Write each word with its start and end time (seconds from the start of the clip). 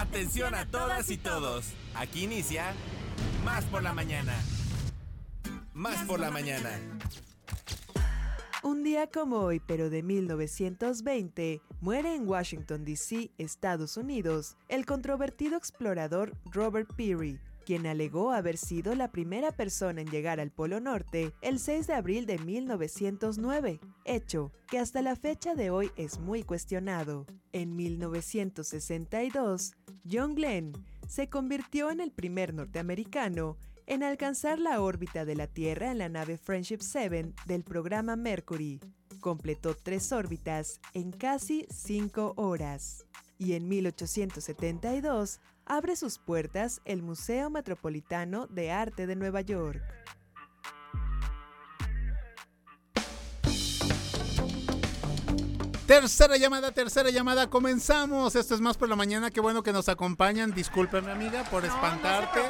Atención 0.00 0.54
a 0.54 0.64
todas 0.64 1.10
y 1.10 1.18
todos. 1.18 1.74
Aquí 1.94 2.24
inicia 2.24 2.72
Más 3.44 3.66
por 3.66 3.82
la 3.82 3.92
mañana. 3.92 4.32
Más 5.74 6.06
por 6.06 6.18
la 6.18 6.30
mañana. 6.30 6.70
Un 8.62 8.82
día 8.82 9.08
como 9.08 9.40
hoy, 9.40 9.60
pero 9.60 9.90
de 9.90 10.02
1920, 10.02 11.60
muere 11.82 12.14
en 12.14 12.26
Washington, 12.26 12.82
D.C., 12.86 13.30
Estados 13.36 13.98
Unidos, 13.98 14.56
el 14.68 14.86
controvertido 14.86 15.58
explorador 15.58 16.34
Robert 16.46 16.90
Peary, 16.96 17.38
quien 17.64 17.86
alegó 17.86 18.32
haber 18.32 18.56
sido 18.56 18.94
la 18.94 19.10
primera 19.12 19.52
persona 19.52 20.00
en 20.00 20.10
llegar 20.10 20.40
al 20.40 20.50
Polo 20.50 20.80
Norte 20.80 21.32
el 21.42 21.58
6 21.58 21.86
de 21.86 21.94
abril 21.94 22.26
de 22.26 22.38
1909, 22.38 23.80
hecho 24.04 24.52
que 24.68 24.78
hasta 24.78 25.02
la 25.02 25.16
fecha 25.16 25.54
de 25.54 25.70
hoy 25.70 25.90
es 25.96 26.18
muy 26.18 26.42
cuestionado. 26.42 27.26
En 27.52 27.76
1962, 27.76 29.72
John 30.10 30.34
Glenn 30.34 30.72
se 31.08 31.28
convirtió 31.28 31.90
en 31.90 32.00
el 32.00 32.12
primer 32.12 32.54
norteamericano 32.54 33.56
en 33.86 34.04
alcanzar 34.04 34.60
la 34.60 34.80
órbita 34.80 35.24
de 35.24 35.34
la 35.34 35.48
Tierra 35.48 35.90
en 35.90 35.98
la 35.98 36.08
nave 36.08 36.38
Friendship 36.38 36.78
7 36.80 37.32
del 37.46 37.64
programa 37.64 38.14
Mercury. 38.14 38.80
Completó 39.18 39.74
tres 39.74 40.12
órbitas 40.12 40.80
en 40.94 41.10
casi 41.10 41.66
cinco 41.70 42.32
horas. 42.36 43.04
Y 43.36 43.54
en 43.54 43.68
1872 43.68 45.40
abre 45.70 45.94
sus 45.94 46.18
puertas 46.18 46.80
el 46.84 47.00
Museo 47.00 47.48
Metropolitano 47.48 48.48
de 48.48 48.72
Arte 48.72 49.06
de 49.06 49.14
Nueva 49.14 49.40
York. 49.40 49.80
Tercera 55.90 56.36
llamada, 56.36 56.70
tercera 56.70 57.10
llamada, 57.10 57.50
comenzamos. 57.50 58.36
Esto 58.36 58.54
es 58.54 58.60
más 58.60 58.76
por 58.76 58.88
la 58.88 58.94
mañana, 58.94 59.32
qué 59.32 59.40
bueno 59.40 59.64
que 59.64 59.72
nos 59.72 59.88
acompañan. 59.88 60.54
Discúlpeme, 60.54 61.10
amiga, 61.10 61.42
por 61.50 61.64
espantarte. 61.64 62.42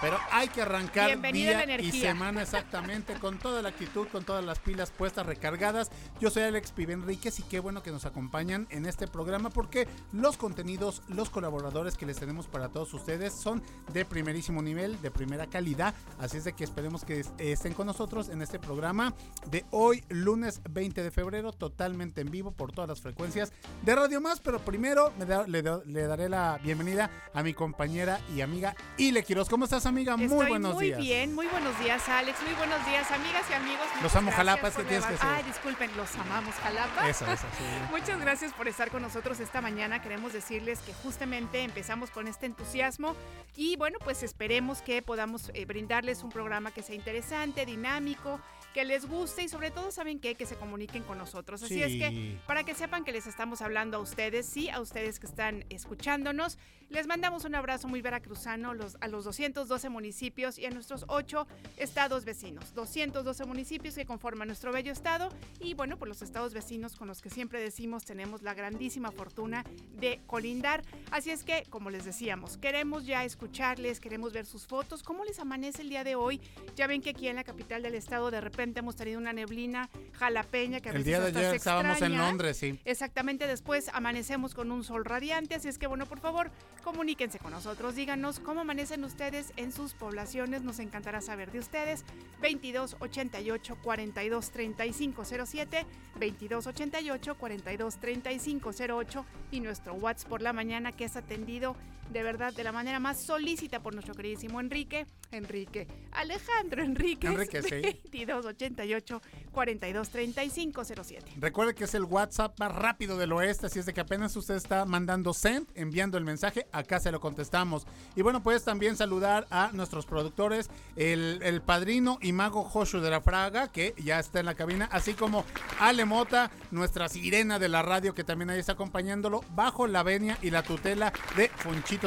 pero 0.00 0.16
hay 0.30 0.46
que 0.46 0.62
arrancar 0.62 1.20
día 1.32 1.80
y 1.80 1.90
semana 1.90 2.42
exactamente 2.42 3.14
con 3.14 3.40
toda 3.40 3.62
la 3.62 3.70
actitud, 3.70 4.06
con 4.06 4.22
todas 4.22 4.44
las 4.44 4.60
pilas 4.60 4.92
puestas, 4.92 5.26
recargadas. 5.26 5.90
Yo 6.20 6.30
soy 6.30 6.44
Alex 6.44 6.70
Pibenríquez 6.70 7.40
y 7.40 7.42
qué 7.42 7.58
bueno 7.58 7.82
que 7.82 7.90
nos 7.90 8.06
acompañan 8.06 8.68
en 8.70 8.86
este 8.86 9.08
programa 9.08 9.50
porque 9.50 9.88
los 10.12 10.36
contenidos, 10.36 11.02
los 11.08 11.30
colaboradores 11.30 11.96
que 11.96 12.06
les 12.06 12.18
tenemos 12.18 12.46
para 12.46 12.68
todos 12.68 12.94
ustedes 12.94 13.32
son 13.32 13.60
de 13.92 14.04
primerísimo 14.04 14.62
nivel, 14.62 15.02
de 15.02 15.10
primera 15.10 15.48
calidad. 15.48 15.94
Así 16.20 16.36
es 16.36 16.44
de 16.44 16.52
que 16.52 16.62
esperemos 16.62 17.04
que 17.04 17.24
estén 17.38 17.74
con 17.74 17.88
nosotros 17.88 18.28
en 18.28 18.40
este 18.40 18.60
programa 18.60 19.14
de 19.50 19.64
hoy, 19.72 20.04
lunes 20.10 20.60
20 20.70 21.02
de 21.02 21.10
febrero, 21.10 21.50
totalmente 21.50 22.20
en 22.20 22.30
vivo 22.30 22.52
por 22.52 22.70
todo 22.84 22.92
las 22.92 23.00
frecuencias 23.00 23.52
de 23.82 23.94
Radio 23.94 24.20
Más, 24.20 24.40
pero 24.40 24.58
primero 24.58 25.12
le, 25.46 26.02
daré 26.06 26.28
la 26.28 26.58
bienvenida 26.62 27.10
a 27.32 27.42
mi 27.42 27.54
compañera 27.54 28.20
y 28.34 28.40
amiga 28.42 28.74
Ile 28.98 29.22
Quiroz. 29.22 29.48
¿Cómo 29.48 29.64
estás, 29.64 29.86
amiga? 29.86 30.16
muy 30.16 30.46
buenos 30.46 30.78
días. 30.78 30.98
Muy 30.98 31.06
bien, 31.06 31.34
muy 31.34 31.46
buenos 31.46 31.78
días, 31.80 32.06
Alex. 32.08 32.38
Muy 32.42 32.54
buenos 32.54 32.84
días, 32.86 33.10
amigas 33.10 33.42
y 33.50 33.52
amigos. 33.54 33.86
Los 34.02 34.14
amo, 34.14 34.30
Jalapa, 34.30 34.68
es 34.68 34.76
que 34.76 34.84
tienes 34.84 35.06
que 35.06 35.16
Ay, 35.20 35.42
disculpen, 35.44 35.90
los 35.96 36.14
amamos, 36.16 36.54
Jalapa. 36.56 37.08
Eso, 37.08 37.24
eso, 37.26 37.46
sí. 37.56 37.64
Muchas 37.90 38.20
gracias 38.20 38.52
por 38.52 38.68
estar 38.68 38.90
con 38.90 39.02
nosotros 39.02 39.40
esta 39.40 39.60
mañana. 39.60 40.02
Queremos 40.02 40.32
decirles 40.32 40.80
que 40.80 40.92
justamente 40.92 41.62
empezamos 41.62 42.10
con 42.10 42.28
este 42.28 42.46
entusiasmo 42.46 43.16
y 43.56 43.76
bueno, 43.76 43.98
pues 44.04 44.22
esperemos 44.22 44.82
que 44.82 45.00
podamos 45.00 45.50
eh, 45.54 45.64
brindarles 45.64 46.22
un 46.22 46.30
programa 46.30 46.70
que 46.70 46.82
sea 46.82 46.94
interesante, 46.94 47.64
dinámico, 47.64 48.40
que 48.74 48.84
les 48.84 49.06
guste 49.06 49.44
y 49.44 49.48
sobre 49.48 49.70
todo, 49.70 49.92
¿saben 49.92 50.18
qué? 50.18 50.34
Que 50.34 50.46
se 50.46 50.56
comuniquen 50.56 51.04
con 51.04 51.16
nosotros. 51.16 51.62
Así 51.62 51.80
es 51.80 51.92
que 51.92 52.38
para 52.46 52.64
que 52.64 52.74
sepan 52.74 53.04
que 53.04 53.12
les 53.12 53.26
estamos 53.28 53.62
hablando 53.62 53.98
a 53.98 54.00
ustedes, 54.00 54.46
sí, 54.46 54.68
a 54.68 54.80
ustedes 54.80 55.20
que 55.20 55.26
están 55.26 55.64
escuchándonos, 55.70 56.58
les 56.90 57.06
mandamos 57.06 57.44
un 57.44 57.54
abrazo 57.54 57.88
muy 57.88 58.02
veracruzano 58.02 58.72
a 58.72 59.08
los 59.08 59.24
212 59.24 59.88
municipios 59.88 60.58
y 60.58 60.66
a 60.66 60.70
nuestros 60.70 61.04
8 61.08 61.46
estados 61.76 62.24
vecinos. 62.24 62.74
212 62.74 63.44
municipios 63.46 63.94
que 63.94 64.04
conforman 64.04 64.48
nuestro 64.48 64.72
bello 64.72 64.92
estado 64.92 65.28
y 65.60 65.74
bueno, 65.74 65.96
por 65.96 66.08
los 66.08 66.20
estados 66.20 66.52
vecinos 66.52 66.96
con 66.96 67.08
los 67.08 67.22
que 67.22 67.30
siempre 67.30 67.60
decimos 67.60 68.04
tenemos 68.04 68.42
la 68.42 68.54
grandísima 68.54 69.12
fortuna 69.12 69.64
de 69.98 70.20
colindar. 70.26 70.82
Así 71.10 71.30
es 71.30 71.44
que, 71.44 71.64
como 71.70 71.90
les 71.90 72.04
decíamos, 72.04 72.58
queremos 72.58 73.06
ya 73.06 73.24
escucharles, 73.24 74.00
queremos 74.00 74.32
ver 74.32 74.46
sus 74.46 74.66
fotos, 74.66 75.02
cómo 75.02 75.24
les 75.24 75.38
amanece 75.38 75.82
el 75.82 75.88
día 75.88 76.02
de 76.02 76.16
hoy. 76.16 76.40
Ya 76.74 76.88
ven 76.88 77.00
que 77.00 77.10
aquí 77.10 77.28
en 77.28 77.36
la 77.36 77.44
capital 77.44 77.82
del 77.82 77.94
estado 77.94 78.30
de 78.30 78.40
repente 78.40 78.63
hemos 78.64 78.96
tenido 78.96 79.18
una 79.18 79.32
neblina 79.32 79.90
jalapeña 80.12 80.80
que 80.80 80.88
a 80.88 80.92
El 80.92 81.04
día 81.04 81.20
de 81.20 81.28
ayer 81.28 81.54
estábamos 81.54 82.00
en 82.02 82.16
Londres, 82.16 82.56
sí. 82.56 82.80
Exactamente, 82.84 83.46
después 83.46 83.90
amanecemos 83.92 84.54
con 84.54 84.70
un 84.70 84.84
sol 84.84 85.04
radiante, 85.04 85.54
así 85.54 85.68
es 85.68 85.78
que 85.78 85.86
bueno, 85.86 86.06
por 86.06 86.20
favor, 86.20 86.50
comuníquense 86.82 87.38
con 87.38 87.52
nosotros, 87.52 87.94
díganos 87.94 88.40
cómo 88.40 88.60
amanecen 88.60 89.04
ustedes 89.04 89.52
en 89.56 89.72
sus 89.72 89.94
poblaciones, 89.94 90.62
nos 90.62 90.78
encantará 90.78 91.20
saber 91.20 91.50
de 91.52 91.58
ustedes. 91.58 92.04
22 92.40 92.96
88 93.00 93.76
42 93.82 94.50
35 94.50 95.24
07, 95.24 95.86
22 96.18 96.66
88 96.66 97.34
42 97.36 97.96
35 97.96 98.70
08 98.98 99.24
y 99.50 99.60
nuestro 99.60 99.94
WhatsApp 99.94 100.28
por 100.28 100.42
la 100.42 100.52
mañana 100.52 100.92
que 100.92 101.04
es 101.04 101.16
atendido 101.16 101.76
de 102.10 102.22
verdad 102.22 102.52
de 102.52 102.64
la 102.64 102.72
manera 102.72 103.00
más 103.00 103.20
solícita 103.20 103.80
por 103.80 103.94
nuestro 103.94 104.14
queridísimo 104.14 104.60
Enrique, 104.60 105.06
Enrique, 105.30 105.86
Alejandro 106.12 106.82
Enrique, 106.82 107.26
Enrique 107.26 107.62
sí. 107.62 107.70
22 107.70 108.46
88 108.46 109.22
42 109.52 110.10
35 110.10 110.84
07. 110.84 111.32
Recuerde 111.38 111.74
que 111.74 111.84
es 111.84 111.94
el 111.94 112.04
WhatsApp 112.04 112.58
más 112.58 112.74
rápido 112.74 113.18
del 113.18 113.32
oeste, 113.32 113.66
así 113.66 113.78
es 113.78 113.86
de 113.86 113.94
que 113.94 114.00
apenas 114.00 114.36
usted 114.36 114.54
está 114.54 114.84
mandando 114.84 115.32
send, 115.32 115.66
enviando 115.74 116.18
el 116.18 116.24
mensaje, 116.24 116.66
acá 116.72 117.00
se 117.00 117.12
lo 117.12 117.20
contestamos. 117.20 117.86
Y 118.16 118.22
bueno, 118.22 118.42
puedes 118.42 118.64
también 118.64 118.96
saludar 118.96 119.46
a 119.50 119.70
nuestros 119.72 120.06
productores, 120.06 120.70
el, 120.96 121.40
el 121.42 121.62
padrino 121.62 122.18
y 122.20 122.32
mago 122.32 122.64
Joshua 122.64 123.00
de 123.00 123.10
la 123.10 123.20
Fraga, 123.20 123.70
que 123.70 123.94
ya 123.98 124.18
está 124.18 124.40
en 124.40 124.46
la 124.46 124.54
cabina, 124.54 124.88
así 124.92 125.14
como 125.14 125.44
Ale 125.80 126.04
Mota, 126.04 126.50
nuestra 126.70 127.08
sirena 127.08 127.58
de 127.58 127.68
la 127.68 127.82
radio, 127.82 128.14
que 128.14 128.24
también 128.24 128.50
ahí 128.50 128.60
está 128.60 128.72
acompañándolo, 128.72 129.42
bajo 129.50 129.86
la 129.86 130.02
venia 130.02 130.38
y 130.42 130.50
la 130.50 130.62
tutela 130.62 131.12
de 131.36 131.50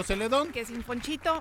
Celedón. 0.03 0.52
Que 0.52 0.66
sin 0.66 0.84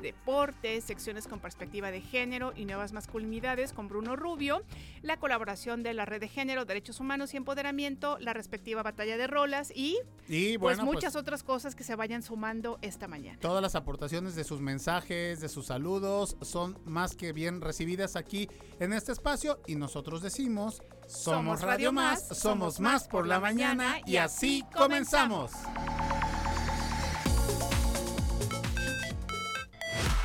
deportes, 0.02 0.84
secciones 0.84 1.26
con 1.26 1.40
perspectiva 1.40 1.90
de 1.90 2.02
género 2.02 2.52
y 2.56 2.66
nuevas 2.66 2.92
masculinidades 2.92 3.72
con 3.72 3.88
Bruno 3.88 4.18
Rubio, 4.18 4.62
la 5.02 5.18
colaboración 5.18 5.84
de 5.84 5.94
la 5.94 6.04
Red 6.04 6.20
de 6.20 6.28
Género, 6.28 6.66
Derechos 6.66 7.00
Humanos 7.00 7.34
y 7.34 7.38
Empoderamiento, 7.38 8.18
la 8.20 8.34
respectiva 8.34 8.84
batalla 8.84 9.16
de 9.16 9.26
rolas 9.26 9.72
y, 9.74 9.98
y 10.28 10.58
pues 10.58 10.80
muchas 10.80 11.14
pues 11.14 11.16
otras 11.16 11.44
cosas 11.44 11.76
que 11.76 11.86
se 11.86 11.96
vayan 11.96 12.24
sumando 12.24 12.78
esta 12.82 13.08
mañana. 13.08 13.40
Todas 13.40 13.62
las 13.62 13.76
aportaciones 13.76 14.36
de 14.36 14.44
sus 14.44 14.60
mensajes, 14.60 15.40
de 15.40 15.48
sus 15.48 15.68
saludos, 15.68 16.36
son 16.42 16.78
más 16.84 17.16
que 17.16 17.32
bien 17.32 17.62
recibidas 17.62 18.18
aquí 18.18 18.50
en 18.82 18.92
este 18.92 19.14
espacio 19.14 19.62
y 19.66 19.76
nosotros 19.76 20.22
decimos, 20.22 20.82
somos, 21.08 21.62
Radio 21.62 21.94
Más, 21.94 22.28
somos 22.38 22.82
más 22.82 23.08
por 23.08 23.26
la 23.28 23.40
mañana 23.40 24.00
y 24.06 24.18
así 24.18 24.66
comenzamos. 24.76 25.52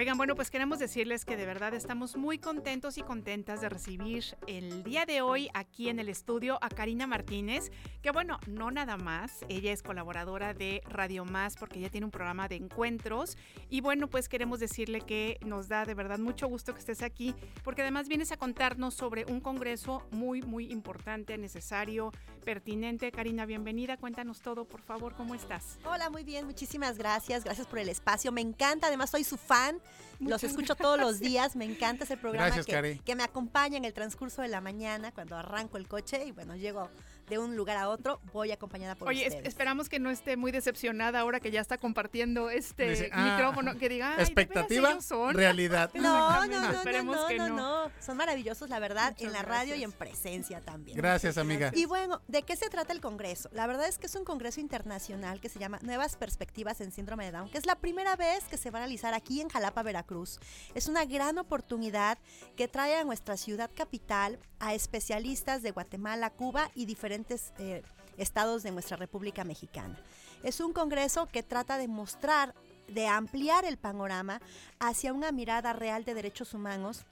Oigan, 0.00 0.16
bueno, 0.16 0.34
pues 0.34 0.50
queremos 0.50 0.78
decirles 0.78 1.26
que 1.26 1.36
de 1.36 1.44
verdad 1.44 1.74
estamos 1.74 2.16
muy 2.16 2.38
contentos 2.38 2.96
y 2.96 3.02
contentas 3.02 3.60
de 3.60 3.68
recibir 3.68 4.24
el 4.46 4.82
día 4.82 5.04
de 5.04 5.20
hoy 5.20 5.50
aquí 5.52 5.90
en 5.90 5.98
el 5.98 6.08
estudio 6.08 6.58
a 6.62 6.70
Karina 6.70 7.06
Martínez, 7.06 7.70
que 8.00 8.10
bueno, 8.10 8.40
no 8.46 8.70
nada 8.70 8.96
más, 8.96 9.44
ella 9.50 9.72
es 9.72 9.82
colaboradora 9.82 10.54
de 10.54 10.80
Radio 10.88 11.26
Más 11.26 11.54
porque 11.58 11.80
ella 11.80 11.90
tiene 11.90 12.06
un 12.06 12.10
programa 12.10 12.48
de 12.48 12.56
encuentros 12.56 13.36
y 13.68 13.82
bueno, 13.82 14.08
pues 14.08 14.30
queremos 14.30 14.58
decirle 14.58 15.02
que 15.02 15.36
nos 15.44 15.68
da 15.68 15.84
de 15.84 15.92
verdad 15.92 16.18
mucho 16.18 16.48
gusto 16.48 16.72
que 16.72 16.80
estés 16.80 17.02
aquí 17.02 17.34
porque 17.62 17.82
además 17.82 18.08
vienes 18.08 18.32
a 18.32 18.38
contarnos 18.38 18.94
sobre 18.94 19.26
un 19.26 19.40
congreso 19.40 20.08
muy, 20.12 20.40
muy 20.40 20.72
importante, 20.72 21.36
necesario, 21.36 22.10
pertinente. 22.42 23.12
Karina, 23.12 23.44
bienvenida, 23.44 23.98
cuéntanos 23.98 24.40
todo, 24.40 24.64
por 24.64 24.80
favor, 24.80 25.14
¿cómo 25.14 25.34
estás? 25.34 25.78
Hola, 25.84 26.08
muy 26.08 26.24
bien, 26.24 26.46
muchísimas 26.46 26.96
gracias, 26.96 27.44
gracias 27.44 27.66
por 27.66 27.80
el 27.80 27.90
espacio, 27.90 28.32
me 28.32 28.40
encanta, 28.40 28.86
además 28.86 29.10
soy 29.10 29.24
su 29.24 29.36
fan 29.36 29.78
los 30.20 30.44
escucho 30.44 30.74
todos 30.74 30.98
los 30.98 31.18
días, 31.18 31.56
me 31.56 31.64
encanta 31.64 32.04
ese 32.04 32.16
programa 32.16 32.54
que, 32.62 33.00
que, 33.04 33.16
me 33.16 33.22
acompaña 33.22 33.76
en 33.76 33.84
el 33.84 33.92
transcurso 33.92 34.42
de 34.42 34.48
la 34.48 34.60
mañana 34.60 35.12
cuando 35.12 35.36
arranco 35.36 35.78
el 35.78 35.88
coche 35.88 36.24
y 36.26 36.32
bueno, 36.32 36.56
llego 36.56 36.90
de 37.30 37.38
un 37.38 37.56
lugar 37.56 37.78
a 37.78 37.88
otro, 37.88 38.20
voy 38.32 38.52
acompañada 38.52 38.96
por 38.96 39.08
Oye, 39.08 39.40
esperamos 39.44 39.88
que 39.88 39.98
no 39.98 40.10
esté 40.10 40.36
muy 40.36 40.52
decepcionada 40.52 41.20
ahora 41.20 41.40
que 41.40 41.50
ya 41.50 41.60
está 41.60 41.78
compartiendo 41.78 42.50
este 42.50 43.08
ah, 43.12 43.36
micrófono, 43.36 43.78
que 43.78 43.88
diga, 43.88 44.16
expectativa, 44.18 44.98
realidad. 45.32 45.90
No, 46.00 46.46
no, 46.46 46.60
no, 46.60 46.84
no, 47.02 47.28
no, 47.36 47.48
no, 47.48 47.92
son 48.00 48.16
maravillosos, 48.16 48.68
la 48.68 48.78
verdad, 48.78 49.14
en 49.18 49.32
la 49.32 49.42
radio 49.42 49.76
y 49.76 49.84
en 49.84 49.92
presencia 49.92 50.60
también. 50.60 50.96
Gracias, 50.96 51.38
amiga. 51.38 51.70
Y 51.74 51.84
bueno, 51.84 52.20
¿de 52.26 52.42
qué 52.42 52.56
se 52.56 52.68
trata 52.68 52.92
el 52.92 53.00
congreso? 53.00 53.48
La 53.52 53.66
verdad 53.66 53.86
es 53.86 53.98
que 53.98 54.06
es 54.06 54.14
un 54.16 54.24
congreso 54.24 54.60
internacional 54.60 55.40
que 55.40 55.48
se 55.48 55.58
llama 55.58 55.78
Nuevas 55.82 56.16
Perspectivas 56.16 56.80
en 56.80 56.90
Síndrome 56.90 57.26
de 57.26 57.32
Down, 57.32 57.50
que 57.50 57.58
es 57.58 57.66
la 57.66 57.76
primera 57.76 58.16
vez 58.16 58.44
que 58.44 58.56
se 58.56 58.70
va 58.70 58.80
a 58.80 58.82
realizar 58.82 59.14
aquí 59.14 59.40
en 59.40 59.48
Jalapa, 59.48 59.82
Veracruz. 59.82 60.40
Es 60.74 60.88
una 60.88 61.04
gran 61.04 61.38
oportunidad 61.38 62.18
que 62.56 62.66
trae 62.66 62.96
a 62.96 63.04
nuestra 63.04 63.36
ciudad 63.36 63.70
capital 63.72 64.38
a 64.58 64.74
especialistas 64.74 65.62
de 65.62 65.70
Guatemala, 65.70 66.30
Cuba 66.30 66.70
y 66.74 66.86
diferentes 66.86 67.19
eh, 67.58 67.82
estados 68.16 68.62
de 68.62 68.70
nuestra 68.70 68.96
República 68.96 69.44
Mexicana. 69.44 69.98
Es 70.42 70.60
un 70.60 70.72
congreso 70.72 71.26
que 71.26 71.42
trata 71.42 71.78
de 71.78 71.88
mostrar, 71.88 72.54
de 72.88 73.06
ampliar 73.06 73.64
el 73.64 73.76
panorama 73.76 74.40
hacia 74.78 75.12
una 75.12 75.32
mirada 75.32 75.72
real 75.72 76.04
de 76.04 76.14
derechos 76.14 76.54
humanos 76.54 77.04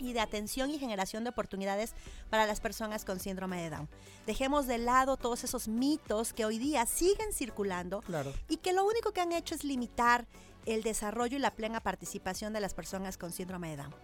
y 0.00 0.12
de 0.12 0.18
atención 0.18 0.70
y 0.70 0.78
generación 0.78 1.22
de 1.22 1.30
oportunidades 1.30 1.94
para 2.30 2.46
las 2.46 2.60
personas 2.60 3.04
con 3.04 3.20
síndrome 3.20 3.62
de 3.62 3.70
Down. 3.70 3.88
Dejemos 4.26 4.66
de 4.66 4.78
lado 4.78 5.16
todos 5.16 5.44
esos 5.44 5.68
mitos 5.68 6.32
que 6.32 6.44
hoy 6.44 6.58
día 6.58 6.84
siguen 6.84 7.32
circulando 7.32 8.02
y 8.48 8.56
que 8.56 8.72
lo 8.72 8.84
único 8.84 9.12
que 9.12 9.20
han 9.20 9.30
hecho 9.30 9.54
es 9.54 9.62
limitar 9.62 10.26
el 10.66 10.82
desarrollo 10.82 11.36
y 11.36 11.40
la 11.40 11.52
plena 11.52 11.80
participación 11.80 12.52
de 12.52 12.60
las 12.60 12.74
personas 12.74 13.16
con 13.16 13.30
síndrome 13.32 13.70
de 13.70 13.76
Down. 13.76 13.94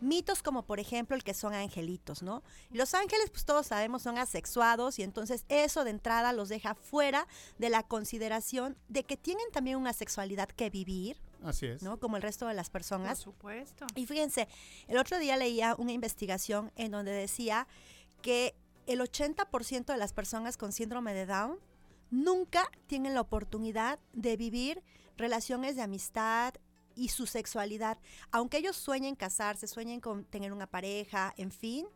Mitos 0.00 0.42
como 0.42 0.64
por 0.64 0.80
ejemplo 0.80 1.16
el 1.16 1.24
que 1.24 1.34
son 1.34 1.54
angelitos, 1.54 2.22
¿no? 2.22 2.42
Los 2.70 2.94
ángeles, 2.94 3.30
pues 3.30 3.44
todos 3.44 3.66
sabemos, 3.66 4.02
son 4.02 4.18
asexuados 4.18 4.98
y 4.98 5.02
entonces 5.02 5.44
eso 5.48 5.84
de 5.84 5.90
entrada 5.90 6.32
los 6.32 6.48
deja 6.48 6.74
fuera 6.74 7.26
de 7.58 7.70
la 7.70 7.82
consideración 7.82 8.76
de 8.88 9.04
que 9.04 9.16
tienen 9.16 9.50
también 9.52 9.76
una 9.76 9.92
sexualidad 9.92 10.48
que 10.48 10.70
vivir. 10.70 11.20
Así 11.42 11.66
es. 11.66 11.82
¿no? 11.82 11.98
Como 11.98 12.16
el 12.16 12.22
resto 12.22 12.46
de 12.46 12.54
las 12.54 12.70
personas. 12.70 13.24
Por 13.24 13.34
supuesto. 13.34 13.86
Y 13.94 14.06
fíjense, 14.06 14.48
el 14.88 14.98
otro 14.98 15.18
día 15.18 15.36
leía 15.36 15.74
una 15.78 15.92
investigación 15.92 16.72
en 16.76 16.90
donde 16.90 17.12
decía 17.12 17.68
que 18.22 18.54
el 18.86 19.00
80% 19.00 19.86
de 19.86 19.96
las 19.96 20.12
personas 20.12 20.56
con 20.56 20.72
síndrome 20.72 21.14
de 21.14 21.26
Down 21.26 21.58
nunca 22.10 22.70
tienen 22.86 23.14
la 23.14 23.20
oportunidad 23.20 23.98
de 24.12 24.36
vivir 24.36 24.82
relaciones 25.16 25.76
de 25.76 25.82
amistad, 25.82 26.54
y 26.98 27.08
su 27.08 27.26
sexualidad, 27.26 27.98
aunque 28.32 28.58
ellos 28.58 28.76
sueñen 28.76 29.14
casarse, 29.14 29.68
sueñen 29.68 30.00
con 30.00 30.24
tener 30.24 30.52
una 30.52 30.66
pareja, 30.66 31.32
en 31.36 31.52
fin, 31.52 31.86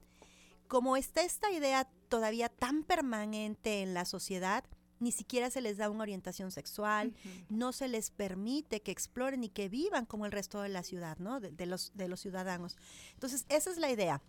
como 0.68 0.96
está 0.96 1.22
esta 1.22 1.50
idea 1.50 1.90
todavía 2.08 2.48
tan 2.48 2.84
permanente 2.84 3.82
en 3.82 3.94
la 3.94 4.04
sociedad, 4.04 4.64
ni 5.00 5.10
siquiera 5.10 5.50
se 5.50 5.60
les 5.60 5.76
da 5.76 5.90
una 5.90 6.02
orientación 6.02 6.52
sexual, 6.52 7.14
no 7.48 7.72
se 7.72 7.88
les 7.88 8.10
permite 8.10 8.80
que 8.80 8.92
exploren 8.92 9.42
y 9.42 9.48
que 9.48 9.68
vivan 9.68 10.06
como 10.06 10.26
el 10.26 10.32
resto 10.32 10.62
de 10.62 10.68
la 10.68 10.84
ciudad, 10.84 11.18
¿no? 11.18 11.40
De, 11.40 11.66
los, 11.66 11.90
de 11.94 12.06
los 12.06 12.20
ciudadanos. 12.20 12.76
Entonces, 13.14 13.44
esa 13.48 13.70
es 13.70 13.78
la 13.78 13.90
idea, 13.90 14.22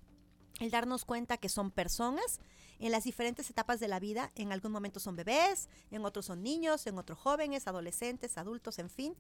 el 0.60 0.72
darnos 0.72 1.06
cuenta 1.06 1.38
que 1.38 1.50
son 1.50 1.72
personas 1.72 2.40
en 2.80 2.92
las 2.92 3.04
diferentes 3.04 3.50
etapas 3.50 3.80
de 3.80 3.88
la 3.88 4.00
vida. 4.00 4.32
En 4.36 4.52
algún 4.52 4.72
momento 4.72 5.00
son 5.00 5.16
bebés, 5.16 5.70
en 5.92 6.06
otros 6.06 6.26
son 6.26 6.44
niños, 6.44 6.86
en 6.88 6.98
otros 6.98 7.18
jóvenes, 7.18 7.68
adolescentes, 7.68 8.38
adultos, 8.38 8.80
en 8.80 8.90
fin. 8.90 9.16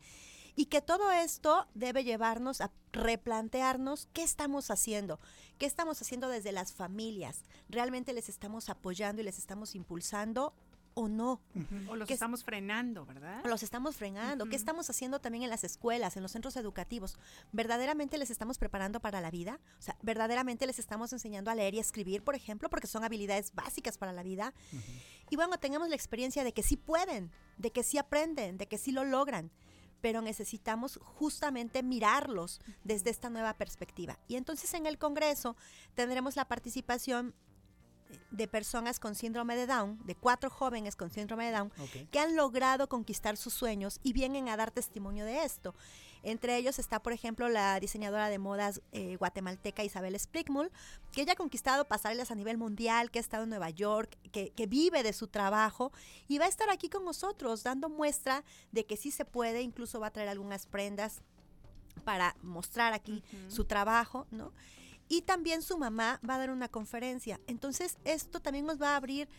Y 0.55 0.65
que 0.65 0.81
todo 0.81 1.11
esto 1.11 1.65
debe 1.73 2.03
llevarnos 2.03 2.61
a 2.61 2.71
replantearnos 2.91 4.07
qué 4.13 4.21
estamos 4.21 4.69
haciendo, 4.69 5.19
qué 5.57 5.65
estamos 5.65 6.01
haciendo 6.01 6.27
desde 6.29 6.51
las 6.51 6.73
familias. 6.73 7.43
¿Realmente 7.69 8.13
les 8.13 8.29
estamos 8.29 8.69
apoyando 8.69 9.21
y 9.21 9.25
les 9.25 9.39
estamos 9.39 9.73
impulsando 9.73 10.53
o 10.93 11.07
no. 11.07 11.41
O 11.87 11.95
los 11.95 12.09
estamos 12.09 12.43
frenando, 12.43 13.05
¿verdad? 13.05 13.41
O 13.45 13.47
los 13.47 13.63
estamos 13.63 13.95
frenando. 13.95 14.45
¿Qué 14.47 14.55
estamos 14.55 14.89
haciendo 14.89 15.19
también 15.19 15.43
en 15.43 15.49
las 15.49 15.63
escuelas, 15.63 16.17
en 16.17 16.23
los 16.23 16.31
centros 16.31 16.55
educativos? 16.55 17.17
¿Verdaderamente 17.51 18.17
les 18.17 18.29
estamos 18.29 18.57
preparando 18.57 18.99
para 18.99 19.21
la 19.21 19.31
vida? 19.31 19.59
O 19.79 19.81
sea, 19.81 19.97
¿verdaderamente 20.01 20.67
les 20.67 20.79
estamos 20.79 21.13
enseñando 21.13 21.51
a 21.51 21.55
leer 21.55 21.75
y 21.75 21.77
a 21.79 21.81
escribir, 21.81 22.23
por 22.23 22.35
ejemplo, 22.35 22.69
porque 22.69 22.87
son 22.87 23.03
habilidades 23.03 23.53
básicas 23.53 23.97
para 23.97 24.13
la 24.13 24.23
vida? 24.23 24.53
Y 25.29 25.35
bueno, 25.35 25.57
tengamos 25.57 25.89
la 25.89 25.95
experiencia 25.95 26.43
de 26.43 26.53
que 26.53 26.63
sí 26.63 26.77
pueden, 26.77 27.31
de 27.57 27.71
que 27.71 27.83
sí 27.83 27.97
aprenden, 27.97 28.57
de 28.57 28.67
que 28.67 28.77
sí 28.77 28.91
lo 28.91 29.03
logran 29.03 29.51
pero 30.01 30.21
necesitamos 30.21 30.99
justamente 31.01 31.81
mirarlos 31.81 32.59
desde 32.83 33.09
esta 33.09 33.29
nueva 33.29 33.53
perspectiva. 33.53 34.19
Y 34.27 34.35
entonces 34.35 34.73
en 34.73 34.85
el 34.85 34.97
Congreso 34.97 35.55
tendremos 35.95 36.35
la 36.35 36.45
participación 36.45 37.33
de 38.31 38.47
personas 38.47 38.99
con 38.99 39.15
síndrome 39.15 39.55
de 39.55 39.67
Down, 39.67 39.99
de 40.05 40.15
cuatro 40.15 40.49
jóvenes 40.49 40.95
con 40.95 41.09
síndrome 41.09 41.45
de 41.45 41.51
Down, 41.51 41.71
que 42.11 42.19
han 42.19 42.35
logrado 42.35 42.87
conquistar 42.87 43.37
sus 43.37 43.53
sueños 43.53 43.99
y 44.03 44.13
vienen 44.13 44.49
a 44.49 44.57
dar 44.57 44.71
testimonio 44.71 45.25
de 45.25 45.43
esto. 45.43 45.75
Entre 46.23 46.55
ellos 46.55 46.79
está, 46.79 47.01
por 47.01 47.11
ejemplo, 47.11 47.49
la 47.49 47.77
diseñadora 47.81 48.29
de 48.29 48.39
modas 48.39 48.81
eh, 48.93 49.17
guatemalteca 49.17 49.83
Isabel 49.83 50.17
Sprickmull, 50.17 50.71
que 51.11 51.21
ella 51.21 51.33
ha 51.33 51.35
conquistado 51.35 51.85
pasarelas 51.85 52.31
a 52.31 52.35
nivel 52.35 52.57
mundial, 52.57 53.11
que 53.11 53.19
ha 53.19 53.21
estado 53.21 53.43
en 53.43 53.49
Nueva 53.49 53.69
York, 53.69 54.17
que, 54.31 54.51
vive 54.65 55.03
de 55.03 55.11
su 55.11 55.27
trabajo 55.27 55.91
y 56.29 56.37
va 56.37 56.45
a 56.45 56.47
estar 56.47 56.69
aquí 56.69 56.89
con 56.89 57.03
nosotros 57.03 57.63
dando 57.63 57.89
muestra 57.89 58.45
de 58.71 58.85
que 58.85 58.95
sí 58.95 59.11
se 59.11 59.25
puede, 59.25 59.61
incluso 59.61 59.99
va 59.99 60.07
a 60.07 60.11
traer 60.11 60.29
algunas 60.29 60.65
prendas 60.65 61.21
para 62.05 62.37
mostrar 62.41 62.93
aquí 62.93 63.21
su 63.49 63.65
trabajo, 63.65 64.25
¿no? 64.31 64.53
Y 65.13 65.21
también 65.21 65.61
su 65.61 65.77
mamá 65.77 66.19
va 66.27 66.33
a 66.33 66.37
dar 66.39 66.49
una 66.49 66.69
conferencia. 66.69 67.39
Entonces, 67.45 67.97
esto 68.03 68.39
también 68.39 68.65
nos 68.65 68.81
va 68.81 68.93
a 68.93 68.95
abrir 68.95 69.29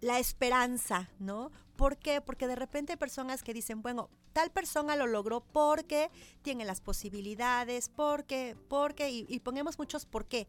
la 0.00 0.20
esperanza, 0.20 1.10
¿no? 1.18 1.50
¿Por 1.74 1.96
qué? 1.96 2.20
Porque 2.20 2.46
de 2.46 2.54
repente 2.54 2.92
hay 2.92 2.98
personas 2.98 3.42
que 3.42 3.52
dicen, 3.52 3.82
bueno, 3.82 4.10
tal 4.32 4.52
persona 4.52 4.94
lo 4.94 5.08
logró 5.08 5.40
porque 5.40 6.08
tiene 6.42 6.64
las 6.64 6.80
posibilidades, 6.80 7.88
porque, 7.88 8.56
porque, 8.68 9.10
y, 9.10 9.26
y 9.28 9.40
ponemos 9.40 9.76
muchos 9.76 10.06
por 10.06 10.24
qué. 10.24 10.46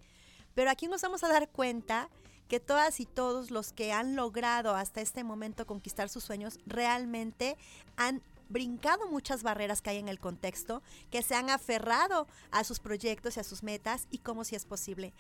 Pero 0.54 0.70
aquí 0.70 0.88
nos 0.88 1.02
vamos 1.02 1.24
a 1.24 1.30
dar 1.30 1.50
cuenta 1.50 2.08
que 2.48 2.60
todas 2.60 3.00
y 3.00 3.08
todos 3.08 3.50
los 3.50 3.74
que 3.74 3.92
han 3.92 4.16
logrado 4.16 4.76
hasta 4.76 5.02
este 5.02 5.24
momento 5.24 5.66
conquistar 5.66 6.10
sus 6.10 6.24
sueños 6.24 6.60
realmente 6.68 7.58
han 7.98 8.22
brincado 8.50 9.08
muchas 9.08 9.44
barreras 9.44 9.82
que 9.82 9.92
hay 9.92 9.98
en 9.98 10.10
el 10.10 10.20
contexto, 10.20 10.82
que 11.12 11.22
se 11.22 11.36
han 11.36 11.50
aferrado 11.50 12.28
a 12.52 12.64
sus 12.64 12.80
proyectos 12.80 13.38
y 13.38 13.40
a 13.40 13.44
sus 13.44 13.64
metas 13.64 14.08
y 14.12 14.18
cómo 14.20 14.44
si 14.44 14.56
es 14.56 14.66
posible 14.66 15.14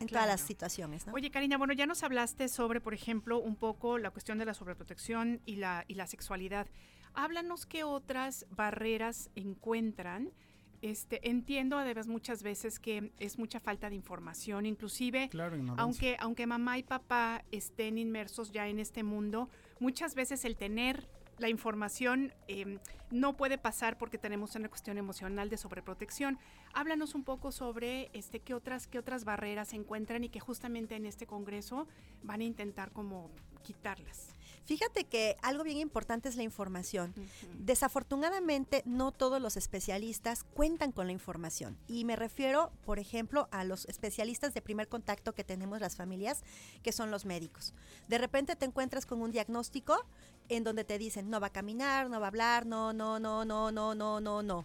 en 0.00 0.08
todas 0.08 0.26
las 0.26 0.40
situaciones. 0.40 1.06
Oye, 1.12 1.30
Karina, 1.30 1.56
bueno, 1.58 1.72
ya 1.72 1.86
nos 1.86 2.02
hablaste 2.02 2.48
sobre, 2.48 2.80
por 2.80 2.94
ejemplo, 2.94 3.38
un 3.38 3.56
poco 3.56 3.98
la 3.98 4.10
cuestión 4.10 4.38
de 4.38 4.44
la 4.44 4.54
sobreprotección 4.54 5.40
y 5.46 5.56
la, 5.56 5.84
y 5.88 5.94
la 5.94 6.06
sexualidad. 6.06 6.66
Háblanos 7.14 7.66
qué 7.66 7.84
otras 7.84 8.46
barreras 8.50 9.30
encuentran. 9.34 10.30
Este, 10.82 11.30
entiendo 11.30 11.78
además 11.78 12.08
muchas 12.08 12.42
veces 12.42 12.78
que 12.78 13.10
es 13.18 13.38
mucha 13.38 13.58
falta 13.58 13.88
de 13.88 13.94
información, 13.94 14.66
inclusive 14.66 15.30
aunque, 15.78 16.18
aunque 16.20 16.46
mamá 16.46 16.76
y 16.76 16.82
papá 16.82 17.42
estén 17.52 17.96
inmersos 17.96 18.52
ya 18.52 18.68
en 18.68 18.78
este 18.78 19.02
mundo, 19.02 19.48
muchas 19.80 20.14
veces 20.14 20.44
el 20.44 20.56
tener 20.56 21.08
la 21.38 21.48
información 21.48 22.32
em, 22.48 22.78
no 23.10 23.36
puede 23.36 23.58
pasar 23.58 23.98
porque 23.98 24.18
tenemos 24.18 24.54
una 24.54 24.68
cuestión 24.68 24.98
emocional 24.98 25.50
de 25.50 25.56
sobreprotección. 25.56 26.38
Háblanos 26.72 27.14
un 27.14 27.24
poco 27.24 27.52
sobre 27.52 28.10
este, 28.12 28.40
qué, 28.40 28.54
otras, 28.54 28.86
qué 28.86 28.98
otras 28.98 29.24
barreras 29.24 29.68
se 29.68 29.76
encuentran 29.76 30.24
y 30.24 30.28
que 30.28 30.40
justamente 30.40 30.96
en 30.96 31.06
este 31.06 31.26
Congreso 31.26 31.86
van 32.22 32.40
a 32.40 32.44
intentar 32.44 32.92
como 32.92 33.30
quitarlas. 33.62 34.33
Fíjate 34.64 35.04
que 35.04 35.36
algo 35.42 35.62
bien 35.62 35.76
importante 35.78 36.28
es 36.28 36.36
la 36.36 36.42
información. 36.42 37.14
Desafortunadamente, 37.58 38.82
no 38.86 39.12
todos 39.12 39.40
los 39.40 39.58
especialistas 39.58 40.42
cuentan 40.42 40.90
con 40.90 41.06
la 41.06 41.12
información. 41.12 41.76
Y 41.86 42.04
me 42.06 42.16
refiero, 42.16 42.72
por 42.86 42.98
ejemplo, 42.98 43.46
a 43.50 43.64
los 43.64 43.84
especialistas 43.86 44.54
de 44.54 44.62
primer 44.62 44.88
contacto 44.88 45.34
que 45.34 45.44
tenemos 45.44 45.80
las 45.80 45.96
familias, 45.96 46.42
que 46.82 46.92
son 46.92 47.10
los 47.10 47.26
médicos. 47.26 47.74
De 48.08 48.16
repente 48.16 48.56
te 48.56 48.64
encuentras 48.64 49.04
con 49.04 49.20
un 49.20 49.32
diagnóstico 49.32 50.02
en 50.48 50.64
donde 50.64 50.84
te 50.84 50.98
dicen, 50.98 51.28
no 51.28 51.40
va 51.40 51.48
a 51.48 51.52
caminar, 51.52 52.08
no 52.08 52.18
va 52.18 52.26
a 52.26 52.28
hablar, 52.28 52.64
no, 52.64 52.94
no, 52.94 53.18
no, 53.18 53.44
no, 53.44 53.70
no, 53.70 53.94
no, 53.94 54.20
no, 54.20 54.42
no. 54.42 54.64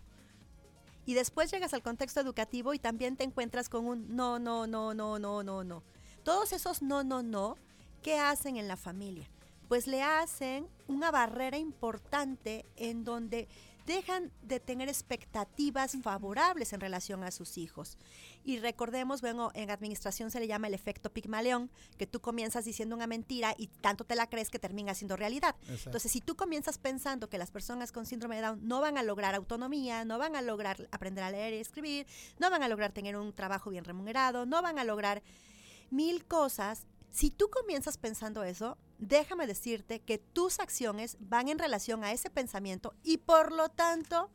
Y 1.06 1.14
después 1.14 1.52
llegas 1.52 1.74
al 1.74 1.82
contexto 1.82 2.22
educativo 2.22 2.74
y 2.74 2.80
también 2.80 3.18
te 3.18 3.26
encuentras 3.26 3.68
con 3.68 3.86
un 3.86 4.16
no, 4.16 4.40
no, 4.40 4.66
no, 4.66 4.94
no, 4.94 5.20
no, 5.20 5.44
no, 5.44 5.64
no. 5.64 5.84
Todos 6.24 6.54
esos 6.54 6.82
no, 6.82 7.04
no, 7.04 7.22
no, 7.22 7.58
¿qué 8.02 8.18
hacen 8.18 8.56
en 8.56 8.68
la 8.68 8.78
familia? 8.78 9.28
Pues 9.70 9.88
le 9.88 10.02
hacen 10.02 10.68
una 10.88 11.12
barrera 11.12 11.58
importante 11.58 12.66
en 12.76 13.06
donde 13.06 13.48
dejan 13.86 14.32
de 14.42 14.60
tener 14.60 14.90
expectativas 14.90 15.96
favorables 16.04 16.74
en 16.74 16.80
relación 16.80 17.24
a 17.24 17.32
sus 17.32 17.58
hijos. 17.58 17.98
Y 18.44 18.60
recordemos, 18.60 19.22
bueno, 19.22 19.52
en 19.54 19.70
administración 19.70 20.32
se 20.32 20.40
le 20.40 20.48
llama 20.48 20.68
el 20.68 20.74
efecto 20.74 21.12
Pigmaleón, 21.12 21.72
que 21.98 22.06
tú 22.06 22.20
comienzas 22.20 22.66
diciendo 22.66 22.96
una 22.96 23.08
mentira 23.08 23.56
y 23.58 23.68
tanto 23.68 24.04
te 24.04 24.16
la 24.16 24.28
crees 24.28 24.50
que 24.50 24.60
termina 24.60 24.94
siendo 24.94 25.16
realidad. 25.16 25.56
Entonces, 25.68 26.12
si 26.12 26.22
tú 26.22 26.36
comienzas 26.36 26.78
pensando 26.78 27.30
que 27.30 27.38
las 27.38 27.52
personas 27.52 27.92
con 27.92 28.06
síndrome 28.06 28.36
de 28.36 28.44
Down 28.44 28.68
no 28.68 28.82
van 28.82 28.98
a 28.98 29.04
lograr 29.04 29.34
autonomía, 29.34 30.04
no 30.04 30.18
van 30.18 30.36
a 30.36 30.42
lograr 30.42 30.88
aprender 30.92 31.24
a 31.24 31.32
leer 31.32 31.54
y 31.54 31.58
escribir, 31.58 32.06
no 32.40 32.50
van 32.50 32.64
a 32.64 32.68
lograr 32.68 32.92
tener 32.92 33.18
un 33.18 33.34
trabajo 33.34 33.70
bien 33.70 33.86
remunerado, 33.86 34.46
no 34.46 34.62
van 34.62 34.78
a 34.78 34.84
lograr 34.84 35.24
mil 35.90 36.26
cosas, 36.26 36.86
si 37.12 37.32
tú 37.32 37.50
comienzas 37.50 37.98
pensando 37.98 38.44
eso, 38.44 38.78
déjame 39.00 39.48
decirte 39.48 40.02
que 40.02 40.18
tus 40.18 40.60
acciones 40.60 41.18
van 41.20 41.48
en 41.48 41.58
relación 41.58 42.04
a 42.04 42.12
ese 42.12 42.30
pensamiento 42.30 42.94
y 43.04 43.18
por 43.18 43.52
lo 43.52 43.70
tanto 43.70 44.30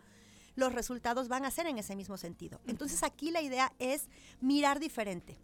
los 0.57 0.73
resultados 0.73 1.29
van 1.29 1.45
a 1.45 1.51
ser 1.51 1.67
en 1.67 1.79
ese 1.79 1.97
mismo 1.97 2.17
sentido. 2.17 2.61
Entonces 2.67 3.03
aquí 3.03 3.31
la 3.31 3.43
idea 3.43 3.73
es 3.79 4.09
mirar 4.41 4.81
diferente. 4.81 5.39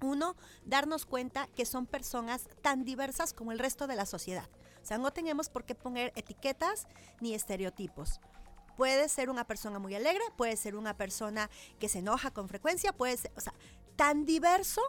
Uno, 0.00 0.36
darnos 0.64 1.06
cuenta 1.06 1.46
que 1.48 1.64
son 1.64 1.86
personas 1.86 2.48
tan 2.62 2.84
diversas 2.84 3.32
como 3.32 3.52
el 3.52 3.58
resto 3.58 3.86
de 3.86 3.96
la 3.96 4.06
sociedad. 4.06 4.48
O 4.82 4.86
sea, 4.86 4.98
no 4.98 5.12
tenemos 5.12 5.48
por 5.48 5.64
qué 5.64 5.74
poner 5.74 6.12
etiquetas 6.14 6.86
ni 7.20 7.34
estereotipos. 7.34 8.20
Puede 8.76 9.08
ser 9.08 9.30
una 9.30 9.46
persona 9.46 9.78
muy 9.78 9.94
alegre, 9.94 10.22
puede 10.36 10.56
ser 10.56 10.76
una 10.76 10.96
persona 10.96 11.48
que 11.78 11.88
se 11.88 12.00
enoja 12.00 12.32
con 12.32 12.48
frecuencia, 12.48 12.92
puede 12.92 13.16
ser, 13.16 13.32
o 13.36 13.40
sea, 13.40 13.54
tan 13.96 14.26
diverso 14.26 14.82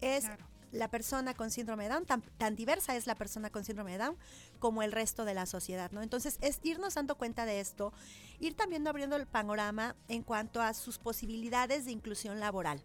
es 0.00 0.24
la 0.72 0.88
persona 0.88 1.34
con 1.34 1.50
síndrome 1.50 1.84
de 1.84 1.90
Down, 1.90 2.06
tan, 2.06 2.56
diversa 2.56 2.96
es 2.96 3.06
la 3.06 3.14
persona 3.14 3.50
con 3.50 3.64
síndrome 3.64 3.92
de 3.92 3.98
Down 3.98 4.16
como 4.58 4.82
el 4.82 4.92
resto 4.92 5.24
de 5.24 5.34
la 5.34 5.46
sociedad, 5.46 5.90
¿no? 5.92 6.02
Entonces, 6.02 6.38
es 6.40 6.60
irnos 6.62 6.94
dando 6.94 7.16
cuenta 7.16 7.44
de 7.44 7.60
esto, 7.60 7.92
ir 8.40 8.54
también 8.54 8.86
abriendo 8.86 9.16
el 9.16 9.26
panorama 9.26 9.96
en 10.08 10.22
cuanto 10.22 10.60
a 10.60 10.74
sus 10.74 10.98
posibilidades 10.98 11.84
de 11.84 11.92
inclusión 11.92 12.40
laboral. 12.40 12.82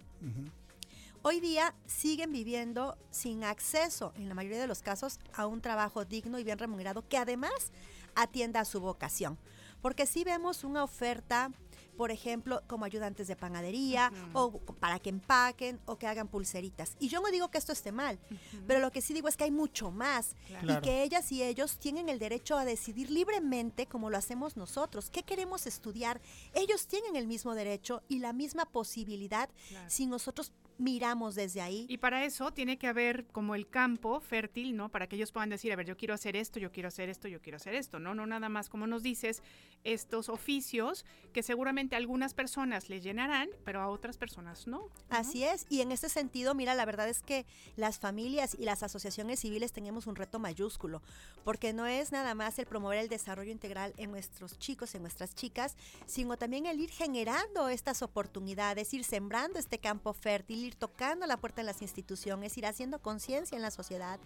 Hoy 1.21 1.39
día 1.39 1.73
siguen 1.85 2.31
viviendo 2.31 2.97
sin 3.09 3.43
acceso, 3.43 4.13
en 4.15 4.27
la 4.27 4.35
mayoría 4.35 4.59
de 4.59 4.67
los 4.67 4.81
casos, 4.81 5.19
a 5.33 5.47
un 5.47 5.61
trabajo 5.61 6.05
digno 6.05 6.37
y 6.37 6.43
bien 6.43 6.59
remunerado 6.59 7.07
que 7.07 7.17
además 7.17 7.71
atienda 8.15 8.59
a 8.59 8.65
su 8.65 8.81
vocación. 8.81 9.37
Porque 9.81 10.05
si 10.05 10.23
vemos 10.23 10.63
una 10.63 10.83
oferta 10.83 11.51
por 11.97 12.11
ejemplo, 12.11 12.61
como 12.67 12.85
ayudantes 12.85 13.27
de 13.27 13.35
panadería 13.35 14.11
o 14.33 14.59
para 14.79 14.99
que 14.99 15.09
empaquen 15.09 15.79
o 15.85 15.97
que 15.97 16.07
hagan 16.07 16.27
pulseritas. 16.27 16.95
Y 16.99 17.07
yo 17.07 17.21
no 17.21 17.29
digo 17.29 17.49
que 17.49 17.57
esto 17.57 17.71
esté 17.71 17.91
mal, 17.91 18.19
pero 18.67 18.79
lo 18.79 18.91
que 18.91 19.01
sí 19.01 19.13
digo 19.13 19.27
es 19.27 19.37
que 19.37 19.45
hay 19.45 19.51
mucho 19.51 19.91
más 19.91 20.35
y 20.63 20.81
que 20.81 21.03
ellas 21.03 21.31
y 21.31 21.43
ellos 21.43 21.77
tienen 21.77 22.09
el 22.09 22.19
derecho 22.19 22.57
a 22.57 22.65
decidir 22.65 23.09
libremente 23.09 23.87
como 23.87 24.09
lo 24.09 24.17
hacemos 24.17 24.57
nosotros. 24.57 25.09
¿Qué 25.09 25.23
queremos 25.23 25.65
estudiar? 25.67 26.21
Ellos 26.53 26.87
tienen 26.87 27.15
el 27.15 27.27
mismo 27.27 27.55
derecho 27.55 28.01
y 28.07 28.19
la 28.19 28.33
misma 28.33 28.65
posibilidad 28.65 29.49
si 29.87 30.05
nosotros 30.05 30.51
miramos 30.77 31.35
desde 31.35 31.61
ahí. 31.61 31.85
Y 31.89 31.97
para 31.97 32.25
eso 32.25 32.51
tiene 32.51 32.77
que 32.77 32.87
haber 32.87 33.25
como 33.27 33.55
el 33.55 33.67
campo 33.67 34.19
fértil, 34.19 34.75
¿no? 34.75 34.89
Para 34.89 35.07
que 35.07 35.15
ellos 35.15 35.31
puedan 35.31 35.49
decir, 35.49 35.71
a 35.71 35.75
ver, 35.75 35.85
yo 35.85 35.97
quiero 35.97 36.13
hacer 36.13 36.35
esto, 36.35 36.59
yo 36.59 36.71
quiero 36.71 36.87
hacer 36.87 37.09
esto, 37.09 37.27
yo 37.27 37.41
quiero 37.41 37.57
hacer 37.57 37.75
esto, 37.75 37.99
¿no? 37.99 38.15
No 38.15 38.25
nada 38.25 38.49
más, 38.49 38.69
como 38.69 38.87
nos 38.87 39.03
dices, 39.03 39.41
estos 39.83 40.29
oficios 40.29 41.05
que 41.33 41.43
seguramente 41.43 41.95
a 41.95 41.97
algunas 41.97 42.33
personas 42.33 42.89
les 42.89 43.03
llenarán, 43.03 43.49
pero 43.65 43.81
a 43.81 43.89
otras 43.89 44.17
personas 44.17 44.67
no. 44.67 44.89
Así 45.09 45.43
es, 45.43 45.65
y 45.69 45.81
en 45.81 45.91
ese 45.91 46.09
sentido, 46.09 46.55
mira, 46.55 46.75
la 46.75 46.85
verdad 46.85 47.09
es 47.09 47.21
que 47.21 47.45
las 47.75 47.99
familias 47.99 48.55
y 48.57 48.65
las 48.65 48.83
asociaciones 48.83 49.39
civiles 49.39 49.71
tenemos 49.71 50.07
un 50.07 50.15
reto 50.15 50.39
mayúsculo, 50.39 51.01
porque 51.43 51.73
no 51.73 51.85
es 51.85 52.11
nada 52.11 52.35
más 52.35 52.57
el 52.59 52.65
promover 52.65 52.99
el 52.99 53.09
desarrollo 53.09 53.51
integral 53.51 53.93
en 53.97 54.11
nuestros 54.11 54.57
chicos, 54.57 54.95
en 54.95 55.01
nuestras 55.01 55.35
chicas, 55.35 55.75
sino 56.05 56.37
también 56.37 56.65
el 56.65 56.79
ir 56.79 56.91
generando 56.91 57.67
estas 57.69 58.01
oportunidades, 58.01 58.93
ir 58.93 59.03
sembrando 59.03 59.59
este 59.59 59.79
campo 59.79 60.13
fértil, 60.13 60.62
ir 60.63 60.75
tocando 60.75 61.25
la 61.25 61.37
puerta 61.37 61.61
en 61.61 61.67
las 61.67 61.81
instituciones, 61.81 62.57
ir 62.57 62.65
haciendo 62.65 62.99
conciencia 62.99 63.55
en 63.55 63.61
la 63.61 63.71
sociedad 63.71 64.19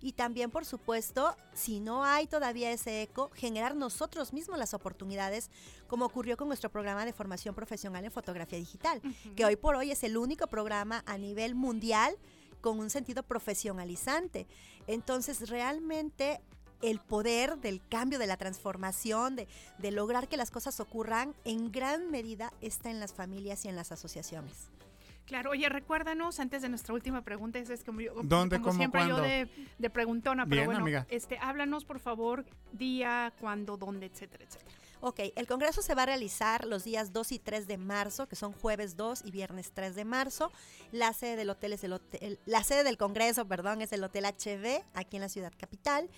y 0.00 0.12
también, 0.12 0.50
por 0.50 0.64
supuesto, 0.64 1.36
si 1.52 1.80
no 1.80 2.04
hay 2.04 2.26
todavía 2.26 2.70
ese 2.70 3.02
eco, 3.02 3.30
generar 3.34 3.74
nosotros 3.74 4.32
mismos 4.32 4.58
las 4.58 4.74
oportunidades, 4.74 5.50
como 5.88 6.04
ocurrió 6.04 6.36
con 6.36 6.48
nuestro 6.48 6.70
programa 6.70 7.04
de 7.04 7.12
formación 7.12 7.54
profesional 7.54 8.04
en 8.04 8.12
fotografía 8.12 8.58
digital, 8.58 9.02
que 9.34 9.44
hoy 9.44 9.56
por 9.56 9.74
hoy 9.74 9.90
es 9.90 10.04
el 10.04 10.16
único 10.16 10.46
programa 10.46 11.02
a 11.06 11.18
nivel 11.18 11.54
mundial 11.54 12.16
con 12.60 12.78
un 12.78 12.90
sentido 12.90 13.24
profesionalizante. 13.24 14.46
Entonces, 14.86 15.48
realmente 15.48 16.40
el 16.80 17.00
poder 17.00 17.58
del 17.58 17.82
cambio, 17.88 18.20
de 18.20 18.28
la 18.28 18.36
transformación, 18.36 19.34
de, 19.34 19.48
de, 19.78 19.90
lograr 19.90 20.28
que 20.28 20.36
las 20.36 20.52
cosas 20.52 20.78
ocurran, 20.78 21.34
en 21.44 21.72
gran 21.72 22.08
medida 22.12 22.52
está 22.60 22.88
en 22.90 23.00
las 23.00 23.12
familias 23.12 23.64
y 23.64 23.68
en 23.68 23.74
las 23.74 23.90
asociaciones. 23.90 24.70
Claro, 25.28 25.50
oye, 25.50 25.68
recuérdanos 25.68 26.40
antes 26.40 26.62
de 26.62 26.70
nuestra 26.70 26.94
última 26.94 27.20
pregunta, 27.20 27.58
es 27.58 27.84
como, 27.84 28.00
yo, 28.00 28.14
¿Dónde, 28.22 28.62
como 28.62 28.78
siempre 28.78 29.06
yo 29.06 29.20
de, 29.20 29.90
preguntona, 29.90 30.46
pero 30.46 30.64
bueno, 30.64 31.04
este, 31.10 31.36
háblanos 31.36 31.84
por 31.84 31.98
favor 31.98 32.46
día, 32.72 33.34
cuándo, 33.38 33.76
dónde, 33.76 34.06
etcétera, 34.06 34.44
etcétera. 34.44 34.70
Ok, 35.00 35.20
el 35.36 35.46
Congreso 35.46 35.82
se 35.82 35.94
va 35.94 36.04
a 36.04 36.06
realizar 36.06 36.64
los 36.64 36.82
días 36.82 37.12
2 37.12 37.32
y 37.32 37.38
3 37.38 37.66
de 37.66 37.76
marzo, 37.76 38.26
que 38.26 38.36
son 38.36 38.54
jueves 38.54 38.96
2 38.96 39.26
y 39.26 39.30
viernes 39.30 39.70
3 39.74 39.94
de 39.94 40.06
marzo. 40.06 40.50
La 40.92 41.12
sede 41.12 41.36
del 41.36 41.50
hotel 41.50 41.74
es 41.74 41.84
el 41.84 41.92
hotel, 41.92 42.38
la 42.46 42.64
sede 42.64 42.82
del 42.82 42.96
Congreso, 42.96 43.46
perdón, 43.46 43.82
es 43.82 43.92
el 43.92 44.02
Hotel 44.02 44.24
HB, 44.24 44.82
aquí 44.94 45.16
en 45.16 45.20
la 45.20 45.28
ciudad 45.28 45.52
capital 45.58 46.08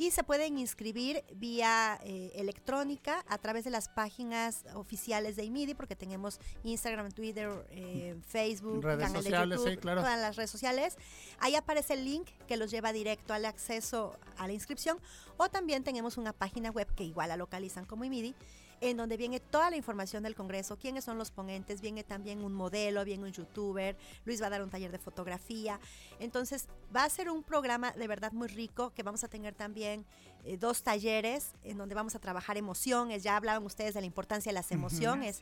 y 0.00 0.12
se 0.12 0.24
pueden 0.24 0.56
inscribir 0.56 1.22
vía 1.34 2.00
eh, 2.04 2.32
electrónica 2.36 3.22
a 3.28 3.36
través 3.36 3.64
de 3.64 3.70
las 3.70 3.90
páginas 3.90 4.64
oficiales 4.74 5.36
de 5.36 5.44
IMIDI, 5.44 5.74
porque 5.74 5.94
tenemos 5.94 6.40
Instagram, 6.64 7.12
Twitter, 7.12 7.50
eh, 7.70 8.16
Facebook, 8.26 8.82
redes 8.82 9.12
sociales, 9.12 9.60
sí, 9.62 9.76
claro. 9.76 10.00
todas 10.00 10.18
las 10.18 10.36
redes 10.36 10.50
sociales. 10.50 10.96
Ahí 11.38 11.54
aparece 11.54 11.92
el 11.92 12.06
link 12.06 12.30
que 12.48 12.56
los 12.56 12.70
lleva 12.70 12.94
directo 12.94 13.34
al 13.34 13.44
acceso 13.44 14.16
a 14.38 14.46
la 14.46 14.54
inscripción, 14.54 14.98
o 15.36 15.50
también 15.50 15.84
tenemos 15.84 16.16
una 16.16 16.32
página 16.32 16.70
web 16.70 16.88
que 16.94 17.04
igual 17.04 17.28
la 17.28 17.36
localizan 17.36 17.84
como 17.84 18.02
IMIDI 18.06 18.34
en 18.80 18.96
donde 18.96 19.16
viene 19.16 19.40
toda 19.40 19.70
la 19.70 19.76
información 19.76 20.22
del 20.22 20.34
Congreso, 20.34 20.78
quiénes 20.78 21.04
son 21.04 21.18
los 21.18 21.30
ponentes, 21.30 21.80
viene 21.80 22.02
también 22.02 22.42
un 22.42 22.54
modelo, 22.54 23.04
viene 23.04 23.24
un 23.24 23.32
youtuber, 23.32 23.96
Luis 24.24 24.40
va 24.40 24.46
a 24.46 24.50
dar 24.50 24.62
un 24.62 24.70
taller 24.70 24.90
de 24.90 24.98
fotografía. 24.98 25.78
Entonces 26.18 26.66
va 26.94 27.04
a 27.04 27.10
ser 27.10 27.30
un 27.30 27.42
programa 27.42 27.92
de 27.92 28.08
verdad 28.08 28.32
muy 28.32 28.48
rico 28.48 28.90
que 28.94 29.02
vamos 29.02 29.22
a 29.24 29.28
tener 29.28 29.54
también 29.54 30.06
eh, 30.44 30.56
dos 30.56 30.82
talleres 30.82 31.52
en 31.64 31.76
donde 31.76 31.94
vamos 31.94 32.14
a 32.14 32.18
trabajar 32.18 32.56
emociones. 32.56 33.22
Ya 33.22 33.36
hablaban 33.36 33.64
ustedes 33.64 33.94
de 33.94 34.00
la 34.00 34.06
importancia 34.06 34.50
de 34.50 34.54
las 34.54 34.72
emociones. 34.72 35.40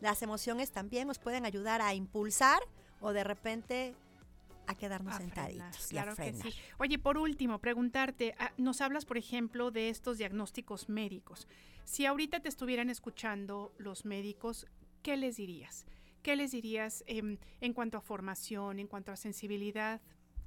Las 0.00 0.22
emociones 0.22 0.72
también 0.72 1.06
nos 1.06 1.18
pueden 1.18 1.44
ayudar 1.44 1.80
a 1.82 1.94
impulsar 1.94 2.60
o 3.00 3.12
de 3.12 3.24
repente 3.24 3.94
a 4.66 4.74
quedarnos 4.74 5.16
sentaditos. 5.16 5.86
claro 5.88 6.14
que 6.14 6.32
sí. 6.32 6.54
Oye, 6.78 6.98
por 6.98 7.18
último, 7.18 7.58
preguntarte, 7.58 8.34
ah, 8.38 8.52
nos 8.56 8.80
hablas, 8.80 9.04
por 9.04 9.18
ejemplo, 9.18 9.70
de 9.70 9.88
estos 9.88 10.18
diagnósticos 10.18 10.88
médicos. 10.88 11.48
Si 11.90 12.06
ahorita 12.06 12.38
te 12.38 12.48
estuvieran 12.48 12.88
escuchando 12.88 13.74
los 13.76 14.04
médicos, 14.04 14.68
¿qué 15.02 15.16
les 15.16 15.38
dirías? 15.38 15.86
¿Qué 16.22 16.36
les 16.36 16.52
dirías 16.52 17.02
em, 17.08 17.36
en 17.60 17.72
cuanto 17.72 17.98
a 17.98 18.00
formación, 18.00 18.78
en 18.78 18.86
cuanto 18.86 19.10
a 19.10 19.16
sensibilidad? 19.16 20.00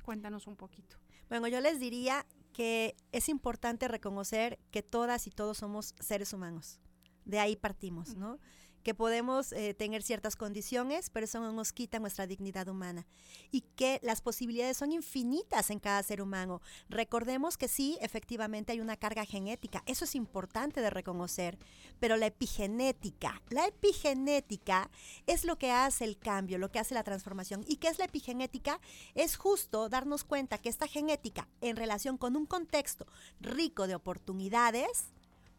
Cuéntanos 0.03 0.47
un 0.47 0.55
poquito. 0.55 0.95
Bueno, 1.27 1.49
yo 1.49 1.59
les 1.59 1.81
diría 1.81 2.25
que 2.53 2.95
es 3.11 3.27
importante 3.27 3.89
reconocer 3.89 4.57
que 4.71 4.83
todas 4.83 5.27
y 5.27 5.31
todos 5.31 5.57
somos 5.57 5.95
seres 5.99 6.31
humanos. 6.31 6.79
De 7.25 7.39
ahí 7.39 7.57
partimos, 7.57 8.15
¿no? 8.15 8.39
Que 8.83 8.93
podemos 8.93 9.51
eh, 9.53 9.73
tener 9.73 10.03
ciertas 10.03 10.35
condiciones, 10.35 11.09
pero 11.09 11.25
eso 11.25 11.39
no 11.39 11.51
nos 11.51 11.73
quita 11.73 11.99
nuestra 11.99 12.27
dignidad 12.27 12.67
humana 12.67 13.07
y 13.51 13.61
que 13.61 13.99
las 14.03 14.21
posibilidades 14.21 14.77
son 14.77 14.91
infinitas 14.91 15.69
en 15.69 15.79
cada 15.79 16.03
ser 16.03 16.21
humano. 16.21 16.61
Recordemos 16.89 17.57
que 17.57 17.67
sí, 17.67 17.97
efectivamente 18.01 18.73
hay 18.73 18.81
una 18.81 18.97
carga 18.97 19.25
genética, 19.25 19.83
eso 19.85 20.05
es 20.05 20.15
importante 20.15 20.81
de 20.81 20.89
reconocer, 20.89 21.57
pero 21.99 22.17
la 22.17 22.27
epigenética, 22.27 23.41
la 23.49 23.67
epigenética 23.67 24.89
es 25.25 25.45
lo 25.45 25.57
que 25.57 25.71
hace 25.71 26.03
el 26.03 26.17
cambio, 26.17 26.57
lo 26.57 26.71
que 26.71 26.79
hace 26.79 26.93
la 26.93 27.03
transformación. 27.03 27.63
¿Y 27.67 27.77
qué 27.77 27.87
es 27.87 27.99
la 27.99 28.05
epigenética? 28.05 28.79
Es 29.15 29.37
justo 29.37 29.89
darnos 29.89 30.23
cuenta 30.23 30.57
que 30.57 30.69
esta 30.69 30.87
genética 30.87 31.47
en 31.61 31.75
relación 31.75 32.17
con 32.17 32.35
un 32.35 32.45
contexto 32.45 33.07
rico 33.39 33.87
de 33.87 33.95
oportunidades, 33.95 35.13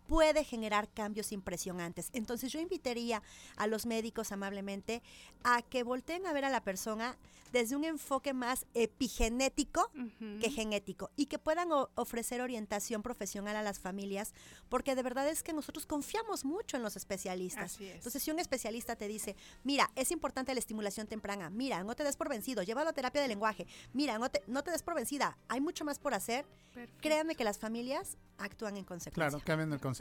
puede 0.06 0.44
generar 0.44 0.88
cambios 0.88 1.32
impresionantes. 1.32 2.10
Entonces 2.12 2.52
yo 2.52 2.60
invitaría 2.60 3.22
a 3.56 3.66
los 3.66 3.86
médicos 3.86 4.32
amablemente 4.32 5.02
a 5.42 5.62
que 5.62 5.82
volteen 5.82 6.26
a 6.26 6.32
ver 6.32 6.44
a 6.44 6.50
la 6.50 6.62
persona 6.62 7.16
desde 7.54 7.76
un 7.76 7.84
enfoque 7.84 8.34
más 8.34 8.66
epigenético 8.74 9.88
que 10.40 10.50
genético 10.50 11.10
y 11.14 11.26
que 11.26 11.38
puedan 11.38 11.68
ofrecer 11.94 12.40
orientación 12.40 13.00
profesional 13.00 13.54
a 13.54 13.62
las 13.62 13.78
familias, 13.78 14.34
porque 14.68 14.96
de 14.96 15.04
verdad 15.04 15.28
es 15.28 15.44
que 15.44 15.52
nosotros 15.52 15.86
confiamos 15.86 16.44
mucho 16.44 16.76
en 16.76 16.82
los 16.82 16.96
especialistas. 16.96 17.78
Entonces, 17.80 18.24
si 18.24 18.32
un 18.32 18.40
especialista 18.40 18.96
te 18.96 19.06
dice, 19.06 19.36
mira, 19.62 19.88
es 19.94 20.10
importante 20.10 20.52
la 20.52 20.58
estimulación 20.58 21.06
temprana, 21.06 21.48
mira, 21.48 21.84
no 21.84 21.94
te 21.94 22.02
des 22.02 22.16
por 22.16 22.28
vencido, 22.28 22.64
llévalo 22.64 22.90
a 22.90 22.92
terapia 22.92 23.22
de 23.22 23.28
lenguaje, 23.28 23.68
mira, 23.92 24.18
no 24.18 24.28
te, 24.28 24.42
no 24.48 24.64
te 24.64 24.72
des 24.72 24.82
por 24.82 24.96
vencida, 24.96 25.38
hay 25.46 25.60
mucho 25.60 25.84
más 25.84 26.00
por 26.00 26.12
hacer, 26.12 26.44
créanme 27.00 27.36
que 27.36 27.44
las 27.44 27.58
familias 27.58 28.16
actúan 28.36 28.76
en 28.76 28.84
consecuencia. 28.84 29.30
Claro, 29.30 29.44
cambian 29.44 29.72
el 29.72 29.80
concepto. 29.80 29.93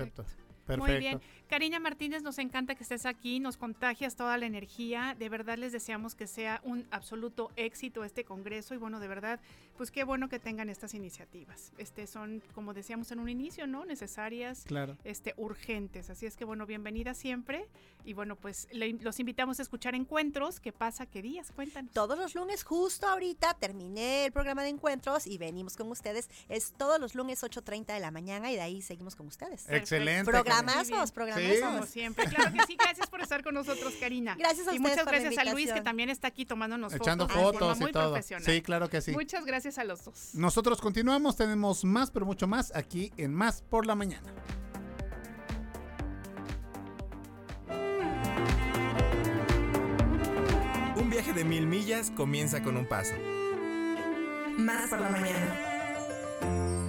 Muy 0.77 0.97
bien. 0.97 1.19
Karina 1.47 1.79
Martínez, 1.79 2.23
nos 2.23 2.39
encanta 2.39 2.75
que 2.75 2.83
estés 2.83 3.05
aquí, 3.05 3.39
nos 3.39 3.57
contagias 3.57 4.15
toda 4.15 4.37
la 4.37 4.45
energía. 4.45 5.15
De 5.19 5.29
verdad 5.29 5.57
les 5.57 5.71
deseamos 5.71 6.15
que 6.15 6.25
sea 6.25 6.61
un 6.63 6.87
absoluto 6.89 7.51
éxito 7.55 8.03
este 8.03 8.23
congreso 8.23 8.73
y 8.73 8.77
bueno, 8.77 8.99
de 8.99 9.07
verdad, 9.07 9.39
pues 9.77 9.91
qué 9.91 10.03
bueno 10.03 10.29
que 10.29 10.39
tengan 10.39 10.69
estas 10.69 10.93
iniciativas. 10.93 11.71
Este 11.77 12.07
son, 12.07 12.43
como 12.53 12.73
decíamos 12.73 13.11
en 13.11 13.19
un 13.19 13.29
inicio, 13.29 13.67
¿no? 13.67 13.85
Necesarias, 13.85 14.63
claro. 14.65 14.97
este 15.03 15.33
urgentes. 15.37 16.09
Así 16.09 16.25
es 16.25 16.35
que 16.35 16.45
bueno, 16.45 16.65
bienvenida 16.65 17.13
siempre 17.13 17.67
y 18.05 18.13
bueno, 18.13 18.35
pues 18.35 18.67
los 18.71 19.19
invitamos 19.19 19.59
a 19.59 19.61
escuchar 19.61 19.95
encuentros. 19.95 20.59
¿Qué 20.59 20.71
pasa? 20.71 21.05
¿Qué 21.05 21.21
días? 21.21 21.51
Cuéntanos. 21.51 21.91
Todos 21.91 22.17
los 22.17 22.35
lunes, 22.35 22.63
justo 22.63 23.07
ahorita 23.07 23.53
terminé 23.55 24.25
el 24.25 24.31
programa 24.31 24.63
de 24.63 24.69
encuentros 24.69 25.25
y 25.25 25.37
venimos 25.37 25.75
con 25.75 25.89
ustedes. 25.89 26.29
Es 26.49 26.73
todos 26.73 26.99
los 26.99 27.15
lunes 27.15 27.43
8:30 27.43 27.93
de 27.93 27.99
la 27.99 28.11
mañana 28.11 28.51
y 28.51 28.55
de 28.55 28.61
ahí 28.61 28.81
seguimos 28.81 29.15
con 29.15 29.27
ustedes. 29.27 29.69
Excelente. 29.69 30.29
Programazos, 30.29 31.11
programazos. 31.11 31.59
Como 31.61 31.85
siempre, 31.85 32.25
claro 32.25 32.51
que 32.51 32.59
sí. 32.67 32.77
Gracias 32.79 33.09
por 33.09 33.21
estar 33.21 33.43
con 33.43 33.53
nosotros, 33.53 33.93
Karina. 33.99 34.35
Gracias 34.37 34.67
a 34.67 34.75
y 34.75 34.79
muchas 34.79 35.05
gracias 35.05 35.37
a 35.37 35.45
Luis 35.51 35.71
que 35.71 35.81
también 35.81 36.09
está 36.09 36.27
aquí 36.27 36.45
tomándonos 36.45 36.93
Echando 36.93 37.27
fotos, 37.27 37.79
y 37.81 37.91
todo. 37.91 38.17
Sí, 38.21 38.61
claro 38.61 38.89
que 38.89 39.01
sí. 39.01 39.11
Muchas 39.11 39.45
gracias 39.45 39.62
a 39.65 39.83
los 39.85 40.03
dos. 40.03 40.31
Nosotros 40.33 40.81
continuamos, 40.81 41.37
tenemos 41.37 41.85
más, 41.85 42.11
pero 42.11 42.25
mucho 42.25 42.47
más 42.47 42.75
aquí 42.75 43.13
en 43.15 43.33
Más 43.33 43.61
por 43.61 43.85
la 43.85 43.95
Mañana. 43.95 44.33
Un 50.97 51.09
viaje 51.09 51.31
de 51.31 51.45
mil 51.45 51.65
millas 51.65 52.11
comienza 52.11 52.61
con 52.61 52.75
un 52.75 52.85
paso. 52.85 53.13
Más 54.57 54.89
por 54.89 54.99
la 54.99 55.09
mañana. 55.09 56.82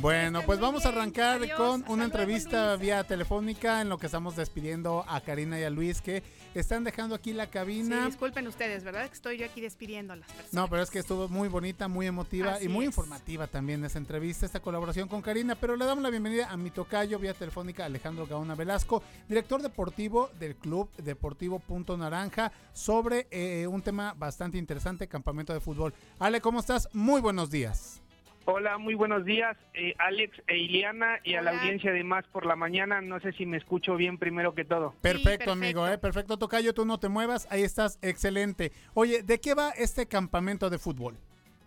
Bueno, 0.00 0.42
pues 0.42 0.60
vamos 0.60 0.84
a 0.84 0.90
arrancar 0.90 1.40
con 1.56 1.82
una 1.88 2.04
entrevista 2.04 2.76
vía 2.76 3.02
telefónica 3.04 3.80
en 3.80 3.88
lo 3.88 3.98
que 3.98 4.06
estamos 4.06 4.36
despidiendo 4.36 5.04
a 5.08 5.20
Karina 5.20 5.58
y 5.58 5.64
a 5.64 5.70
Luis 5.70 6.02
que 6.02 6.22
están 6.54 6.84
dejando 6.84 7.14
aquí 7.14 7.32
la 7.32 7.48
cabina. 7.48 8.00
Sí, 8.00 8.06
disculpen 8.06 8.46
ustedes, 8.46 8.84
¿verdad? 8.84 9.08
Que 9.08 9.14
estoy 9.14 9.38
yo 9.38 9.46
aquí 9.46 9.60
despidiendo 9.60 10.12
a 10.12 10.16
las 10.16 10.26
personas. 10.26 10.52
No, 10.52 10.68
pero 10.68 10.82
es 10.82 10.90
que 10.90 10.98
estuvo 10.98 11.28
muy 11.28 11.48
bonita, 11.48 11.88
muy 11.88 12.06
emotiva 12.06 12.62
y 12.62 12.68
muy 12.68 12.84
informativa 12.84 13.46
también 13.46 13.84
esa 13.84 13.98
entrevista, 13.98 14.44
esta 14.44 14.60
colaboración 14.60 15.08
con 15.08 15.22
Karina. 15.22 15.54
Pero 15.54 15.76
le 15.76 15.86
damos 15.86 16.02
la 16.02 16.10
bienvenida 16.10 16.50
a 16.50 16.56
mi 16.56 16.70
tocayo 16.70 17.18
vía 17.18 17.32
telefónica 17.32 17.86
Alejandro 17.86 18.26
Gaona 18.26 18.54
Velasco, 18.54 19.02
director 19.28 19.62
deportivo 19.62 20.30
del 20.38 20.56
Club 20.56 20.90
Deportivo 20.96 21.58
Punto 21.58 21.96
Naranja, 21.96 22.52
sobre 22.74 23.28
eh, 23.30 23.66
un 23.66 23.80
tema 23.80 24.14
bastante 24.16 24.58
interesante, 24.58 25.08
campamento 25.08 25.54
de 25.54 25.60
fútbol. 25.60 25.94
Ale, 26.18 26.40
¿cómo 26.40 26.60
estás? 26.60 26.88
Muy 26.92 27.20
buenos 27.20 27.50
días. 27.50 28.02
Hola, 28.48 28.78
muy 28.78 28.94
buenos 28.94 29.24
días, 29.24 29.56
eh, 29.74 29.96
Alex 29.98 30.40
e 30.46 30.56
Iliana 30.56 31.18
y 31.24 31.34
a 31.34 31.42
la 31.42 31.50
audiencia 31.50 31.92
de 31.92 32.04
Más 32.04 32.24
por 32.28 32.46
la 32.46 32.54
Mañana. 32.54 33.00
No 33.00 33.18
sé 33.18 33.32
si 33.32 33.44
me 33.44 33.56
escucho 33.56 33.96
bien 33.96 34.18
primero 34.18 34.54
que 34.54 34.64
todo. 34.64 34.94
Perfecto, 35.00 35.50
amigo, 35.50 35.88
eh, 35.88 35.98
perfecto, 35.98 36.38
Tocayo, 36.38 36.72
tú 36.72 36.84
no 36.84 37.00
te 37.00 37.08
muevas, 37.08 37.48
ahí 37.50 37.64
estás, 37.64 37.98
excelente. 38.02 38.70
Oye, 38.94 39.24
¿de 39.24 39.40
qué 39.40 39.54
va 39.54 39.70
este 39.70 40.06
campamento 40.06 40.70
de 40.70 40.78
fútbol? 40.78 41.18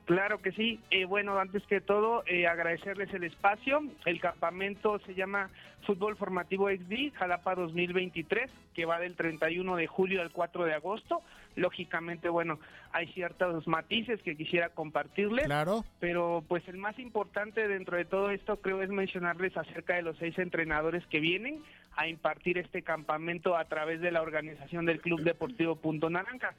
Claro 0.09 0.41
que 0.41 0.51
sí. 0.53 0.79
Eh, 0.89 1.05
bueno, 1.05 1.37
antes 1.37 1.61
que 1.67 1.81
todo, 1.81 2.23
eh, 2.25 2.47
agradecerles 2.47 3.13
el 3.13 3.25
espacio. 3.25 3.83
El 4.05 4.19
campamento 4.19 4.97
se 5.05 5.13
llama 5.13 5.51
Fútbol 5.85 6.17
Formativo 6.17 6.67
XD 6.67 7.13
Jalapa 7.13 7.53
2023, 7.53 8.49
que 8.73 8.85
va 8.85 8.97
del 8.99 9.15
31 9.15 9.75
de 9.75 9.85
julio 9.85 10.23
al 10.23 10.31
4 10.31 10.65
de 10.65 10.73
agosto. 10.73 11.21
Lógicamente, 11.59 12.29
bueno, 12.29 12.59
hay 12.91 13.07
ciertos 13.13 13.67
matices 13.67 14.21
que 14.21 14.35
quisiera 14.35 14.69
compartirles. 14.69 15.45
Claro. 15.45 15.83
Pero 15.99 16.43
pues 16.47 16.67
el 16.67 16.77
más 16.77 16.97
importante 16.99 17.67
dentro 17.67 17.97
de 17.97 18.05
todo 18.05 18.31
esto 18.31 18.61
creo 18.61 18.81
es 18.81 18.89
mencionarles 18.89 19.55
acerca 19.57 19.95
de 19.95 20.01
los 20.01 20.17
seis 20.17 20.37
entrenadores 20.39 21.05
que 21.07 21.19
vienen 21.19 21.61
a 21.95 22.07
impartir 22.07 22.57
este 22.57 22.81
campamento 22.81 23.57
a 23.57 23.65
través 23.65 24.01
de 24.01 24.11
la 24.11 24.21
organización 24.21 24.85
del 24.85 25.01
Club 25.01 25.21
Deportivo 25.21 25.75
Punto 25.75 26.09
Naranja. 26.09 26.55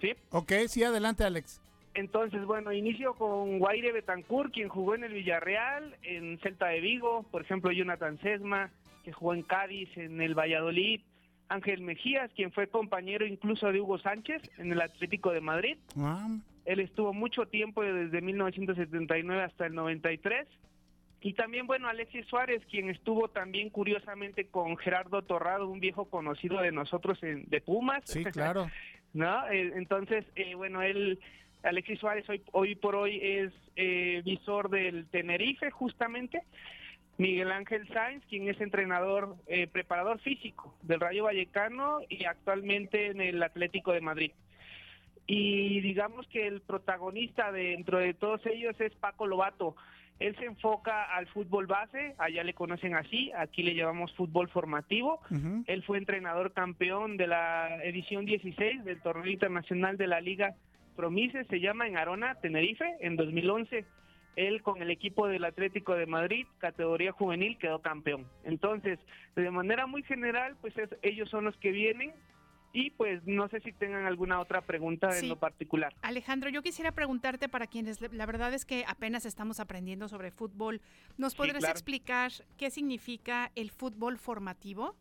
¿Sí? 0.00 0.14
Ok, 0.30 0.52
sí, 0.66 0.82
adelante 0.82 1.24
Alex. 1.24 1.60
Entonces, 1.94 2.44
bueno, 2.44 2.72
inicio 2.72 3.14
con 3.14 3.58
Guaire 3.58 3.92
Betancourt, 3.92 4.52
quien 4.52 4.68
jugó 4.68 4.94
en 4.94 5.04
el 5.04 5.12
Villarreal, 5.12 5.96
en 6.02 6.38
Celta 6.38 6.68
de 6.68 6.80
Vigo, 6.80 7.24
por 7.30 7.42
ejemplo, 7.42 7.72
Jonathan 7.72 8.18
Sesma, 8.20 8.70
que 9.04 9.12
jugó 9.12 9.34
en 9.34 9.42
Cádiz, 9.42 9.88
en 9.96 10.20
el 10.20 10.34
Valladolid, 10.34 11.00
Ángel 11.50 11.82
Mejías, 11.82 12.30
quien 12.34 12.52
fue 12.52 12.68
compañero 12.68 13.26
incluso 13.26 13.70
de 13.72 13.80
Hugo 13.80 13.98
Sánchez 13.98 14.40
en 14.58 14.72
el 14.72 14.80
Atlético 14.80 15.32
de 15.32 15.40
Madrid. 15.40 15.76
Él 16.64 16.80
estuvo 16.80 17.12
mucho 17.12 17.46
tiempo 17.46 17.82
desde 17.82 18.20
1979 18.20 19.42
hasta 19.42 19.66
el 19.66 19.74
93. 19.74 20.46
Y 21.22 21.34
también, 21.34 21.66
bueno, 21.66 21.88
Alexis 21.88 22.24
Suárez, 22.26 22.62
quien 22.70 22.88
estuvo 22.88 23.28
también 23.28 23.68
curiosamente 23.68 24.46
con 24.46 24.76
Gerardo 24.78 25.22
Torrado, 25.22 25.68
un 25.68 25.80
viejo 25.80 26.06
conocido 26.06 26.62
de 26.62 26.72
nosotros 26.72 27.22
en, 27.22 27.44
de 27.50 27.60
Pumas. 27.60 28.04
Sí, 28.06 28.24
claro. 28.24 28.70
¿No? 29.12 29.46
Eh, 29.48 29.72
entonces, 29.74 30.24
eh, 30.36 30.54
bueno, 30.54 30.82
él 30.82 31.18
Alexis 31.64 31.98
Suárez 31.98 32.28
hoy, 32.30 32.42
hoy 32.52 32.74
por 32.76 32.94
hoy 32.94 33.18
es 33.20 33.52
eh, 33.74 34.22
visor 34.24 34.70
del 34.70 35.06
Tenerife 35.08 35.70
justamente. 35.72 36.42
Miguel 37.20 37.52
Ángel 37.52 37.86
Sáenz, 37.88 38.24
quien 38.30 38.48
es 38.48 38.58
entrenador, 38.62 39.36
eh, 39.46 39.66
preparador 39.66 40.20
físico 40.20 40.74
del 40.80 41.00
Rayo 41.00 41.24
Vallecano 41.24 41.98
y 42.08 42.24
actualmente 42.24 43.08
en 43.08 43.20
el 43.20 43.42
Atlético 43.42 43.92
de 43.92 44.00
Madrid. 44.00 44.32
Y 45.26 45.82
digamos 45.82 46.26
que 46.28 46.46
el 46.46 46.62
protagonista 46.62 47.52
dentro 47.52 47.98
de 47.98 48.14
todos 48.14 48.40
ellos 48.46 48.74
es 48.80 48.94
Paco 48.94 49.26
Lobato. 49.26 49.76
Él 50.18 50.34
se 50.36 50.46
enfoca 50.46 51.14
al 51.14 51.26
fútbol 51.26 51.66
base, 51.66 52.14
allá 52.16 52.42
le 52.42 52.54
conocen 52.54 52.94
así, 52.94 53.30
aquí 53.36 53.62
le 53.62 53.74
llamamos 53.74 54.14
fútbol 54.14 54.48
formativo. 54.48 55.20
Él 55.66 55.82
fue 55.82 55.98
entrenador 55.98 56.54
campeón 56.54 57.18
de 57.18 57.26
la 57.26 57.84
edición 57.84 58.24
16 58.24 58.82
del 58.84 59.02
torneo 59.02 59.30
internacional 59.30 59.98
de 59.98 60.06
la 60.06 60.22
Liga 60.22 60.54
Promise 60.96 61.44
se 61.44 61.60
llama 61.60 61.86
en 61.86 61.96
Arona, 61.96 62.34
Tenerife, 62.36 62.96
en 63.00 63.16
2011. 63.16 63.84
Él 64.36 64.62
con 64.62 64.80
el 64.82 64.90
equipo 64.90 65.26
del 65.26 65.44
Atlético 65.44 65.94
de 65.94 66.06
Madrid, 66.06 66.46
categoría 66.58 67.12
juvenil, 67.12 67.58
quedó 67.58 67.80
campeón. 67.80 68.26
Entonces, 68.44 68.98
de 69.36 69.50
manera 69.50 69.86
muy 69.86 70.02
general, 70.02 70.56
pues 70.60 70.74
ellos 71.02 71.28
son 71.28 71.44
los 71.44 71.56
que 71.56 71.72
vienen 71.72 72.12
y 72.72 72.90
pues 72.90 73.20
no 73.26 73.48
sé 73.48 73.60
si 73.60 73.72
tengan 73.72 74.06
alguna 74.06 74.40
otra 74.40 74.60
pregunta 74.60 75.18
en 75.18 75.28
lo 75.28 75.36
particular. 75.36 75.92
Alejandro, 76.02 76.50
yo 76.50 76.62
quisiera 76.62 76.92
preguntarte 76.92 77.48
para 77.48 77.66
quienes, 77.66 78.00
la 78.00 78.26
verdad 78.26 78.54
es 78.54 78.64
que 78.64 78.84
apenas 78.86 79.26
estamos 79.26 79.60
aprendiendo 79.60 80.08
sobre 80.08 80.30
fútbol, 80.30 80.80
¿nos 81.16 81.34
podrías 81.34 81.64
explicar 81.64 82.30
qué 82.56 82.70
significa 82.70 83.50
el 83.56 83.70
fútbol 83.70 84.18
formativo? 84.18 84.94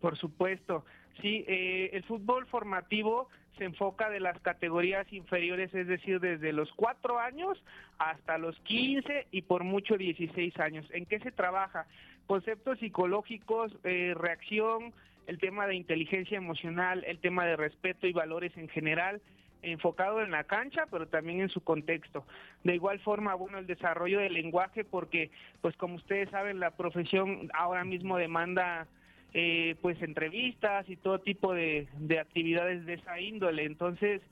Por 0.00 0.16
supuesto, 0.18 0.84
sí, 1.22 1.44
eh, 1.46 1.90
el 1.92 2.04
fútbol 2.04 2.46
formativo 2.46 3.28
se 3.58 3.64
enfoca 3.64 4.10
de 4.10 4.20
las 4.20 4.38
categorías 4.40 5.10
inferiores, 5.12 5.74
es 5.74 5.86
decir, 5.86 6.20
desde 6.20 6.52
los 6.52 6.72
cuatro 6.72 7.18
años 7.18 7.62
hasta 7.98 8.38
los 8.38 8.58
15 8.60 9.28
y 9.30 9.42
por 9.42 9.64
mucho 9.64 9.96
16 9.96 10.58
años. 10.58 10.86
¿En 10.90 11.06
qué 11.06 11.20
se 11.20 11.32
trabaja? 11.32 11.86
Conceptos 12.26 12.78
psicológicos, 12.78 13.72
eh, 13.84 14.14
reacción, 14.16 14.92
el 15.26 15.38
tema 15.38 15.66
de 15.66 15.74
inteligencia 15.74 16.36
emocional, 16.36 17.04
el 17.06 17.18
tema 17.18 17.46
de 17.46 17.56
respeto 17.56 18.06
y 18.06 18.12
valores 18.12 18.56
en 18.56 18.68
general, 18.68 19.20
enfocado 19.62 20.22
en 20.22 20.30
la 20.30 20.44
cancha, 20.44 20.86
pero 20.90 21.06
también 21.08 21.40
en 21.40 21.48
su 21.48 21.62
contexto. 21.62 22.24
De 22.64 22.74
igual 22.74 23.00
forma, 23.00 23.34
bueno, 23.34 23.58
el 23.58 23.66
desarrollo 23.66 24.20
del 24.20 24.34
lenguaje, 24.34 24.84
porque, 24.84 25.30
pues 25.62 25.76
como 25.76 25.94
ustedes 25.94 26.30
saben, 26.30 26.60
la 26.60 26.72
profesión 26.72 27.50
ahora 27.54 27.84
mismo 27.84 28.18
demanda 28.18 28.86
eh, 29.34 29.76
pues 29.82 30.00
entrevistas 30.00 30.88
y 30.88 30.96
todo 30.96 31.18
tipo 31.20 31.52
de, 31.52 31.88
de 31.98 32.20
actividades 32.20 32.86
de 32.86 32.94
esa 32.94 33.20
índole. 33.20 33.64
Entonces, 33.64 34.22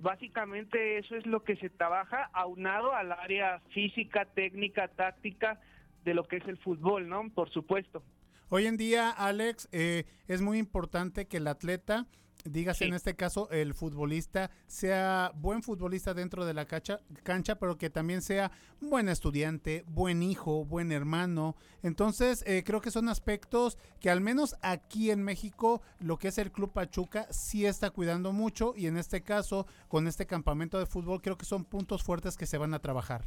básicamente 0.00 0.98
eso 0.98 1.16
es 1.16 1.26
lo 1.26 1.44
que 1.44 1.56
se 1.56 1.68
trabaja 1.70 2.30
aunado 2.32 2.94
al 2.94 3.12
área 3.12 3.60
física, 3.74 4.24
técnica, 4.24 4.88
táctica 4.88 5.60
de 6.04 6.14
lo 6.14 6.26
que 6.26 6.36
es 6.36 6.48
el 6.48 6.56
fútbol, 6.58 7.08
¿no? 7.08 7.28
Por 7.30 7.50
supuesto. 7.50 8.02
Hoy 8.48 8.66
en 8.66 8.78
día, 8.78 9.10
Alex, 9.10 9.68
eh, 9.72 10.04
es 10.26 10.40
muy 10.40 10.58
importante 10.58 11.26
que 11.26 11.36
el 11.36 11.46
atleta 11.46 12.06
dígase 12.44 12.86
en 12.86 12.94
este 12.94 13.14
caso 13.14 13.48
el 13.50 13.74
futbolista 13.74 14.50
sea 14.66 15.32
buen 15.34 15.62
futbolista 15.62 16.14
dentro 16.14 16.44
de 16.44 16.54
la 16.54 16.66
cancha, 16.66 17.00
cancha, 17.22 17.58
pero 17.58 17.76
que 17.76 17.90
también 17.90 18.22
sea 18.22 18.50
buen 18.80 19.08
estudiante, 19.08 19.84
buen 19.88 20.22
hijo, 20.22 20.64
buen 20.64 20.92
hermano. 20.92 21.56
Entonces, 21.82 22.44
eh, 22.46 22.62
creo 22.64 22.80
que 22.80 22.90
son 22.90 23.08
aspectos 23.08 23.78
que 24.00 24.10
al 24.10 24.20
menos 24.20 24.56
aquí 24.62 25.10
en 25.10 25.22
México, 25.22 25.82
lo 26.00 26.18
que 26.18 26.28
es 26.28 26.38
el 26.38 26.52
Club 26.52 26.72
Pachuca 26.72 27.26
sí 27.30 27.66
está 27.66 27.90
cuidando 27.90 28.32
mucho 28.32 28.74
y 28.76 28.86
en 28.86 28.96
este 28.96 29.22
caso, 29.22 29.66
con 29.88 30.06
este 30.06 30.26
campamento 30.26 30.78
de 30.78 30.86
fútbol, 30.86 31.22
creo 31.22 31.36
que 31.36 31.46
son 31.46 31.64
puntos 31.64 32.02
fuertes 32.02 32.36
que 32.36 32.46
se 32.46 32.58
van 32.58 32.74
a 32.74 32.78
trabajar. 32.78 33.24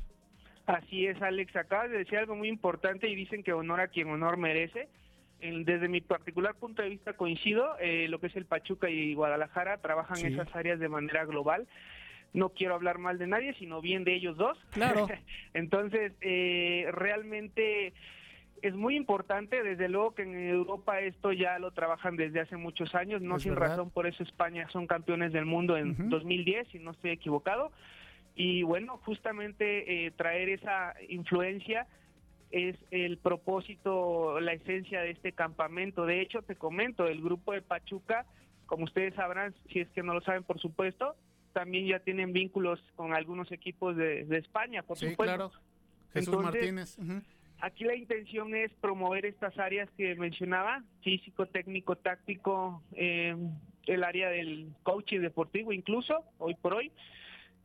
Así 0.67 1.07
es, 1.07 1.21
Alex. 1.21 1.55
Acabas 1.55 1.89
de 1.91 1.97
decir 1.97 2.17
algo 2.17 2.35
muy 2.35 2.47
importante 2.47 3.09
y 3.09 3.15
dicen 3.15 3.43
que 3.43 3.51
honor 3.51 3.81
a 3.81 3.87
quien 3.87 4.09
honor 4.09 4.37
merece 4.37 4.89
desde 5.41 5.87
mi 5.87 6.01
particular 6.01 6.55
punto 6.55 6.81
de 6.81 6.89
vista 6.89 7.13
coincido, 7.13 7.75
eh, 7.79 8.07
lo 8.09 8.19
que 8.19 8.27
es 8.27 8.35
el 8.35 8.45
Pachuca 8.45 8.89
y 8.89 9.13
Guadalajara 9.13 9.77
trabajan 9.77 10.25
esas 10.25 10.55
áreas 10.55 10.79
de 10.79 10.89
manera 10.89 11.25
global. 11.25 11.67
No 12.33 12.49
quiero 12.49 12.75
hablar 12.75 12.97
mal 12.97 13.17
de 13.17 13.27
nadie, 13.27 13.53
sino 13.55 13.81
bien 13.81 14.03
de 14.03 14.15
ellos 14.15 14.37
dos. 14.37 14.57
Claro. 14.71 15.07
Entonces, 15.53 16.13
eh, 16.21 16.87
realmente 16.93 17.93
es 18.61 18.75
muy 18.75 18.95
importante, 18.95 19.63
desde 19.63 19.89
luego 19.89 20.13
que 20.13 20.21
en 20.21 20.35
Europa 20.35 21.01
esto 21.01 21.33
ya 21.33 21.57
lo 21.59 21.71
trabajan 21.71 22.15
desde 22.15 22.41
hace 22.41 22.57
muchos 22.57 22.93
años, 22.93 23.21
no 23.21 23.39
sin 23.39 23.55
razón, 23.55 23.89
por 23.89 24.05
eso 24.05 24.21
España 24.21 24.67
son 24.69 24.85
campeones 24.85 25.33
del 25.33 25.45
mundo 25.45 25.77
en 25.77 26.09
2010, 26.09 26.67
si 26.67 26.79
no 26.79 26.91
estoy 26.91 27.11
equivocado. 27.11 27.71
Y 28.35 28.63
bueno, 28.63 28.97
justamente 29.03 30.05
eh, 30.05 30.11
traer 30.11 30.49
esa 30.49 30.93
influencia 31.09 31.87
es 32.51 32.75
el 32.91 33.17
propósito, 33.17 34.39
la 34.39 34.53
esencia 34.53 35.01
de 35.01 35.11
este 35.11 35.31
campamento. 35.31 36.05
De 36.05 36.21
hecho, 36.21 36.41
te 36.41 36.55
comento, 36.55 37.07
el 37.07 37.21
grupo 37.21 37.53
de 37.53 37.61
Pachuca, 37.61 38.25
como 38.65 38.85
ustedes 38.85 39.13
sabrán, 39.15 39.53
si 39.71 39.79
es 39.79 39.89
que 39.89 40.03
no 40.03 40.13
lo 40.13 40.21
saben, 40.21 40.43
por 40.43 40.59
supuesto, 40.59 41.15
también 41.53 41.87
ya 41.87 41.99
tienen 41.99 42.33
vínculos 42.33 42.79
con 42.95 43.13
algunos 43.13 43.51
equipos 43.51 43.95
de, 43.95 44.25
España, 44.37 44.83
por 44.83 44.97
sí, 44.97 45.09
supuesto. 45.09 45.35
claro. 45.35 45.51
Jesús 46.13 46.37
Martínez. 46.37 46.97
Aquí 47.59 47.83
la 47.83 47.95
intención 47.95 48.55
es 48.55 48.71
promover 48.81 49.25
estas 49.25 49.57
áreas 49.59 49.87
que 49.95 50.15
mencionaba, 50.15 50.83
físico, 51.03 51.45
técnico, 51.45 51.95
táctico, 51.95 52.81
eh, 52.93 53.35
el 53.85 54.03
área 54.03 54.29
del 54.29 54.69
coaching 54.83 55.19
deportivo 55.19 55.71
incluso, 55.71 56.23
hoy 56.39 56.55
por 56.55 56.73
hoy 56.73 56.91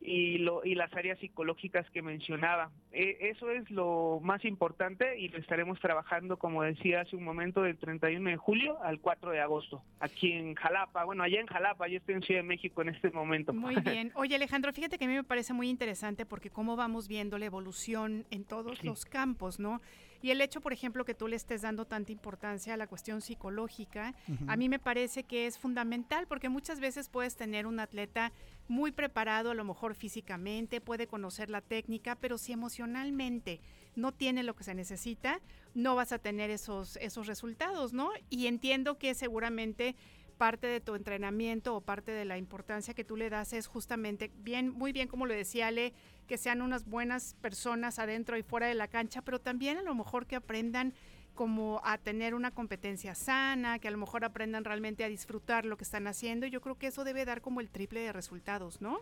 y, 0.00 0.38
lo, 0.38 0.64
y 0.64 0.74
las 0.74 0.92
áreas 0.94 1.18
psicológicas 1.18 1.88
que 1.90 2.02
mencionaba. 2.02 2.70
E, 2.92 3.30
eso 3.30 3.50
es 3.50 3.68
lo 3.70 4.20
más 4.22 4.44
importante 4.44 5.18
y 5.18 5.28
lo 5.28 5.38
estaremos 5.38 5.80
trabajando, 5.80 6.38
como 6.38 6.62
decía 6.62 7.00
hace 7.00 7.16
un 7.16 7.24
momento, 7.24 7.62
del 7.62 7.76
31 7.76 8.30
de 8.30 8.36
julio 8.36 8.82
al 8.82 9.00
4 9.00 9.30
de 9.30 9.40
agosto, 9.40 9.82
aquí 10.00 10.32
en 10.32 10.54
Jalapa. 10.54 11.04
Bueno, 11.04 11.22
allá 11.22 11.40
en 11.40 11.46
Jalapa, 11.46 11.88
yo 11.88 11.98
estoy 11.98 12.16
en 12.16 12.22
Ciudad 12.22 12.40
de 12.40 12.46
México 12.46 12.82
en 12.82 12.90
este 12.90 13.10
momento. 13.10 13.52
Muy 13.52 13.74
bien. 13.80 14.12
Oye, 14.14 14.34
Alejandro, 14.36 14.72
fíjate 14.72 14.98
que 14.98 15.04
a 15.04 15.08
mí 15.08 15.14
me 15.14 15.24
parece 15.24 15.52
muy 15.52 15.68
interesante 15.68 16.26
porque 16.26 16.50
cómo 16.50 16.76
vamos 16.76 17.08
viendo 17.08 17.38
la 17.38 17.46
evolución 17.46 18.26
en 18.30 18.44
todos 18.44 18.84
los 18.84 19.04
campos, 19.04 19.58
¿no? 19.58 19.80
Y 20.22 20.30
el 20.30 20.40
hecho, 20.40 20.60
por 20.60 20.72
ejemplo, 20.72 21.04
que 21.04 21.14
tú 21.14 21.28
le 21.28 21.36
estés 21.36 21.62
dando 21.62 21.84
tanta 21.84 22.10
importancia 22.12 22.74
a 22.74 22.76
la 22.76 22.86
cuestión 22.86 23.20
psicológica, 23.20 24.14
a 24.46 24.56
mí 24.56 24.68
me 24.68 24.78
parece 24.78 25.24
que 25.24 25.46
es 25.46 25.58
fundamental 25.58 26.26
porque 26.26 26.48
muchas 26.48 26.80
veces 26.80 27.08
puedes 27.08 27.36
tener 27.36 27.66
un 27.66 27.80
atleta 27.80 28.32
muy 28.68 28.92
preparado, 28.92 29.50
a 29.50 29.54
lo 29.54 29.64
mejor 29.64 29.94
físicamente, 29.94 30.80
puede 30.80 31.06
conocer 31.06 31.50
la 31.50 31.60
técnica, 31.60 32.16
pero 32.16 32.38
si 32.38 32.52
emocionalmente 32.52 33.60
no 33.94 34.12
tiene 34.12 34.42
lo 34.42 34.54
que 34.54 34.64
se 34.64 34.74
necesita, 34.74 35.40
no 35.74 35.94
vas 35.94 36.12
a 36.12 36.18
tener 36.18 36.50
esos, 36.50 36.96
esos 36.96 37.26
resultados, 37.26 37.92
¿no? 37.92 38.10
Y 38.30 38.46
entiendo 38.46 38.98
que 38.98 39.14
seguramente 39.14 39.96
parte 40.36 40.66
de 40.66 40.80
tu 40.80 40.94
entrenamiento 40.94 41.74
o 41.74 41.80
parte 41.80 42.12
de 42.12 42.24
la 42.24 42.38
importancia 42.38 42.94
que 42.94 43.04
tú 43.04 43.16
le 43.16 43.30
das 43.30 43.52
es 43.52 43.66
justamente, 43.66 44.30
bien, 44.36 44.70
muy 44.70 44.92
bien 44.92 45.08
como 45.08 45.26
lo 45.26 45.34
decía 45.34 45.68
Ale, 45.68 45.94
que 46.26 46.38
sean 46.38 46.62
unas 46.62 46.84
buenas 46.84 47.34
personas 47.40 47.98
adentro 47.98 48.36
y 48.36 48.42
fuera 48.42 48.66
de 48.66 48.74
la 48.74 48.88
cancha, 48.88 49.22
pero 49.22 49.40
también 49.40 49.78
a 49.78 49.82
lo 49.82 49.94
mejor 49.94 50.26
que 50.26 50.36
aprendan 50.36 50.94
como 51.36 51.80
a 51.84 51.98
tener 51.98 52.34
una 52.34 52.50
competencia 52.50 53.14
sana, 53.14 53.78
que 53.78 53.86
a 53.86 53.92
lo 53.92 53.98
mejor 53.98 54.24
aprendan 54.24 54.64
realmente 54.64 55.04
a 55.04 55.08
disfrutar 55.08 55.64
lo 55.64 55.76
que 55.76 55.84
están 55.84 56.08
haciendo. 56.08 56.48
Yo 56.48 56.60
creo 56.60 56.76
que 56.76 56.88
eso 56.88 57.04
debe 57.04 57.24
dar 57.24 57.40
como 57.40 57.60
el 57.60 57.70
triple 57.70 58.00
de 58.00 58.12
resultados, 58.12 58.80
¿no? 58.82 58.98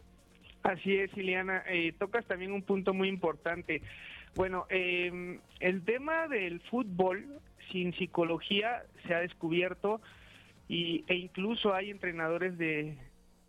Así 0.63 0.97
es, 0.97 1.17
Ileana. 1.17 1.63
Eh, 1.69 1.95
tocas 1.99 2.27
también 2.27 2.53
un 2.53 2.63
punto 2.63 2.93
muy 2.93 3.09
importante. 3.09 3.81
Bueno, 4.35 4.67
em, 4.69 5.41
el 5.61 5.83
tema 5.85 6.29
del 6.29 6.61
fútbol 6.61 7.41
sin 7.71 7.95
psicología 7.95 8.83
se 9.07 9.15
ha 9.15 9.21
descubierto 9.21 10.01
y, 10.69 11.05
e 11.07 11.15
incluso 11.15 11.75
hay 11.75 11.91
entrenadores 11.91 12.59
de 12.59 12.97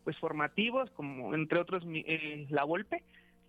pues 0.03 0.17
formativos, 0.17 0.91
como 0.91 1.33
entre 1.33 1.59
otros 1.59 1.83
eh, 1.87 2.45
La 2.49 2.63
Volpe, 2.63 3.03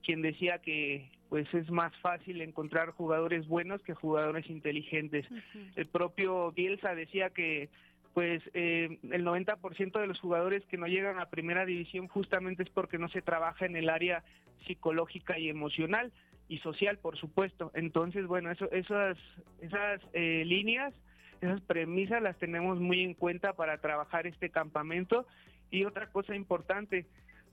quien 0.07 0.23
decía 0.23 0.61
que 0.61 1.11
pues 1.29 1.53
es 1.53 1.69
más 1.69 1.95
fácil 1.97 2.41
encontrar 2.41 2.93
jugadores 2.93 3.49
buenos 3.49 3.83
que 3.83 3.93
jugadores 3.93 4.49
inteligentes. 4.49 5.27
El 5.75 5.87
propio 5.87 6.53
Bielsa 6.53 6.95
decía 6.95 7.31
que 7.31 7.69
pues 8.15 8.41
eh, 8.55 8.99
el 9.11 9.27
90% 9.27 10.01
de 10.01 10.07
los 10.07 10.21
jugadores 10.21 10.65
que 10.67 10.79
no 10.79 10.87
llegan 10.87 11.19
a 11.19 11.29
primera 11.29 11.67
división 11.67 12.07
justamente 12.07 12.63
es 12.63 12.71
porque 12.71 12.99
no 12.99 13.09
se 13.09 13.21
trabaja 13.21 13.67
en 13.67 13.77
el 13.77 13.91
área 13.91 14.23
psicológica 14.67 15.39
y 15.39 15.49
emocional 15.49 16.13
y 16.49 16.59
social, 16.59 16.99
por 16.99 17.19
supuesto. 17.19 17.73
Entonces, 17.75 18.27
bueno, 18.27 18.53
eso, 18.53 18.71
esas, 18.71 19.19
esas 19.61 20.01
eh, 20.13 20.45
líneas, 20.47 20.95
esas 21.41 21.61
premisas 21.63 22.23
las 22.23 22.39
tenemos 22.39 22.81
muy 22.81 23.03
en 23.03 23.15
cuenta 23.15 23.55
para 23.55 23.79
trabajar 23.79 24.27
este 24.29 24.51
campamento. 24.51 25.27
Y 25.71 25.85
otra 25.85 26.07
cosa 26.07 26.37
importante, 26.37 27.07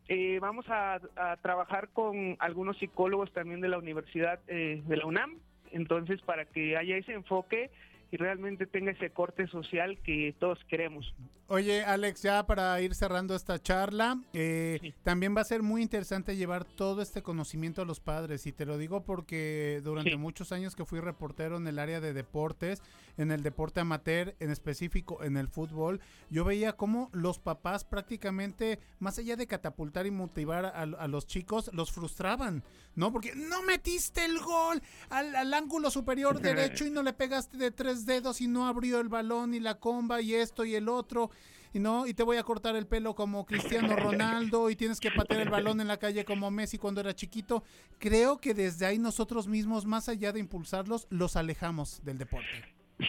eh, 0.07 0.39
vamos 0.41 0.65
a, 0.69 0.99
trabajar 1.41 1.89
con 1.89 2.35
algunos 2.39 2.77
psicólogos 2.77 3.31
también 3.31 3.61
de 3.61 3.69
la 3.69 3.77
Universidad 3.77 4.39
eh, 4.47 4.81
de 4.85 4.97
la 4.97 5.05
UNAM, 5.05 5.37
entonces 5.71 6.21
para 6.21 6.45
que 6.45 6.77
haya 6.77 6.97
ese 6.97 7.13
enfoque 7.13 7.71
y 8.13 8.17
realmente 8.17 8.67
tenga 8.67 8.91
ese 8.91 9.09
corte 9.09 9.47
social 9.47 9.97
que 10.03 10.35
todos 10.39 10.59
queremos. 10.69 11.15
Oye, 11.47 11.83
Alex, 11.83 12.21
ya 12.21 12.45
para 12.45 12.79
ir 12.79 12.93
cerrando 12.95 13.35
esta 13.35 13.61
charla, 13.61 14.19
eh, 14.33 14.93
también 15.03 15.35
va 15.35 15.41
a 15.41 15.45
ser 15.45 15.61
muy 15.61 15.81
interesante 15.81 16.37
llevar 16.37 16.63
todo 16.63 17.01
este 17.01 17.21
conocimiento 17.21 17.81
a 17.81 17.85
los 17.85 17.99
padres, 17.99 18.45
y 18.45 18.51
te 18.51 18.65
lo 18.65 18.77
digo 18.77 19.03
porque 19.03 19.81
durante 19.83 20.15
muchos 20.15 20.51
años 20.51 20.75
que 20.75 20.85
fui 20.85 20.99
reportero 20.99 21.57
en 21.57 21.67
el 21.67 21.79
área 21.79 21.99
de 21.99 22.13
deportes, 22.13 22.81
en 23.17 23.31
el 23.31 23.43
deporte 23.43 23.81
amateur, 23.81 24.35
en 24.39 24.51
específico 24.51 25.23
en 25.23 25.35
el 25.35 25.47
fútbol, 25.47 25.99
yo 26.29 26.45
veía 26.45 26.73
cómo 26.73 27.09
los 27.13 27.39
papás 27.39 27.83
prácticamente, 27.83 28.79
más 28.99 29.19
allá 29.19 29.35
de 29.35 29.47
catapultar 29.47 30.05
y 30.05 30.11
motivar 30.11 30.65
a, 30.65 31.07
los 31.07 31.27
chicos, 31.27 31.69
los 31.73 31.91
frustraban, 31.91 32.63
¿no? 32.95 33.11
Porque 33.11 33.35
no 33.35 33.63
metiste 33.63 34.23
el 34.23 34.39
gol 34.39 34.81
al, 35.09 35.35
al 35.35 35.53
ángulo 35.53 35.91
superior 35.91 36.39
derecho 36.41 36.85
y 36.85 36.89
no 36.89 37.03
le 37.03 37.13
pegaste 37.13 37.57
de 37.57 37.71
tres 37.71 38.02
dedos 38.05 38.41
y 38.41 38.47
no 38.47 38.67
abrió 38.67 38.99
el 38.99 39.09
balón 39.09 39.53
y 39.53 39.59
la 39.59 39.75
comba 39.75 40.21
y 40.21 40.33
esto 40.33 40.65
y 40.65 40.75
el 40.75 40.89
otro 40.89 41.31
y 41.73 41.79
no 41.79 42.05
y 42.05 42.13
te 42.13 42.23
voy 42.23 42.37
a 42.37 42.43
cortar 42.43 42.75
el 42.75 42.85
pelo 42.85 43.15
como 43.15 43.45
Cristiano 43.45 43.95
Ronaldo 43.95 44.69
y 44.69 44.75
tienes 44.75 44.99
que 44.99 45.11
patear 45.11 45.41
el 45.41 45.49
balón 45.49 45.81
en 45.81 45.87
la 45.87 45.97
calle 45.97 46.23
como 46.23 46.51
Messi 46.51 46.77
cuando 46.77 47.01
era 47.01 47.13
chiquito. 47.13 47.63
Creo 47.99 48.37
que 48.37 48.53
desde 48.53 48.85
ahí 48.85 48.99
nosotros 48.99 49.47
mismos, 49.47 49.85
más 49.85 50.07
allá 50.09 50.31
de 50.31 50.39
impulsarlos, 50.39 51.07
los 51.09 51.35
alejamos 51.35 52.03
del 52.05 52.17
deporte. 52.17 52.47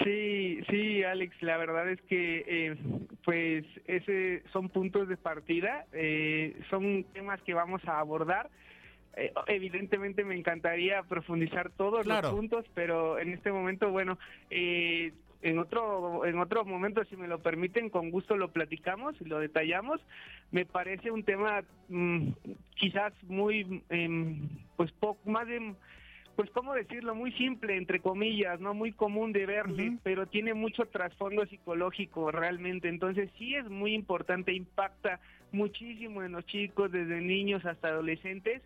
Sí, 0.03 0.61
sí, 0.71 1.05
Alex, 1.05 1.37
la 1.43 1.59
verdad 1.59 1.91
es 1.91 2.01
que 2.03 2.45
eh, 2.47 2.77
pues 3.23 3.65
ese 3.87 4.43
son 4.53 4.71
puntos 4.71 5.09
de 5.09 5.17
partida, 5.17 5.85
eh, 5.93 6.59
son 6.71 7.05
temas 7.13 7.41
que 7.43 7.55
vamos 7.55 7.83
a 7.87 8.01
abordar 8.01 8.51
eh, 9.17 9.33
evidentemente 9.47 10.25
me 10.25 10.37
encantaría 10.37 11.03
profundizar 11.03 11.71
todos 11.71 12.07
los 12.07 12.31
puntos, 12.31 12.65
pero 12.75 13.19
en 13.19 13.33
este 13.33 13.53
momento, 13.53 13.91
bueno, 13.91 14.19
eh, 14.51 15.13
en 15.43 15.59
otro 15.59 16.25
en 16.25 16.39
otro 16.39 16.65
momento, 16.65 17.05
si 17.05 17.17
me 17.17 17.29
lo 17.29 17.41
permiten, 17.41 17.91
con 17.91 18.11
gusto 18.11 18.37
lo 18.37 18.51
platicamos 18.51 19.15
y 19.21 19.25
lo 19.25 19.39
detallamos. 19.39 20.01
Me 20.51 20.65
parece 20.65 21.11
un 21.11 21.23
tema 21.23 21.63
mm, 21.89 22.29
quizás 22.77 23.13
muy, 23.25 23.83
em, 23.91 24.49
pues 24.77 24.91
poco 24.93 25.29
más 25.29 25.47
de 25.47 25.75
pues 26.37 26.51
cómo 26.51 26.75
decirlo, 26.75 27.15
muy 27.15 27.33
simple, 27.33 27.77
entre 27.77 28.01
comillas, 28.01 28.61
no 28.61 28.75
muy 28.75 28.93
común 28.93 29.33
de 29.33 29.47
verle, 29.47 29.99
pero 30.03 30.27
tiene 30.27 30.53
mucho 30.53 30.87
trasfondo 30.87 31.47
psicológico 31.47 32.33
realmente. 32.33 32.89
Entonces 32.89 33.31
sí 33.39 33.55
es 33.55 33.69
muy 33.71 33.95
importante, 33.95 34.53
impacta 34.53 35.21
muchísimo 35.53 36.23
en 36.23 36.33
los 36.33 36.45
chicos, 36.47 36.91
desde 36.91 37.21
niños 37.21 37.65
hasta 37.65 37.89
adolescentes. 37.89 38.63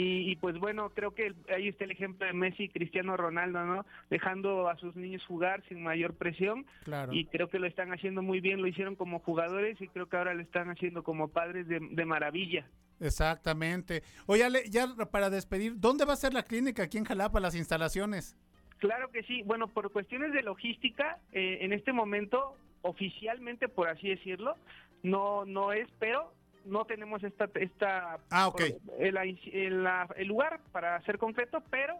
Y, 0.00 0.36
pues 0.36 0.56
bueno, 0.58 0.90
creo 0.90 1.12
que 1.12 1.34
ahí 1.52 1.66
está 1.66 1.82
el 1.82 1.90
ejemplo 1.90 2.24
de 2.24 2.32
Messi 2.32 2.64
y 2.64 2.68
Cristiano 2.68 3.16
Ronaldo, 3.16 3.64
¿no? 3.64 3.84
Dejando 4.10 4.68
a 4.68 4.76
sus 4.76 4.94
niños 4.94 5.24
jugar 5.26 5.64
sin 5.68 5.82
mayor 5.82 6.14
presión. 6.14 6.66
Claro. 6.84 7.12
Y 7.12 7.24
creo 7.24 7.48
que 7.48 7.58
lo 7.58 7.66
están 7.66 7.92
haciendo 7.92 8.22
muy 8.22 8.40
bien, 8.40 8.62
lo 8.62 8.68
hicieron 8.68 8.94
como 8.94 9.18
jugadores 9.18 9.80
y 9.80 9.88
creo 9.88 10.08
que 10.08 10.16
ahora 10.16 10.34
lo 10.34 10.42
están 10.42 10.70
haciendo 10.70 11.02
como 11.02 11.26
padres 11.26 11.66
de, 11.66 11.80
de 11.80 12.04
maravilla. 12.04 12.64
Exactamente. 13.00 14.04
Oye, 14.26 14.44
Ale, 14.44 14.70
ya 14.70 14.86
para 15.10 15.30
despedir, 15.30 15.80
¿dónde 15.80 16.04
va 16.04 16.12
a 16.12 16.16
ser 16.16 16.32
la 16.32 16.44
clínica 16.44 16.84
aquí 16.84 16.98
en 16.98 17.04
Jalapa, 17.04 17.40
las 17.40 17.56
instalaciones? 17.56 18.36
Claro 18.78 19.10
que 19.10 19.24
sí. 19.24 19.42
Bueno, 19.42 19.66
por 19.66 19.90
cuestiones 19.90 20.32
de 20.32 20.42
logística, 20.42 21.18
eh, 21.32 21.58
en 21.62 21.72
este 21.72 21.92
momento, 21.92 22.56
oficialmente, 22.82 23.66
por 23.66 23.88
así 23.88 24.10
decirlo, 24.10 24.54
no, 25.02 25.44
no 25.44 25.72
es, 25.72 25.88
pero 25.98 26.32
no 26.68 26.84
tenemos 26.84 27.22
esta, 27.24 27.48
esta 27.54 28.18
ah, 28.30 28.48
okay. 28.48 28.76
el, 28.98 29.16
el, 29.16 30.28
lugar 30.28 30.60
para 30.72 31.00
ser 31.02 31.18
concreto, 31.18 31.62
pero 31.70 31.94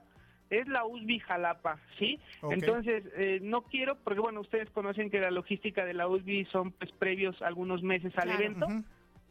es 0.51 0.67
la 0.69 0.85
USB 0.85 1.21
Jalapa, 1.21 1.79
¿sí? 1.99 2.19
Entonces, 2.51 3.05
eh, 3.17 3.39
no 3.43 3.63
quiero, 3.63 3.97
porque 3.97 4.21
bueno, 4.21 4.41
ustedes 4.41 4.71
conocen 4.71 5.11
que 5.11 5.21
la 5.21 5.31
logística 5.31 5.85
de 5.85 5.95
la 5.95 6.09
USB 6.09 6.47
son 6.51 6.73
pues 6.73 6.91
previos 6.93 7.41
algunos 7.43 7.83
meses 7.83 8.17
al 8.17 8.31
evento 8.31 8.67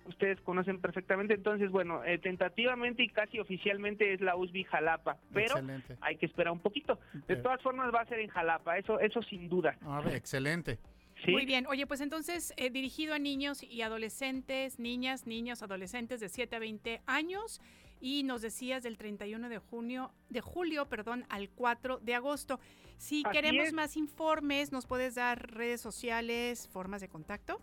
ustedes 0.08 0.40
conocen 0.42 0.80
perfectamente. 0.80 1.36
Entonces, 1.36 1.70
bueno, 1.70 2.04
eh, 2.04 2.18
tentativamente 2.18 3.04
y 3.04 3.10
casi 3.10 3.40
oficialmente 3.40 4.14
es 4.14 4.22
la 4.22 4.36
USB 4.36 4.66
Jalapa, 4.66 5.18
pero 5.34 5.56
hay 6.02 6.16
que 6.18 6.26
esperar 6.26 6.54
un 6.54 6.60
poquito. 6.60 7.00
De 7.28 7.36
todas 7.36 7.62
formas 7.62 7.94
va 7.94 8.02
a 8.02 8.06
ser 8.06 8.20
en 8.20 8.30
Jalapa, 8.30 8.78
eso 8.78 9.00
eso 9.00 9.22
sin 9.22 9.50
duda. 9.50 9.76
Ah, 9.82 10.02
excelente. 10.12 10.80
Muy 11.28 11.46
bien. 11.46 11.66
Oye, 11.68 11.88
pues 11.88 12.02
entonces, 12.02 12.54
eh, 12.58 12.70
dirigido 12.70 13.14
a 13.14 13.20
niños 13.20 13.64
y 13.64 13.82
adolescentes, 13.82 14.80
niñas, 14.80 15.28
niños, 15.28 15.64
adolescentes 15.64 16.20
de 16.20 16.30
7 16.30 16.56
a 16.56 16.60
20 16.60 17.02
años 17.06 17.62
y 18.00 18.24
nos 18.24 18.42
decías 18.42 18.84
del 18.84 18.98
31 18.98 19.50
de 19.50 19.58
junio, 19.58 20.12
de 20.30 20.42
julio, 20.42 20.88
perdón, 20.88 21.26
al 21.30 21.50
4 21.50 22.00
de 22.00 22.16
agosto. 22.16 22.60
Si 22.98 23.24
queremos 23.32 23.74
más 23.74 23.98
informes, 23.98 24.72
¿nos 24.72 24.86
puedes 24.86 25.16
dar 25.16 25.52
redes 25.52 25.82
sociales, 25.82 26.68
formas 26.68 27.02
de 27.02 27.08
contacto? 27.08 27.62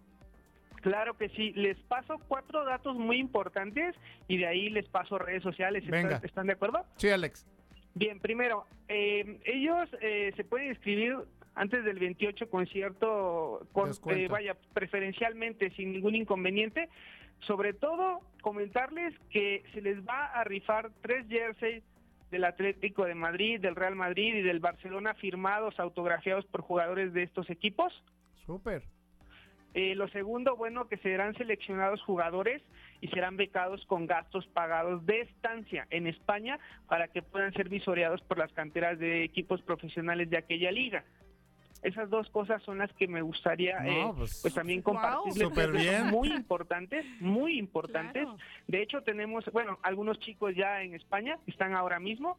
Claro 0.84 1.16
que 1.16 1.30
sí, 1.30 1.52
les 1.52 1.78
paso 1.84 2.18
cuatro 2.28 2.64
datos 2.64 2.94
muy 2.96 3.18
importantes 3.18 3.96
y 4.28 4.36
de 4.36 4.46
ahí 4.46 4.68
les 4.68 4.86
paso 4.86 5.18
redes 5.18 5.42
sociales. 5.42 5.82
¿Están, 6.22 6.46
de 6.46 6.52
acuerdo? 6.52 6.84
Sí, 6.96 7.08
Alex. 7.08 7.46
Bien, 7.94 8.20
primero, 8.20 8.66
eh, 8.88 9.40
ellos 9.44 9.88
eh, 10.02 10.32
se 10.36 10.44
pueden 10.44 10.68
inscribir 10.68 11.16
antes 11.54 11.84
del 11.84 11.98
28 11.98 12.50
con 12.50 12.66
cierto, 12.66 13.66
con, 13.72 13.92
eh, 14.10 14.28
vaya, 14.28 14.56
preferencialmente, 14.72 15.70
sin 15.70 15.92
ningún 15.92 16.14
inconveniente. 16.14 16.88
Sobre 17.40 17.72
todo, 17.72 18.20
comentarles 18.40 19.14
que 19.30 19.62
se 19.72 19.80
les 19.80 20.06
va 20.06 20.26
a 20.26 20.44
rifar 20.44 20.90
tres 21.02 21.26
jerseys 21.28 21.82
del 22.30 22.44
Atlético 22.44 23.04
de 23.04 23.14
Madrid, 23.14 23.60
del 23.60 23.76
Real 23.76 23.94
Madrid 23.94 24.34
y 24.34 24.42
del 24.42 24.60
Barcelona 24.60 25.14
firmados, 25.14 25.78
autografiados 25.78 26.44
por 26.46 26.62
jugadores 26.62 27.12
de 27.12 27.22
estos 27.22 27.48
equipos. 27.50 27.92
Súper. 28.46 28.82
Eh, 29.74 29.94
lo 29.96 30.08
segundo, 30.08 30.56
bueno, 30.56 30.86
que 30.88 30.96
serán 30.98 31.34
seleccionados 31.34 32.00
jugadores 32.02 32.62
y 33.00 33.08
serán 33.08 33.36
becados 33.36 33.84
con 33.86 34.06
gastos 34.06 34.46
pagados 34.46 35.04
de 35.04 35.22
estancia 35.22 35.86
en 35.90 36.06
España 36.06 36.58
para 36.88 37.08
que 37.08 37.22
puedan 37.22 37.52
ser 37.52 37.68
visoreados 37.68 38.22
por 38.22 38.38
las 38.38 38.52
canteras 38.52 38.98
de 38.98 39.24
equipos 39.24 39.60
profesionales 39.62 40.30
de 40.30 40.38
aquella 40.38 40.70
liga. 40.70 41.04
Esas 41.84 42.08
dos 42.08 42.30
cosas 42.30 42.62
son 42.62 42.78
las 42.78 42.90
que 42.94 43.06
me 43.06 43.20
gustaría 43.20 43.76
eh, 43.86 44.10
pues, 44.16 44.40
pues, 44.40 44.54
también 44.54 44.80
compartirles. 44.80 46.04
Muy 46.10 46.28
importantes, 46.32 47.04
muy 47.20 47.58
importantes. 47.58 48.26
De 48.66 48.82
hecho, 48.82 49.02
tenemos, 49.02 49.44
bueno, 49.52 49.78
algunos 49.82 50.18
chicos 50.18 50.54
ya 50.56 50.82
en 50.82 50.94
España 50.94 51.38
están 51.46 51.74
ahora 51.74 52.00
mismo. 52.00 52.38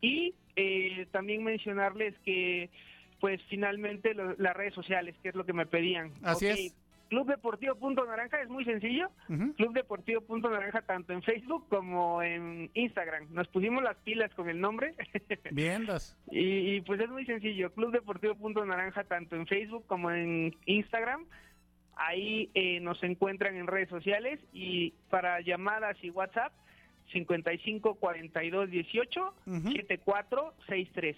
Y 0.00 0.34
eh, 0.56 1.06
también 1.12 1.44
mencionarles 1.44 2.14
que 2.24 2.70
pues 3.20 3.38
finalmente 3.50 4.14
las 4.14 4.56
redes 4.56 4.72
sociales, 4.72 5.14
que 5.22 5.28
es 5.28 5.34
lo 5.34 5.44
que 5.44 5.52
me 5.52 5.66
pedían. 5.66 6.12
Así 6.22 6.46
es. 6.46 6.74
Club 7.10 7.26
Deportivo 7.26 7.74
Punto 7.74 8.06
Naranja 8.06 8.40
es 8.40 8.48
muy 8.48 8.64
sencillo. 8.64 9.10
Club 9.56 9.74
Deportivo 9.74 10.20
Punto 10.20 10.48
Naranja 10.48 10.82
tanto 10.82 11.12
en 11.12 11.22
Facebook 11.22 11.68
como 11.68 12.22
en 12.22 12.70
Instagram. 12.74 13.26
Nos 13.30 13.48
pusimos 13.48 13.82
las 13.82 13.96
pilas 13.96 14.32
con 14.34 14.48
el 14.48 14.60
nombre. 14.60 14.94
Bien, 15.50 15.88
y, 16.30 16.80
pues 16.82 17.00
es 17.00 17.10
muy 17.10 17.26
sencillo. 17.26 17.72
Club 17.72 17.90
Deportivo 17.90 18.36
Punto 18.36 18.64
Naranja 18.64 19.02
tanto 19.02 19.34
en 19.34 19.48
Facebook 19.48 19.84
como 19.88 20.12
en 20.12 20.56
Instagram. 20.66 21.26
Ahí 21.96 22.48
eh, 22.54 22.78
nos 22.78 23.02
encuentran 23.02 23.56
en 23.56 23.66
redes 23.66 23.88
sociales 23.88 24.38
y 24.52 24.92
para 25.10 25.40
llamadas 25.40 25.96
y 26.02 26.10
WhatsApp 26.10 26.52
55 27.12 27.96
42 27.96 28.70
18 28.70 29.34
74 29.44 30.54
63. 30.68 31.16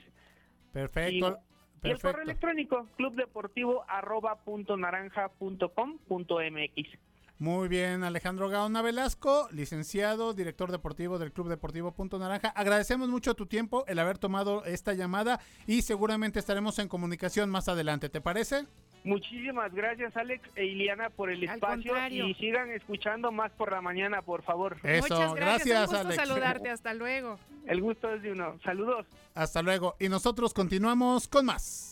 Perfecto. 0.72 1.38
Y 1.82 1.90
el 1.90 2.00
correo 2.00 2.22
electrónico 2.22 2.86
clubdeportivo 2.96 3.84
arroba 3.88 4.36
punto 4.36 4.76
naranja 4.76 5.28
punto 5.28 5.72
com 5.74 5.98
punto 5.98 6.38
mx. 6.38 6.98
Muy 7.38 7.66
bien, 7.66 8.04
Alejandro 8.04 8.48
Gaona 8.48 8.82
Velasco, 8.82 9.48
licenciado, 9.50 10.32
director 10.32 10.70
deportivo 10.70 11.18
del 11.18 11.32
Club 11.32 11.48
Deportivo 11.48 11.90
Punto 11.90 12.16
Naranja. 12.20 12.50
Agradecemos 12.50 13.08
mucho 13.08 13.34
tu 13.34 13.46
tiempo, 13.46 13.84
el 13.88 13.98
haber 13.98 14.18
tomado 14.18 14.64
esta 14.64 14.94
llamada 14.94 15.40
y 15.66 15.82
seguramente 15.82 16.38
estaremos 16.38 16.78
en 16.78 16.86
comunicación 16.86 17.50
más 17.50 17.68
adelante, 17.68 18.08
¿te 18.08 18.20
parece? 18.20 18.68
Muchísimas 19.04 19.74
gracias 19.74 20.16
Alex 20.16 20.48
e 20.54 20.64
Iliana 20.64 21.10
por 21.10 21.30
el 21.30 21.42
espacio 21.42 21.94
y 22.08 22.34
sigan 22.34 22.70
escuchando 22.70 23.32
más 23.32 23.50
por 23.52 23.72
la 23.72 23.80
mañana, 23.80 24.22
por 24.22 24.42
favor. 24.42 24.76
Eso, 24.82 25.02
Muchas 25.02 25.34
gracias, 25.34 25.90
gracias 25.90 26.04
Un 26.04 26.26
saludarte, 26.26 26.70
hasta 26.70 26.94
luego. 26.94 27.38
El 27.66 27.80
gusto 27.80 28.12
es 28.14 28.22
de 28.22 28.32
uno. 28.32 28.58
Saludos. 28.62 29.06
Hasta 29.34 29.62
luego. 29.62 29.96
Y 29.98 30.08
nosotros 30.08 30.54
continuamos 30.54 31.28
con 31.28 31.46
más. 31.46 31.91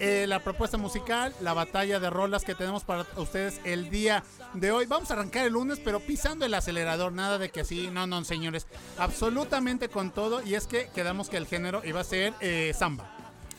eh, 0.00 0.26
la 0.28 0.40
propuesta 0.40 0.76
musical, 0.76 1.34
la 1.40 1.54
batalla 1.54 2.00
de 2.00 2.10
rolas 2.10 2.44
que 2.44 2.54
tenemos 2.54 2.84
para 2.84 3.06
ustedes 3.16 3.60
el 3.64 3.90
día 3.90 4.22
de 4.54 4.70
hoy. 4.70 4.86
Vamos 4.86 5.10
a 5.10 5.14
arrancar 5.14 5.46
el 5.46 5.52
lunes, 5.52 5.80
pero 5.82 6.00
pisando 6.00 6.44
el 6.44 6.54
acelerador, 6.54 7.12
nada 7.12 7.38
de 7.38 7.50
que 7.50 7.60
así, 7.60 7.90
no, 7.90 8.06
no, 8.06 8.24
señores, 8.24 8.66
absolutamente 8.98 9.88
con 9.88 10.10
todo. 10.10 10.42
Y 10.42 10.54
es 10.54 10.66
que 10.66 10.88
quedamos 10.94 11.28
que 11.28 11.36
el 11.36 11.46
género 11.46 11.82
iba 11.84 12.00
a 12.00 12.04
ser 12.04 12.34
eh, 12.40 12.72
samba. 12.76 13.14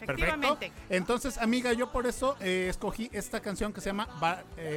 Perfecto. 0.06 0.58
Entonces, 0.89 1.38
amiga, 1.38 1.73
yo 1.73 1.91
por 1.91 2.08
eso 2.08 2.38
eh, 2.39 2.67
escogí 2.69 3.10
esta 3.12 3.41
canción 3.41 3.73
que 3.73 3.82
se 3.82 3.89
llama 3.89 4.08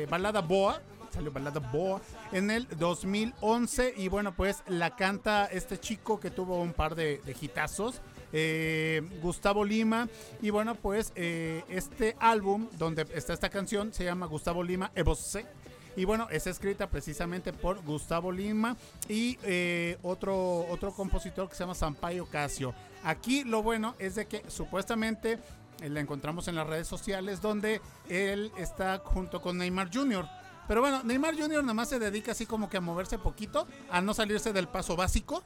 Balada 0.08 0.40
Boa 0.40 0.80
salió 1.12 1.30
Balada 1.30 1.60
Boa 1.60 2.00
en 2.32 2.50
el 2.50 2.66
2011 2.78 3.94
y 3.98 4.08
bueno 4.08 4.34
pues 4.34 4.62
la 4.66 4.96
canta 4.96 5.44
este 5.44 5.78
chico 5.78 6.18
que 6.18 6.30
tuvo 6.30 6.60
un 6.60 6.72
par 6.72 6.94
de, 6.94 7.20
de 7.26 7.36
hitazos 7.38 8.00
eh, 8.32 9.02
Gustavo 9.20 9.64
Lima. 9.64 10.08
Y 10.40 10.50
bueno, 10.50 10.74
pues 10.74 11.12
eh, 11.14 11.64
este 11.68 12.16
álbum 12.18 12.68
donde 12.78 13.06
está 13.14 13.32
esta 13.32 13.50
canción 13.50 13.92
se 13.92 14.04
llama 14.04 14.26
Gustavo 14.26 14.62
Lima 14.62 14.90
Evose. 14.94 15.46
Y 15.94 16.06
bueno, 16.06 16.26
es 16.30 16.46
escrita 16.46 16.88
precisamente 16.88 17.52
por 17.52 17.82
Gustavo 17.84 18.32
Lima 18.32 18.76
y 19.08 19.38
eh, 19.42 19.98
otro, 20.02 20.66
otro 20.70 20.92
compositor 20.92 21.48
que 21.48 21.54
se 21.54 21.64
llama 21.64 21.74
Sampaio 21.74 22.24
Casio. 22.26 22.74
Aquí 23.04 23.44
lo 23.44 23.62
bueno 23.62 23.94
es 23.98 24.14
de 24.14 24.26
que 24.26 24.42
supuestamente 24.48 25.38
la 25.86 26.00
encontramos 26.00 26.48
en 26.48 26.54
las 26.54 26.66
redes 26.66 26.86
sociales 26.86 27.42
donde 27.42 27.82
él 28.08 28.52
está 28.56 29.02
junto 29.04 29.42
con 29.42 29.58
Neymar 29.58 29.90
Jr. 29.92 30.26
Pero 30.66 30.80
bueno, 30.80 31.02
Neymar 31.02 31.34
Jr. 31.34 31.62
nada 31.62 31.74
más 31.74 31.90
se 31.90 31.98
dedica 31.98 32.32
así 32.32 32.46
como 32.46 32.70
que 32.70 32.78
a 32.78 32.80
moverse 32.80 33.18
poquito, 33.18 33.66
a 33.90 34.00
no 34.00 34.14
salirse 34.14 34.52
del 34.52 34.68
paso 34.68 34.96
básico 34.96 35.42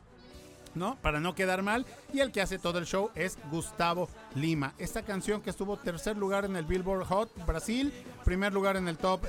¿no? 0.76 0.96
Para 1.02 1.20
no 1.20 1.34
quedar 1.34 1.62
mal. 1.62 1.86
Y 2.12 2.20
el 2.20 2.32
que 2.32 2.40
hace 2.40 2.58
todo 2.58 2.78
el 2.78 2.86
show 2.86 3.10
es 3.14 3.38
Gustavo 3.50 4.08
Lima. 4.34 4.74
Esta 4.78 5.02
canción 5.02 5.40
que 5.42 5.50
estuvo 5.50 5.76
tercer 5.76 6.16
lugar 6.16 6.44
en 6.44 6.56
el 6.56 6.64
Billboard 6.64 7.04
Hot 7.06 7.46
Brasil, 7.46 7.92
primer 8.24 8.52
lugar 8.52 8.76
en 8.76 8.88
el 8.88 8.98
top 8.98 9.22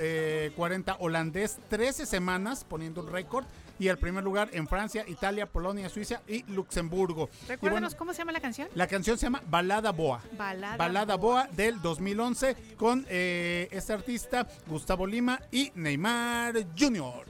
40 0.56 0.92
eh, 0.92 0.96
holandés, 1.00 1.58
13 1.70 2.06
semanas 2.06 2.64
poniendo 2.64 3.02
un 3.02 3.12
récord 3.12 3.46
y 3.80 3.88
el 3.88 3.98
primer 3.98 4.24
lugar 4.24 4.50
en 4.54 4.68
Francia, 4.68 5.06
Italia, 5.08 5.46
Polonia, 5.46 5.90
Suiza 5.90 6.22
y 6.28 6.44
Luxemburgo. 6.52 7.30
Recuérdanos 7.48 7.96
cómo 7.96 8.14
se 8.14 8.20
llama 8.20 8.32
la 8.32 8.40
canción. 8.40 8.68
La 8.74 8.88
canción 8.88 9.18
se 9.18 9.26
llama 9.28 9.42
Balada 9.48 9.92
Boa. 9.92 10.22
Balada, 10.38 11.16
Boa. 11.16 11.48
del 11.52 11.82
2011 11.82 12.76
con 12.76 13.06
eh, 13.10 13.68
este 13.72 13.94
artista 13.94 14.48
Gustavo 14.68 15.06
Lima 15.06 15.40
y 15.52 15.72
Neymar 15.76 16.56
Jr. 16.78 17.26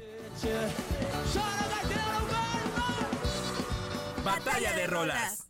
Batalla 4.28 4.74
de 4.74 4.88
rolas. 4.88 5.48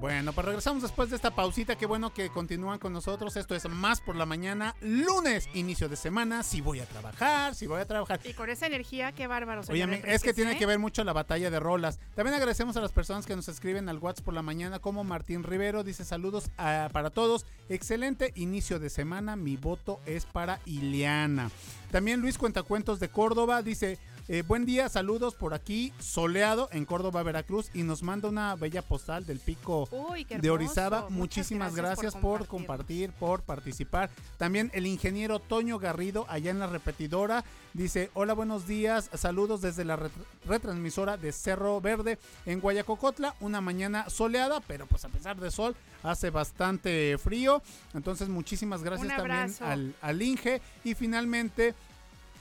Bueno, 0.00 0.32
pues 0.32 0.46
regresamos 0.46 0.82
después 0.82 1.10
de 1.10 1.16
esta 1.16 1.32
pausita. 1.32 1.76
Qué 1.76 1.84
bueno 1.84 2.14
que 2.14 2.28
continúan 2.28 2.78
con 2.78 2.92
nosotros. 2.92 3.36
Esto 3.36 3.56
es 3.56 3.68
más 3.68 4.00
por 4.00 4.14
la 4.14 4.26
mañana, 4.26 4.76
lunes, 4.80 5.48
inicio 5.54 5.88
de 5.88 5.96
semana. 5.96 6.44
Si 6.44 6.60
voy 6.60 6.78
a 6.78 6.86
trabajar, 6.86 7.56
si 7.56 7.66
voy 7.66 7.80
a 7.80 7.84
trabajar. 7.84 8.20
Y 8.22 8.32
con 8.32 8.48
esa 8.48 8.66
energía, 8.66 9.10
qué 9.10 9.26
bárbaro. 9.26 9.62
Oye, 9.68 10.02
es 10.06 10.22
que 10.22 10.32
tiene 10.32 10.56
que 10.56 10.66
ver 10.66 10.78
mucho 10.78 11.02
la 11.02 11.12
batalla 11.12 11.50
de 11.50 11.58
rolas. 11.58 11.98
También 12.14 12.34
agradecemos 12.34 12.76
a 12.76 12.80
las 12.80 12.92
personas 12.92 13.26
que 13.26 13.34
nos 13.34 13.48
escriben 13.48 13.88
al 13.88 13.98
WhatsApp 13.98 14.24
por 14.24 14.34
la 14.34 14.42
mañana, 14.42 14.78
como 14.78 15.02
Martín 15.02 15.42
Rivero. 15.42 15.82
Dice 15.82 16.04
saludos 16.04 16.48
para 16.56 17.10
todos. 17.10 17.44
Excelente 17.68 18.32
inicio 18.36 18.78
de 18.78 18.90
semana. 18.90 19.34
Mi 19.34 19.56
voto 19.56 19.98
es 20.06 20.26
para 20.26 20.60
Ileana. 20.64 21.50
También 21.90 22.20
Luis 22.20 22.38
Cuentacuentos 22.38 23.00
de 23.00 23.08
Córdoba 23.08 23.62
dice, 23.62 23.98
eh, 24.28 24.42
buen 24.46 24.66
día, 24.66 24.88
saludos 24.88 25.34
por 25.34 25.54
aquí, 25.54 25.92
soleado 25.98 26.68
en 26.72 26.84
Córdoba, 26.84 27.22
Veracruz, 27.22 27.70
y 27.72 27.82
nos 27.82 28.02
manda 28.02 28.28
una 28.28 28.54
bella 28.56 28.82
postal 28.82 29.24
del 29.24 29.38
pico 29.38 29.88
de 30.28 30.50
Orizaba. 30.50 31.08
Muchísimas 31.08 31.74
gracias, 31.74 32.14
por, 32.14 32.46
compartir, 32.46 33.10
por 33.12 33.42
participar. 33.42 34.10
También 34.36 34.70
el 34.74 34.86
ingeniero 34.86 35.38
Toño 35.38 35.78
Garrido, 35.78 36.26
allá 36.28 36.50
en 36.50 36.58
la 36.58 36.66
repetidora, 36.66 37.42
dice: 37.72 38.10
Hola, 38.12 38.34
buenos 38.34 38.66
días, 38.66 39.10
saludos 39.14 39.62
desde 39.62 39.84
la 39.84 39.98
retransmisora 40.44 41.16
de 41.16 41.32
Cerro 41.32 41.80
Verde 41.80 42.18
en 42.44 42.60
Guayacocotla. 42.60 43.34
Una 43.40 43.60
mañana 43.60 44.10
soleada, 44.10 44.60
pero 44.60 44.86
pues 44.86 45.04
a 45.04 45.08
pesar 45.08 45.40
de 45.40 45.50
sol, 45.50 45.74
hace 46.02 46.30
bastante 46.30 47.16
frío. 47.18 47.62
Entonces, 47.94 48.28
muchísimas 48.28 48.82
gracias 48.82 49.16
también 49.16 49.54
al, 49.60 49.94
al 50.02 50.22
Inge. 50.22 50.60
Y 50.84 50.94
finalmente 50.94 51.74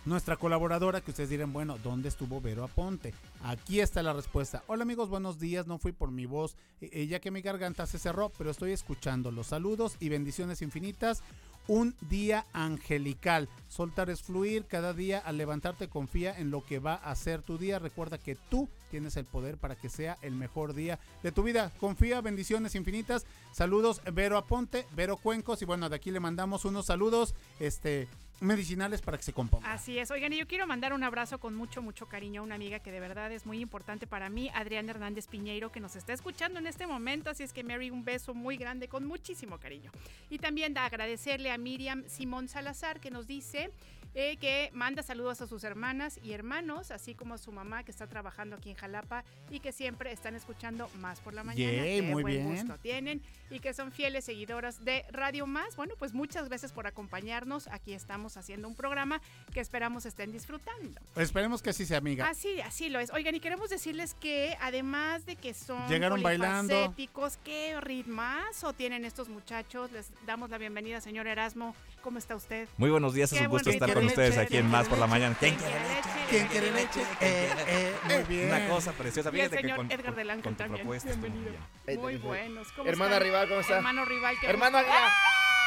nuestra 0.08 0.38
colaboradora, 0.38 1.02
que 1.02 1.12
ustedes 1.12 1.30
dirán, 1.30 1.52
bueno, 1.52 1.78
¿dónde 1.84 2.08
estuvo 2.08 2.40
Vero 2.40 2.64
Aponte? 2.64 3.14
Aquí 3.44 3.82
está 3.82 4.02
la 4.02 4.14
respuesta. 4.14 4.64
Hola 4.68 4.84
amigos, 4.84 5.10
buenos 5.10 5.38
días. 5.38 5.68
No 5.68 5.78
fui 5.78 5.92
por 5.92 6.12
mi 6.12 6.26
voz, 6.26 6.56
ya 6.80 7.20
que 7.20 7.30
mi 7.30 7.42
garganta 7.42 7.86
se 7.86 8.00
cerró, 8.00 8.32
pero 8.38 8.50
estoy 8.50 8.72
escuchando 8.72 9.32
los 9.32 9.48
saludos 9.48 9.98
y 10.00 10.10
bendiciones 10.10 10.62
infinitas. 10.62 11.22
Un 11.68 11.94
día 12.10 12.46
angelical. 12.54 13.50
Soltar 13.68 14.10
es 14.10 14.24
fluir. 14.24 14.64
Cada 14.64 14.94
día 14.94 15.20
al 15.20 15.36
levantarte 15.36 15.90
confía 15.90 16.40
en 16.40 16.50
lo 16.50 16.66
que 16.66 16.80
va 16.80 16.94
a 16.94 17.14
ser 17.14 17.42
tu 17.42 17.58
día. 17.58 17.78
Recuerda 17.78 18.18
que 18.18 18.36
tú 18.36 18.70
tienes 18.90 19.18
el 19.18 19.26
poder 19.26 19.58
para 19.58 19.76
que 19.76 19.90
sea 19.90 20.18
el 20.22 20.34
mejor 20.34 20.74
día 20.74 20.98
de 21.24 21.34
tu 21.34 21.44
vida. 21.44 21.74
Confía, 21.82 22.22
bendiciones 22.22 22.76
infinitas. 22.76 23.26
Saludos, 23.52 24.02
Vero 24.14 24.38
Aponte, 24.38 24.86
Vero 24.96 25.18
Cuencos. 25.18 25.62
Y 25.62 25.66
bueno, 25.66 25.90
de 25.90 25.98
aquí 25.98 26.10
le 26.10 26.22
mandamos 26.22 26.64
unos 26.64 26.86
saludos. 26.86 27.36
Este 27.60 28.08
medicinales 28.40 29.02
para 29.02 29.18
que 29.18 29.24
se 29.24 29.34
componga. 29.34 29.72
Así 29.72 29.98
es. 29.98 30.12
Oigan, 30.12 30.34
y 30.34 30.38
yo 30.38 30.48
quiero 30.48 30.68
mandar 30.68 30.94
un 30.94 31.04
abrazo 31.04 31.40
con 31.40 31.56
mucho, 31.56 31.82
mucho 31.82 32.08
cariño 32.08 32.42
a 32.42 32.44
una 32.44 32.56
amiga 32.56 32.80
que 32.80 32.92
de 32.92 33.00
verdad 33.00 33.32
es 33.32 33.46
muy 33.46 33.60
importante 33.60 34.08
para 34.08 34.30
mí, 34.30 34.50
Adriana 34.54 34.92
Hernández 34.92 35.28
Piñeiro, 35.28 35.72
que 35.72 35.80
nos 35.80 35.96
está 35.96 36.14
escuchando 36.14 36.60
en 36.60 36.68
este 36.68 36.88
momento. 36.88 37.30
Así 37.30 37.44
es 37.44 37.54
que, 37.54 37.64
Mary, 37.64 37.90
un 37.90 38.04
beso 38.04 38.34
muy 38.34 38.58
grande 38.58 38.88
con 38.88 39.06
muchísimo 39.06 39.60
cariño. 39.60 39.92
Y 40.30 40.40
también 40.40 40.74
da 40.74 40.86
agradecerle 40.86 41.52
a 41.52 41.58
Miriam 41.58 42.04
Simón 42.08 42.48
Salazar, 42.48 43.00
que 43.00 43.12
nos 43.12 43.28
dice 43.28 43.72
eh, 44.20 44.38
que 44.38 44.72
manda 44.74 45.04
saludos 45.04 45.42
a 45.42 45.48
sus 45.48 45.64
hermanas 45.64 46.20
y 46.24 46.34
hermanos, 46.34 46.90
así 46.90 47.14
como 47.14 47.36
a 47.36 47.38
su 47.38 47.52
mamá 47.52 47.84
que 47.84 47.92
está 47.92 48.08
trabajando 48.08 48.56
aquí 48.56 48.72
en 48.72 48.76
Jalapa 48.76 49.24
y 49.52 49.60
que 49.60 49.72
siempre 49.72 50.12
están 50.12 50.34
escuchando 50.34 50.90
Más 51.00 51.20
por 51.20 51.36
la 51.36 51.44
mañana. 51.44 51.84
Qué 51.84 52.02
muy 52.02 52.24
buen 52.24 52.34
bien. 52.34 52.48
gusto 52.48 52.80
tienen 52.82 53.22
y 53.52 53.60
que 53.60 53.76
son 53.76 53.92
fieles 53.92 54.26
seguidoras 54.26 54.84
de 54.84 55.06
Radio 55.12 55.46
Más. 55.46 55.76
Bueno, 55.76 55.94
pues 56.00 56.16
muchas 56.16 56.50
gracias 56.50 56.72
por 56.72 56.88
acompañarnos. 56.88 57.68
Aquí 57.68 57.94
estamos 57.94 58.38
haciendo 58.38 58.68
un 58.68 58.74
programa 58.74 59.22
que 59.54 59.60
esperamos 59.60 60.08
estén 60.08 60.32
disfrutando. 60.32 61.00
esperemos 61.16 61.62
que 61.62 61.70
así 61.70 61.86
sea, 61.86 62.00
amiga. 62.00 62.28
Así, 62.28 62.60
así 62.62 62.90
lo 62.90 63.00
es. 63.00 63.12
Oigan, 63.12 63.36
y 63.36 63.40
queremos 63.40 63.70
decirles 63.70 64.16
que 64.16 64.58
además 64.62 65.28
de 65.28 65.36
que 65.36 65.54
son 65.54 65.88
llegaron 65.88 66.24
bailando, 66.24 66.96
qué 67.44 67.80
ritmazo 67.82 68.74
tienen 68.74 69.06
estos 69.06 69.30
muchachos. 69.30 69.92
Les 69.92 70.10
damos 70.26 70.50
la 70.50 70.58
bienvenida, 70.58 71.02
señor 71.02 71.28
Erasmo. 71.28 71.76
¿Cómo 72.02 72.20
está 72.20 72.36
usted? 72.36 72.70
Muy 72.78 72.90
buenos 72.90 73.14
días, 73.14 73.32
es 73.34 73.42
un 73.42 73.48
gusto 73.48 73.70
estar 73.70 73.94
con 73.94 74.07
ustedes 74.08 74.38
aquí 74.38 74.58
en 74.58 74.70
Más 74.70 74.88
por 74.88 74.98
la 74.98 75.08
Mañana. 75.08 75.36
¿Quién 75.40 75.56
quiere 75.56 75.80
leche? 75.80 76.10
¿Quién 76.30 76.48
quiere 76.48 76.72
leche? 76.72 77.02
Eh, 77.22 77.50
eh, 77.68 77.96
muy 78.06 78.24
bien. 78.24 78.48
Una 78.48 78.68
cosa 78.68 78.92
preciosa. 78.92 79.32
Fíjate 79.32 79.58
que 79.62 79.76
con, 79.76 79.92
Edgar 79.92 80.14
con, 80.14 80.42
con 80.42 80.56
tu 80.56 80.64
propuesta. 80.76 81.10
Bienvenido. 81.10 81.54
Muy 81.96 82.18
buenos. 82.18 82.68
Hermana 82.86 83.20
Rival, 83.20 83.48
¿cómo 83.48 83.62
está? 83.62 83.78
Hermano 83.78 84.06
Rival. 84.06 84.36
Hermano 84.44 84.78
Aguilar. 84.80 85.10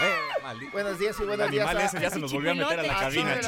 Eh, 0.61 0.68
buenos 0.72 0.98
días 0.98 1.16
y 1.20 1.24
buenos 1.24 1.51
días. 1.51 1.68
A, 1.68 2.01
ya 2.01 2.11
se 2.11 2.18
nos 2.18 2.32
volvió 2.32 2.53
a 2.53 2.55
meter 2.55 2.80
a 2.80 2.82
la 2.82 2.98
cabina. 2.98 3.38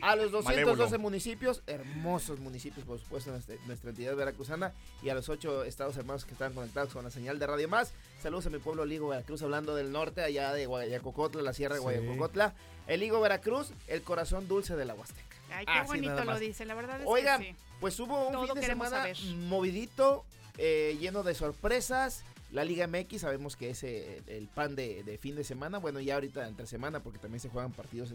A 0.00 0.16
los 0.16 0.30
212 0.32 0.98
municipios, 0.98 1.62
hermosos 1.66 2.40
municipios, 2.40 2.84
por 2.84 2.98
supuesto, 2.98 3.30
nuestra, 3.30 3.54
nuestra 3.66 3.90
entidad 3.90 4.14
veracruzana, 4.14 4.72
y 5.02 5.08
a 5.08 5.14
los 5.14 5.28
ocho 5.28 5.64
estados 5.64 5.96
hermanos 5.96 6.24
que 6.24 6.32
están 6.32 6.52
conectados 6.52 6.92
con 6.92 7.04
la 7.04 7.10
señal 7.10 7.38
de 7.38 7.46
Radio 7.46 7.68
Más. 7.68 7.92
Saludos 8.22 8.46
a 8.46 8.50
mi 8.50 8.58
pueblo 8.58 8.84
Ligo 8.84 9.08
Veracruz, 9.08 9.42
hablando 9.42 9.74
del 9.74 9.90
norte, 9.92 10.22
allá 10.22 10.52
de 10.52 10.66
Guayacocotla, 10.66 11.42
la 11.42 11.52
sierra 11.52 11.76
de 11.76 11.80
Guayacocotla. 11.80 12.54
El 12.86 13.00
Ligo 13.00 13.20
Veracruz, 13.20 13.72
el 13.86 14.02
corazón 14.02 14.46
dulce 14.46 14.76
de 14.76 14.84
la 14.84 14.94
Huasteca. 14.94 15.36
Ay, 15.50 15.66
qué 15.66 15.86
bonito 15.86 16.24
lo 16.24 16.38
dice, 16.38 16.64
la 16.64 16.74
verdad 16.74 17.00
es 17.00 17.06
Oigan, 17.06 17.40
que 17.40 17.56
pues 17.80 17.98
hubo 18.00 18.28
un 18.28 18.46
fin 18.46 18.54
de 18.56 18.66
semana 18.66 19.06
movidito, 19.48 20.24
eh, 20.58 20.96
lleno 21.00 21.22
de 21.22 21.34
sorpresas. 21.34 22.24
La 22.50 22.64
Liga 22.64 22.86
MX 22.86 23.20
sabemos 23.20 23.56
que 23.56 23.70
es 23.70 23.82
eh, 23.84 24.22
el 24.26 24.48
pan 24.48 24.74
de, 24.74 25.18
fin 25.20 25.36
de 25.36 25.44
semana. 25.44 25.78
Bueno, 25.78 26.00
ya 26.00 26.14
ahorita 26.14 26.46
entre 26.46 26.66
semana 26.66 27.02
porque 27.02 27.18
también 27.18 27.40
se 27.40 27.48
juegan 27.48 27.72
partidos 27.72 28.12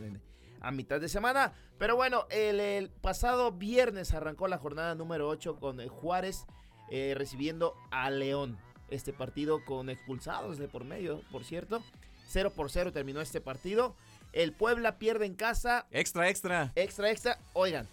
a 0.61 0.71
mitad 0.71 0.99
de 0.99 1.09
semana. 1.09 1.53
Pero 1.77 1.95
bueno, 1.95 2.25
el, 2.29 2.89
pasado 3.01 3.51
viernes 3.51 4.13
arrancó 4.13 4.47
la 4.47 4.57
jornada 4.57 4.95
número 4.95 5.27
8 5.29 5.57
con 5.59 5.79
eh, 5.79 5.87
Juárez 5.87 6.45
recibiendo 6.89 7.75
a 7.89 8.09
León. 8.11 8.57
Este 8.89 9.13
partido 9.13 9.65
con 9.65 9.89
expulsados 9.89 10.59
de 10.59 10.67
por 10.67 10.83
medio, 10.83 11.21
por 11.31 11.43
cierto. 11.43 11.83
0 12.27 12.51
por 12.55 12.69
0 12.69 12.91
terminó 12.91 13.21
este 13.21 13.41
partido. 13.41 13.95
El 14.33 14.51
Puebla 14.51 14.97
pierde 14.97 15.25
en 15.25 15.35
casa. 15.35 15.85
Extra, 15.91 16.29
extra. 16.29 16.71
Extra, 16.75 17.11
extra. 17.11 17.37
Oigan, 17.53 17.87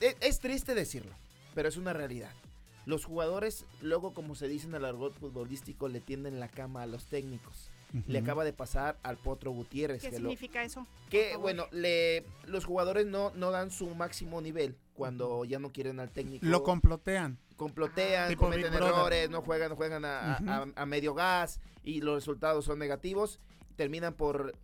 e, 0.00 0.16
es, 0.20 0.38
triste 0.38 0.74
decirlo, 0.74 1.12
pero 1.54 1.68
es 1.68 1.76
una 1.76 1.92
realidad. 1.92 2.30
Los 2.86 3.04
jugadores, 3.04 3.64
luego 3.80 4.12
como 4.12 4.34
se 4.34 4.48
dice 4.48 4.66
en 4.66 4.74
el 4.74 4.84
argot 4.84 5.14
futbolístico, 5.14 5.88
le 5.88 6.00
tienden 6.00 6.40
la 6.40 6.48
cama 6.48 6.82
a 6.82 6.86
los 6.86 7.06
técnicos. 7.06 7.70
Le 8.08 8.18
acaba 8.18 8.42
de 8.42 8.52
pasar 8.52 8.98
al 9.04 9.16
Potro 9.16 9.52
Gutiérrez. 9.52 10.02
¿Qué 10.02 10.10
significa 10.10 10.64
eso? 10.64 10.84
Que, 11.10 11.36
bueno, 11.36 11.68
le, 11.70 12.24
los 12.44 12.64
jugadores 12.64 13.06
no, 13.06 13.30
no 13.36 13.52
dan 13.52 13.70
su 13.70 13.86
máximo 13.94 14.40
nivel 14.40 14.76
cuando 14.94 15.44
ya 15.44 15.60
no 15.60 15.70
quieren 15.70 16.00
al 16.00 16.10
técnico. 16.10 16.44
Lo 16.44 16.64
complotean. 16.64 17.38
Complotean, 17.56 18.34
cometen 18.34 18.74
errores, 18.74 19.30
no 19.30 19.42
juegan, 19.42 19.70
no 19.70 19.76
juegan 19.76 20.04
a, 20.04 20.38
a, 20.74 20.86
medio 20.86 21.14
gas 21.14 21.60
y 21.84 22.00
los 22.00 22.16
resultados 22.16 22.64
son 22.64 22.80
negativos. 22.80 23.38
Terminan 23.76 24.14
por 24.14 24.54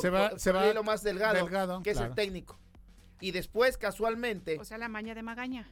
se 0.00 0.10
va, 0.10 0.38
se 0.38 0.52
va 0.52 0.72
lo 0.72 0.84
más 0.84 1.02
delgado, 1.02 1.82
que 1.82 1.90
es 1.90 2.00
el 2.00 2.14
técnico. 2.14 2.56
Y 3.20 3.30
después, 3.30 3.76
casualmente. 3.78 4.58
O 4.58 4.64
sea, 4.64 4.78
la 4.78 4.88
maña 4.88 5.14
de 5.14 5.22
Magaña. 5.22 5.68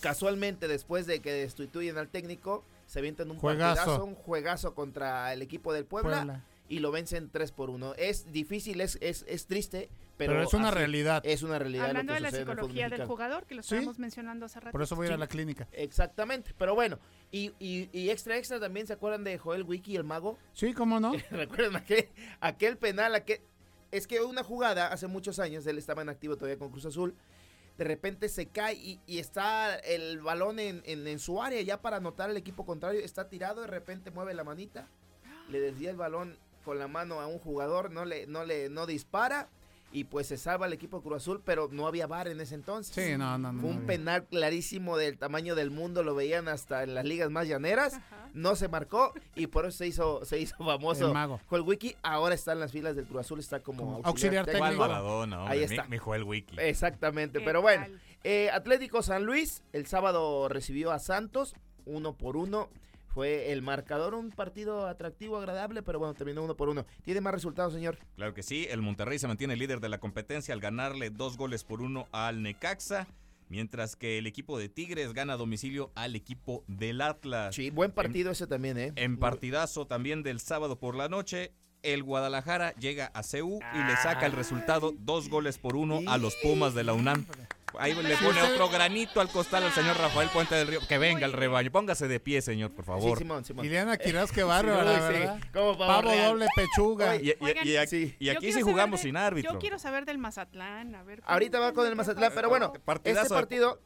Casualmente, 0.00 0.68
después 0.68 1.06
de 1.06 1.20
que 1.20 1.32
destituyen 1.32 1.98
al 1.98 2.08
técnico, 2.08 2.64
se 2.86 2.98
avientan 2.98 3.30
un 3.30 3.38
juegazo. 3.38 4.04
un 4.04 4.14
juegazo 4.14 4.74
contra 4.74 5.32
el 5.32 5.42
equipo 5.42 5.72
del 5.72 5.84
Puebla, 5.84 6.44
y 6.68 6.78
lo 6.78 6.92
vencen 6.92 7.30
3 7.30 7.52
por 7.52 7.70
1. 7.70 7.94
Es 7.96 8.32
difícil, 8.32 8.80
es, 8.80 8.96
es, 9.00 9.24
es 9.28 9.46
triste, 9.46 9.90
pero, 10.16 10.42
es 10.42 10.54
una 10.54 10.70
realidad. 10.70 11.22
Es 11.24 11.42
una 11.42 11.58
realidad. 11.58 11.86
Hablando 11.86 12.12
de 12.12 12.20
la 12.20 12.30
psicología 12.30 12.88
del 12.88 13.06
jugador, 13.06 13.46
que 13.46 13.54
lo 13.54 13.60
estábamos 13.62 13.98
mencionando 13.98 14.46
hace 14.46 14.60
rato. 14.60 14.72
Por 14.72 14.82
eso 14.82 14.94
voy 14.96 15.06
a 15.06 15.08
ir 15.08 15.14
a 15.14 15.18
la 15.18 15.26
clínica. 15.26 15.66
Exactamente, 15.72 16.54
pero 16.58 16.74
bueno. 16.74 16.98
Y, 17.32 17.52
y, 17.58 18.10
extra, 18.10 18.36
extra 18.36 18.60
también, 18.60 18.86
¿se 18.86 18.92
acuerdan 18.92 19.24
de 19.24 19.38
Joel 19.38 19.62
Wiki, 19.62 19.96
el 19.96 20.04
mago? 20.04 20.36
Sí, 20.52 20.74
cómo 20.74 21.00
no. 21.00 21.12
¿Recuerdan 21.30 21.76
aquel, 21.76 22.08
aquel 22.40 22.76
penal, 22.76 23.14
aquel, 23.14 23.40
es 23.90 24.06
que 24.06 24.20
una 24.20 24.42
jugada 24.44 24.88
hace 24.88 25.06
muchos 25.06 25.38
años, 25.38 25.66
él 25.66 25.78
estaba 25.78 26.02
en 26.02 26.08
activo 26.08 26.36
todavía 26.36 26.58
con 26.58 26.70
Cruz 26.70 26.86
Azul, 26.86 27.14
de 27.78 27.84
repente 27.84 28.28
se 28.28 28.46
cae 28.46 28.74
y, 28.74 29.18
está 29.18 29.74
el 29.76 30.20
balón 30.20 30.58
en, 30.58 31.18
su 31.18 31.42
área 31.42 31.62
ya 31.62 31.80
para 31.80 31.96
anotar 31.96 32.28
al 32.30 32.36
equipo 32.36 32.66
contrario, 32.66 33.00
está 33.00 33.28
tirado, 33.28 33.62
de 33.62 33.68
repente 33.68 34.10
mueve 34.10 34.34
la 34.34 34.44
manita, 34.44 34.86
le 35.48 35.60
desvía 35.60 35.90
el 35.90 35.96
balón 35.96 36.36
con 36.64 36.78
la 36.78 36.88
mano 36.88 37.20
a 37.20 37.26
un 37.26 37.38
jugador, 37.38 37.90
no 37.90 38.04
le, 38.04 38.26
no 38.26 38.44
le, 38.44 38.68
no 38.68 38.86
dispara 38.86 39.48
y 39.92 40.04
pues 40.04 40.28
se 40.28 40.36
salva 40.36 40.66
el 40.66 40.72
equipo 40.72 41.02
Cruz 41.02 41.22
Azul, 41.22 41.42
pero 41.44 41.68
no 41.72 41.86
había 41.86 42.06
bar 42.06 42.28
en 42.28 42.40
ese 42.40 42.54
entonces. 42.54 42.94
Sí, 42.94 43.16
no, 43.16 43.38
no, 43.38 43.60
Fue 43.60 43.70
un 43.70 43.86
penal 43.86 44.24
clarísimo 44.26 44.96
del 44.96 45.18
tamaño 45.18 45.54
del 45.54 45.70
mundo, 45.70 46.02
lo 46.02 46.14
veían 46.14 46.48
hasta 46.48 46.82
en 46.82 46.94
las 46.94 47.04
ligas 47.04 47.30
más 47.30 47.48
llaneras, 47.48 47.98
no 48.34 48.56
se 48.56 48.68
marcó 48.68 49.12
y 49.34 49.46
por 49.46 49.66
eso 49.66 49.78
se 49.78 49.86
hizo, 49.86 50.24
se 50.24 50.38
hizo 50.38 50.56
famoso. 50.56 51.08
El 51.08 51.14
mago. 51.14 51.40
Joel 51.46 51.62
Wiki 51.62 51.96
ahora 52.02 52.34
está 52.34 52.52
en 52.52 52.60
las 52.60 52.72
filas 52.72 52.96
del 52.96 53.06
Cruz 53.06 53.20
Azul, 53.20 53.40
está 53.40 53.60
como, 53.60 54.00
auxiliar, 54.04 54.46
técnico. 54.46 54.84
Ahí 55.46 55.62
está. 55.62 55.84
Mi, 55.84 55.98
Joel 55.98 56.24
Wiki. 56.24 56.56
Exactamente, 56.58 57.40
pero 57.40 57.62
bueno. 57.62 57.86
Eh, 58.22 58.50
Atlético 58.52 59.02
San 59.02 59.24
Luis, 59.24 59.62
el 59.72 59.86
sábado 59.86 60.48
recibió 60.48 60.92
a 60.92 60.98
Santos, 60.98 61.54
uno 61.86 62.12
por 62.12 62.36
uno 62.36 62.68
fue 63.10 63.50
el 63.50 63.60
marcador 63.60 64.14
un 64.14 64.30
partido 64.30 64.86
atractivo, 64.86 65.36
agradable, 65.36 65.82
pero 65.82 65.98
bueno, 65.98 66.14
terminó 66.14 66.44
uno 66.44 66.56
por 66.56 66.68
uno. 66.68 66.86
¿Tiene 67.04 67.20
más 67.20 67.34
resultados, 67.34 67.72
señor? 67.72 67.98
Claro 68.14 68.34
que 68.34 68.42
sí, 68.42 68.66
el 68.70 68.82
Monterrey 68.82 69.18
se 69.18 69.26
mantiene 69.26 69.56
líder 69.56 69.80
de 69.80 69.88
la 69.88 69.98
competencia 69.98 70.54
al 70.54 70.60
ganarle 70.60 71.10
dos 71.10 71.36
goles 71.36 71.64
por 71.64 71.82
uno 71.82 72.06
al 72.12 72.42
Necaxa. 72.42 73.08
Mientras 73.50 73.96
que 73.96 74.16
el 74.16 74.28
equipo 74.28 74.58
de 74.58 74.68
Tigres 74.68 75.12
gana 75.12 75.32
a 75.32 75.36
domicilio 75.36 75.90
al 75.96 76.14
equipo 76.14 76.64
del 76.68 77.00
Atlas. 77.00 77.52
Sí, 77.52 77.70
buen 77.70 77.90
partido 77.90 78.30
ese 78.30 78.46
también, 78.46 78.78
¿eh? 78.78 78.92
En 78.94 79.18
partidazo 79.18 79.88
también 79.88 80.22
del 80.22 80.38
sábado 80.38 80.78
por 80.78 80.94
la 80.94 81.08
noche, 81.08 81.52
el 81.82 82.04
Guadalajara 82.04 82.74
llega 82.76 83.06
a 83.06 83.24
CEU 83.24 83.58
y 83.74 83.78
le 83.78 83.96
saca 83.96 84.26
el 84.26 84.32
resultado 84.32 84.94
dos 84.96 85.28
goles 85.28 85.58
por 85.58 85.74
uno 85.74 86.00
a 86.06 86.16
los 86.16 86.36
Pumas 86.36 86.74
de 86.74 86.84
la 86.84 86.92
UNAM. 86.92 87.26
Ahí 87.78 87.94
le 87.94 88.16
pone 88.16 88.42
otro 88.42 88.68
granito 88.68 89.20
al 89.20 89.28
costal 89.28 89.64
al 89.64 89.72
señor 89.72 89.96
Rafael 89.96 90.28
Puente 90.30 90.54
del 90.54 90.66
Río. 90.68 90.80
Que 90.88 90.98
venga 90.98 91.26
el 91.26 91.32
rebaño. 91.32 91.70
Póngase 91.70 92.08
de 92.08 92.20
pie, 92.20 92.42
señor, 92.42 92.72
por 92.72 92.84
favor. 92.84 93.18
Sí, 93.18 93.24
Simón, 93.24 93.44
Simón. 93.44 93.64
Ileana 93.64 93.96
Quiroz, 93.96 94.32
qué 94.32 94.42
bárbara, 94.42 95.08
¿verdad? 95.08 95.38
Pavo 95.52 96.14
doble 96.14 96.46
pechuga. 96.54 97.16
Y, 97.16 97.30
aquí, 97.76 98.52
sí 98.52 98.62
jugamos 98.62 99.00
sin 99.00 99.16
árbitro. 99.16 99.52
Yo 99.52 99.58
quiero 99.58 99.78
saber 99.78 100.04
del 100.04 100.18
Mazatlán. 100.18 100.94
A 100.94 101.02
ver, 101.02 101.22
Ahorita 101.24 101.60
va 101.60 101.72
con 101.72 101.86
el 101.86 101.96
Mazatlán, 101.96 102.32
pero 102.34 102.48
bueno, 102.48 102.72
este 103.04 103.28
partido 103.28 103.80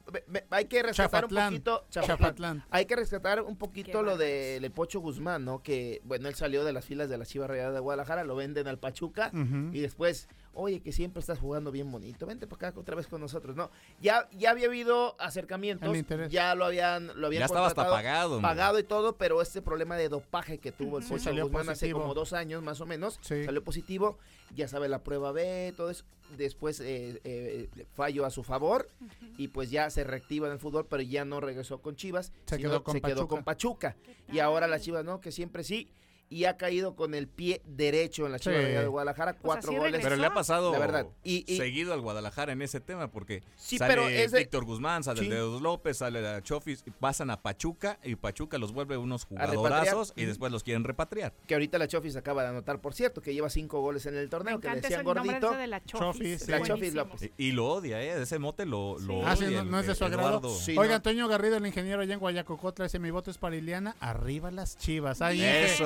hay 0.51 0.67
que 0.67 0.83
rescatar 0.83 1.25
un 1.25 1.31
poquito. 1.35 1.87
Chafatlán. 1.91 2.65
Hay 2.71 2.87
que 2.87 2.97
rescatar 2.97 3.43
un 3.43 3.57
poquito 3.57 4.03
lo 4.03 4.17
de 4.17 4.71
Pocho 4.75 5.01
Guzmán, 5.01 5.45
¿no? 5.45 5.63
Que, 5.63 6.01
bueno, 6.05 6.29
él 6.29 6.35
salió 6.35 6.65
de 6.65 6.73
las 6.73 6.85
filas 6.85 7.09
de 7.09 7.19
la 7.19 7.25
Chiva 7.25 7.47
Real 7.47 7.73
de 7.73 7.81
Guadalajara, 7.81 8.25
lo 8.25 8.37
venden 8.37 8.67
al 8.69 8.79
Pachuca 8.79 9.31
y 9.73 9.81
después 9.81 10.29
oye, 10.55 10.81
que 10.81 10.93
siempre 10.93 11.21
estás 11.21 11.39
jugando 11.39 11.71
bien 11.71 11.91
bonito, 11.91 12.27
vente 12.27 12.47
para 12.47 12.69
acá 12.69 12.81
otra 12.81 12.97
vez 12.97 13.07
con 13.07 13.21
nosotros, 13.21 13.57
¿no? 13.57 13.71
Ya, 14.01 14.29
ya 14.33 14.51
había 14.51 14.67
habido 14.67 15.17
acercamientos, 15.19 15.97
ya 16.31 16.55
lo 16.55 16.65
habían, 16.65 17.09
lo 17.21 17.27
habían 17.27 17.41
ya 17.41 17.47
estaba 17.47 17.67
hasta 17.67 17.89
pagado, 17.89 18.41
pagado 18.41 18.79
y 18.79 18.85
todo, 18.85 19.17
pero 19.17 19.41
este 19.43 19.63
problema 19.63 19.97
de 19.97 20.09
dopaje 20.09 20.59
que 20.59 20.73
tuvo 20.73 20.99
el 20.99 21.05
Pocho 21.05 21.31
Guzmán 21.35 21.69
hace 21.69 21.91
como 21.93 22.15
dos 22.15 22.33
años 22.33 22.63
más 22.63 22.81
o 22.81 22.87
menos, 22.87 23.19
salió 23.23 23.63
positivo, 23.63 24.19
ya 24.55 24.69
sabe 24.69 24.89
la 24.89 25.03
prueba 25.03 25.33
B, 25.33 25.75
todo 25.77 25.91
eso, 25.91 26.05
después 26.37 26.81
eh, 26.81 27.21
eh, 27.25 27.69
falló 27.95 28.25
a 28.25 28.31
su 28.31 28.43
favor 28.43 28.89
y 29.37 29.49
pues 29.49 29.71
ya 29.71 29.91
se 29.91 30.05
reactiva 30.05 30.47
en 30.47 30.55
el 30.55 30.59
fútbol, 30.59 30.87
pero 30.87 31.03
ya 31.03 31.25
no 31.25 31.41
regresó 31.41 31.81
con 31.81 31.97
Chivas, 31.97 32.33
se, 32.47 32.59
quedó, 32.59 32.83
con 32.83 32.93
se 32.93 33.01
quedó 33.01 33.29
con 33.29 33.45
Pachuca. 33.45 33.97
Y 34.33 34.39
ahora 34.39 34.67
las 34.67 34.83
Chivas, 34.83 35.05
¿no? 35.05 35.21
Que 35.21 35.33
siempre 35.33 35.65
sí 35.65 35.91
y 36.35 36.47
ha 36.47 36.57
caído 36.57 36.97
con 36.97 37.15
el 37.15 37.29
pie 37.29 37.63
derecho 37.65 38.27
en 38.27 38.33
la 38.33 38.41
Chiva 38.41 38.57
de 38.57 38.87
Guadalajara, 38.89 39.35
cuatro 39.35 39.71
goles. 39.73 40.01
Pero 40.03 40.17
le 40.17 40.27
ha 40.27 40.35
pasado 40.35 40.73
la 40.73 40.81
verdad. 40.81 41.07
Y, 41.23 41.45
seguido 41.57 41.93
al 41.93 42.01
Guadalajara 42.01 42.53
en 42.53 42.61
ese 42.61 42.81
tema, 42.81 43.09
porque 43.09 43.45
sí, 43.55 43.79
sale 43.79 43.95
pero 43.95 44.37
Víctor 44.37 44.65
Guzmán, 44.65 45.05
sale 45.05 45.29
Dedos 45.29 45.63
López, 45.63 45.99
sale 45.99 46.27
a 46.27 46.43
Chofis, 46.43 46.83
pasan 46.99 47.31
a 47.31 47.41
Pachuca 47.41 48.01
y 48.03 48.17
Pachuca 48.17 48.59
los 48.59 48.73
vuelve 48.73 48.97
unos 48.97 49.27
jugadorazos 49.27 50.13
y 50.17 50.25
después 50.25 50.51
los 50.51 50.65
quieren 50.65 50.83
repatriar. 50.83 51.33
Que 51.47 51.55
ahorita 51.55 51.79
la 51.79 51.87
Chofis 51.87 52.17
acaba 52.17 52.43
de 52.43 52.49
anotar, 52.49 52.81
por 52.81 52.95
cierto, 52.95 53.23
que 53.23 53.33
lleva 53.33 53.49
cinco 53.49 53.81
goles 53.81 54.05
en 54.07 54.17
el 54.17 54.29
torneo, 54.29 54.59
que 54.59 54.69
le 54.69 54.81
decían 54.81 55.05
gordito. 55.05 55.53
De 55.53 55.69
la 55.69 55.85
Chofis, 55.85 56.49
la 56.49 56.63
Chofis 56.63 56.95
López. 56.95 57.31
Y, 57.39 57.53
lo 57.53 57.69
odia, 57.69 58.03
¿eh? 58.03 58.21
Ese 58.21 58.41
mote 58.41 58.67
lo, 58.67 58.99
lo 58.99 59.25
ah, 59.25 59.37
no, 59.37 59.79
es 59.79 59.87
de 59.87 59.95
su 59.95 60.05
agrado. 60.05 60.53
Oiga, 60.77 60.97
Antonio 60.97 61.29
Garrido, 61.29 61.59
el 61.59 61.67
ingeniero 61.67 62.03
allá 62.03 62.15
en 62.15 62.19
Guayacocotla, 62.19 62.87
dice 62.87 62.99
mi 62.99 63.13
voto 63.13 63.31
es 63.31 63.39
para 63.39 63.55
Iliana, 63.55 63.95
arriba 64.01 64.51
las 64.51 64.77
chivas. 64.77 65.23
Ahí 65.23 65.41
Eso, 65.41 65.85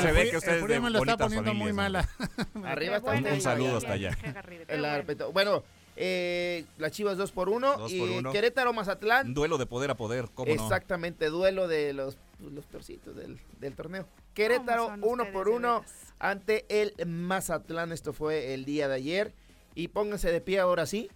se 0.00 0.12
ve 0.12 0.30
que 0.30 0.36
ustedes 0.36 0.80
me 0.80 0.90
lo 0.90 0.98
está 0.98 1.16
poniendo 1.16 1.54
muy 1.54 1.72
mala. 1.72 2.08
Arriba 2.64 2.96
está 2.96 3.12
un, 3.12 3.40
saludo 3.40 3.76
hasta 3.76 3.92
allá. 3.92 4.16
bueno, 5.32 5.62
eh, 5.96 6.64
las 6.78 6.92
Chivas 6.92 7.16
2 7.16 7.32
por 7.32 7.48
1 7.48 7.88
y 7.88 8.22
Querétaro 8.32 8.72
Mazatlán. 8.72 9.32
Duelo 9.32 9.58
de 9.58 9.66
poder 9.66 9.90
a 9.90 9.96
poder, 9.96 10.28
¿cómo 10.34 10.52
Exactamente, 10.52 11.26
duelo 11.30 11.68
de 11.68 11.92
los, 11.92 12.18
los 12.40 12.66
peorcitos 12.66 13.16
del, 13.16 13.38
del 13.60 13.74
torneo. 13.74 14.06
Querétaro 14.34 14.94
1 15.00 15.32
por 15.32 15.48
1 15.48 15.84
ante 16.18 16.66
el 16.68 16.94
Mazatlán. 17.06 17.92
Esto 17.92 18.12
fue 18.12 18.54
el 18.54 18.64
día 18.64 18.88
de 18.88 18.94
ayer. 18.94 19.32
Y 19.74 19.88
pónganse 19.88 20.30
de 20.30 20.40
pie 20.40 20.60
ahora 20.60 20.86
sí. 20.86 21.10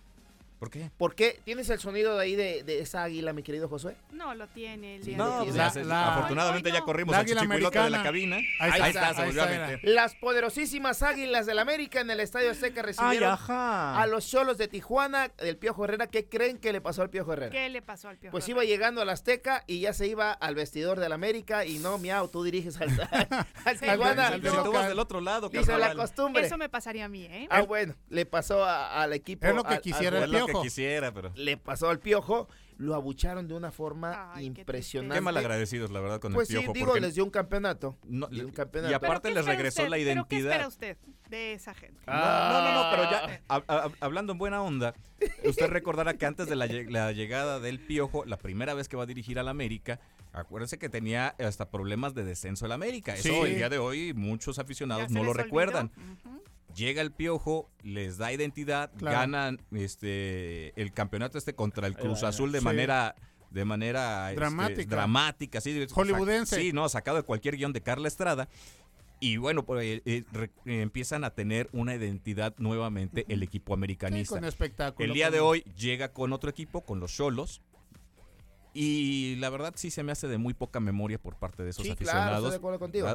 ¿Por 0.61 0.69
qué? 0.69 0.91
¿Por 0.99 1.15
qué? 1.15 1.41
¿Tienes 1.43 1.71
el 1.71 1.81
sonido 1.81 2.19
de 2.19 2.23
ahí 2.23 2.37
de, 2.37 2.63
de 2.65 2.81
esa 2.81 3.03
águila, 3.03 3.33
mi 3.33 3.43
querido 3.43 3.67
Josué? 3.67 3.97
No, 4.13 4.35
lo 4.35 4.47
tiene 4.47 4.97
el 4.97 5.03
día 5.03 5.17
no, 5.17 5.43
de 5.47 5.53
la, 5.53 5.73
la, 5.87 6.15
afortunadamente 6.15 6.71
ya 6.71 6.83
corrimos 6.83 7.13
la 7.13 7.21
al 7.21 7.25
chichicuilote 7.25 7.79
de 7.79 7.89
la 7.89 8.03
cabina. 8.03 8.37
Ahí, 8.37 8.71
ahí 8.79 8.91
está, 8.91 9.15
se 9.15 9.25
volvió 9.25 9.43
a 9.43 9.47
meter. 9.47 9.81
Las 9.85 10.15
poderosísimas 10.17 11.03
águilas 11.03 11.47
del 11.47 11.61
América 11.61 12.03
en 12.03 12.11
el 12.11 12.21
Estadio 12.21 12.51
Azteca 12.51 12.83
recibieron 12.83 13.39
a 13.49 14.07
los 14.11 14.29
cholos 14.29 14.59
de 14.59 14.69
Tijuana, 14.69 15.29
del 15.39 15.57
Piojo 15.57 15.85
Herrera. 15.85 16.09
¿Qué 16.09 16.29
creen 16.29 16.59
que 16.59 16.75
le 16.75 16.83
pasó 16.83 17.01
al 17.01 17.09
Piojo 17.09 17.33
Herrera? 17.33 17.53
¿Qué 17.53 17.71
le 17.71 17.81
pasó 17.81 18.11
al 18.11 18.19
Piojo 18.19 18.33
Pues 18.33 18.47
iba 18.47 18.63
llegando 18.63 19.01
al 19.01 19.09
Azteca 19.09 19.65
y 19.67 19.81
ya 19.81 19.95
se 19.95 20.09
iba 20.09 20.31
al 20.31 20.55
vestidor 20.55 21.01
del 21.01 21.13
América 21.13 21.65
y 21.65 21.79
no, 21.79 21.97
miau, 21.97 22.29
tú 22.29 22.45
diriges 22.45 22.79
al, 22.83 22.91
al 23.65 23.79
Tijuana. 23.81 24.39
tú 24.63 24.73
vas 24.73 24.89
del 24.89 24.99
otro 24.99 25.23
lado, 25.23 25.49
Dice 25.49 25.79
la 25.79 25.95
costumbre. 25.95 26.45
Eso 26.45 26.59
me 26.59 26.69
pasaría 26.69 27.07
a 27.07 27.09
mí, 27.09 27.25
¿eh? 27.25 27.49
Ah, 27.49 27.63
bueno, 27.63 27.95
le 28.11 28.27
pasó 28.27 28.63
al 28.63 29.15
equipo. 29.15 29.47
Es 29.47 29.55
lo 29.55 29.65
que 29.65 29.81
quisiera 29.81 30.23
el 30.23 30.31
Piojo. 30.31 30.50
Que 30.53 30.63
quisiera, 30.63 31.13
pero 31.13 31.33
le 31.35 31.57
pasó 31.57 31.89
al 31.89 31.99
piojo, 31.99 32.49
lo 32.77 32.95
abucharon 32.95 33.47
de 33.47 33.55
una 33.55 33.71
forma 33.71 34.33
impresionante. 34.41 35.17
Qué, 35.17 35.21
mal 35.21 35.37
agradecidos, 35.37 35.91
la 35.91 36.01
verdad, 36.01 36.19
con 36.19 36.33
pues 36.33 36.49
el 36.49 36.57
piojo. 36.57 36.73
Pues 36.73 36.79
sí, 36.79 36.85
digo, 36.85 36.97
les 36.99 37.15
dio 37.15 37.25
un 37.25 37.31
campeonato. 37.31 37.99
Y 38.09 38.93
aparte 38.93 39.31
les 39.33 39.45
regresó 39.45 39.87
la 39.87 39.99
identidad. 39.99 40.27
¿Pero 40.27 40.29
qué 40.29 40.37
espera 40.37 40.69
usted 40.69 40.97
de 41.29 41.53
esa 41.53 41.75
gente? 41.75 42.01
no, 42.07 42.63
no, 42.63 42.73
no, 42.73 42.91
pero 42.91 43.11
ya, 43.11 43.43
ah. 43.49 43.91
hablando 44.01 44.33
en 44.33 44.39
buena 44.39 44.63
onda, 44.63 44.95
usted 45.45 45.67
recordará 45.69 46.15
que 46.15 46.27
antes 46.27 46.49
de 46.49 46.57
la, 46.57 46.67
llegada 46.67 47.61
del 47.61 47.81
piojo, 47.81 48.25
la 48.25 48.39
primera 48.39 48.75
vez 48.75 48.89
que 48.89 48.97
va 48.97 49.03
a 49.03 49.07
dirigir 49.07 49.39
al 49.39 49.49
América, 49.49 50.01
Acuérdense 50.33 50.79
que 50.79 50.89
tenía 50.89 51.35
hasta 51.41 51.71
problemas 51.71 52.15
de 52.15 52.23
descenso 52.23 52.65
el 52.65 52.71
América. 52.71 53.17
Eso 53.17 53.47
el 53.47 53.57
día 53.57 53.69
de 53.69 53.79
hoy 53.79 54.15
muchos 54.15 54.61
aficionados 54.61 55.11
no 55.11 55.25
lo 55.25 55.33
recuerdan 55.33 55.91
llega 56.75 57.03
el 57.03 57.13
piojo, 57.13 57.71
les 57.83 58.19
da 58.19 58.33
identidad, 58.33 58.91
ganan 58.99 59.61
este 59.73 60.81
el 60.81 60.93
campeonato 60.93 61.39
este 61.39 61.55
contra 61.55 61.87
el 61.87 61.97
Cruz 61.97 62.23
Azul 62.23 62.53
de 62.53 62.61
manera 62.61 63.15
de 63.51 63.65
manera 63.65 64.31
este, 64.31 64.41
dramática, 64.41 64.97
dramática 64.97 65.61
sí, 65.61 65.87
hollywoodense. 65.93 66.57
Sí, 66.57 66.73
no, 66.73 66.89
sacado 66.89 67.17
de 67.17 67.25
cualquier 67.25 67.57
guion 67.57 67.73
de 67.73 67.81
Carla 67.81 68.09
Estrada. 68.09 68.49
Y 69.23 69.37
bueno, 69.37 69.67
pues, 69.67 69.85
eh, 69.85 70.03
eh, 70.07 70.49
empiezan 70.65 71.25
a 71.25 71.31
tener 71.31 71.69
una 71.73 71.95
identidad 71.95 72.55
nuevamente 72.57 73.27
el 73.29 73.43
equipo 73.43 73.75
americanista. 73.75 74.41
el 74.99 75.13
día 75.13 75.31
de 75.31 75.41
hoy 75.41 75.63
llega 75.77 76.13
con 76.13 76.33
otro 76.33 76.49
equipo, 76.49 76.81
con 76.83 77.01
los 77.01 77.15
Cholos, 77.15 77.61
y 78.73 79.37
la 79.37 79.51
verdad 79.51 79.73
sí 79.77 79.91
se 79.91 80.03
me 80.03 80.13
hace 80.13 80.29
de 80.29 80.39
muy 80.39 80.55
poca 80.55 80.81
memoria 80.81 81.19
por 81.19 81.37
parte 81.37 81.63
de 81.63 81.71
esos 81.71 81.89
aficionados. 81.89 82.61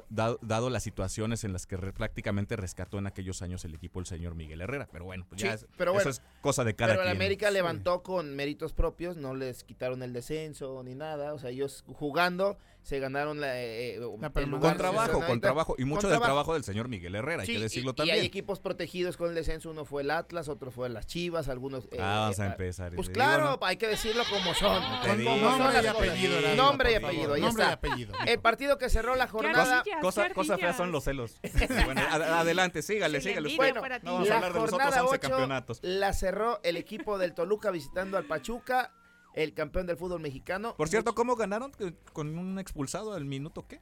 dado, 0.09 0.69
las 0.69 0.83
situaciones 0.83 1.43
en 1.43 1.53
las 1.53 1.65
que 1.65 1.77
prácticamente 1.77 2.55
rescató 2.55 2.97
en 2.97 3.07
aquellos 3.07 3.41
años 3.41 3.63
el 3.65 3.75
equipo 3.75 3.99
el 3.99 4.05
señor 4.05 4.35
Miguel 4.35 4.61
Herrera. 4.61 4.87
Pero 4.91 5.05
bueno, 5.05 5.25
pues 5.29 5.41
ya 5.41 5.53
es, 5.53 5.65
eso 5.77 6.09
es 6.09 6.21
cosa 6.41 6.63
de 6.63 6.75
cada 6.75 6.93
pero 6.93 7.03
quien. 7.03 7.13
Pero 7.13 7.23
América 7.23 7.51
levantó 7.51 8.03
con 8.03 8.35
méritos 8.35 8.73
propios, 8.73 9.17
no 9.17 9.33
les 9.33 9.63
quitaron 9.63 10.03
el 10.03 10.13
descenso 10.13 10.81
ni 10.83 10.95
nada. 10.95 11.33
O 11.33 11.39
sea, 11.39 11.49
ellos 11.49 11.83
jugando 11.87 12.57
se 12.85 12.99
ganaron 12.99 13.41
la, 13.41 13.59
eh, 13.59 13.95
eh 13.95 13.99
con 13.99 14.77
trabajo, 14.77 15.19
con 15.25 15.41
trabajo 15.41 15.75
y 15.79 15.85
mucho 15.85 16.07
del 16.07 16.19
trabajo 16.19 16.53
del 16.53 16.63
señor 16.63 16.87
Miguel 16.87 17.15
Herrera, 17.15 17.41
hay 17.41 17.47
que 17.47 17.59
decirlo 17.59 17.95
también. 17.95 18.17
Y 18.17 18.19
hay 18.19 18.25
equipos 18.27 18.59
protegidos 18.59 19.17
con 19.17 19.29
el 19.29 19.35
descenso, 19.35 19.71
uno 19.71 19.85
fue 19.85 20.03
el 20.03 20.11
Atlas, 20.11 20.49
otro 20.49 20.69
fue 20.69 20.87
las 20.89 21.07
Chivas, 21.07 21.49
algunos 21.49 21.85
eh, 21.85 21.97
Ah, 21.99 22.19
vamos 22.21 22.39
a 22.39 22.45
eh, 22.45 22.49
empezar. 22.51 22.93
Pues 22.95 23.09
claro, 23.09 23.57
hay 23.63 23.77
que 23.77 23.87
decirlo 23.87 24.23
como 24.29 24.53
son. 24.53 24.83
nombre 24.83 25.83
y 25.83 25.87
apellido. 25.87 26.55
Nombre 26.55 26.91
y 26.91 26.95
apellido, 26.95 27.33
ahí 27.33 27.41
nombre 27.41 27.65
y 27.65 27.71
apellido. 27.71 28.13
El 28.27 28.39
partido 28.39 28.77
que 28.77 28.87
cerró 28.89 29.15
la 29.15 29.27
jornada. 29.27 29.83
Cosa, 30.01 30.29
cosa 30.29 30.55
fea 30.59 30.73
son 30.73 30.91
los 30.91 31.05
celos. 31.05 31.39
bueno, 31.85 32.01
adelante, 32.11 32.83
sígale, 32.83 33.19
sígale. 33.19 33.55
Bueno, 33.55 33.81
vamos 34.03 34.29
a 34.29 34.35
hablar 34.35 34.53
de 34.53 34.59
los 34.59 34.73
otros 34.73 34.95
11 34.95 35.19
campeonatos. 35.19 35.79
La 35.81 36.13
cerró 36.13 36.59
el 36.61 36.77
equipo 36.77 37.17
del 37.17 37.33
Toluca 37.33 37.71
visitando 37.71 38.17
al 38.17 38.25
Pachuca 38.25 38.91
el 39.35 39.53
campeón 39.53 39.85
del 39.85 39.97
fútbol 39.97 40.21
mexicano. 40.21 40.75
Por 40.75 40.89
cierto, 40.89 41.13
¿cómo 41.13 41.35
ganaron? 41.35 41.71
¿Con 42.13 42.37
un 42.37 42.57
expulsado 42.57 43.13
al 43.13 43.25
minuto 43.25 43.67
qué? 43.67 43.79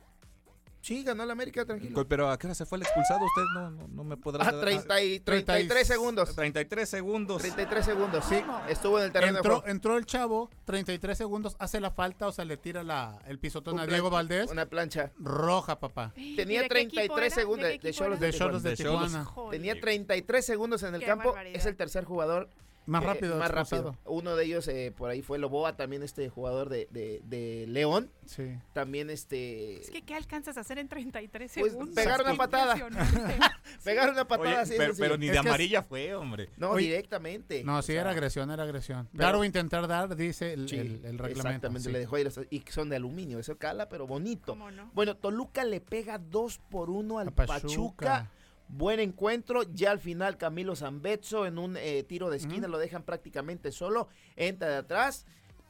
Sí, 0.82 1.02
ganó 1.02 1.26
la 1.26 1.32
América, 1.32 1.64
tranquilo. 1.64 2.06
Pero 2.10 2.30
¿a 2.30 2.38
qué 2.38 2.46
hora 2.46 2.56
se 2.56 2.66
fue 2.66 2.78
el 2.78 2.82
expulsado? 2.82 3.26
Usted 3.26 3.42
no, 3.54 3.88
no, 3.88 4.04
me 4.04 4.18
podrá... 4.18 4.46
Ah, 4.46 4.60
30 4.60 5.02
y, 5.02 5.20
33 5.22 5.88
segundos. 5.88 6.36
33 6.36 6.90
segundos. 6.90 7.42
33 7.42 7.86
segundos, 7.86 8.26
sí. 8.26 8.44
Estuvo 8.68 9.00
en 9.00 9.06
el 9.06 9.12
terreno 9.14 9.38
entró, 9.38 9.54
de 9.54 9.60
juego. 9.62 9.72
Entró 9.72 9.98
el 9.98 10.06
chavo, 10.06 10.50
33 10.66 11.18
segundos, 11.18 11.56
hace 11.58 11.80
la 11.80 11.92
falta, 11.92 12.28
o 12.28 12.34
sea, 12.34 12.44
le 12.44 12.58
tira 12.58 12.84
la, 12.84 13.18
el 13.28 13.40
pisotón 13.40 13.80
a 13.80 13.86
Diego 13.88 14.10
Valdés. 14.10 14.52
Una 14.52 14.66
plancha. 14.66 15.14
Roja, 15.20 15.80
papá. 15.80 16.12
Tenía 16.36 16.68
33 16.68 17.34
segundos. 17.34 17.70
De 17.82 17.94
Cholos 17.94 18.20
de, 18.20 18.72
de, 18.72 18.76
Tijuana. 18.76 19.26
Tenía 19.52 19.80
33 19.80 20.46
segundos 20.46 20.84
en 20.84 20.96
el 20.96 21.06
campo. 21.06 21.34
Es 21.54 21.66
el 21.66 21.78
tercer 21.78 22.04
jugador 22.04 22.50
más 22.86 23.04
eh, 23.04 23.06
rápido. 23.06 23.38
más 23.38 23.52
rápido. 23.52 23.98
Uno 24.06 24.36
de 24.36 24.46
ellos 24.46 24.68
eh, 24.68 24.94
por 24.96 25.10
ahí 25.10 25.22
fue 25.22 25.40
Loboa, 25.40 25.76
también 25.76 26.04
este 26.04 26.30
jugador 26.30 26.70
de, 26.70 26.88
de, 26.92 27.66
León. 27.68 28.12
Sí. 28.26 28.58
También 28.74 29.10
este... 29.10 29.82
Es 29.82 29.90
que 29.90 30.02
¿qué 30.02 30.16
alcanzas 30.16 30.58
a 30.58 30.62
hacer 30.62 30.80
en 30.80 30.88
33 30.88 31.52
pues, 31.54 31.72
segundos? 31.72 31.96
Pegar 31.96 32.22
una 32.22 32.36
patada. 32.36 32.76
pegar 33.84 34.12
una 34.12 34.28
patada 34.28 34.62
así. 34.62 34.76
Pero, 34.98 35.18
ni 35.18 35.30
de 35.30 35.38
amarilla 35.38 35.84
fue, 35.84 36.14
hombre. 36.16 36.50
No, 36.58 36.76
directamente. 36.76 37.64
No, 37.64 37.82
sí, 37.82 37.94
era 37.94 38.12
agresión, 38.12 38.52
era 38.52 38.64
agresión. 38.64 39.10
Claro, 39.16 39.44
intentar 39.44 39.88
dar, 39.88 40.16
dice 40.16 40.54
el, 40.54 40.68
reglamento. 40.68 41.40
Exactamente, 41.40 41.92
le 41.92 42.00
dejó 42.00 42.18
ir. 42.18 42.32
Y 42.50 42.64
son 42.70 42.90
de 42.90 42.96
aluminio, 42.96 43.40
eso 43.40 43.58
cala, 43.58 43.90
pero 43.90 44.08
bonito. 44.08 44.58
Bueno, 44.94 45.16
Toluca 45.16 45.64
le 45.64 45.82
pega 45.82 46.18
2 46.18 46.60
por 46.70 46.90
1 46.90 47.20
al 47.20 47.32
Pachuca 47.32 48.30
Buen 48.70 49.00
encuentro, 49.00 49.64
ya 49.74 49.92
al 49.92 50.00
final 50.00 50.38
Camilo 50.38 50.76
Zambezzo 50.76 51.46
en 51.46 51.58
un 51.58 51.78
eh, 51.78 52.04
tiro 52.04 52.30
de 52.30 52.38
esquina 52.38 52.68
lo 52.68 52.80
dejan 52.80 53.04
prácticamente 53.04 53.72
solo, 53.72 54.08
entra 54.36 54.70
de 54.70 54.78
atrás, 54.78 55.26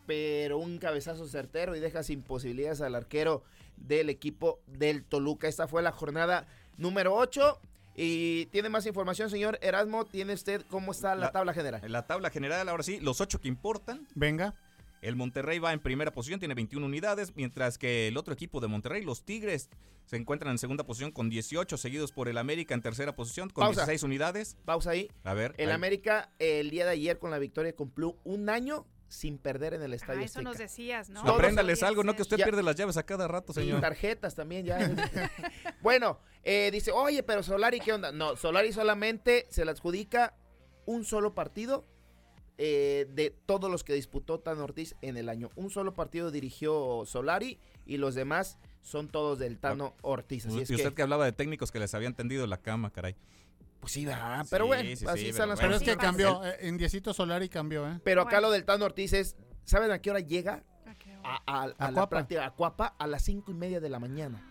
pero 0.05 0.57
un 0.57 0.77
cabezazo 0.77 1.27
certero 1.27 1.75
y 1.75 1.79
deja 1.79 2.03
sin 2.03 2.21
posibilidades 2.21 2.81
al 2.81 2.95
arquero 2.95 3.43
del 3.77 4.09
equipo 4.09 4.59
del 4.67 5.03
Toluca. 5.03 5.47
Esta 5.47 5.67
fue 5.67 5.81
la 5.81 5.91
jornada 5.91 6.47
número 6.77 7.13
8. 7.15 7.59
Y 7.95 8.47
tiene 8.47 8.69
más 8.69 8.85
información, 8.85 9.29
señor 9.29 9.59
Erasmo. 9.61 10.05
¿Tiene 10.05 10.33
usted 10.33 10.63
cómo 10.69 10.91
está 10.91 11.13
la, 11.15 11.31
tabla 11.31 11.53
general? 11.53 11.81
La 11.91 12.07
tabla 12.07 12.31
general, 12.31 12.67
ahora 12.67 12.83
sí, 12.83 12.99
los 12.99 13.21
ocho 13.21 13.39
que 13.39 13.47
importan. 13.47 14.07
Venga. 14.15 14.55
El 15.03 15.17
Monterrey 15.17 15.59
va 15.59 15.73
en 15.73 15.81
primera 15.81 16.11
posición, 16.11 16.39
tiene 16.39 16.55
21 16.55 16.85
unidades, 16.85 17.35
mientras 17.35 17.77
que 17.77 18.07
el 18.07 18.15
otro 18.15 18.33
equipo 18.33 18.61
de 18.61 18.69
Monterrey, 18.69 19.03
los 19.03 19.25
Tigres, 19.25 19.69
se 20.05 20.15
encuentran 20.15 20.51
en 20.51 20.57
segunda 20.57 20.85
posición 20.85 21.11
con 21.11 21.29
18, 21.29 21.75
seguidos 21.75 22.13
por 22.13 22.29
el 22.29 22.37
América 22.37 22.73
en 22.73 22.81
tercera 22.81 23.13
posición 23.13 23.49
con 23.49 23.67
16 23.67 24.01
unidades. 24.03 24.55
Pausa 24.63 24.91
ahí. 24.91 25.11
A 25.25 25.33
ver. 25.33 25.55
El 25.57 25.71
América 25.71 26.31
el 26.39 26.69
día 26.69 26.85
de 26.85 26.91
ayer 26.91 27.19
con 27.19 27.31
la 27.31 27.39
victoria 27.39 27.75
cumplió 27.75 28.17
un 28.23 28.49
año 28.49 28.87
sin 29.09 29.37
perder 29.37 29.73
en 29.73 29.83
el 29.83 29.93
estadio. 29.93 30.21
Ah, 30.21 30.25
eso 30.25 30.41
nos 30.41 30.57
decías, 30.57 31.09
¿no? 31.09 31.19
Apréndales 31.21 31.83
algo, 31.83 32.03
no 32.05 32.15
que 32.15 32.21
usted 32.21 32.37
pierde 32.37 32.63
las 32.63 32.77
llaves 32.77 32.95
a 32.95 33.03
cada 33.03 33.27
rato, 33.27 33.51
señor. 33.51 33.79
Y 33.79 33.81
tarjetas 33.81 34.35
también 34.35 34.65
ya. 34.65 34.79
bueno, 35.81 36.19
eh, 36.43 36.69
dice, 36.71 36.91
oye, 36.91 37.23
pero 37.23 37.43
Solari, 37.43 37.81
¿qué 37.81 37.91
onda? 37.91 38.13
No, 38.13 38.37
Solari 38.37 38.71
solamente 38.71 39.47
se 39.49 39.65
le 39.65 39.71
adjudica 39.71 40.33
un 40.85 41.03
solo 41.03 41.35
partido 41.35 41.85
eh, 42.57 43.07
de 43.09 43.31
todos 43.45 43.71
los 43.71 43.83
que 43.83 43.93
disputó 43.93 44.39
Tan 44.39 44.59
Ortiz 44.59 44.95
en 45.01 45.17
el 45.17 45.29
año. 45.29 45.49
Un 45.55 45.69
solo 45.69 45.93
partido 45.93 46.31
dirigió 46.31 47.03
Solari 47.05 47.59
y 47.85 47.97
los 47.97 48.15
demás 48.15 48.59
son 48.81 49.07
todos 49.07 49.39
del 49.39 49.57
Tano 49.57 49.95
Ortiz. 50.01 50.45
Así 50.45 50.57
y 50.57 50.75
usted 50.75 50.93
que... 50.93 51.01
hablaba 51.01 51.25
de 51.25 51.31
técnicos 51.31 51.71
que 51.71 51.79
les 51.79 51.93
habían 51.93 52.13
tendido 52.13 52.45
la 52.45 52.57
cama, 52.57 52.91
caray. 52.91 53.15
Pues 53.79 53.91
sí, 53.91 54.07
pero 54.49 54.65
bueno, 54.65 54.89
así 55.07 55.27
están 55.27 55.49
las 55.49 55.59
Pero 55.59 55.75
es 55.75 55.81
que 55.81 55.97
cambió, 55.97 56.41
eh, 56.45 56.55
en 56.61 56.77
Diecito 56.77 57.13
Solari 57.13 57.49
cambió, 57.49 57.85
¿eh? 57.85 57.99
Pero 58.05 58.21
acá 58.21 58.39
lo 58.39 58.49
del 58.49 58.63
Tano 58.63 58.85
Ortiz 58.85 59.11
es, 59.11 59.35
¿saben 59.65 59.91
a 59.91 59.99
qué 59.99 60.09
hora 60.09 60.21
llega? 60.21 60.63
A, 61.45 61.91
la 61.91 62.09
práctica, 62.09 62.45
a 62.45 62.51
Cuapa, 62.51 62.95
a 62.97 63.07
las 63.07 63.23
cinco 63.23 63.51
y 63.51 63.55
media 63.55 63.81
de 63.81 63.89
la 63.89 63.99
mañana. 63.99 64.41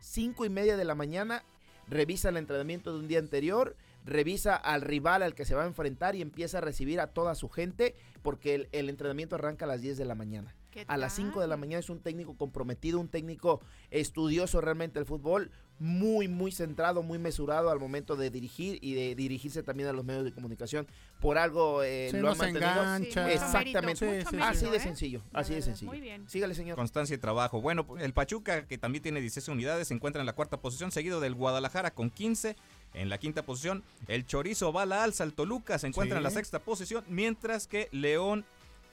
Cinco 0.00 0.44
y 0.44 0.50
media 0.50 0.76
de 0.76 0.84
la 0.84 0.94
mañana, 0.94 1.44
revisa 1.86 2.28
el 2.28 2.36
entrenamiento 2.36 2.92
de 2.92 2.98
un 2.98 3.08
día 3.08 3.20
anterior, 3.20 3.76
revisa 4.04 4.54
al 4.54 4.82
rival 4.82 5.22
al 5.22 5.34
que 5.34 5.44
se 5.44 5.54
va 5.54 5.64
a 5.64 5.66
enfrentar 5.66 6.14
y 6.14 6.22
empieza 6.22 6.58
a 6.58 6.60
recibir 6.60 7.00
a 7.00 7.08
toda 7.08 7.34
su 7.34 7.48
gente 7.48 7.94
porque 8.22 8.68
el, 8.72 8.88
entrenamiento 8.88 9.34
arranca 9.34 9.64
a 9.64 9.68
las 9.68 9.80
10 9.80 9.98
de 9.98 10.04
la 10.04 10.14
mañana. 10.14 10.54
A 10.88 10.96
las 10.96 11.14
5 11.14 11.40
de 11.40 11.46
la 11.46 11.56
mañana 11.56 11.78
es 11.78 11.88
un 11.88 12.00
técnico 12.00 12.36
comprometido, 12.36 12.98
un 12.98 13.08
técnico 13.08 13.60
estudioso 13.90 14.60
realmente 14.60 14.98
del 14.98 15.06
fútbol, 15.06 15.52
muy, 15.78 16.26
muy 16.26 16.50
centrado, 16.52 17.02
muy 17.02 17.18
mesurado 17.18 17.70
al 17.70 17.78
momento 17.78 18.16
de 18.16 18.30
dirigir 18.30 18.78
y 18.80 18.94
de 18.94 19.14
dirigirse 19.14 19.62
también 19.62 19.88
a 19.88 19.92
los 19.92 20.04
medios 20.04 20.24
de 20.24 20.32
comunicación. 20.32 20.86
Por 21.20 21.38
algo 21.38 21.82
eh, 21.82 22.10
lo 22.14 22.30
ha 22.30 22.34
mantenido. 22.34 23.26
Exactamente. 23.28 24.24
así 24.40 24.66
de 24.68 24.76
¿eh? 24.76 24.80
sencillo, 24.80 25.22
así 25.32 25.54
de 25.54 25.62
sencillo. 25.62 25.90
Muy 25.90 26.00
bien. 26.00 26.28
Sígale, 26.28 26.54
señor. 26.54 26.76
Constancia 26.76 27.14
y 27.14 27.18
trabajo. 27.18 27.60
Bueno, 27.60 27.86
el 28.00 28.12
Pachuca, 28.12 28.66
que 28.66 28.78
también 28.78 29.02
tiene 29.02 29.20
16 29.20 29.48
unidades, 29.48 29.88
se 29.88 29.94
encuentra 29.94 30.20
en 30.20 30.26
la 30.26 30.34
cuarta 30.34 30.60
posición, 30.60 30.90
seguido 30.90 31.20
del 31.20 31.34
Guadalajara 31.34 31.92
con 31.92 32.10
15 32.10 32.56
en 32.94 33.08
la 33.08 33.18
quinta 33.18 33.42
posición. 33.42 33.82
El 34.06 34.26
Chorizo 34.26 34.72
va 34.72 34.82
a 34.82 34.86
la 34.86 35.04
alza, 35.04 35.24
el 35.24 35.34
Toluca 35.34 35.78
se 35.78 35.86
encuentra 35.86 36.18
en 36.18 36.24
la 36.24 36.30
sexta 36.30 36.60
posición, 36.60 37.04
mientras 37.08 37.66
que 37.66 37.88
León 37.92 38.44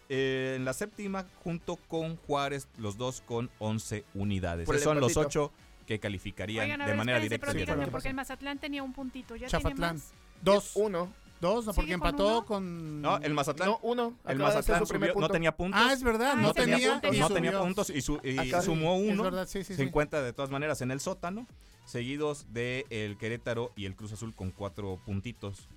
eh, 0.10 0.56
en 0.58 0.66
la 0.66 0.74
séptima 0.74 1.26
junto 1.44 1.78
con 1.78 2.18
Juárez, 2.18 2.68
los 2.78 2.98
dos 2.98 3.22
con 3.26 3.50
11 3.60 4.04
unidades. 4.14 4.68
Esos 4.68 4.84
son 4.84 5.00
los 5.00 5.16
ocho 5.16 5.54
que 5.88 6.00
calificarían 6.00 6.86
de 6.86 6.94
manera 6.94 7.20
directa. 7.20 7.54
porque 7.90 8.10
el 8.10 8.14
Mazatlán 8.14 8.60
tenía 8.60 8.84
un 8.84 8.92
puntito. 8.92 9.38
¿Ya 9.38 9.48
Chafatlán. 9.48 10.02
Dos. 10.42 10.72
Uno. 10.76 11.14
Dos, 11.42 11.66
no, 11.66 11.74
porque 11.74 11.94
empató 11.94 12.46
con. 12.46 13.02
No, 13.02 13.18
el 13.18 13.34
Mazatlán. 13.34 13.70
No, 13.70 13.80
uno. 13.82 14.14
El 14.28 14.38
Mazatlán 14.38 14.84
no 15.18 15.28
tenía 15.28 15.58
puntos. 15.58 15.82
Ah, 15.84 15.92
es 15.92 16.04
verdad, 16.04 16.36
no, 16.36 16.54
tenía, 16.54 16.92
puntos. 16.92 17.18
no 17.18 17.30
tenía 17.30 17.60
puntos 17.60 17.90
y, 17.90 18.02
sumó 18.02 18.96
uno. 18.96 19.26
Es 19.26 19.32
verdad, 19.32 19.48
sí, 19.48 19.64
sí, 19.64 19.74
se 19.74 19.82
encuentra 19.82 20.22
de 20.22 20.34
todas 20.34 20.52
maneras 20.52 20.82
en 20.82 20.92
el 20.92 21.00
sótano, 21.00 21.48
seguidos 21.86 22.46
de 22.54 22.86
el 22.92 23.18
Querétaro 23.18 23.72
y 23.76 23.86
el 23.86 23.96
Cruz 23.96 24.14
Azul 24.14 24.36
con 24.36 24.52
cuatro 24.52 25.00
puntitos. 25.04 25.68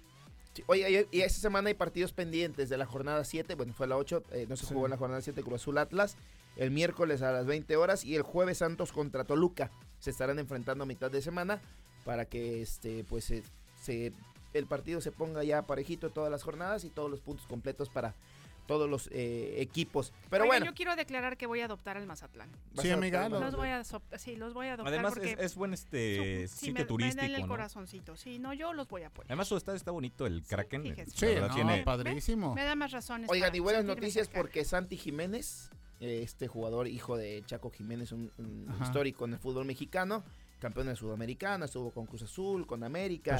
oye, 0.66 1.08
y 1.10 1.20
esta 1.22 1.40
semana 1.40 1.68
hay 1.68 1.74
partidos 1.74 2.12
pendientes 2.12 2.68
de 2.68 2.76
la 2.76 2.84
jornada 2.84 3.24
7. 3.24 3.54
Bueno, 3.54 3.72
fue 3.72 3.86
la 3.86 3.96
8, 3.96 4.22
eh, 4.32 4.46
no 4.46 4.56
se 4.56 4.66
jugó 4.66 4.84
en 4.84 4.90
la 4.90 4.98
jornada 4.98 5.22
7 5.22 5.42
Cruz 5.42 5.62
Azul 5.62 5.78
Atlas. 5.78 6.18
El 6.56 6.72
miércoles 6.72 7.22
a 7.22 7.32
las 7.32 7.46
20 7.46 7.74
horas 7.76 8.04
y 8.04 8.16
el 8.16 8.22
jueves 8.22 8.58
Santos 8.58 8.92
contra 8.92 9.24
Toluca. 9.24 9.70
Se 9.98 10.10
estarán 10.10 10.38
enfrentando 10.38 10.84
a 10.84 10.86
mitad 10.86 11.10
de 11.10 11.22
semana 11.22 11.58
para 12.04 12.26
que 12.26 12.60
este 12.60 13.02
pues 13.08 13.32
se 13.80 14.12
el 14.54 14.66
partido 14.66 15.00
se 15.00 15.12
ponga 15.12 15.44
ya 15.44 15.62
parejito 15.62 16.10
todas 16.10 16.30
las 16.30 16.42
jornadas 16.42 16.84
y 16.84 16.90
todos 16.90 17.10
los 17.10 17.20
puntos 17.20 17.46
completos 17.46 17.90
para 17.90 18.14
todos 18.66 18.88
los 18.88 19.08
eh, 19.12 19.56
equipos. 19.58 20.12
Pero 20.30 20.46
bueno. 20.46 20.66
Yo 20.66 20.74
quiero 20.74 20.96
declarar 20.96 21.36
que 21.36 21.46
voy 21.46 21.60
a 21.60 21.66
adoptar 21.66 21.96
al 21.96 22.06
Mazatlán. 22.06 22.48
Sí, 22.80 22.90
amiga. 22.90 23.28
Los 23.28 23.56
voy 23.56 23.68
a, 23.68 23.84
sí, 23.84 24.36
los 24.36 24.54
voy 24.54 24.68
a 24.68 24.74
adoptar. 24.74 24.94
Además, 24.94 25.18
es, 25.18 25.54
buen 25.54 25.74
este 25.74 26.48
sitio 26.48 26.86
turístico. 26.86 27.24
el 27.24 27.46
corazoncito. 27.46 28.16
Sí, 28.16 28.38
no, 28.38 28.52
yo 28.52 28.72
los 28.72 28.88
voy 28.88 29.02
a 29.02 29.08
apoyar. 29.08 29.30
Además, 29.30 29.48
su 29.48 29.56
estado 29.56 29.76
está 29.76 29.90
bonito, 29.90 30.26
el 30.26 30.42
Kraken. 30.42 30.96
Sí, 31.08 31.26
tiene 31.54 31.82
padrísimo. 31.82 32.54
Me, 32.54 32.64
da 32.64 32.74
más 32.74 32.92
razones. 32.92 33.28
Oigan, 33.30 33.54
y 33.54 33.58
buenas 33.58 33.84
noticias 33.84 34.28
porque 34.28 34.64
Santi 34.64 34.96
Jiménez, 34.96 35.70
este 36.00 36.48
jugador, 36.48 36.88
hijo 36.88 37.16
de 37.16 37.42
Chaco 37.46 37.70
Jiménez, 37.70 38.12
un 38.12 38.30
histórico 38.82 39.26
en 39.26 39.34
el 39.34 39.38
fútbol 39.38 39.66
mexicano 39.66 40.24
campeón 40.64 40.86
de 40.86 40.96
Sudamericana, 40.96 41.66
estuvo 41.66 41.90
con 41.90 42.06
Cruz 42.06 42.22
Azul, 42.22 42.66
con 42.66 42.84
América. 42.84 43.32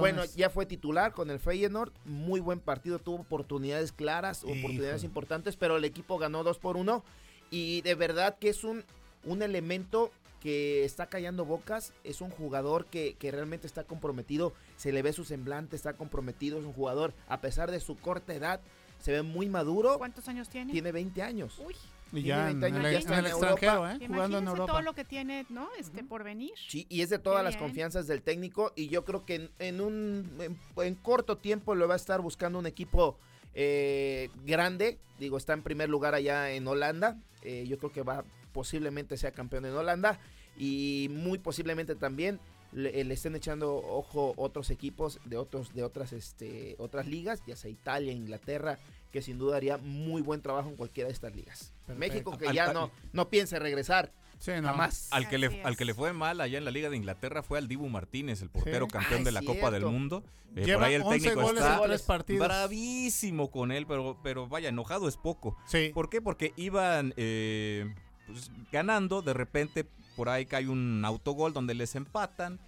Bueno, 0.00 0.24
ya 0.36 0.50
fue 0.50 0.66
titular 0.66 1.12
con 1.12 1.28
el 1.30 1.40
Feyenoord, 1.40 1.92
muy 2.04 2.38
buen 2.38 2.60
partido, 2.60 3.00
tuvo 3.00 3.22
oportunidades 3.22 3.90
claras, 3.90 4.44
oportunidades 4.44 5.02
importantes, 5.02 5.56
pero 5.56 5.76
el 5.76 5.84
equipo 5.84 6.16
ganó 6.16 6.44
2 6.44 6.58
por 6.60 6.76
1 6.76 7.02
y 7.50 7.80
de 7.80 7.96
verdad 7.96 8.38
que 8.38 8.50
es 8.50 8.62
un, 8.62 8.84
un 9.24 9.42
elemento 9.42 10.12
que 10.38 10.84
está 10.84 11.06
callando 11.06 11.44
bocas, 11.44 11.92
es 12.04 12.20
un 12.20 12.30
jugador 12.30 12.86
que, 12.86 13.16
que, 13.18 13.32
realmente 13.32 13.66
está 13.66 13.82
comprometido, 13.82 14.52
se 14.76 14.92
le 14.92 15.02
ve 15.02 15.12
su 15.12 15.24
semblante, 15.24 15.74
está 15.74 15.94
comprometido, 15.94 16.60
es 16.60 16.64
un 16.64 16.72
jugador, 16.72 17.14
a 17.26 17.40
pesar 17.40 17.72
de 17.72 17.80
su 17.80 17.96
corta 17.96 18.32
edad, 18.32 18.60
se 19.00 19.10
ve 19.10 19.22
muy 19.22 19.48
maduro. 19.48 19.98
¿Cuántos 19.98 20.28
años 20.28 20.48
tiene? 20.48 20.70
Tiene 20.70 20.92
20 20.92 21.20
años. 21.20 21.58
Uy. 21.66 21.74
Y 22.14 22.22
ya 22.22 22.50
en, 22.50 22.62
el, 22.62 22.86
extranjero, 22.86 23.88
¿eh? 23.88 23.98
Jugando 24.06 24.38
en 24.38 24.46
Europa. 24.46 24.72
todo 24.72 24.82
lo 24.82 24.94
que 24.94 25.04
tiene, 25.04 25.46
¿no? 25.48 25.68
Este, 25.78 26.04
por 26.04 26.22
venir. 26.22 26.52
Sí, 26.68 26.86
y 26.88 27.02
es 27.02 27.10
de 27.10 27.18
todas 27.18 27.42
las 27.42 27.56
confianzas 27.56 28.06
del 28.06 28.22
técnico 28.22 28.72
y 28.76 28.88
yo 28.88 29.04
creo 29.04 29.24
que 29.24 29.50
en, 29.58 29.80
un 29.80 30.56
en, 30.76 30.94
corto 30.94 31.38
tiempo 31.38 31.74
lo 31.74 31.88
va 31.88 31.94
a 31.94 31.96
estar 31.96 32.20
buscando 32.20 32.58
un 32.58 32.66
equipo 32.66 33.18
eh, 33.54 34.30
grande. 34.44 34.98
Digo, 35.18 35.36
está 35.36 35.52
en 35.52 35.62
primer 35.62 35.88
lugar 35.88 36.14
allá 36.14 36.50
en 36.50 36.66
Holanda. 36.66 37.18
Eh, 37.42 37.64
yo 37.68 37.78
creo 37.78 37.92
que 37.92 38.02
va 38.02 38.24
posiblemente 38.52 39.16
sea 39.16 39.32
campeón 39.32 39.64
en 39.66 39.74
Holanda 39.74 40.18
y 40.56 41.08
muy 41.10 41.38
posiblemente 41.38 41.96
también 41.96 42.38
le, 42.74 43.00
estén 43.12 43.36
echando 43.36 43.76
ojo 43.76 44.34
otros 44.36 44.70
equipos 44.70 45.20
de 45.24 45.36
otros 45.36 45.72
de 45.74 45.82
otras 45.82 46.12
este 46.12 46.74
otras 46.78 47.06
ligas, 47.06 47.42
ya 47.46 47.56
sea 47.56 47.70
Italia, 47.70 48.12
Inglaterra, 48.12 48.78
que 49.12 49.22
sin 49.22 49.38
duda 49.38 49.56
haría 49.56 49.78
muy 49.78 50.22
buen 50.22 50.42
trabajo 50.42 50.68
en 50.68 50.76
cualquiera 50.76 51.08
de 51.08 51.14
estas 51.14 51.34
ligas. 51.34 51.72
México 51.96 52.36
que 52.36 52.52
ya 52.52 52.72
no, 52.72 52.90
no 53.12 53.30
piense 53.30 53.58
regresar. 53.58 54.12
Sí, 54.40 54.50
más 54.60 55.08
Al 55.12 55.28
que, 55.28 55.38
le, 55.38 55.62
al 55.62 55.76
que 55.76 55.84
le 55.84 55.94
fue 55.94 56.12
mal 56.12 56.40
allá 56.40 56.58
en 56.58 56.64
la 56.64 56.70
Liga 56.70 56.90
de 56.90 56.96
Inglaterra 56.96 57.42
fue 57.42 57.56
al 57.56 57.68
Dibu 57.68 57.88
Martínez, 57.88 58.42
el 58.42 58.50
portero 58.50 58.88
campeón 58.88 59.24
de 59.24 59.32
la 59.32 59.42
Copa 59.42 59.70
del 59.70 59.86
Mundo. 59.86 60.22
Eh, 60.56 60.72
por 60.74 60.84
ahí 60.84 60.94
el 60.94 61.04
técnico 61.04 61.50
está 61.50 62.24
bravísimo 62.28 63.50
con 63.50 63.72
él, 63.72 63.86
pero, 63.86 64.18
pero 64.22 64.46
vaya, 64.46 64.68
enojado 64.68 65.08
es 65.08 65.16
poco. 65.16 65.56
Sí. 65.66 65.92
¿Por 65.94 66.10
qué? 66.10 66.20
Porque 66.20 66.52
iban 66.56 67.14
eh, 67.16 67.94
pues, 68.26 68.50
ganando, 68.70 69.22
de 69.22 69.32
repente 69.32 69.86
por 70.16 70.28
ahí 70.28 70.46
cae 70.46 70.68
un 70.68 71.04
autogol 71.04 71.52
donde 71.52 71.74
les 71.74 71.94
empatan. 71.94 72.58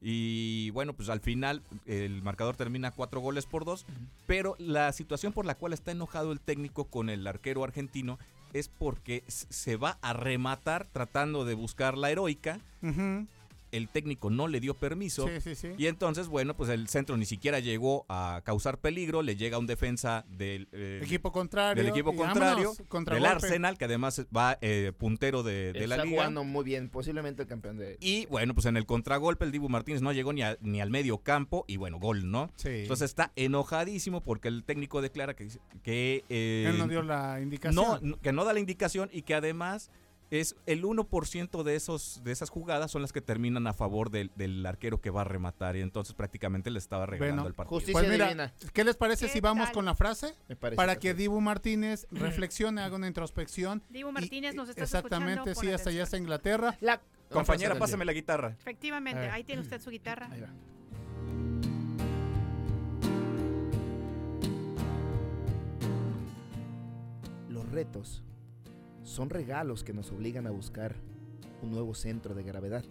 Y 0.00 0.70
bueno, 0.70 0.92
pues 0.92 1.08
al 1.08 1.20
final 1.20 1.62
el 1.86 2.22
marcador 2.22 2.56
termina 2.56 2.90
cuatro 2.90 3.20
goles 3.20 3.46
por 3.46 3.64
dos. 3.64 3.86
Pero 4.26 4.54
la 4.58 4.92
situación 4.92 5.32
por 5.32 5.46
la 5.46 5.54
cual 5.54 5.72
está 5.72 5.92
enojado 5.92 6.32
el 6.32 6.40
técnico 6.40 6.84
con 6.84 7.08
el 7.08 7.26
arquero 7.26 7.64
argentino 7.64 8.18
es 8.52 8.68
porque 8.68 9.24
se 9.26 9.76
va 9.76 9.98
a 10.00 10.12
rematar 10.12 10.86
tratando 10.86 11.44
de 11.44 11.54
buscar 11.54 11.98
la 11.98 12.10
heroica 12.10 12.60
el 13.76 13.88
técnico 13.88 14.30
no 14.30 14.48
le 14.48 14.60
dio 14.60 14.74
permiso. 14.74 15.28
Y 15.76 15.86
entonces, 15.86 16.28
bueno, 16.28 16.56
pues 16.56 16.70
el 16.70 16.88
centro 16.88 17.16
ni 17.16 17.26
siquiera 17.26 17.58
llegó 17.60 18.06
a 18.08 18.42
causar 18.44 18.78
peligro, 18.78 19.22
le 19.22 19.36
llega 19.36 19.58
un 19.58 19.66
defensa 19.66 20.24
del 20.28 20.68
eh, 20.72 21.00
equipo 21.02 21.32
contrario, 21.32 21.82
del 21.82 21.90
equipo 21.90 22.14
contrario, 22.14 22.74
del 23.06 23.26
Arsenal, 23.26 23.76
que 23.76 23.84
además 23.84 24.24
va 24.34 24.58
eh, 24.60 24.92
puntero 24.96 25.42
de, 25.42 25.72
la 25.86 25.96
liga. 25.98 26.16
jugando 26.16 26.44
muy 26.44 26.64
bien, 26.64 26.88
posiblemente 26.88 27.42
el 27.42 27.48
campeón 27.48 27.76
de... 27.78 27.96
Y 28.00 28.26
bueno, 28.26 28.54
pues 28.54 28.66
en 28.66 28.76
el 28.76 28.86
contragolpe 28.86 29.44
el 29.44 29.52
Dibu 29.52 29.68
Martínez 29.68 30.02
no 30.02 30.12
llegó 30.12 30.32
ni, 30.32 30.42
ni 30.60 30.80
al 30.80 30.90
medio 30.90 31.18
campo 31.18 31.64
y 31.66 31.76
bueno, 31.76 31.98
gol, 31.98 32.30
¿no? 32.30 32.50
Entonces 32.64 33.10
está 33.10 33.32
enojadísimo 33.36 34.22
porque 34.22 34.48
el 34.48 34.64
técnico 34.64 35.02
declara 35.02 35.34
que... 35.34 35.48
que 35.82 36.24
eh, 36.28 36.66
Él 36.68 36.78
no 36.78 36.88
dio 36.88 37.02
la 37.02 37.40
indicación. 37.40 38.00
No, 38.02 38.20
que 38.20 38.32
no 38.32 38.44
da 38.44 38.52
la 38.52 38.60
indicación 38.60 39.10
y 39.12 39.22
que 39.22 39.34
además 39.34 39.90
es 40.30 40.56
el 40.66 40.84
1% 40.84 41.62
de, 41.62 41.76
esos, 41.76 42.22
de 42.24 42.32
esas 42.32 42.50
jugadas 42.50 42.90
son 42.90 43.02
las 43.02 43.12
que 43.12 43.20
terminan 43.20 43.66
a 43.66 43.72
favor 43.72 44.10
del, 44.10 44.66
arquero 44.66 45.00
que 45.00 45.10
va 45.10 45.22
a 45.22 45.24
rematar 45.24 45.76
y 45.76 45.80
entonces 45.80 46.14
prácticamente 46.14 46.70
le 46.70 46.78
estaba 46.78 47.06
regalando 47.06 47.46
el 47.46 47.54
partido. 47.54 47.80
Pues 47.92 48.08
mira, 48.08 48.52
¿qué 48.72 48.84
les 48.84 48.96
parece 48.96 49.28
si 49.28 49.40
vamos 49.40 49.70
con 49.70 49.84
la 49.84 49.94
frase? 49.94 50.34
Para 50.76 50.96
que 50.96 51.14
Dibu 51.14 51.40
Martínez 51.40 52.06
reflexione, 52.10 52.82
haga 52.82 52.96
una 52.96 53.06
introspección. 53.06 53.82
Dibu 53.90 54.12
Martínez 54.12 54.54
nos 54.54 54.68
está 54.68 54.82
Exactamente, 54.82 55.54
sí, 55.54 55.70
hasta 55.70 55.90
allá 55.90 56.02
está 56.04 56.16
Inglaterra. 56.16 56.76
La 56.80 57.00
compañera, 57.30 57.76
pásame 57.76 58.04
la 58.04 58.12
guitarra. 58.12 58.56
Efectivamente, 58.58 59.28
ahí 59.30 59.44
tiene 59.44 59.62
usted 59.62 59.80
su 59.80 59.90
guitarra. 59.90 60.28
Los 67.48 67.70
retos 67.70 68.22
son 69.04 69.30
regalos 69.30 69.84
que 69.84 69.92
nos 69.92 70.10
obligan 70.10 70.46
a 70.46 70.50
buscar 70.50 70.96
un 71.62 71.70
nuevo 71.70 71.94
centro 71.94 72.34
de 72.34 72.42
gravedad. 72.42 72.84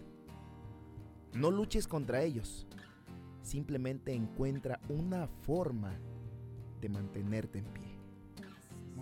No 1.34 1.50
luches 1.50 1.86
contra 1.86 2.22
ellos, 2.22 2.66
simplemente 3.42 4.14
encuentra 4.14 4.80
una 4.88 5.26
forma 5.26 5.92
de 6.80 6.88
mantenerte 6.88 7.58
en 7.58 7.64
pie. 7.66 7.83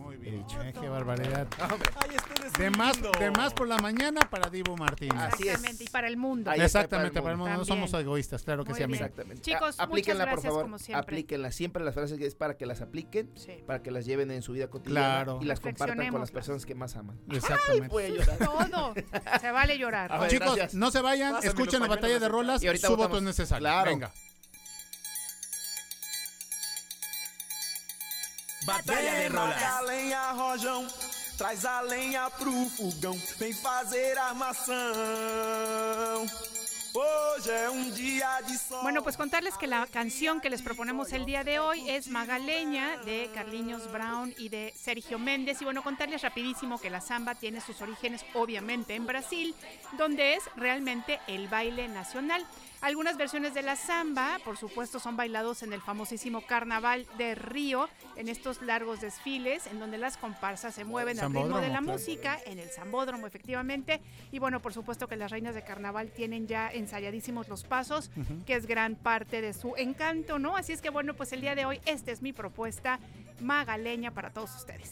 Muy 0.02 0.16
bien. 0.16 0.44
qué 0.80 0.88
barbaridad. 0.88 1.46
de, 2.58 2.70
más, 2.70 2.98
de 3.00 3.30
más 3.30 3.54
por 3.54 3.68
la 3.68 3.78
mañana 3.78 4.20
para 4.28 4.50
Divo 4.50 4.76
Martínez. 4.76 5.18
Así 5.18 5.48
Exactamente, 5.48 5.84
y 5.84 5.88
para 5.88 6.08
el 6.08 6.16
mundo. 6.16 6.52
Exactamente, 6.52 7.20
para 7.20 7.32
el 7.32 7.38
mundo. 7.38 7.56
No 7.56 7.64
somos 7.64 7.92
egoístas, 7.94 8.42
claro 8.42 8.64
que 8.64 8.74
sí, 8.74 8.82
Exactamente. 8.82 9.42
Chicos, 9.42 9.78
aplíquenla, 9.78 10.30
por 10.30 10.42
favor. 10.42 10.78
siempre. 10.78 11.00
Aplíquenla. 11.00 11.52
Siempre 11.52 11.84
las 11.84 11.94
frases 11.94 12.18
que 12.18 12.26
es 12.26 12.34
para 12.34 12.56
que 12.56 12.66
las 12.66 12.80
apliquen, 12.80 13.32
para 13.66 13.82
que 13.82 13.90
las 13.90 14.04
lleven 14.04 14.30
en 14.30 14.42
su 14.42 14.52
vida 14.52 14.68
cotidiana 14.68 15.36
y 15.40 15.44
las 15.44 15.60
compartan 15.60 16.10
con 16.10 16.20
las 16.20 16.30
personas 16.30 16.66
que 16.66 16.74
más 16.74 16.96
aman. 16.96 17.18
Exactamente. 17.30 17.96
Ay, 17.96 18.18
Todo. 18.38 18.94
se 19.40 19.50
vale 19.50 19.78
llorar. 19.78 20.28
Chicos, 20.28 20.74
no 20.74 20.90
se 20.90 21.00
vayan, 21.00 21.36
escuchen 21.42 21.80
la 21.80 21.88
batalla 21.88 22.18
de 22.18 22.28
rolas. 22.28 22.62
Y 22.62 22.76
su 22.76 22.96
voto 22.96 23.18
es 23.18 23.22
necesario. 23.22 23.68
Venga. 23.84 24.12
Batalha 28.64 29.14
de 29.14 29.28
rolas. 29.28 29.62
a 29.62 29.80
lenha, 29.82 30.32
Rojão. 30.32 30.86
Traz 31.36 31.64
a 31.64 31.80
lenha 31.80 32.30
pro 32.30 32.52
fogão. 32.70 33.18
Vem 33.38 33.52
fazer 33.52 34.16
armação. 34.18 34.74
Bueno, 38.82 39.02
pues 39.02 39.16
contarles 39.16 39.56
que 39.56 39.66
la 39.66 39.86
canción 39.86 40.40
que 40.40 40.50
les 40.50 40.60
proponemos 40.60 41.12
el 41.12 41.24
día 41.24 41.42
de 41.42 41.58
hoy 41.58 41.88
es 41.88 42.08
Magaleña 42.08 42.98
de 42.98 43.30
Carliños 43.34 43.90
Brown 43.90 44.34
y 44.36 44.50
de 44.50 44.74
Sergio 44.76 45.18
Méndez. 45.18 45.62
Y 45.62 45.64
bueno, 45.64 45.82
contarles 45.82 46.20
rapidísimo 46.20 46.78
que 46.78 46.90
la 46.90 47.00
samba 47.00 47.34
tiene 47.34 47.62
sus 47.62 47.80
orígenes 47.80 48.24
obviamente 48.34 48.94
en 48.94 49.06
Brasil, 49.06 49.54
donde 49.96 50.34
es 50.34 50.42
realmente 50.56 51.18
el 51.28 51.48
baile 51.48 51.88
nacional. 51.88 52.44
Algunas 52.82 53.16
versiones 53.16 53.54
de 53.54 53.62
la 53.62 53.76
samba, 53.76 54.40
por 54.44 54.56
supuesto, 54.56 54.98
son 54.98 55.16
bailados 55.16 55.62
en 55.62 55.72
el 55.72 55.80
famosísimo 55.80 56.40
Carnaval 56.40 57.06
de 57.16 57.36
Río, 57.36 57.88
en 58.16 58.28
estos 58.28 58.60
largos 58.60 59.00
desfiles, 59.00 59.68
en 59.68 59.78
donde 59.78 59.98
las 59.98 60.16
comparsas 60.16 60.74
se 60.74 60.84
mueven 60.84 61.20
al 61.20 61.32
ritmo 61.32 61.60
de 61.60 61.68
la 61.68 61.80
música, 61.80 62.40
en 62.44 62.58
el 62.58 62.68
Zambódromo, 62.70 63.28
efectivamente. 63.28 64.00
Y 64.32 64.40
bueno, 64.40 64.60
por 64.60 64.72
supuesto 64.72 65.06
que 65.06 65.14
las 65.14 65.30
reinas 65.30 65.54
de 65.54 65.62
Carnaval 65.62 66.10
tienen 66.10 66.48
ya 66.48 66.72
ensayadísimos 66.72 67.48
los 67.48 67.62
pasos, 67.62 68.10
que 68.46 68.54
es 68.54 68.66
gran 68.66 68.96
parte 68.96 69.40
de 69.40 69.54
su 69.54 69.74
encanto, 69.76 70.40
¿no? 70.40 70.56
Así 70.56 70.72
es 70.72 70.82
que 70.82 70.90
bueno, 70.90 71.14
pues 71.14 71.32
el 71.32 71.40
día 71.40 71.54
de 71.54 71.64
hoy, 71.64 71.80
esta 71.86 72.10
es 72.10 72.20
mi 72.20 72.32
propuesta 72.32 72.98
magaleña 73.40 74.10
para 74.10 74.30
todos 74.30 74.56
ustedes. 74.56 74.90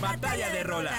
Batalla 0.00 0.50
de 0.50 0.62
rolas. 0.62 0.94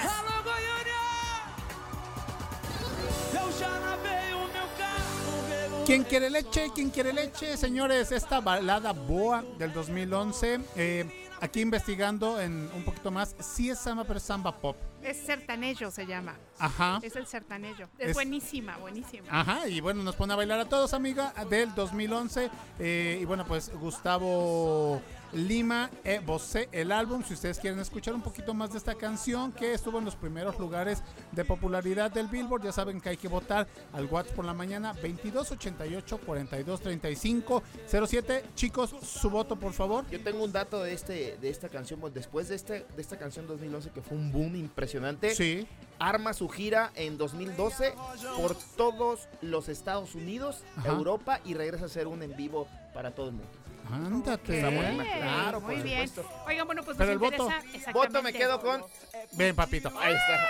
¿Quién 5.86 6.04
quiere 6.04 6.28
leche? 6.28 6.70
¿Quién 6.74 6.90
quiere 6.90 7.14
leche? 7.14 7.56
Señores, 7.56 8.12
esta 8.12 8.40
balada 8.40 8.92
Boa 8.92 9.42
del 9.56 9.72
2011, 9.72 10.60
eh, 10.76 11.28
aquí 11.40 11.62
investigando 11.62 12.38
en 12.40 12.68
un 12.74 12.84
poquito 12.84 13.10
más, 13.10 13.34
sí 13.40 13.70
es 13.70 13.78
samba, 13.78 14.04
pero 14.04 14.18
es 14.18 14.22
samba 14.22 14.54
pop. 14.54 14.76
Es 15.02 15.16
sertanejo 15.16 15.90
se 15.90 16.06
llama. 16.06 16.36
Ajá. 16.58 17.00
Es 17.02 17.16
el 17.16 17.26
sertanejo. 17.26 17.84
Es, 17.96 18.12
buenísima, 18.12 18.76
buenísima. 18.76 19.28
Ajá, 19.30 19.66
y 19.66 19.80
bueno, 19.80 20.02
nos 20.02 20.14
pone 20.14 20.34
a 20.34 20.36
bailar 20.36 20.60
a 20.60 20.66
todos, 20.66 20.92
amiga, 20.92 21.32
del 21.48 21.74
2011. 21.74 22.50
Eh, 22.78 23.18
y 23.22 23.24
bueno, 23.24 23.46
pues 23.46 23.70
Gustavo 23.72 25.00
Lima 25.32 25.90
e 26.04 26.20
Bosé, 26.20 26.68
el 26.72 26.92
álbum. 26.92 27.22
Si 27.22 27.34
ustedes 27.34 27.58
quieren 27.58 27.78
escuchar 27.78 28.14
un 28.14 28.22
poquito 28.22 28.54
más 28.54 28.72
de 28.72 28.78
esta 28.78 28.94
canción 28.94 29.52
que 29.52 29.74
estuvo 29.74 29.98
en 29.98 30.04
los 30.04 30.16
primeros 30.16 30.58
lugares 30.58 31.02
de 31.32 31.44
popularidad 31.44 32.10
del 32.10 32.28
Billboard, 32.28 32.64
ya 32.64 32.72
saben 32.72 33.00
que 33.00 33.10
hay 33.10 33.16
que 33.16 33.28
votar 33.28 33.66
al 33.92 34.06
WhatsApp 34.06 34.34
por 34.34 34.44
la 34.44 34.54
mañana 34.54 34.92
2288 34.94 36.18
4235 36.18 37.62
07. 37.86 38.44
Chicos, 38.54 38.94
su 39.02 39.30
voto, 39.30 39.56
por 39.56 39.72
favor. 39.72 40.04
Yo 40.10 40.20
tengo 40.22 40.44
un 40.44 40.52
dato 40.52 40.82
de 40.82 40.92
este 40.92 41.36
de 41.40 41.50
esta 41.50 41.68
canción, 41.68 42.00
después 42.12 42.48
de 42.48 42.54
este 42.54 42.86
de 42.94 43.02
esta 43.02 43.18
canción 43.18 43.46
2011 43.46 43.90
que 43.90 44.02
fue 44.02 44.16
un 44.16 44.32
boom 44.32 44.56
impresionante. 44.56 45.34
Sí. 45.34 45.66
Arma 45.98 46.32
su 46.32 46.48
gira 46.48 46.92
en 46.94 47.18
2012 47.18 47.92
por 48.36 48.56
todos 48.76 49.28
los 49.42 49.68
Estados 49.68 50.14
Unidos, 50.14 50.62
Europa 50.84 51.40
y 51.44 51.54
regresa 51.54 51.84
a 51.84 51.86
hacer 51.86 52.06
un 52.06 52.22
en 52.22 52.36
vivo 52.36 52.68
para 52.94 53.10
todo 53.10 53.26
el 53.26 53.32
mundo. 53.32 53.50
Ándate. 53.90 54.60
Claro, 54.60 55.60
muy 55.60 55.76
bien. 55.76 56.10
Oigan, 56.46 56.66
bueno, 56.66 56.82
pues 56.82 56.96
Pero 56.96 57.12
el 57.12 57.18
voto, 57.18 57.50
voto 57.92 58.22
me 58.22 58.32
quedo 58.32 58.60
con. 58.60 58.84
Ven, 59.32 59.54
papito. 59.54 59.92
Ahí 59.98 60.14
está. 60.14 60.40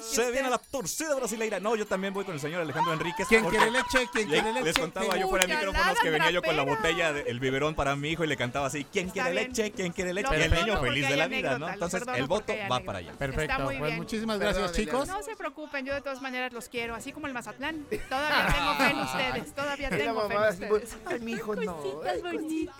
Se 0.00 0.30
viene 0.30 0.48
la 0.50 0.58
torcida 0.58 1.14
brasileira. 1.14 1.60
No, 1.60 1.76
yo 1.76 1.86
también 1.86 2.12
voy 2.14 2.24
con 2.24 2.34
el 2.34 2.40
señor 2.40 2.62
Alejandro 2.62 2.92
Enríquez. 2.92 3.28
¿Quién 3.28 3.44
quiere 3.44 3.70
leche? 3.70 4.08
¿Quién 4.12 4.28
quiere 4.28 4.52
leche? 4.52 4.64
Les 4.64 4.78
contaba 4.78 5.16
yo 5.16 5.28
fuera 5.28 5.46
de 5.46 5.54
micrófonos 5.54 5.98
que 6.00 6.10
venía 6.10 6.30
yo 6.30 6.42
con 6.42 6.56
la 6.56 6.62
botella 6.62 7.12
del 7.12 7.40
biberón 7.40 7.74
para 7.74 7.94
mi 7.96 8.10
hijo 8.10 8.24
y 8.24 8.26
le 8.26 8.36
cantaba 8.36 8.66
así: 8.66 8.84
¿Quién 8.84 9.10
quiere 9.10 9.34
leche? 9.34 9.72
¿Quién 9.72 9.92
quiere 9.92 10.14
leche? 10.14 10.30
y 10.38 10.42
el 10.42 10.50
niño 10.52 10.80
feliz 10.80 11.08
de 11.08 11.16
la 11.16 11.26
vida, 11.26 11.58
¿no? 11.58 11.68
Entonces 11.68 12.02
el 12.16 12.26
voto 12.26 12.52
va 12.70 12.80
para 12.80 12.98
allá. 12.98 13.12
Perfecto. 13.12 13.70
Pues 13.78 13.96
muchísimas 13.96 14.38
gracias, 14.38 14.72
chicos. 14.72 15.06
No 15.08 15.22
se 15.22 15.36
preocupen, 15.36 15.84
yo 15.84 15.94
de 15.94 16.00
todas 16.00 16.22
maneras 16.22 16.52
los 16.52 16.68
quiero, 16.68 16.94
así 16.94 17.12
como 17.12 17.26
el 17.26 17.32
Mazatlán. 17.32 17.84
Todavía 18.08 18.46
tengo 18.54 18.74
fe 18.74 18.90
en 18.90 18.98
ustedes. 19.00 19.54
Todavía 19.54 19.90
tengo 19.90 20.28
fe 20.28 20.34
en 20.34 20.42
ustedes. 20.72 20.96
Ay, 21.06 21.20
mi 21.20 21.32
hijo 21.32 21.54
no. 21.54 21.76
bonitas. 22.22 22.76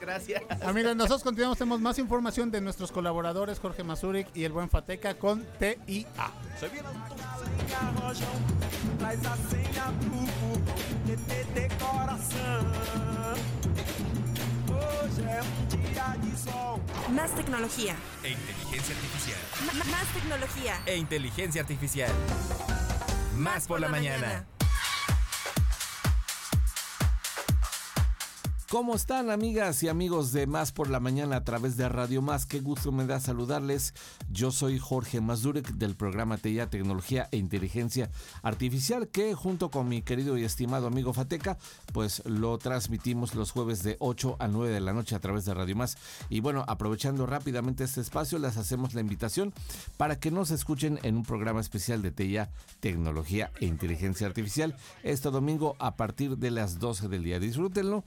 Gracias. 0.00 0.42
Amigos, 0.62 0.96
nosotros 0.96 1.22
continuamos, 1.22 1.58
tenemos 1.58 1.80
más 1.80 1.98
información 1.98 2.50
de 2.50 2.60
nuestros 2.60 2.92
colaboradores 2.92 3.58
Jorge 3.58 3.82
Mazuric 3.84 4.28
y 4.34 4.44
el 4.44 4.52
buen 4.52 4.68
Fateca 4.68 5.14
con 5.14 5.46
TIA. 6.16 6.30
Se 6.58 6.68
viene 6.68 6.88
Más 17.14 17.34
tecnología. 17.34 17.94
E 18.22 18.30
inteligencia 18.30 18.94
artificial. 18.94 19.38
más 19.90 20.06
tecnología. 20.12 20.80
E 20.86 20.96
inteligencia 20.96 21.60
artificial. 21.62 22.12
Más, 23.36 23.66
por, 23.66 23.80
la, 23.80 23.88
mañana. 23.88 24.46
¿Cómo 28.68 28.96
están 28.96 29.30
amigas 29.30 29.84
y 29.84 29.88
amigos 29.88 30.32
de 30.32 30.48
Más 30.48 30.72
por 30.72 30.90
la 30.90 30.98
Mañana 30.98 31.36
a 31.36 31.44
través 31.44 31.76
de 31.76 31.88
Radio 31.88 32.20
Más? 32.20 32.46
Qué 32.46 32.58
gusto 32.58 32.90
me 32.90 33.06
da 33.06 33.20
saludarles. 33.20 33.94
Yo 34.28 34.50
soy 34.50 34.80
Jorge 34.80 35.20
Mazurek 35.20 35.74
del 35.74 35.94
programa 35.94 36.36
TIA 36.36 36.68
Tecnología 36.68 37.28
e 37.30 37.36
Inteligencia 37.36 38.10
Artificial 38.42 39.06
que 39.06 39.36
junto 39.36 39.70
con 39.70 39.88
mi 39.88 40.02
querido 40.02 40.36
y 40.36 40.42
estimado 40.42 40.88
amigo 40.88 41.12
Fateca 41.12 41.58
pues 41.92 42.24
lo 42.26 42.58
transmitimos 42.58 43.36
los 43.36 43.52
jueves 43.52 43.84
de 43.84 43.98
8 44.00 44.34
a 44.40 44.48
9 44.48 44.74
de 44.74 44.80
la 44.80 44.92
noche 44.92 45.14
a 45.14 45.20
través 45.20 45.44
de 45.44 45.54
Radio 45.54 45.76
Más. 45.76 45.96
Y 46.28 46.40
bueno, 46.40 46.64
aprovechando 46.66 47.24
rápidamente 47.24 47.84
este 47.84 48.00
espacio 48.00 48.40
les 48.40 48.56
hacemos 48.56 48.94
la 48.94 49.00
invitación 49.00 49.54
para 49.96 50.18
que 50.18 50.32
nos 50.32 50.50
escuchen 50.50 50.98
en 51.04 51.16
un 51.16 51.22
programa 51.22 51.60
especial 51.60 52.02
de 52.02 52.10
TIA 52.10 52.50
Tecnología 52.80 53.52
e 53.60 53.66
Inteligencia 53.66 54.26
Artificial 54.26 54.74
este 55.04 55.30
domingo 55.30 55.76
a 55.78 55.94
partir 55.94 56.36
de 56.36 56.50
las 56.50 56.80
12 56.80 57.06
del 57.06 57.22
día. 57.22 57.38
Disfrútenlo 57.38 58.02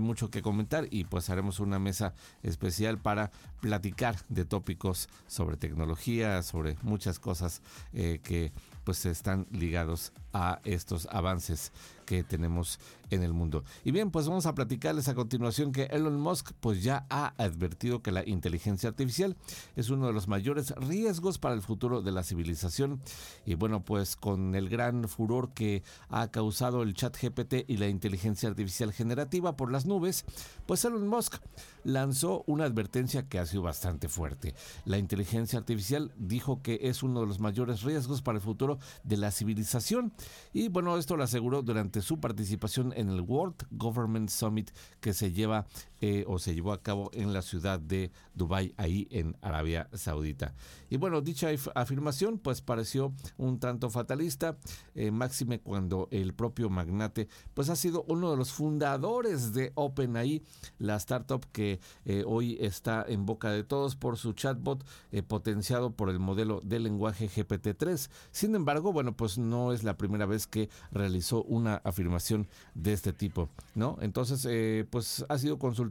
mucho 0.00 0.30
que 0.30 0.42
comentar 0.42 0.86
y 0.90 1.04
pues 1.04 1.30
haremos 1.30 1.60
una 1.60 1.78
mesa 1.78 2.14
especial 2.42 2.98
para 2.98 3.30
platicar 3.60 4.16
de 4.28 4.44
tópicos 4.44 5.08
sobre 5.26 5.56
tecnología, 5.56 6.42
sobre 6.42 6.76
muchas 6.82 7.18
cosas 7.18 7.62
eh, 7.92 8.20
que 8.22 8.52
pues 8.84 9.04
están 9.04 9.46
ligados 9.50 10.12
a 10.32 10.60
estos 10.64 11.08
avances 11.10 11.72
que 12.04 12.22
tenemos 12.22 12.78
en 13.10 13.22
el 13.22 13.32
mundo. 13.32 13.64
Y 13.84 13.90
bien, 13.90 14.10
pues 14.10 14.28
vamos 14.28 14.46
a 14.46 14.54
platicarles 14.54 15.08
a 15.08 15.14
continuación 15.14 15.72
que 15.72 15.84
Elon 15.84 16.20
Musk 16.20 16.52
pues 16.60 16.82
ya 16.82 17.06
ha 17.10 17.34
advertido 17.42 18.02
que 18.02 18.12
la 18.12 18.26
inteligencia 18.26 18.88
artificial 18.88 19.36
es 19.76 19.90
uno 19.90 20.06
de 20.06 20.12
los 20.12 20.28
mayores 20.28 20.70
riesgos 20.76 21.38
para 21.38 21.54
el 21.54 21.62
futuro 21.62 22.02
de 22.02 22.12
la 22.12 22.22
civilización. 22.22 23.00
Y 23.44 23.54
bueno, 23.54 23.84
pues 23.84 24.16
con 24.16 24.54
el 24.54 24.68
gran 24.68 25.08
furor 25.08 25.52
que 25.52 25.82
ha 26.08 26.30
causado 26.30 26.82
el 26.82 26.94
chat 26.94 27.16
GPT 27.20 27.68
y 27.68 27.76
la 27.76 27.88
inteligencia 27.88 28.48
artificial 28.48 28.92
generativa 28.92 29.56
por 29.56 29.70
las 29.70 29.86
nubes, 29.86 30.24
pues 30.66 30.84
Elon 30.84 31.08
Musk 31.08 31.36
lanzó 31.84 32.42
una 32.46 32.64
advertencia 32.64 33.28
que 33.28 33.38
ha 33.38 33.46
sido 33.46 33.62
bastante 33.62 34.08
fuerte. 34.08 34.54
La 34.84 34.98
inteligencia 34.98 35.58
artificial 35.58 36.12
dijo 36.16 36.62
que 36.62 36.80
es 36.82 37.02
uno 37.02 37.20
de 37.20 37.26
los 37.26 37.40
mayores 37.40 37.82
riesgos 37.82 38.22
para 38.22 38.38
el 38.38 38.42
futuro 38.42 38.78
de 39.04 39.16
la 39.16 39.30
civilización. 39.30 40.12
Y 40.52 40.68
bueno, 40.68 40.96
esto 40.98 41.16
lo 41.16 41.24
aseguró 41.24 41.62
durante 41.62 42.02
su 42.02 42.18
participación 42.18 42.92
en 42.96 43.08
el 43.08 43.20
World 43.20 43.66
Government 43.70 44.28
Summit 44.30 44.70
que 45.00 45.12
se 45.12 45.32
lleva 45.32 45.66
eh, 46.02 46.24
o 46.26 46.38
se 46.38 46.54
llevó 46.54 46.72
a 46.72 46.82
cabo 46.82 47.10
en 47.14 47.32
la 47.32 47.40
ciudad 47.40 47.80
de 47.80 48.10
Dubai, 48.34 48.74
ahí 48.76 49.08
en 49.10 49.34
Arabia 49.40 49.88
Saudita. 49.94 50.54
Y 50.90 50.98
bueno, 50.98 51.22
dicha 51.22 51.48
afirmación 51.74 52.38
pues 52.38 52.60
pareció 52.60 53.14
un 53.38 53.58
tanto 53.58 53.88
fatalista, 53.88 54.58
eh, 54.94 55.10
máxime 55.10 55.58
cuando 55.58 56.08
el 56.10 56.34
propio 56.34 56.68
magnate 56.68 57.28
pues 57.54 57.70
ha 57.70 57.76
sido 57.76 58.04
uno 58.08 58.30
de 58.30 58.36
los 58.36 58.52
fundadores 58.52 59.54
de 59.54 59.72
OpenAI, 59.74 60.42
la 60.78 60.96
startup 60.96 61.46
que 61.50 61.80
eh, 62.04 62.24
hoy 62.26 62.58
está 62.60 63.02
en 63.08 63.24
boca 63.24 63.50
de 63.50 63.64
todos 63.64 63.96
por 63.96 64.18
su 64.18 64.34
chatbot 64.34 64.84
potenciado 65.28 65.92
por 65.92 66.10
el 66.10 66.18
modelo 66.18 66.60
de 66.62 66.78
lenguaje 66.78 67.28
GPT-3. 67.28 68.10
Sin 68.32 68.54
embargo, 68.54 68.92
bueno, 68.92 69.16
pues 69.16 69.38
no 69.38 69.72
es 69.72 69.82
la 69.82 69.96
primera 69.96 70.26
vez 70.26 70.46
que 70.46 70.68
realizó 70.90 71.42
una 71.44 71.76
afirmación 71.84 72.48
de 72.74 72.92
este 72.92 73.14
tipo, 73.14 73.48
¿no? 73.74 73.96
Entonces, 74.02 74.86
pues 74.90 75.24
ha 75.28 75.38
sido 75.38 75.58
consultado 75.58 75.85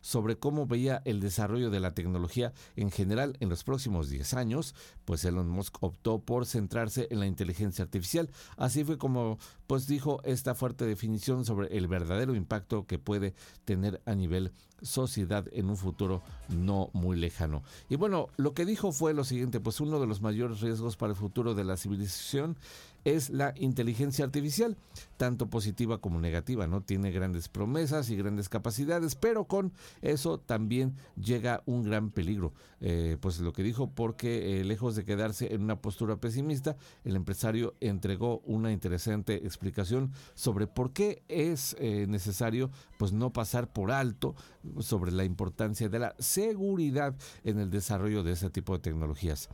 sobre 0.00 0.36
cómo 0.36 0.66
veía 0.66 1.02
el 1.04 1.20
desarrollo 1.20 1.70
de 1.70 1.80
la 1.80 1.94
tecnología 1.94 2.52
en 2.76 2.90
general 2.90 3.36
en 3.40 3.48
los 3.48 3.64
próximos 3.64 4.08
10 4.08 4.34
años, 4.34 4.74
pues 5.04 5.24
Elon 5.24 5.48
Musk 5.48 5.76
optó 5.80 6.20
por 6.20 6.46
centrarse 6.46 7.08
en 7.10 7.20
la 7.20 7.26
inteligencia 7.26 7.84
artificial. 7.84 8.30
Así 8.56 8.84
fue 8.84 8.98
como 8.98 9.38
pues 9.66 9.86
dijo 9.86 10.20
esta 10.24 10.54
fuerte 10.54 10.84
definición 10.84 11.44
sobre 11.44 11.76
el 11.76 11.88
verdadero 11.88 12.34
impacto 12.34 12.86
que 12.86 12.98
puede 12.98 13.34
tener 13.64 14.02
a 14.04 14.14
nivel 14.14 14.52
sociedad 14.82 15.46
en 15.52 15.70
un 15.70 15.76
futuro 15.76 16.22
no 16.48 16.90
muy 16.92 17.16
lejano. 17.16 17.62
Y 17.88 17.96
bueno, 17.96 18.28
lo 18.36 18.52
que 18.52 18.66
dijo 18.66 18.92
fue 18.92 19.14
lo 19.14 19.24
siguiente, 19.24 19.60
pues 19.60 19.80
uno 19.80 20.00
de 20.00 20.06
los 20.06 20.20
mayores 20.20 20.60
riesgos 20.60 20.96
para 20.96 21.12
el 21.12 21.18
futuro 21.18 21.54
de 21.54 21.64
la 21.64 21.76
civilización 21.76 22.56
es 23.04 23.30
la 23.30 23.54
inteligencia 23.56 24.24
artificial, 24.24 24.76
tanto 25.16 25.48
positiva 25.48 26.00
como 26.00 26.20
negativa, 26.20 26.66
¿no? 26.66 26.82
Tiene 26.82 27.10
grandes 27.10 27.48
promesas 27.48 28.10
y 28.10 28.16
grandes 28.16 28.48
capacidades, 28.48 29.14
pero 29.14 29.44
con 29.44 29.72
eso 30.00 30.38
también 30.38 30.94
llega 31.16 31.62
un 31.66 31.82
gran 31.82 32.10
peligro. 32.10 32.52
Eh, 32.80 33.16
pues 33.20 33.38
lo 33.38 33.52
que 33.52 33.62
dijo, 33.62 33.90
porque 33.90 34.60
eh, 34.60 34.64
lejos 34.64 34.96
de 34.96 35.04
quedarse 35.04 35.54
en 35.54 35.62
una 35.62 35.80
postura 35.80 36.16
pesimista, 36.16 36.76
el 37.04 37.14
empresario 37.14 37.74
entregó 37.80 38.40
una 38.40 38.72
interesante 38.72 39.36
explicación 39.36 40.12
sobre 40.34 40.66
por 40.66 40.92
qué 40.92 41.22
es 41.28 41.76
eh, 41.78 42.06
necesario 42.08 42.70
pues 42.98 43.12
no 43.12 43.32
pasar 43.32 43.72
por 43.72 43.92
alto 43.92 44.34
sobre 44.80 45.12
la 45.12 45.24
importancia 45.24 45.88
de 45.88 45.98
la 45.98 46.14
seguridad 46.18 47.14
en 47.44 47.58
el 47.58 47.70
desarrollo 47.70 48.22
de 48.22 48.32
ese 48.32 48.50
tipo 48.50 48.72
de 48.72 48.80
tecnologías. 48.80 49.48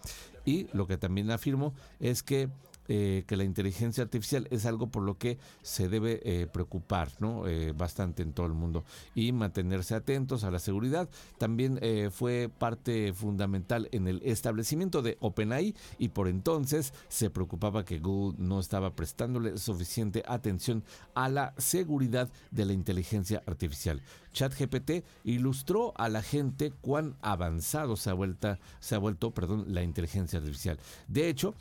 Y 0.45 0.67
lo 0.73 0.87
que 0.87 0.97
también 0.97 1.31
afirmo 1.31 1.75
es 2.01 2.23
que 2.23 2.49
eh, 2.91 3.25
que 3.27 3.37
la 3.37 3.45
inteligencia 3.45 4.03
artificial 4.03 4.49
es 4.51 4.65
algo 4.65 4.87
por 4.87 5.03
lo 5.03 5.19
que 5.19 5.37
se 5.61 5.91
debe 5.91 6.23
eh, 6.25 6.47
preocupar 6.47 7.11
¿no? 7.19 7.47
Eh, 7.47 7.75
bastante 7.77 8.23
en 8.23 8.33
todo 8.33 8.47
el 8.47 8.55
mundo 8.55 8.83
y 9.15 9.31
mantenerse 9.33 9.95
atentos 9.95 10.43
a 10.43 10.51
la 10.51 10.59
seguridad. 10.59 11.07
También 11.37 11.79
fue 12.11 12.51
parte 12.59 13.13
fundamental 13.13 13.89
en 13.93 14.09
el 14.09 14.23
establecimiento 14.25 15.03
de 15.03 15.19
OpenAI 15.21 15.75
y 15.99 16.09
por 16.09 16.29
entonces 16.29 16.95
se 17.09 17.29
preocupaba 17.29 17.85
que 17.85 17.99
Google 17.99 18.39
no 18.39 18.59
estaba 18.59 18.97
prestándole 18.97 19.59
suficiente 19.59 20.23
atención 20.27 20.83
a 21.15 21.29
la 21.29 21.55
seguridad 21.59 22.31
de 22.51 22.65
la 22.65 22.73
inteligencia 22.73 23.43
artificial. 23.47 24.01
ChatGPT 24.33 25.05
ilustró 25.25 25.93
a 25.97 26.09
la 26.09 26.23
gente 26.23 26.73
cuán 26.81 27.17
avanzado 27.23 27.97
se 27.97 28.11
ha, 28.11 28.15
vuelta, 28.15 28.59
se 28.81 28.95
ha 28.95 28.99
vuelto 28.99 29.33
perdón, 29.33 29.67
la 29.69 29.83
inteligencia 29.83 30.39
artificial. 30.39 30.79
De 31.09 31.29
hecho, 31.29 31.55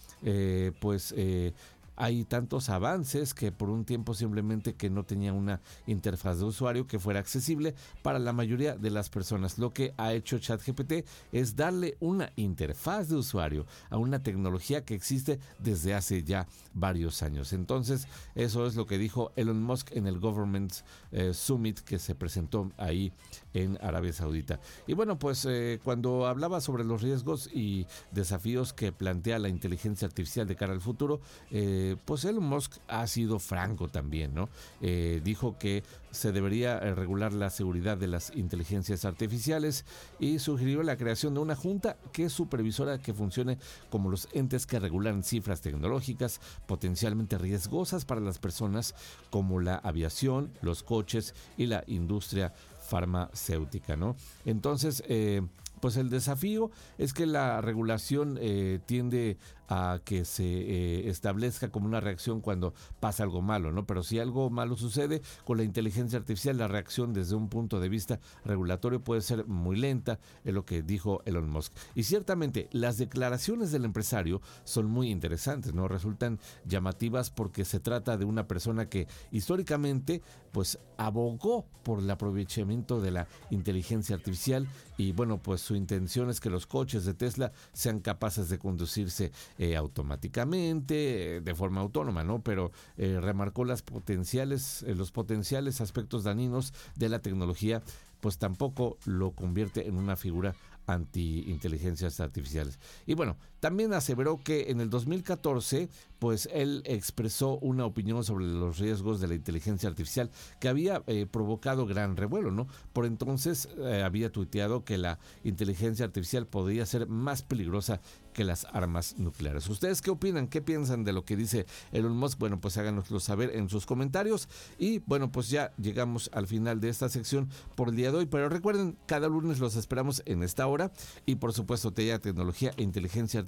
pues 0.80 1.13
eh, 1.18 1.51
hay 1.97 2.23
tantos 2.23 2.69
avances 2.69 3.33
que 3.33 3.51
por 3.51 3.69
un 3.69 3.83
tiempo 3.83 4.13
simplemente 4.13 4.75
que 4.75 4.89
no 4.89 5.03
tenía 5.03 5.33
una 5.33 5.59
interfaz 5.87 6.39
de 6.39 6.45
usuario 6.45 6.87
que 6.87 6.99
fuera 6.99 7.19
accesible 7.19 7.75
para 8.03 8.19
la 8.19 8.33
mayoría 8.33 8.75
de 8.75 8.91
las 8.91 9.09
personas. 9.09 9.57
Lo 9.57 9.73
que 9.73 9.93
ha 9.97 10.13
hecho 10.13 10.39
ChatGPT 10.39 11.05
es 11.31 11.55
darle 11.55 11.97
una 11.99 12.31
interfaz 12.35 13.09
de 13.09 13.15
usuario 13.15 13.65
a 13.89 13.97
una 13.97 14.21
tecnología 14.21 14.85
que 14.85 14.93
existe 14.93 15.39
desde 15.59 15.95
hace 15.95 16.23
ya 16.23 16.47
varios 16.73 17.23
años. 17.23 17.51
Entonces, 17.51 18.07
eso 18.35 18.67
es 18.67 18.75
lo 18.75 18.85
que 18.85 18.97
dijo 18.97 19.31
Elon 19.35 19.61
Musk 19.61 19.91
en 19.93 20.07
el 20.07 20.19
Government 20.19 20.73
eh, 21.11 21.33
Summit 21.33 21.79
que 21.79 21.99
se 21.99 22.15
presentó 22.15 22.71
ahí 22.77 23.11
en 23.53 23.77
Arabia 23.81 24.13
Saudita. 24.13 24.59
Y 24.85 24.93
bueno, 24.93 25.17
pues 25.17 25.45
eh, 25.45 25.79
cuando 25.83 26.27
hablaba 26.27 26.61
sobre 26.61 26.83
los 26.83 27.01
riesgos 27.01 27.49
y 27.51 27.87
desafíos 28.11 28.73
que 28.73 28.91
plantea 28.91 29.39
la 29.39 29.49
inteligencia 29.49 30.07
artificial 30.07 30.47
de 30.47 30.55
cara 30.55 30.73
al 30.73 30.81
futuro, 30.81 31.21
eh, 31.51 31.86
pues 32.05 32.25
Elon 32.25 32.43
Musk 32.43 32.77
ha 32.88 33.05
sido 33.07 33.39
franco 33.39 33.88
también, 33.88 34.33
¿no? 34.33 34.49
dijo 34.81 35.57
que 35.57 35.83
se 36.11 36.31
debería 36.31 36.79
regular 36.95 37.33
la 37.33 37.49
seguridad 37.49 37.97
de 37.97 38.07
las 38.07 38.35
inteligencias 38.35 39.05
artificiales 39.05 39.85
y 40.19 40.39
sugirió 40.39 40.83
la 40.83 40.97
creación 40.97 41.33
de 41.33 41.41
una 41.41 41.55
junta 41.55 41.97
que 42.11 42.25
es 42.25 42.33
supervisora 42.33 42.97
que 42.99 43.13
funcione 43.13 43.57
como 43.89 44.09
los 44.09 44.27
entes 44.33 44.65
que 44.65 44.79
regulan 44.79 45.23
cifras 45.23 45.61
tecnológicas 45.61 46.39
potencialmente 46.65 47.38
riesgosas 47.38 48.05
para 48.05 48.21
las 48.21 48.39
personas 48.39 48.95
como 49.29 49.59
la 49.59 49.75
aviación, 49.75 50.51
los 50.61 50.83
coches 50.83 51.35
y 51.57 51.67
la 51.67 51.83
industria 51.88 52.53
farmacéutica, 52.88 53.95
¿no? 53.95 54.15
Entonces, 54.45 55.03
eh, 55.07 55.41
pues 55.81 55.97
el 55.97 56.09
desafío 56.09 56.71
es 56.97 57.13
que 57.13 57.25
la 57.25 57.61
regulación 57.61 58.38
eh, 58.41 58.79
tiende 58.85 59.38
a 59.68 59.99
que 60.03 60.26
se 60.26 60.43
eh, 60.45 61.09
establezca 61.09 61.70
como 61.70 61.86
una 61.86 61.99
reacción 61.99 62.41
cuando 62.41 62.74
pasa 62.99 63.24
algo 63.24 63.41
malo, 63.41 63.72
¿no? 63.72 63.86
Pero 63.86 64.03
si 64.03 64.20
algo 64.20 64.49
malo 64.49 64.78
sucede 64.78 65.22
con 65.45 65.57
la 65.57 65.63
inteligencia 65.63 66.20
artificial, 66.20 66.57
la 66.57 66.68
reacción 66.68 67.13
desde 67.13 67.36
un 67.36 67.49
punto 67.49 67.80
de 67.80 67.89
vista 67.89 68.20
regulatorio 68.45 69.03
puede 69.03 69.22
ser 69.22 69.45
muy 69.45 69.76
lenta, 69.76 70.20
es 70.43 70.53
lo 70.53 70.65
que 70.65 70.82
dijo 70.82 71.22
Elon 71.26 71.49
Musk. 71.49 71.74
Y 71.95 72.03
ciertamente 72.03 72.70
las 72.72 72.97
declaraciones 72.97 73.72
del 73.72 73.86
empresario 73.86 74.41
son 74.63 74.88
muy 74.88 75.09
interesantes, 75.09 75.74
¿no? 75.74 75.88
Resultan 75.88 76.39
llamativas 76.65 77.30
porque 77.30 77.65
se 77.65 77.80
trata 77.80 78.18
de 78.18 78.26
una 78.26 78.47
persona 78.47 78.89
que 78.89 79.07
históricamente 79.32 80.22
pues 80.51 80.80
abogó 80.97 81.65
por 81.84 81.99
el 81.99 82.09
aprovechamiento 82.09 82.99
de 82.99 83.11
la 83.11 83.28
inteligencia 83.51 84.15
artificial 84.15 84.68
y 84.97 85.11
bueno, 85.11 85.38
pues 85.38 85.61
su 85.61 85.76
intención 85.76 86.30
es 86.30 86.39
que 86.39 86.49
los 86.49 86.65
coches 86.65 87.05
de 87.05 87.13
Tesla 87.13 87.51
sean 87.74 87.99
capaces 87.99 88.49
de 88.49 88.57
conducirse 88.57 89.32
eh, 89.58 89.76
automáticamente, 89.76 91.41
de 91.41 91.55
forma 91.55 91.82
autónoma, 91.82 92.24
¿no? 92.24 92.41
Pero 92.41 92.72
eh, 92.97 93.20
remarcó 93.20 93.66
las 93.66 93.82
potenciales, 93.82 94.84
eh, 94.84 94.95
los 94.95 95.12
potenciales 95.12 95.82
aspectos 95.82 96.24
dañinos 96.24 96.74
de 96.95 97.10
la 97.10 97.20
tecnología, 97.20 97.82
pues 98.20 98.38
tampoco 98.38 98.97
lo 99.05 99.32
convierte 99.32 99.88
en 99.88 99.95
una 99.95 100.16
figura 100.16 100.55
anti-inteligencias 100.86 102.20
artificiales. 102.20 102.80
Y 103.05 103.14
bueno, 103.14 103.38
también 103.60 103.93
aseveró 103.93 104.38
que 104.43 104.70
en 104.70 104.82
el 104.82 104.89
2014, 104.89 105.89
pues 106.20 106.49
él 106.51 106.82
expresó 106.86 107.58
una 107.60 107.86
opinión 107.86 108.24
sobre 108.24 108.45
los 108.45 108.80
riesgos 108.80 109.20
de 109.20 109.28
la 109.28 109.36
inteligencia 109.36 109.89
artificial 109.89 110.32
que 110.60 110.68
había 110.68 111.03
provocado 111.32 111.86
gran 111.86 112.18
revuelo, 112.18 112.51
¿no? 112.51 112.68
Por 112.93 113.05
entonces 113.05 113.70
había 114.03 114.32
tuiteado 114.32 114.84
que 114.84 114.97
la 114.97 115.20
inteligencia 115.43 116.05
artificial 116.05 116.47
podría 116.47 116.86
ser 116.86 117.08
más 117.08 117.43
peligrosa 117.43 118.01
que 118.34 118.43
las 118.43 118.66
armas 118.66 119.16
nucleares. 119.18 119.68
¿Ustedes 119.68 120.01
qué 120.01 120.12
opinan? 120.12 120.47
¿Qué 120.47 120.62
piensan 120.62 121.03
de 121.03 121.14
lo 121.14 121.26
que 121.26 121.36
dice 121.36 121.66
Elon 121.91 122.16
Musk? 122.16 122.38
Bueno, 122.38 122.62
pues 122.62 122.78
háganoslo 122.78 123.20
saber 123.20 123.55
en 123.55 123.68
sus 123.70 123.88
comentarios. 123.88 124.47
Y 124.78 124.99
bueno, 124.99 125.32
pues 125.32 125.49
ya 125.49 125.74
llegamos 125.78 126.30
al 126.34 126.45
final 126.45 126.80
de 126.80 126.89
esta 126.89 127.10
sección 127.10 127.49
por 127.76 127.89
el 127.89 127.95
día 127.95 128.12
de 128.12 128.18
hoy. 128.20 128.26
Pero 128.28 128.49
recuerden, 128.49 128.95
cada 129.08 129.28
lunes 129.28 129.60
los 129.60 129.76
esperamos 129.76 130.22
en 130.26 130.43
esta 130.43 130.68
hora. 130.68 130.91
Y 131.26 131.36
por 131.36 131.53
supuesto, 131.53 131.91
TEA 131.91 132.20
Tecnología 132.20 132.72
e 132.78 132.84
Inteligencia 132.84 133.39
Artificial 133.39 133.46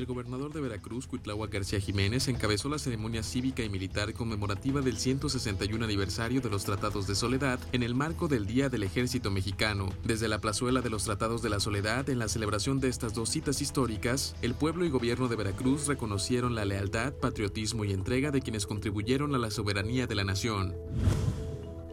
El 0.00 0.06
gobernador 0.06 0.50
de 0.50 0.62
Veracruz, 0.62 1.06
Cuitláhuac 1.06 1.52
García 1.52 1.78
Jiménez, 1.78 2.26
encabezó 2.28 2.70
la 2.70 2.78
ceremonia 2.78 3.22
cívica 3.22 3.62
y 3.62 3.68
militar 3.68 4.14
conmemorativa 4.14 4.80
del 4.80 4.96
161 4.96 5.84
aniversario 5.84 6.40
de 6.40 6.48
los 6.48 6.64
Tratados 6.64 7.06
de 7.06 7.14
Soledad 7.14 7.60
en 7.72 7.82
el 7.82 7.94
marco 7.94 8.26
del 8.26 8.46
Día 8.46 8.70
del 8.70 8.82
Ejército 8.82 9.30
Mexicano. 9.30 9.90
Desde 10.02 10.26
la 10.28 10.40
plazuela 10.40 10.80
de 10.80 10.88
los 10.88 11.04
Tratados 11.04 11.42
de 11.42 11.50
la 11.50 11.60
Soledad, 11.60 12.08
en 12.08 12.18
la 12.18 12.28
celebración 12.28 12.80
de 12.80 12.88
estas 12.88 13.12
dos 13.12 13.28
citas 13.28 13.60
históricas, 13.60 14.34
el 14.40 14.54
pueblo 14.54 14.86
y 14.86 14.88
gobierno 14.88 15.28
de 15.28 15.36
Veracruz 15.36 15.86
reconocieron 15.86 16.54
la 16.54 16.64
lealtad, 16.64 17.12
patriotismo 17.12 17.84
y 17.84 17.92
entrega 17.92 18.30
de 18.30 18.40
quienes 18.40 18.66
contribuyeron 18.66 19.34
a 19.34 19.38
la 19.38 19.50
soberanía 19.50 20.06
de 20.06 20.14
la 20.14 20.24
nación. 20.24 20.76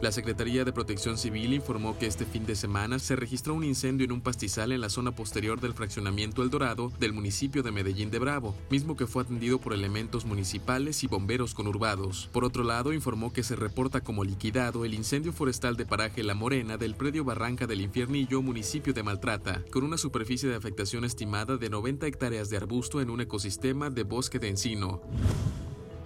La 0.00 0.12
Secretaría 0.12 0.64
de 0.64 0.72
Protección 0.72 1.18
Civil 1.18 1.52
informó 1.52 1.98
que 1.98 2.06
este 2.06 2.24
fin 2.24 2.46
de 2.46 2.54
semana 2.54 3.00
se 3.00 3.16
registró 3.16 3.54
un 3.54 3.64
incendio 3.64 4.04
en 4.04 4.12
un 4.12 4.20
pastizal 4.20 4.70
en 4.70 4.80
la 4.80 4.90
zona 4.90 5.10
posterior 5.10 5.60
del 5.60 5.74
fraccionamiento 5.74 6.44
El 6.44 6.50
Dorado 6.50 6.92
del 7.00 7.12
municipio 7.12 7.64
de 7.64 7.72
Medellín 7.72 8.08
de 8.12 8.20
Bravo, 8.20 8.54
mismo 8.70 8.96
que 8.96 9.08
fue 9.08 9.24
atendido 9.24 9.58
por 9.58 9.72
elementos 9.72 10.24
municipales 10.24 11.02
y 11.02 11.08
bomberos 11.08 11.52
conurbados. 11.52 12.28
Por 12.32 12.44
otro 12.44 12.62
lado, 12.62 12.92
informó 12.92 13.32
que 13.32 13.42
se 13.42 13.56
reporta 13.56 14.00
como 14.00 14.22
liquidado 14.22 14.84
el 14.84 14.94
incendio 14.94 15.32
forestal 15.32 15.76
de 15.76 15.84
paraje 15.84 16.22
La 16.22 16.34
Morena 16.34 16.76
del 16.76 16.94
predio 16.94 17.24
Barranca 17.24 17.66
del 17.66 17.80
Infiernillo, 17.80 18.40
municipio 18.40 18.94
de 18.94 19.02
Maltrata, 19.02 19.64
con 19.72 19.82
una 19.82 19.98
superficie 19.98 20.48
de 20.48 20.54
afectación 20.54 21.04
estimada 21.04 21.56
de 21.56 21.70
90 21.70 22.06
hectáreas 22.06 22.50
de 22.50 22.56
arbusto 22.56 23.00
en 23.00 23.10
un 23.10 23.20
ecosistema 23.20 23.90
de 23.90 24.04
bosque 24.04 24.38
de 24.38 24.48
encino. 24.48 25.02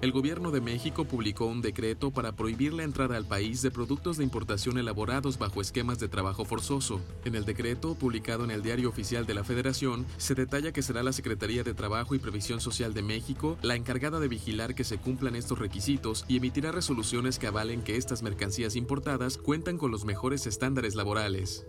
El 0.03 0.11
gobierno 0.11 0.51
de 0.51 0.61
México 0.61 1.05
publicó 1.05 1.47
un 1.47 1.63
decreto 1.63 2.11
para 2.11 2.33
prohibir 2.33 2.73
la 2.73 2.83
entrada 2.83 3.17
al 3.17 3.25
país 3.25 3.63
de 3.63 3.71
productos 3.71 4.17
de 4.17 4.25
importación 4.25 4.77
elaborados 4.77 5.39
bajo 5.39 5.61
esquemas 5.61 6.01
de 6.01 6.09
trabajo 6.09 6.45
forzoso. 6.45 7.01
En 7.25 7.37
el 7.37 7.45
decreto, 7.45 7.95
publicado 7.95 8.43
en 8.43 8.51
el 8.51 8.65
Diario 8.65 8.89
Oficial 8.89 9.27
de 9.27 9.35
la 9.35 9.45
Federación, 9.45 10.05
se 10.17 10.35
detalla 10.35 10.73
que 10.73 10.83
será 10.83 11.05
la 11.05 11.13
Secretaría 11.13 11.63
de 11.63 11.73
Trabajo 11.73 12.17
y 12.17 12.19
Previsión 12.19 12.61
Social 12.61 12.95
de 12.95 13.03
México 13.03 13.57
la 13.63 13.77
encargada 13.77 14.19
de 14.19 14.27
vigilar 14.27 14.75
que 14.75 14.83
se 14.83 14.99
cumplan 14.99 15.37
estos 15.37 15.61
requisitos 15.61 16.25
y 16.27 16.39
emitirá 16.39 16.73
resoluciones 16.73 17.39
que 17.39 17.47
avalen 17.47 17.83
que 17.83 17.97
estas 17.97 18.25
mercancías 18.25 18.75
importadas 18.75 19.39
cuentan 19.39 19.79
con 19.79 19.93
los 19.93 20.05
mejores 20.05 20.49
estándares 20.49 20.97
laborales. 20.97 21.65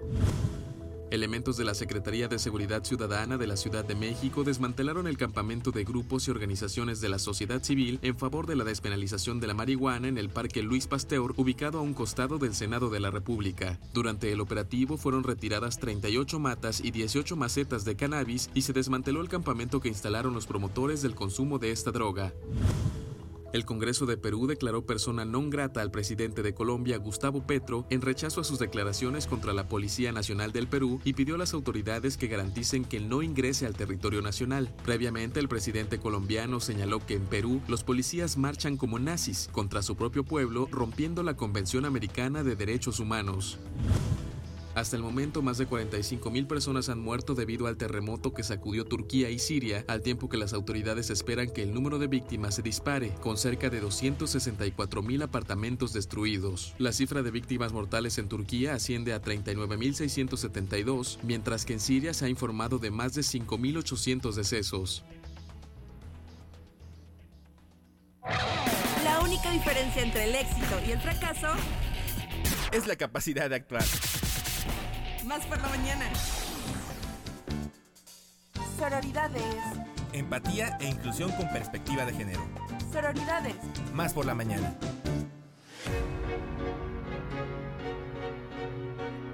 Elementos 1.14 1.58
de 1.58 1.64
la 1.64 1.76
Secretaría 1.76 2.28
de 2.28 2.40
Seguridad 2.40 2.84
Ciudadana 2.84 3.38
de 3.38 3.46
la 3.46 3.56
Ciudad 3.56 3.86
de 3.86 3.94
México 3.94 4.44
desmantelaron 4.44 5.06
el 5.06 5.16
campamento 5.16 5.70
de 5.70 5.84
grupos 5.84 6.28
y 6.28 6.32
organizaciones 6.32 7.02
de 7.02 7.10
la 7.10 7.20
sociedad 7.20 7.62
civil 7.62 8.00
en 8.02 8.18
favor 8.18 8.48
de 8.48 8.56
la 8.56 8.64
despenalización 8.64 9.40
de 9.40 9.46
la 9.46 9.54
marihuana 9.54 10.08
en 10.08 10.18
el 10.18 10.30
Parque 10.30 10.64
Luis 10.64 10.88
Pasteur, 10.88 11.36
ubicado 11.38 11.78
a 11.78 11.82
un 11.84 11.94
costado 11.94 12.40
del 12.40 12.56
Senado 12.56 12.90
de 12.90 13.00
la 13.00 13.12
República. 13.12 13.80
Durante 13.94 14.32
el 14.32 14.42
operativo 14.42 14.98
fueron 14.98 15.24
retiradas 15.24 15.78
38 15.78 16.40
matas 16.40 16.82
y 16.84 16.90
18 16.90 17.36
macetas 17.36 17.86
de 17.86 17.96
cannabis 17.96 18.50
y 18.56 18.64
se 18.64 18.74
desmanteló 18.74 19.22
el 19.22 19.30
campamento 19.30 19.82
que 19.82 19.90
instalaron 19.90 20.34
los 20.34 20.48
promotores 20.48 21.04
del 21.04 21.14
consumo 21.14 21.60
de 21.60 21.70
esta 21.70 21.92
droga. 21.92 22.34
El 23.54 23.66
Congreso 23.66 24.08
de 24.08 24.18
Perú 24.18 24.48
declaró 24.48 24.84
persona 24.84 25.26
non 25.26 25.54
grata 25.54 25.86
al 25.86 25.92
presidente 25.92 26.42
de 26.42 26.56
Colombia, 26.56 26.98
Gustavo 26.98 27.46
Petro, 27.46 27.86
en 27.92 28.02
rechazo 28.02 28.42
a 28.42 28.44
sus 28.44 28.58
declaraciones 28.58 29.28
contra 29.28 29.54
la 29.54 29.70
Policía 29.70 30.12
Nacional 30.12 30.52
del 30.52 30.68
Perú 30.68 31.00
y 31.04 31.14
pidió 31.14 31.36
a 31.36 31.38
las 31.38 31.54
autoridades 31.54 32.18
que 32.18 32.28
garanticen 32.28 32.84
que 32.84 33.00
no 33.00 33.22
ingrese 33.22 33.68
al 33.68 33.76
territorio 33.76 34.24
nacional. 34.24 34.74
Previamente, 34.84 35.40
el 35.40 35.50
presidente 35.50 36.00
colombiano 36.00 36.60
señaló 36.60 37.06
que 37.06 37.14
en 37.14 37.26
Perú 37.28 37.62
los 37.68 37.84
policías 37.84 38.38
marchan 38.38 38.76
como 38.76 38.98
nazis 38.98 39.50
contra 39.52 39.84
su 39.84 39.96
propio 39.96 40.24
pueblo, 40.24 40.68
rompiendo 40.72 41.22
la 41.22 41.36
Convención 41.36 41.86
Americana 41.86 42.44
de 42.44 42.56
Derechos 42.56 43.00
Humanos. 43.00 43.60
Hasta 44.76 44.96
el 44.96 45.04
momento, 45.04 45.44
más 45.44 45.60
de 45.60 45.68
45 45.68 46.32
mil 46.32 46.48
personas 46.48 46.90
han 46.90 47.00
muerto 47.00 47.36
debido 47.36 47.68
al 47.68 47.78
terremoto 47.78 48.34
que 48.34 48.42
sacudió 48.42 48.86
Turquía 48.86 49.30
y 49.30 49.38
Siria, 49.38 49.86
al 49.88 50.02
tiempo 50.02 50.30
que 50.30 50.38
las 50.38 50.54
autoridades 50.54 51.12
esperan 51.12 51.52
que 51.52 51.62
el 51.62 51.76
número 51.76 52.00
de 52.00 52.08
víctimas 52.08 52.56
se 52.56 52.64
dispare, 52.64 53.14
con 53.22 53.38
cerca 53.38 53.70
de 53.70 53.80
264 53.80 55.04
mil 55.04 55.22
apartamentos 55.22 55.94
destruidos. 55.94 56.74
La 56.80 56.92
cifra 56.92 57.22
de 57.22 57.30
víctimas 57.30 57.72
mortales 57.72 58.18
en 58.18 58.28
Turquía 58.28 58.74
asciende 58.74 59.14
a 59.14 59.22
39.672, 59.22 61.20
mientras 61.22 61.66
que 61.66 61.74
en 61.74 61.80
Siria 61.80 62.16
se 62.16 62.26
ha 62.26 62.30
informado 62.30 62.80
de 62.80 62.90
más 62.90 63.14
de 63.14 63.22
5.800 63.22 64.34
decesos. 64.34 65.04
La 69.04 69.20
única 69.22 69.52
diferencia 69.52 70.02
entre 70.02 70.24
el 70.24 70.34
éxito 70.34 70.80
y 70.88 70.92
el 70.92 71.00
fracaso 71.00 71.50
es 72.72 72.88
la 72.88 72.96
capacidad 72.96 73.52
de 73.52 73.58
actuar. 73.58 73.84
Más 75.26 75.46
por 75.46 75.62
la 75.62 75.70
mañana. 75.70 76.06
Sororidades. 78.78 79.44
Empatía 80.12 80.78
e 80.82 80.88
inclusión 80.90 81.32
con 81.32 81.48
perspectiva 81.50 82.06
de 82.06 82.14
género. 82.14 82.42
Sororidades. 82.92 83.56
Más 83.94 84.14
por 84.14 84.26
la 84.26 84.36
mañana. 84.36 84.76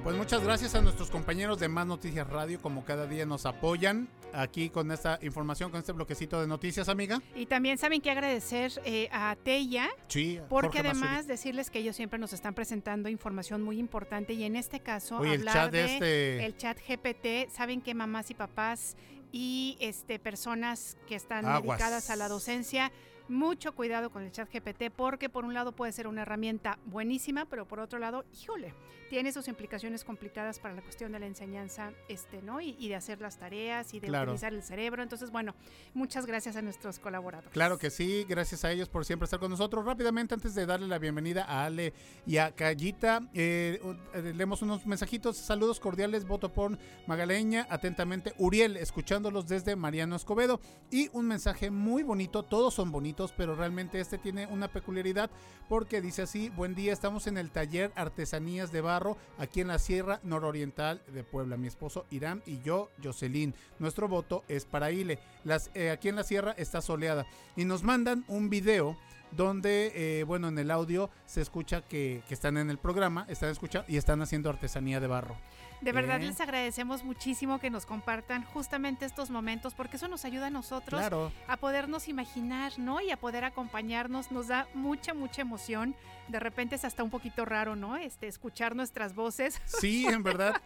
Pues 0.09 0.17
muchas 0.17 0.43
gracias 0.43 0.73
a 0.73 0.81
nuestros 0.81 1.11
compañeros 1.11 1.59
de 1.59 1.67
Más 1.67 1.85
Noticias 1.85 2.27
Radio, 2.27 2.59
como 2.59 2.83
cada 2.83 3.05
día 3.05 3.27
nos 3.27 3.45
apoyan 3.45 4.09
aquí 4.33 4.71
con 4.71 4.91
esta 4.91 5.19
información, 5.21 5.69
con 5.69 5.81
este 5.81 5.91
bloquecito 5.91 6.41
de 6.41 6.47
noticias, 6.47 6.89
amiga. 6.89 7.21
Y 7.35 7.45
también 7.45 7.77
saben 7.77 8.01
que 8.01 8.09
agradecer 8.09 8.71
eh, 8.85 9.07
a 9.11 9.35
Tella, 9.43 9.87
sí, 10.07 10.39
porque 10.49 10.79
además 10.79 11.27
decirles 11.27 11.69
que 11.69 11.77
ellos 11.77 11.95
siempre 11.95 12.17
nos 12.17 12.33
están 12.33 12.55
presentando 12.55 13.07
información 13.07 13.61
muy 13.61 13.77
importante 13.77 14.33
y 14.33 14.45
en 14.45 14.55
este 14.55 14.79
caso 14.79 15.17
hablar 15.17 15.35
el 15.35 15.45
chat 15.45 15.71
de, 15.71 15.85
este... 15.85 16.43
el 16.43 16.57
chat 16.57 16.79
GPT, 16.79 17.51
saben 17.51 17.79
que 17.79 17.93
mamás 17.93 18.31
y 18.31 18.33
papás 18.33 18.97
y 19.31 19.77
este 19.79 20.17
personas 20.17 20.97
que 21.07 21.13
están 21.13 21.45
Aguas. 21.45 21.77
dedicadas 21.77 22.09
a 22.09 22.15
la 22.15 22.29
docencia 22.29 22.91
mucho 23.29 23.73
cuidado 23.73 24.09
con 24.09 24.23
el 24.23 24.31
chat 24.31 24.49
GPT 24.51 24.91
porque 24.95 25.29
por 25.29 25.45
un 25.45 25.53
lado 25.53 25.71
puede 25.71 25.91
ser 25.91 26.07
una 26.07 26.23
herramienta 26.23 26.79
buenísima, 26.85 27.45
pero 27.45 27.67
por 27.67 27.79
otro 27.79 27.99
lado, 27.99 28.25
híjole, 28.41 28.73
tiene 29.09 29.31
sus 29.31 29.47
implicaciones 29.47 30.03
complicadas 30.03 30.59
para 30.59 30.75
la 30.75 30.81
cuestión 30.83 31.11
de 31.11 31.19
la 31.19 31.25
enseñanza, 31.25 31.93
este, 32.09 32.41
¿no? 32.43 32.61
Y, 32.61 32.75
y 32.77 32.89
de 32.89 32.95
hacer 32.95 33.19
las 33.21 33.37
tareas 33.39 33.93
y 33.95 33.99
de 33.99 34.07
Claro. 34.07 34.31
utilizar 34.31 34.53
el 34.53 34.61
cerebro. 34.61 35.01
Entonces, 35.01 35.31
bueno, 35.31 35.55
muchas 35.95 36.27
gracias 36.27 36.55
a 36.57 36.61
nuestros 36.61 36.99
colaboradores. 36.99 37.51
Claro 37.51 37.79
que 37.79 37.89
sí, 37.89 38.23
gracias 38.29 38.65
a 38.65 38.71
ellos 38.71 38.87
por 38.87 39.05
siempre 39.05 39.23
estar 39.25 39.39
con 39.39 39.49
nosotros. 39.49 39.83
Rápidamente, 39.83 40.35
antes 40.35 40.53
de 40.53 40.65
darle 40.67 40.87
la 40.87 40.99
bienvenida 40.99 41.43
a 41.45 41.65
Ale 41.65 41.93
y 42.27 42.37
a 42.37 42.51
Callita, 42.51 43.21
eh, 43.33 43.79
eh, 44.13 44.33
leemos 44.35 44.61
unos 44.61 44.85
mensajitos. 44.85 45.37
Saludos 45.37 45.79
cordiales, 45.79 46.27
voto 46.27 46.53
por 46.53 46.77
Magaleña. 47.07 47.65
Atentamente, 47.71 48.33
Uriel, 48.37 48.77
escuchándolos 48.77 49.47
desde 49.47 49.75
Mariano 49.75 50.15
Escobedo. 50.15 50.59
Y 50.91 51.09
un 51.13 51.27
mensaje 51.27 51.71
muy 51.71 52.03
bonito, 52.03 52.43
todos 52.43 52.75
son 52.75 52.91
bonitos, 52.91 53.18
pero 53.35 53.55
realmente 53.55 53.99
este 53.99 54.17
tiene 54.17 54.47
una 54.47 54.69
peculiaridad 54.69 55.29
porque 55.67 56.01
dice 56.01 56.21
así, 56.21 56.49
buen 56.49 56.73
día, 56.73 56.93
estamos 56.93 57.27
en 57.27 57.37
el 57.37 57.51
taller 57.51 57.91
Artesanías 57.95 58.71
de 58.71 58.81
Barro, 58.81 59.17
aquí 59.37 59.61
en 59.61 59.67
la 59.67 59.77
Sierra 59.77 60.19
Nororiental 60.23 61.01
de 61.13 61.23
Puebla. 61.23 61.57
Mi 61.57 61.67
esposo 61.67 62.05
Irán 62.09 62.41
y 62.45 62.61
yo, 62.61 62.89
Jocelyn. 63.03 63.53
Nuestro 63.77 64.07
voto 64.07 64.43
es 64.47 64.65
para 64.65 64.91
Ile. 64.91 65.19
Las, 65.43 65.69
eh, 65.73 65.91
aquí 65.91 66.07
en 66.07 66.15
la 66.15 66.23
Sierra 66.23 66.53
está 66.57 66.81
soleada. 66.81 67.25
Y 67.55 67.65
nos 67.65 67.83
mandan 67.83 68.23
un 68.27 68.49
video 68.49 68.97
donde, 69.31 69.91
eh, 69.93 70.23
bueno, 70.23 70.47
en 70.47 70.57
el 70.57 70.71
audio 70.71 71.09
se 71.25 71.41
escucha 71.41 71.81
que, 71.81 72.23
que 72.27 72.33
están 72.33 72.57
en 72.57 72.69
el 72.69 72.77
programa, 72.77 73.25
están 73.29 73.49
escuchando 73.49 73.85
y 73.91 73.97
están 73.97 74.21
haciendo 74.21 74.49
artesanía 74.49 74.99
de 74.99 75.07
barro. 75.07 75.35
De 75.81 75.91
verdad 75.93 76.21
Eh. 76.21 76.25
les 76.25 76.41
agradecemos 76.41 77.03
muchísimo 77.03 77.59
que 77.59 77.69
nos 77.69 77.85
compartan 77.85 78.43
justamente 78.43 79.05
estos 79.05 79.29
momentos 79.29 79.73
porque 79.73 79.95
eso 79.95 80.07
nos 80.09 80.25
ayuda 80.25 80.47
a 80.47 80.49
nosotros 80.49 80.99
Claro. 80.99 81.31
a 81.47 81.55
podernos 81.57 82.07
imaginar, 82.09 82.73
¿no? 82.77 82.99
Y 82.99 83.11
a 83.11 83.17
poder 83.17 83.45
acompañarnos, 83.45 84.29
nos 84.31 84.47
da 84.47 84.67
mucha, 84.73 85.13
mucha 85.13 85.41
emoción. 85.41 85.95
De 86.29 86.39
repente 86.39 86.75
es 86.75 86.85
hasta 86.85 87.03
un 87.03 87.09
poquito 87.09 87.43
raro, 87.45 87.75
¿no? 87.75 87.97
Este, 87.97 88.27
escuchar 88.27 88.75
nuestras 88.75 89.15
voces. 89.15 89.59
Sí, 89.65 90.05
en 90.07 90.23
verdad. 90.23 90.61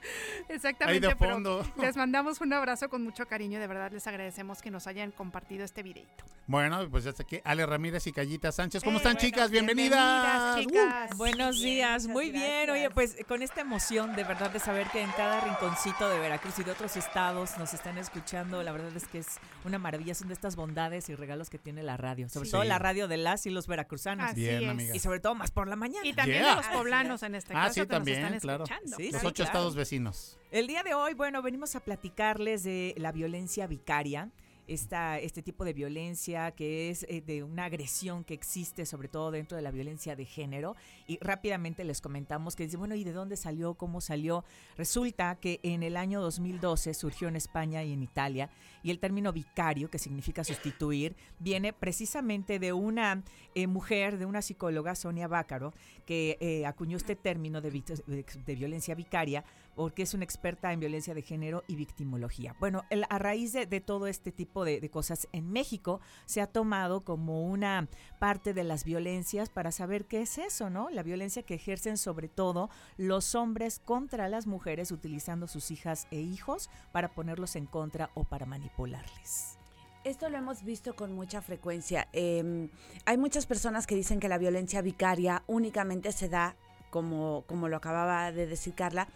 Exactamente, 0.50 1.08
Ahí 1.08 1.12
de 1.12 1.16
pero 1.16 1.34
fondo. 1.34 1.66
les 1.80 1.96
mandamos 1.96 2.42
un 2.42 2.54
abrazo 2.54 2.90
con 2.90 3.04
mucho 3.04 3.26
cariño 3.28 3.60
de 3.60 3.68
verdad 3.68 3.92
les 3.92 4.06
agradecemos 4.08 4.62
que 4.62 4.72
nos 4.72 4.88
hayan 4.88 5.12
compartido 5.12 5.64
este 5.64 5.84
videito. 5.84 6.24
Bueno, 6.48 6.88
pues 6.90 7.06
ya 7.06 7.12
está 7.12 7.24
aquí 7.24 7.40
Ale 7.46 7.66
Ramírez 7.66 8.06
y 8.08 8.12
Callita 8.12 8.52
Sánchez. 8.52 8.84
¿Cómo 8.84 8.98
Eh, 8.98 8.98
están, 8.98 9.14
bueno, 9.14 9.26
chicas? 9.28 9.50
Bienvenidas. 9.52 10.58
bienvenidas, 10.58 10.60
chicas. 10.60 11.12
Uh. 11.14 11.18
Buenos 11.18 11.62
días, 11.62 12.08
muy 12.08 12.32
bien. 12.32 12.70
Oye, 12.70 12.90
pues 12.90 13.16
con 13.28 13.42
esta 13.42 13.62
emoción 13.62 14.16
de 14.16 14.24
verdad 14.26 14.52
de 14.52 14.60
saber 14.60 14.88
que 14.88 15.02
en 15.02 15.12
cada 15.12 15.40
rinconcito 15.42 16.10
de 16.10 16.20
Veracruz 16.20 16.60
y 16.60 16.64
de 16.64 16.72
otros 16.72 16.98
estados 16.98 17.58
nos 17.58 17.74
están 17.74 17.98
escuchando, 17.98 18.62
la 18.64 18.72
verdad 18.74 18.96
es 18.96 19.08
que 19.08 19.20
es 19.20 19.28
una 19.64 19.78
maravilla, 19.80 20.14
son 20.16 20.28
de 20.28 20.34
estas 20.34 20.56
bondades 20.58 21.08
y 21.10 21.16
regalos 21.16 21.50
que 21.50 21.58
tiene 21.58 21.82
la 21.84 21.96
radio, 21.96 22.28
sobre 22.28 22.48
Sí. 22.48 22.52
todo 22.52 22.64
la 22.66 22.78
radio 22.80 23.08
de 23.08 23.18
las 23.18 23.46
y 23.46 23.50
los 23.50 23.68
veracruzanos. 23.68 24.32
Así 24.32 24.42
Bien, 24.42 24.64
es. 24.64 24.70
amiga. 24.70 24.96
Y 24.96 25.00
sobre 25.00 25.22
todo 25.22 25.36
más 25.36 25.52
por 25.54 25.68
la 25.68 25.76
mañana. 25.76 26.06
Y 26.08 26.14
también 26.14 26.40
Yeah. 26.42 26.50
de 26.52 26.56
los 26.58 26.68
poblanos 26.68 27.24
en 27.24 27.36
este 27.36 27.54
Ah, 27.54 27.64
caso 27.64 27.74
sí, 27.76 27.80
que 27.82 27.86
también, 27.88 28.22
nos 28.22 28.28
están 28.34 28.40
claro. 28.42 28.64
escuchando. 28.64 28.98
Sí, 28.98 29.12
Los 29.12 29.22
sí, 29.22 29.28
ocho 29.28 29.36
claro. 29.36 29.48
estados 29.50 29.76
vecinos. 29.76 30.38
El 30.52 30.68
día 30.68 30.84
de 30.84 30.94
hoy, 30.94 31.14
bueno, 31.14 31.42
venimos 31.42 31.76
a 31.76 31.80
platicarles 31.80 32.64
de 32.64 32.94
la 32.98 33.12
violencia 33.12 33.68
vicaria. 33.68 34.30
Esta, 34.68 35.20
este 35.20 35.42
tipo 35.42 35.66
de 35.66 35.74
violencia 35.74 36.52
que 36.52 36.90
es 36.90 37.04
eh, 37.10 37.22
de 37.22 37.44
una 37.44 37.66
agresión 37.66 38.24
que 38.24 38.34
existe 38.34 38.86
sobre 38.86 39.10
todo 39.10 39.30
dentro 39.32 39.58
de 39.58 39.62
la 39.62 39.72
violencia 39.72 40.16
de 40.16 40.26
género 40.26 40.76
y 41.06 41.18
rápidamente 41.20 41.84
les 41.84 42.00
comentamos 42.00 42.56
que 42.56 42.64
dice, 42.64 42.78
bueno, 42.78 42.96
¿y 42.96 43.04
de 43.04 43.12
dónde 43.12 43.36
salió? 43.36 43.74
¿Cómo 43.74 44.00
salió? 44.00 44.46
Resulta 44.78 45.36
que 45.36 45.60
en 45.64 45.84
el 45.84 45.98
año 45.98 46.22
2012 46.22 46.94
surgió 46.94 47.28
en 47.28 47.36
España 47.36 47.84
y 47.84 47.92
en 47.92 48.04
Italia 48.04 48.50
y 48.84 48.92
el 48.92 49.00
término 49.00 49.34
vicario, 49.34 49.90
que 49.90 50.00
significa 50.00 50.44
sustituir, 50.44 51.16
viene 51.40 51.74
precisamente 51.74 52.60
de 52.60 52.74
una 52.74 53.24
eh, 53.56 53.68
mujer, 53.68 54.18
de 54.18 54.26
una 54.26 54.42
psicóloga, 54.42 54.96
Sonia 54.96 55.28
Bácaro, 55.28 55.74
que 56.06 56.38
eh, 56.42 56.66
acuñó 56.66 56.98
este 56.98 57.16
término 57.16 57.62
de, 57.62 57.72
de- 57.72 58.26
de 58.46 58.56
violencia 58.56 58.96
vicaria 58.96 59.44
porque 59.76 60.04
es 60.04 60.14
una 60.14 60.24
experta 60.24 60.72
en 60.72 60.80
violencia 60.80 61.14
de 61.14 61.22
género 61.22 61.64
y 61.68 61.76
victimología. 61.76 62.56
Bueno, 62.60 62.84
el- 62.90 63.06
a 63.10 63.20
raíz 63.20 63.54
de, 63.54 63.66
todo 63.82 64.08
este 64.08 64.32
tipo 64.32 64.66
de, 64.66 64.88
cosas 64.90 65.28
en 65.32 65.52
México 65.52 66.00
se 66.26 66.42
ha 66.42 66.48
tomado 66.48 67.02
como 67.02 67.44
una 67.44 67.88
parte 68.20 68.54
de 68.54 68.64
las 68.64 68.84
violencias 68.84 69.50
para 69.50 69.72
saber 69.72 70.06
qué 70.06 70.22
es 70.22 70.38
eso, 70.38 70.70
¿no? 70.70 70.90
La 70.90 71.04
violencia 71.04 71.44
que 71.44 71.56
ejercen 71.56 71.98
sobre 71.98 72.28
todo 72.28 72.70
los 72.98 73.36
hombres 73.36 73.80
contra 73.80 74.28
las 74.28 74.48
mujeres 74.48 74.92
utilizando 74.92 75.48
sus 75.48 75.72
hijas 75.72 76.08
e 76.12 76.20
hijos 76.20 76.70
para 76.92 77.10
ponerlos 77.10 77.56
en 77.56 77.66
contra 77.66 78.10
o 78.14 78.24
para 78.24 78.46
manipularles. 78.46 79.58
Esto 80.04 80.30
lo 80.30 80.38
hemos 80.38 80.64
visto 80.64 80.96
con 80.96 81.14
mucha 81.14 81.42
frecuencia. 81.42 82.10
Eh, 82.12 82.70
hay 83.06 83.18
muchas 83.18 83.46
personas 83.46 83.88
que 83.88 83.96
dicen 83.96 84.20
que 84.20 84.28
la 84.28 84.38
violencia 84.38 84.82
vicaria 84.82 85.44
únicamente 85.48 86.12
se 86.12 86.28
da, 86.28 86.56
como, 86.90 87.46
como 87.48 87.70
lo 87.70 87.78
acababa 87.78 88.32
de 88.34 88.46
decir 88.46 88.74
Carla, 88.76 89.08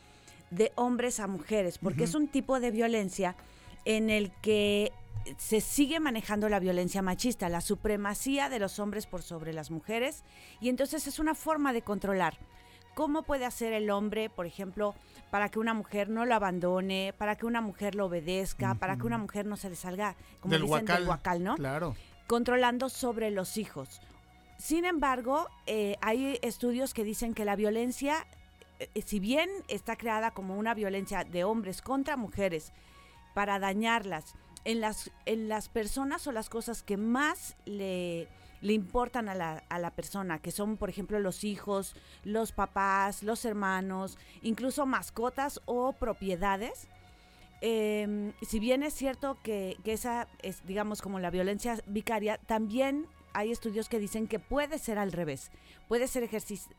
de 0.49 0.71
hombres 0.75 1.19
a 1.19 1.27
mujeres, 1.27 1.77
porque 1.77 2.03
es 2.05 2.15
un 2.15 2.27
tipo 2.27 2.59
de 2.59 2.71
violencia 2.71 3.35
en 3.85 4.09
el 4.09 4.31
que 4.41 4.91
se 5.37 5.59
sigue 5.59 5.99
manejando 5.99 6.47
la 6.49 6.59
violencia 6.59 7.01
machista, 7.01 7.49
la 7.49 7.61
supremacía 7.61 8.49
de 8.49 8.59
los 8.59 8.79
hombres 8.79 9.05
por 9.07 9.21
sobre 9.21 9.53
las 9.53 9.71
mujeres, 9.71 10.23
y 10.61 10.69
entonces 10.69 11.07
es 11.07 11.19
una 11.19 11.35
forma 11.35 11.73
de 11.73 11.81
controlar. 11.81 12.37
¿Cómo 12.95 13.23
puede 13.23 13.45
hacer 13.45 13.73
el 13.73 13.89
hombre, 13.91 14.29
por 14.29 14.45
ejemplo, 14.45 14.95
para 15.29 15.49
que 15.49 15.59
una 15.59 15.73
mujer 15.73 16.09
no 16.09 16.25
lo 16.25 16.33
abandone, 16.33 17.13
para 17.17 17.35
que 17.35 17.45
una 17.45 17.61
mujer 17.61 17.93
lo 17.93 18.05
obedezca, 18.05 18.75
para 18.75 18.97
que 18.97 19.05
una 19.05 19.17
mujer 19.17 19.45
no 19.45 19.55
se 19.57 19.69
le 19.69 19.75
salga, 19.75 20.15
como 20.39 20.53
Del 20.53 20.61
dicen, 20.63 20.69
guacal. 20.79 20.95
del 20.97 21.05
guacal, 21.05 21.43
¿no? 21.43 21.55
Claro. 21.57 21.95
Controlando 22.25 22.89
sobre 22.89 23.29
los 23.29 23.57
hijos. 23.57 24.01
Sin 24.57 24.85
embargo, 24.85 25.47
eh, 25.67 25.97
hay 26.01 26.39
estudios 26.41 26.93
que 26.95 27.03
dicen 27.03 27.35
que 27.35 27.45
la 27.45 27.55
violencia, 27.55 28.25
si 29.05 29.19
bien 29.19 29.49
está 29.67 29.95
creada 29.95 30.31
como 30.31 30.57
una 30.57 30.73
violencia 30.73 31.23
de 31.23 31.43
hombres 31.43 31.81
contra 31.81 32.17
mujeres 32.17 32.73
para 33.33 33.59
dañarlas, 33.59 34.35
en 34.65 34.81
las, 34.81 35.11
en 35.25 35.47
las 35.47 35.69
personas 35.69 36.27
o 36.27 36.33
las 36.33 36.49
cosas 36.49 36.83
que 36.83 36.97
más 36.97 37.55
le, 37.65 38.27
le 38.61 38.73
importan 38.73 39.29
a 39.29 39.35
la, 39.35 39.63
a 39.69 39.79
la 39.79 39.91
persona, 39.91 40.39
que 40.39 40.51
son, 40.51 40.75
por 40.75 40.89
ejemplo, 40.89 41.19
los 41.19 41.45
hijos, 41.45 41.95
los 42.25 42.51
papás, 42.51 43.23
los 43.23 43.45
hermanos, 43.45 44.17
incluso 44.41 44.85
mascotas 44.85 45.61
o 45.65 45.93
propiedades, 45.93 46.89
eh, 47.61 48.33
si 48.41 48.59
bien 48.59 48.83
es 48.83 48.93
cierto 48.93 49.37
que, 49.41 49.77
que 49.83 49.93
esa 49.93 50.27
es, 50.41 50.65
digamos, 50.67 51.01
como 51.01 51.19
la 51.19 51.31
violencia 51.31 51.81
vicaria, 51.87 52.37
también 52.37 53.07
hay 53.33 53.51
estudios 53.51 53.87
que 53.87 53.99
dicen 53.99 54.27
que 54.27 54.39
puede 54.39 54.79
ser 54.79 54.97
al 54.97 55.11
revés. 55.11 55.51
Puede 55.87 56.07
ser 56.07 56.27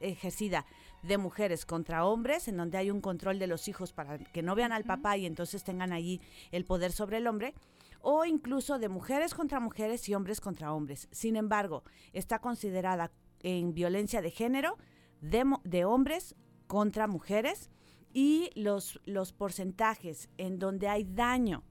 ejercida 0.00 0.66
de 1.02 1.18
mujeres 1.18 1.64
contra 1.64 2.04
hombres, 2.04 2.48
en 2.48 2.56
donde 2.56 2.78
hay 2.78 2.90
un 2.90 3.00
control 3.00 3.38
de 3.38 3.46
los 3.46 3.68
hijos 3.68 3.92
para 3.92 4.18
que 4.18 4.42
no 4.42 4.54
vean 4.54 4.72
al 4.72 4.84
papá 4.84 5.16
y 5.16 5.26
entonces 5.26 5.64
tengan 5.64 5.92
allí 5.92 6.20
el 6.50 6.64
poder 6.64 6.92
sobre 6.92 7.18
el 7.18 7.26
hombre 7.26 7.54
o 8.00 8.24
incluso 8.24 8.78
de 8.78 8.88
mujeres 8.88 9.34
contra 9.34 9.60
mujeres 9.60 10.08
y 10.08 10.14
hombres 10.14 10.40
contra 10.40 10.72
hombres. 10.72 11.08
Sin 11.10 11.36
embargo, 11.36 11.82
está 12.12 12.38
considerada 12.40 13.10
en 13.40 13.74
violencia 13.74 14.22
de 14.22 14.30
género 14.30 14.76
de, 15.20 15.44
de 15.64 15.84
hombres 15.84 16.34
contra 16.66 17.06
mujeres 17.06 17.70
y 18.12 18.50
los, 18.54 19.00
los 19.04 19.32
porcentajes 19.32 20.28
en 20.38 20.58
donde 20.58 20.88
hay 20.88 21.04
daño 21.04 21.64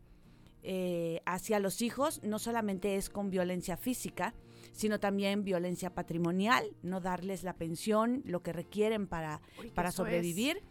eh, 0.63 1.21
hacia 1.25 1.59
los 1.59 1.82
hijos 1.82 2.21
no 2.23 2.39
solamente 2.39 2.95
es 2.95 3.09
con 3.09 3.30
violencia 3.30 3.78
física, 3.78 4.34
sino 4.78 4.99
también 4.99 5.43
violencia 5.43 5.95
patrimonial, 5.95 6.75
no 6.84 7.01
darles 7.01 7.43
la 7.43 7.53
pensión, 7.53 8.21
lo 8.25 8.43
que 8.43 8.53
requieren 8.53 9.07
para, 9.07 9.41
para 9.73 9.91
sobrevivir. 9.91 10.61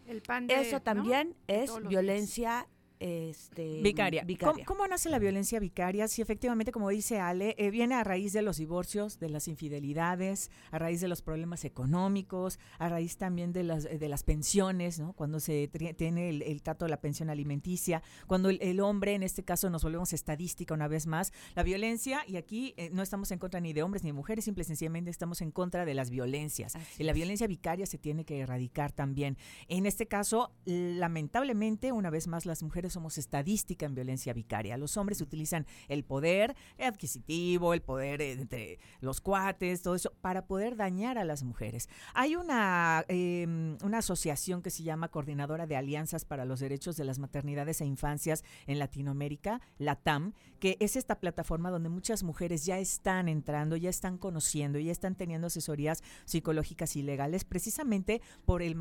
eso 0.48 0.80
también 0.80 1.34
es 1.48 1.72
violencia 1.88 2.68
este, 3.00 3.82
vicaria. 3.82 4.26
¿Cómo, 4.64 4.86
nace 4.86 5.08
la 5.08 5.18
violencia 5.18 5.60
vicaria? 5.60 6.08
Si 6.08 6.22
efectivamente, 6.22 6.72
como 6.72 6.88
dice 6.90 7.20
Ale, 7.20 7.54
eh, 7.58 7.70
viene 7.70 7.94
a 7.94 8.04
raíz 8.04 8.32
de 8.32 8.42
los 8.42 8.56
divorcios, 8.58 9.18
de 9.18 9.28
las 9.28 9.48
infidelidades, 9.48 10.50
a 10.70 10.78
raíz 10.78 11.00
de 11.00 11.08
los 11.08 11.22
problemas 11.22 11.64
económicos, 11.64 12.58
a 12.78 12.88
raíz 12.88 13.16
también 13.16 13.52
de 13.52 13.64
las, 13.64 13.84
de 13.84 14.08
las 14.08 14.22
pensiones, 14.22 14.98
¿no? 14.98 15.12
Cuando 15.12 15.40
se 15.40 15.68
tiene 15.96 16.28
el, 16.30 16.62
trato 16.62 16.84
de 16.84 16.90
la 16.90 17.00
pensión 17.00 17.30
alimenticia, 17.30 18.02
cuando 18.26 18.50
el, 18.50 18.80
hombre, 18.80 19.14
en 19.14 19.22
este 19.22 19.44
caso 19.44 19.70
nos 19.70 19.82
volvemos 19.82 20.12
estadística 20.12 20.74
una 20.74 20.88
vez 20.88 21.06
más, 21.06 21.32
la 21.54 21.62
violencia, 21.62 22.22
y 22.26 22.36
aquí 22.36 22.74
eh, 22.76 22.90
no 22.92 23.02
estamos 23.02 23.30
en 23.30 23.38
contra 23.38 23.60
ni 23.60 23.72
de 23.72 23.82
hombres 23.82 24.02
ni 24.02 24.10
de 24.10 24.14
mujeres, 24.14 24.44
simple 24.44 24.62
y 24.62 24.64
sencillamente 24.64 25.10
estamos 25.10 25.40
en 25.40 25.50
contra 25.50 25.84
de 25.84 25.94
las 25.94 26.10
violencias. 26.10 26.74
y 26.98 27.04
la 27.04 27.12
violencia 27.12 27.46
vicaria 27.46 27.86
se 27.86 27.98
tiene 27.98 28.24
que 28.24 28.40
erradicar 28.40 28.92
también. 28.92 29.36
En 29.68 29.86
este 29.86 30.06
caso, 30.06 30.52
lamentablemente, 30.64 31.92
una 31.92 32.10
vez 32.10 32.26
más, 32.26 32.46
las 32.46 32.62
mujeres 32.62 32.85
somos 32.90 33.18
estadística 33.18 33.86
en 33.86 33.94
violencia 33.94 34.32
vicaria. 34.32 34.76
Los 34.76 34.96
hombres 34.96 35.20
utilizan 35.20 35.66
el 35.88 36.04
poder 36.04 36.56
adquisitivo, 36.78 37.74
el 37.74 37.82
poder 37.82 38.22
entre 38.22 38.78
los 39.00 39.20
cuates, 39.20 39.82
todo 39.82 39.94
eso, 39.94 40.12
para 40.20 40.46
poder 40.46 40.76
dañar 40.76 41.18
a 41.18 41.24
las 41.24 41.42
mujeres. 41.42 41.88
Hay 42.14 42.36
una, 42.36 43.04
em, 43.08 43.76
una 43.82 43.98
asociación 43.98 44.62
que 44.62 44.70
se 44.70 44.82
llama 44.82 45.08
Coordinadora 45.08 45.66
de 45.66 45.76
Alianzas 45.76 46.24
para 46.24 46.44
los 46.44 46.60
Derechos 46.60 46.96
de 46.96 47.04
las 47.04 47.18
Maternidades 47.18 47.80
e 47.80 47.86
Infancias 47.86 48.44
en 48.66 48.78
Latinoamérica, 48.78 49.60
la 49.78 49.96
TAM, 49.96 50.34
que 50.58 50.76
es 50.80 50.96
esta 50.96 51.20
plataforma 51.20 51.70
donde 51.70 51.88
muchas 51.88 52.22
mujeres 52.22 52.64
ya 52.64 52.78
están 52.78 53.28
entrando, 53.28 53.76
ya 53.76 53.90
están 53.90 54.18
conociendo, 54.18 54.78
ya 54.78 54.92
están 54.92 55.14
teniendo 55.14 55.46
asesorías 55.48 56.02
psicológicas 56.24 56.96
y 56.96 57.02
legales 57.02 57.44
precisamente 57.44 58.20
por 58.44 58.62
el, 58.62 58.76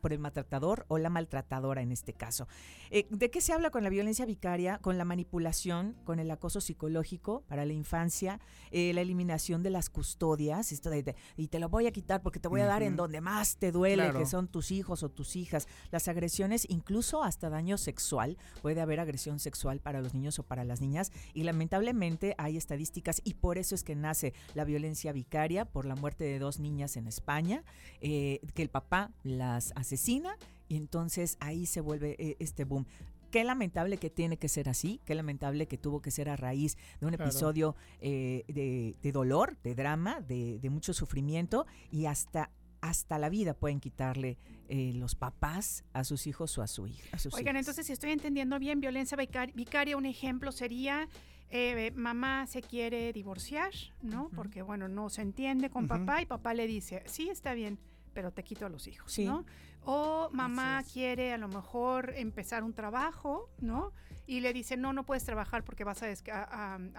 por 0.00 0.12
el 0.12 0.18
maltratador 0.18 0.84
o 0.88 0.98
la 0.98 1.10
maltratadora 1.10 1.82
en 1.82 1.92
este 1.92 2.12
caso. 2.12 2.48
Eh, 2.90 3.06
¿De 3.10 3.30
qué 3.30 3.40
se 3.40 3.52
habla 3.52 3.70
con 3.70 3.84
la 3.84 3.90
violencia 3.90 4.26
vicaria? 4.26 4.78
Con 4.78 4.98
la 4.98 5.04
manipulación, 5.04 5.96
con 6.04 6.18
el 6.18 6.30
acoso 6.30 6.60
psicológico 6.60 7.42
para 7.48 7.64
la 7.64 7.72
infancia, 7.72 8.40
eh, 8.70 8.92
la 8.92 9.00
eliminación 9.00 9.62
de 9.62 9.70
las 9.70 9.90
custodias, 9.90 10.72
esto 10.72 10.90
de, 10.90 11.14
y 11.36 11.48
te 11.48 11.58
lo 11.58 11.68
voy 11.68 11.86
a 11.86 11.92
quitar 11.92 12.22
porque 12.22 12.40
te 12.40 12.48
voy 12.48 12.60
a 12.60 12.66
dar 12.66 12.82
en 12.82 12.96
donde 12.96 13.20
más 13.20 13.56
te 13.56 13.72
duele, 13.72 14.12
que 14.12 14.26
son 14.26 14.48
tus 14.48 14.70
hijos 14.70 15.02
o 15.02 15.08
tus 15.08 15.36
hijas, 15.36 15.68
las 15.90 16.08
agresiones, 16.08 16.66
incluso 16.68 17.22
hasta 17.22 17.50
daño 17.50 17.78
sexual, 17.78 18.36
puede 18.60 18.80
haber 18.80 19.00
agresión 19.00 19.38
sexual 19.38 19.80
para 19.80 20.00
los 20.00 20.14
niños 20.14 20.38
o 20.38 20.42
para 20.42 20.64
las 20.64 20.80
niñas, 20.80 21.11
y 21.34 21.42
lamentablemente 21.44 22.34
hay 22.38 22.56
estadísticas 22.56 23.20
y 23.24 23.34
por 23.34 23.58
eso 23.58 23.74
es 23.74 23.84
que 23.84 23.94
nace 23.94 24.34
la 24.54 24.64
violencia 24.64 25.12
vicaria 25.12 25.64
por 25.64 25.86
la 25.86 25.94
muerte 25.94 26.24
de 26.24 26.38
dos 26.38 26.58
niñas 26.58 26.96
en 26.96 27.06
España, 27.06 27.64
eh, 28.00 28.40
que 28.54 28.62
el 28.62 28.68
papá 28.68 29.10
las 29.22 29.72
asesina 29.76 30.36
y 30.68 30.76
entonces 30.76 31.36
ahí 31.40 31.66
se 31.66 31.80
vuelve 31.80 32.16
eh, 32.18 32.36
este 32.38 32.64
boom. 32.64 32.86
Qué 33.30 33.44
lamentable 33.44 33.96
que 33.96 34.10
tiene 34.10 34.36
que 34.36 34.48
ser 34.48 34.68
así, 34.68 35.00
qué 35.06 35.14
lamentable 35.14 35.66
que 35.66 35.78
tuvo 35.78 36.02
que 36.02 36.10
ser 36.10 36.28
a 36.28 36.36
raíz 36.36 36.76
de 37.00 37.06
un 37.06 37.14
episodio 37.14 37.76
eh, 38.00 38.44
de, 38.46 39.12
dolor, 39.12 39.56
de 39.62 39.74
drama, 39.74 40.20
de, 40.20 40.60
mucho 40.70 40.92
sufrimiento 40.92 41.66
y 41.90 42.04
hasta 42.04 42.50
hasta 42.82 43.18
la 43.18 43.30
vida 43.30 43.54
pueden 43.54 43.80
quitarle 43.80 44.36
eh, 44.68 44.92
los 44.94 45.14
papás 45.14 45.84
a 45.94 46.04
sus 46.04 46.26
hijos 46.26 46.58
o 46.58 46.62
a 46.62 46.66
su 46.66 46.86
hija. 46.88 47.16
Oigan, 47.32 47.56
entonces 47.56 47.86
si 47.86 47.92
estoy 47.92 48.10
entendiendo 48.10 48.58
bien, 48.58 48.80
violencia 48.80 49.16
vicaria, 49.16 49.96
un 49.96 50.04
ejemplo 50.04 50.52
sería 50.52 51.08
eh, 51.48 51.92
mamá 51.94 52.46
se 52.46 52.60
quiere 52.60 53.12
divorciar, 53.12 53.72
¿no? 54.02 54.30
Porque 54.34 54.62
bueno, 54.62 54.88
no 54.88 55.10
se 55.10 55.22
entiende 55.22 55.70
con 55.70 55.86
papá 55.86 56.22
y 56.22 56.26
papá 56.26 56.54
le 56.54 56.66
dice, 56.66 57.02
sí, 57.06 57.28
está 57.30 57.54
bien, 57.54 57.78
pero 58.14 58.32
te 58.32 58.42
quito 58.42 58.66
a 58.66 58.68
los 58.68 58.86
hijos, 58.88 59.16
¿no? 59.20 59.44
O 59.84 60.28
mamá 60.32 60.82
quiere 60.92 61.32
a 61.32 61.38
lo 61.38 61.48
mejor 61.48 62.14
empezar 62.16 62.64
un 62.64 62.72
trabajo, 62.72 63.48
¿no? 63.60 63.92
Y 64.26 64.40
le 64.40 64.52
dice, 64.52 64.76
no, 64.76 64.92
no 64.92 65.04
puedes 65.04 65.24
trabajar 65.24 65.64
porque 65.64 65.82
vas 65.84 66.02
a, 66.02 66.06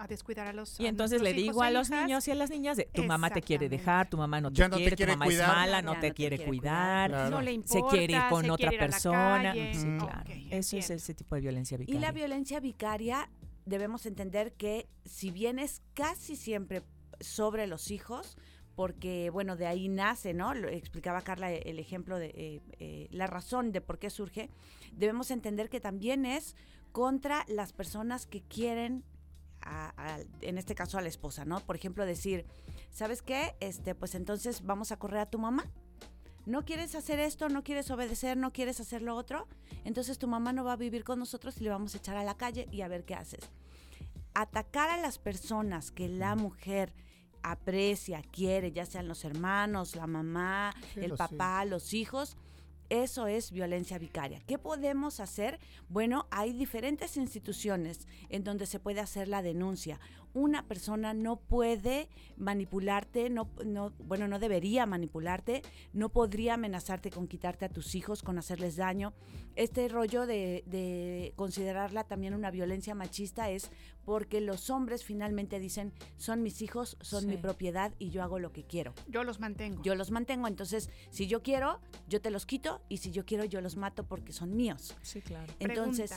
descuidar 0.08 0.46
a 0.46 0.52
los 0.52 0.78
Y 0.78 0.86
entonces 0.86 1.22
le 1.22 1.32
digo 1.32 1.62
a 1.62 1.70
los 1.70 1.90
niños 1.90 2.28
y 2.28 2.30
a 2.30 2.34
las 2.34 2.50
niñas, 2.50 2.78
tu 2.92 3.02
mamá 3.04 3.30
te 3.30 3.40
quiere 3.40 3.68
dejar, 3.68 4.08
tu 4.10 4.18
mamá 4.18 4.40
no 4.40 4.52
te, 4.52 4.68
quiere, 4.70 4.96
tu 4.96 5.06
mamá 5.06 5.26
es 5.26 5.38
mala, 5.38 5.82
no, 5.82 5.98
te, 5.98 6.12
quiere, 6.12 6.44
cuidar, 6.44 7.30
no 7.30 7.40
le 7.40 7.52
importa, 7.52 7.90
se 7.90 7.96
quiere 7.96 8.14
ir 8.14 8.22
con 8.28 8.50
otra 8.50 8.70
persona. 8.70 9.54
Eso 10.50 10.76
es 10.76 10.90
ese 10.90 11.14
tipo 11.14 11.34
de 11.34 11.40
violencia 11.40 11.78
vicaria. 11.78 11.98
Y 11.98 12.00
la 12.00 12.12
violencia 12.12 12.60
vicaria 12.60 13.30
debemos 13.64 14.06
entender 14.06 14.52
que 14.52 14.88
si 15.04 15.30
bien 15.30 15.58
es 15.58 15.82
casi 15.94 16.36
siempre 16.36 16.82
sobre 17.20 17.66
los 17.66 17.90
hijos, 17.90 18.36
porque 18.74 19.30
bueno, 19.30 19.56
de 19.56 19.66
ahí 19.66 19.88
nace, 19.88 20.34
¿no? 20.34 20.54
Lo 20.54 20.68
explicaba 20.68 21.22
Carla 21.22 21.52
el 21.52 21.78
ejemplo 21.78 22.18
de 22.18 22.26
eh, 22.34 22.60
eh, 22.78 23.08
la 23.10 23.26
razón 23.26 23.72
de 23.72 23.80
por 23.80 23.98
qué 23.98 24.10
surge. 24.10 24.50
Debemos 24.92 25.30
entender 25.30 25.68
que 25.68 25.80
también 25.80 26.26
es 26.26 26.56
contra 26.94 27.44
las 27.48 27.72
personas 27.72 28.24
que 28.24 28.40
quieren, 28.40 29.02
en 30.42 30.58
este 30.58 30.76
caso 30.76 30.96
a 30.96 31.00
la 31.00 31.08
esposa, 31.08 31.44
¿no? 31.44 31.58
Por 31.58 31.74
ejemplo, 31.74 32.06
decir, 32.06 32.46
¿sabes 32.92 33.20
qué? 33.20 33.56
Este, 33.58 33.96
pues 33.96 34.14
entonces 34.14 34.64
vamos 34.64 34.92
a 34.92 34.96
correr 34.96 35.18
a 35.18 35.26
tu 35.26 35.40
mamá. 35.40 35.64
¿No 36.46 36.64
quieres 36.64 36.94
hacer 36.94 37.18
esto? 37.18 37.48
¿No 37.48 37.64
quieres 37.64 37.90
obedecer? 37.90 38.36
¿No 38.36 38.52
quieres 38.52 38.78
hacer 38.78 39.02
lo 39.02 39.16
otro? 39.16 39.48
Entonces 39.84 40.18
tu 40.18 40.28
mamá 40.28 40.52
no 40.52 40.62
va 40.62 40.74
a 40.74 40.76
vivir 40.76 41.02
con 41.02 41.18
nosotros 41.18 41.60
y 41.60 41.64
le 41.64 41.70
vamos 41.70 41.96
a 41.96 41.98
echar 41.98 42.16
a 42.16 42.22
la 42.22 42.36
calle 42.36 42.68
y 42.70 42.82
a 42.82 42.88
ver 42.88 43.04
qué 43.04 43.16
haces. 43.16 43.50
Atacar 44.32 44.88
a 44.88 44.96
las 44.96 45.18
personas 45.18 45.90
que 45.90 46.08
la 46.08 46.36
mujer 46.36 46.94
aprecia, 47.42 48.22
quiere, 48.22 48.70
ya 48.70 48.86
sean 48.86 49.08
los 49.08 49.24
hermanos, 49.24 49.96
la 49.96 50.06
mamá, 50.06 50.72
el 50.94 51.14
papá, 51.14 51.64
los 51.64 51.92
hijos, 51.92 52.36
eso 53.02 53.26
es 53.26 53.50
violencia 53.50 53.98
vicaria. 53.98 54.40
¿Qué 54.46 54.58
podemos 54.58 55.20
hacer? 55.20 55.58
Bueno, 55.88 56.26
hay 56.30 56.52
diferentes 56.52 57.16
instituciones 57.16 58.06
en 58.28 58.44
donde 58.44 58.66
se 58.66 58.78
puede 58.78 59.00
hacer 59.00 59.28
la 59.28 59.42
denuncia 59.42 59.98
una 60.34 60.66
persona 60.66 61.14
no 61.14 61.36
puede 61.36 62.08
manipularte, 62.36 63.30
no, 63.30 63.48
no, 63.64 63.92
bueno, 63.98 64.28
no 64.28 64.38
debería 64.38 64.84
manipularte, 64.84 65.62
no 65.92 66.08
podría 66.08 66.54
amenazarte 66.54 67.10
con 67.10 67.28
quitarte 67.28 67.64
a 67.64 67.68
tus 67.68 67.94
hijos, 67.94 68.22
con 68.22 68.36
hacerles 68.36 68.76
daño. 68.76 69.14
Este 69.54 69.86
rollo 69.88 70.26
de, 70.26 71.32
considerarla 71.36 72.04
también 72.04 72.34
una 72.34 72.50
violencia 72.50 72.94
machista 72.94 73.50
es 73.50 73.70
porque 74.04 74.40
los 74.40 74.68
hombres 74.70 75.04
finalmente 75.04 75.60
dicen, 75.60 75.92
son 76.16 76.42
mis 76.42 76.60
hijos, 76.60 76.96
son 77.00 77.26
mi 77.26 77.36
propiedad 77.36 77.94
y 77.98 78.10
yo 78.10 78.22
hago 78.22 78.38
lo 78.38 78.52
que 78.52 78.64
quiero. 78.64 78.92
Yo 79.08 79.22
los 79.22 79.38
mantengo. 79.38 79.82
Yo 79.82 79.94
los 79.94 80.10
mantengo, 80.10 80.48
entonces 80.48 80.90
si 81.10 81.28
yo 81.28 81.42
quiero, 81.42 81.80
yo 82.08 82.20
te 82.20 82.30
los 82.30 82.44
quito 82.44 82.82
y 82.88 82.98
si 82.98 83.12
yo 83.12 83.24
quiero, 83.24 83.44
yo 83.44 83.60
los 83.60 83.76
mato 83.76 84.04
porque 84.04 84.32
son 84.32 84.56
míos. 84.56 84.96
Sí, 85.02 85.22
claro. 85.22 85.52
Entonces... 85.60 86.12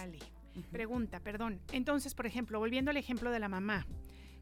Pregunta, 0.64 1.20
perdón. 1.20 1.60
Entonces, 1.72 2.14
por 2.14 2.26
ejemplo, 2.26 2.60
volviendo 2.60 2.92
al 2.92 2.98
ejemplo 2.98 3.32
de 3.32 3.40
la 3.40 3.50
mamá, 3.50 3.86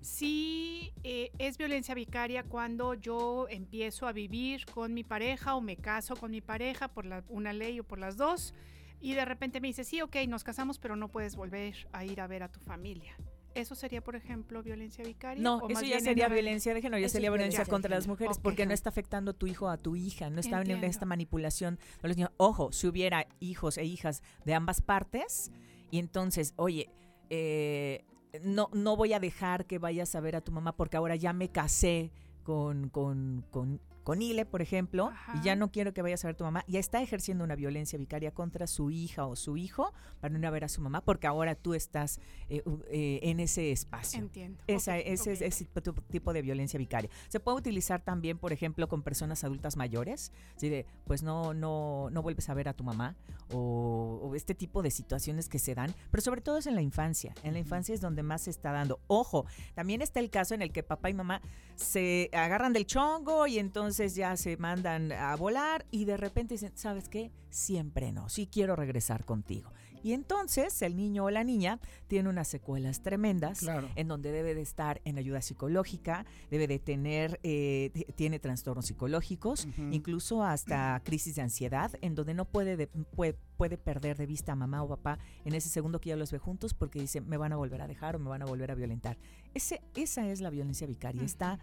si 0.02 0.92
eh, 1.04 1.32
es 1.40 1.58
violencia 1.58 1.96
vicaria 1.96 2.44
cuando 2.44 2.94
yo 2.94 3.48
empiezo 3.50 4.08
a 4.08 4.12
vivir 4.12 4.66
con 4.68 4.94
mi 4.94 5.04
pareja 5.04 5.56
o 5.56 5.62
me 5.62 5.78
caso 5.78 6.16
con 6.16 6.32
mi 6.32 6.42
pareja 6.42 6.88
por 6.88 7.06
una 7.30 7.54
ley 7.54 7.80
o 7.80 7.84
por 7.84 7.98
las 7.98 8.16
dos 8.16 8.54
y 9.02 9.14
de 9.14 9.26
repente 9.26 9.62
me 9.62 9.68
dice, 9.68 9.84
sí, 9.84 10.02
ok, 10.02 10.16
nos 10.28 10.44
casamos, 10.44 10.80
pero 10.80 10.96
no 10.96 11.10
puedes 11.10 11.36
volver 11.36 11.88
a 11.92 12.06
ir 12.06 12.22
a 12.22 12.28
ver 12.28 12.44
a 12.44 12.52
tu 12.52 12.60
familia. 12.60 13.16
¿Eso 13.56 13.74
sería, 13.74 14.04
por 14.04 14.18
ejemplo, 14.18 14.62
violencia 14.62 15.04
vicaria? 15.04 15.42
No, 15.42 15.70
eso 15.70 15.84
ya 15.84 16.02
sería 16.02 16.28
violencia 16.28 16.74
de 16.74 16.82
género, 16.82 17.00
ya 17.00 17.08
sería 17.08 17.30
violencia 17.30 17.66
contra 17.66 17.90
las 17.90 18.06
mujeres, 18.06 18.38
porque 18.38 18.66
no 18.66 18.74
está 18.74 18.90
afectando 18.90 19.32
a 19.32 19.34
tu 19.34 19.48
hijo 19.48 19.68
o 19.68 19.70
a 19.70 19.78
tu 19.78 19.96
hija, 19.96 20.30
no 20.30 20.42
está 20.42 20.62
en 20.62 20.84
esta 20.84 21.06
manipulación 21.06 21.80
Ojo, 22.38 22.72
si 22.74 22.88
hubiera 22.88 23.28
hijos 23.40 23.78
e 23.78 23.86
hijas 23.86 24.24
de 24.44 24.54
ambas 24.54 24.82
partes, 24.82 25.52
y 25.92 26.00
entonces, 26.00 26.54
oye, 26.58 26.90
eh, 27.30 28.06
no, 28.44 28.70
no 28.74 28.96
voy 28.96 29.14
a 29.14 29.20
dejar 29.20 29.66
que 29.66 29.80
vayas 29.80 30.16
a 30.16 30.20
ver 30.20 30.36
a 30.36 30.42
tu 30.42 30.52
mamá 30.52 30.76
porque 30.76 30.98
ahora 30.98 31.16
ya 31.16 31.34
me 31.34 31.50
casé 31.50 32.12
con, 32.44 32.90
con, 32.90 33.46
con 33.52 33.80
Ile, 34.22 34.46
por 34.46 34.62
ejemplo, 34.62 35.12
y 35.34 35.42
ya 35.42 35.56
no 35.56 35.72
quiero 35.72 35.92
que 35.92 36.04
vayas 36.04 36.24
a 36.24 36.28
ver 36.28 36.36
a 36.36 36.38
tu 36.38 36.44
mamá, 36.44 36.64
ya 36.68 36.80
está 36.80 37.02
ejerciendo 37.02 37.44
una 37.44 37.56
violencia 37.56 37.98
vicaria 37.98 38.32
contra 38.32 38.68
su 38.68 38.92
hija 38.92 39.26
o 39.26 39.36
su 39.36 39.58
hijo 39.58 39.92
para 40.22 40.32
no 40.32 40.38
ir 40.38 40.46
a 40.46 40.52
ver 40.52 40.64
a 40.64 40.70
su 40.70 40.80
mamá, 40.80 41.02
porque 41.02 41.26
ahora 41.26 41.56
tú 41.56 41.74
estás 41.74 42.20
eh, 42.48 42.62
eh, 42.90 43.20
en 43.24 43.40
ese 43.40 43.72
espacio. 43.72 44.20
Entiendo. 44.20 44.64
Esa, 44.68 45.00
ese, 45.00 45.34
ese 45.44 45.68
tipo 46.12 46.34
de 46.34 46.44
violencia 46.44 46.78
vicaria. 46.78 47.10
Se 47.30 47.40
puede 47.40 47.58
utilizar 47.58 48.00
también, 48.02 48.38
por 48.38 48.54
ejemplo, 48.54 48.88
con 48.88 49.02
personas 49.02 49.44
adultas 49.44 49.76
mayores, 49.76 50.32
así 50.56 50.70
de, 50.70 50.86
pues 51.06 51.24
no, 51.24 51.56
no, 51.56 52.10
no 52.12 52.22
vuelves 52.22 52.48
a 52.50 52.54
ver 52.54 52.70
a 52.70 52.74
tu 52.74 52.84
mamá, 52.84 53.16
o, 53.52 54.20
o 54.22 54.36
este 54.36 54.54
tipo 54.54 54.84
de 54.84 54.92
situaciones 54.92 55.50
que 55.50 55.58
se 55.58 55.74
dan, 55.74 55.96
pero 56.12 56.22
sobre 56.22 56.42
todo 56.42 56.60
es 56.60 56.68
en 56.68 56.76
la 56.76 56.84
infancia. 56.84 57.34
En 57.42 57.54
la 57.54 57.60
infancia 57.60 57.96
es 57.96 58.02
donde 58.02 58.22
más 58.22 58.44
se 58.44 58.52
está 58.52 58.72
dando. 58.72 59.00
Ojo, 59.08 59.48
también 59.74 60.04
está 60.04 60.20
el 60.20 60.30
caso 60.30 60.54
en 60.54 60.62
el 60.62 60.72
que 60.72 60.84
papá 60.84 61.10
y 61.10 61.16
mamá 61.16 61.42
se 61.76 62.30
agarran 62.34 62.72
del 62.72 62.86
chongo 62.86 63.48
y 63.48 63.58
entonces 63.58 63.95
ya 63.98 64.36
se 64.38 64.58
mandan 64.58 65.12
a 65.12 65.36
volar 65.36 65.86
y 65.92 66.06
de 66.06 66.18
repente 66.18 66.56
dicen, 66.56 66.72
¿sabes 66.76 67.10
qué? 67.10 67.32
Siempre 67.50 68.12
no, 68.12 68.30
sí 68.30 68.48
quiero 68.48 68.76
regresar 68.76 69.26
contigo. 69.26 69.72
Y 70.06 70.14
entonces 70.14 70.84
el 70.84 70.96
niño 70.96 71.26
o 71.26 71.32
la 71.32 71.44
niña 71.44 71.80
tiene 72.06 72.30
unas 72.30 72.48
secuelas 72.48 73.02
tremendas 73.02 73.66
en 73.96 74.08
donde 74.08 74.32
debe 74.32 74.54
de 74.54 74.62
estar 74.62 75.02
en 75.04 75.18
ayuda 75.18 75.42
psicológica, 75.42 76.28
debe 76.52 76.68
de 76.68 76.78
tener, 76.78 77.40
eh, 77.42 77.90
tiene 78.14 78.38
trastornos 78.38 78.86
psicológicos, 78.86 79.68
incluso 79.90 80.44
hasta 80.44 81.02
crisis 81.04 81.38
de 81.38 81.42
ansiedad, 81.42 81.92
en 82.02 82.14
donde 82.14 82.36
no 82.36 82.46
puede, 82.46 82.86
puede, 82.86 83.78
perder 83.80 84.16
de 84.16 84.28
vista 84.28 84.52
a 84.52 84.56
mamá 84.56 84.84
o 84.84 84.88
papá 84.90 85.18
en 85.44 85.56
ese 85.56 85.70
segundo 85.70 86.00
que 86.00 86.10
ya 86.10 86.16
los 86.16 86.32
ve 86.32 86.38
juntos 86.38 86.76
porque 86.76 87.00
dice, 87.00 87.22
me 87.22 87.38
van 87.38 87.54
a 87.54 87.56
volver 87.56 87.82
a 87.82 87.88
dejar 87.88 88.16
o 88.16 88.20
me 88.20 88.30
van 88.30 88.44
a 88.44 88.46
volver 88.46 88.70
a 88.70 88.76
violentar. 88.76 89.18
Ese, 89.56 89.82
esa 89.96 90.30
es 90.30 90.40
la 90.40 90.52
violencia 90.52 90.86
vicaria. 90.86 91.24
Está 91.24 91.58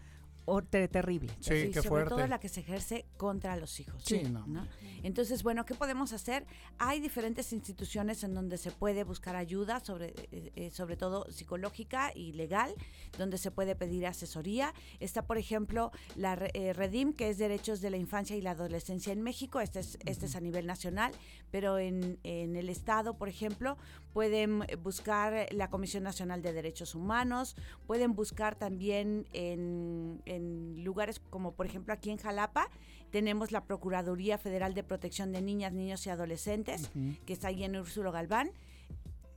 terrible. 0.90 1.32
Sí, 1.40 1.70
qué 1.72 1.82
sobre 1.82 2.06
todo 2.06 2.26
la 2.26 2.38
que 2.40 2.48
se 2.48 2.60
ejerce 2.60 3.06
contra 3.16 3.56
los 3.56 3.80
hijos. 3.80 4.02
Sí, 4.04 4.22
no. 4.22 4.66
Entonces, 5.02 5.42
bueno, 5.42 5.64
¿qué 5.64 5.74
podemos 5.74 6.12
hacer? 6.12 6.46
Hay 6.78 7.00
diferentes 7.00 7.52
instituciones 7.52 8.22
en 8.24 8.34
donde 8.34 8.58
se 8.58 8.70
puede 8.70 9.04
buscar 9.04 9.36
ayuda, 9.36 9.80
sobre, 9.80 10.14
eh, 10.30 10.52
eh, 10.54 10.70
sobre 10.70 10.96
todo 10.96 11.26
psicológica 11.30 12.12
y 12.14 12.32
legal, 12.32 12.74
donde 13.18 13.38
se 13.38 13.50
puede 13.50 13.74
pedir 13.74 14.06
asesoría. 14.06 14.74
Está, 15.00 15.26
por 15.26 15.38
ejemplo, 15.38 15.90
la 16.16 16.34
eh, 16.54 16.72
Redim, 16.72 17.12
que 17.12 17.30
es 17.30 17.38
Derechos 17.38 17.80
de 17.80 17.90
la 17.90 17.96
Infancia 17.96 18.36
y 18.36 18.40
la 18.40 18.52
Adolescencia 18.52 19.12
en 19.12 19.22
México. 19.22 19.60
Este 19.60 19.80
es, 19.80 19.98
este 20.04 20.26
es 20.26 20.36
a 20.36 20.40
nivel 20.40 20.66
nacional, 20.66 21.12
pero 21.50 21.78
en, 21.78 22.18
en 22.22 22.56
el 22.56 22.68
Estado, 22.68 23.14
por 23.14 23.28
ejemplo, 23.28 23.76
pueden 24.12 24.64
buscar 24.82 25.46
la 25.52 25.70
Comisión 25.70 26.02
Nacional 26.02 26.42
de 26.42 26.52
Derechos 26.52 26.94
Humanos, 26.94 27.56
pueden 27.86 28.14
buscar 28.14 28.56
también 28.56 29.26
en 29.32 30.22
en 30.26 30.84
lugares 30.84 31.20
como 31.30 31.52
por 31.52 31.66
ejemplo 31.66 31.92
aquí 31.94 32.10
en 32.10 32.18
Jalapa 32.18 32.68
tenemos 33.10 33.52
la 33.52 33.64
Procuraduría 33.64 34.38
Federal 34.38 34.74
de 34.74 34.82
Protección 34.82 35.32
de 35.32 35.42
Niñas, 35.42 35.72
Niños 35.72 36.06
y 36.06 36.10
Adolescentes, 36.10 36.90
que 37.26 37.34
está 37.34 37.48
ahí 37.48 37.62
en 37.62 37.76
Úrsulo 37.76 38.10
Galván. 38.10 38.52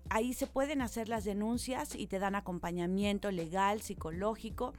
Ahí 0.10 0.34
se 0.34 0.48
pueden 0.48 0.82
hacer 0.82 1.10
las 1.10 1.26
denuncias 1.26 1.94
y 1.94 2.08
te 2.08 2.20
dan 2.20 2.36
acompañamiento 2.36 3.32
legal, 3.32 3.82
psicológico 3.82 4.74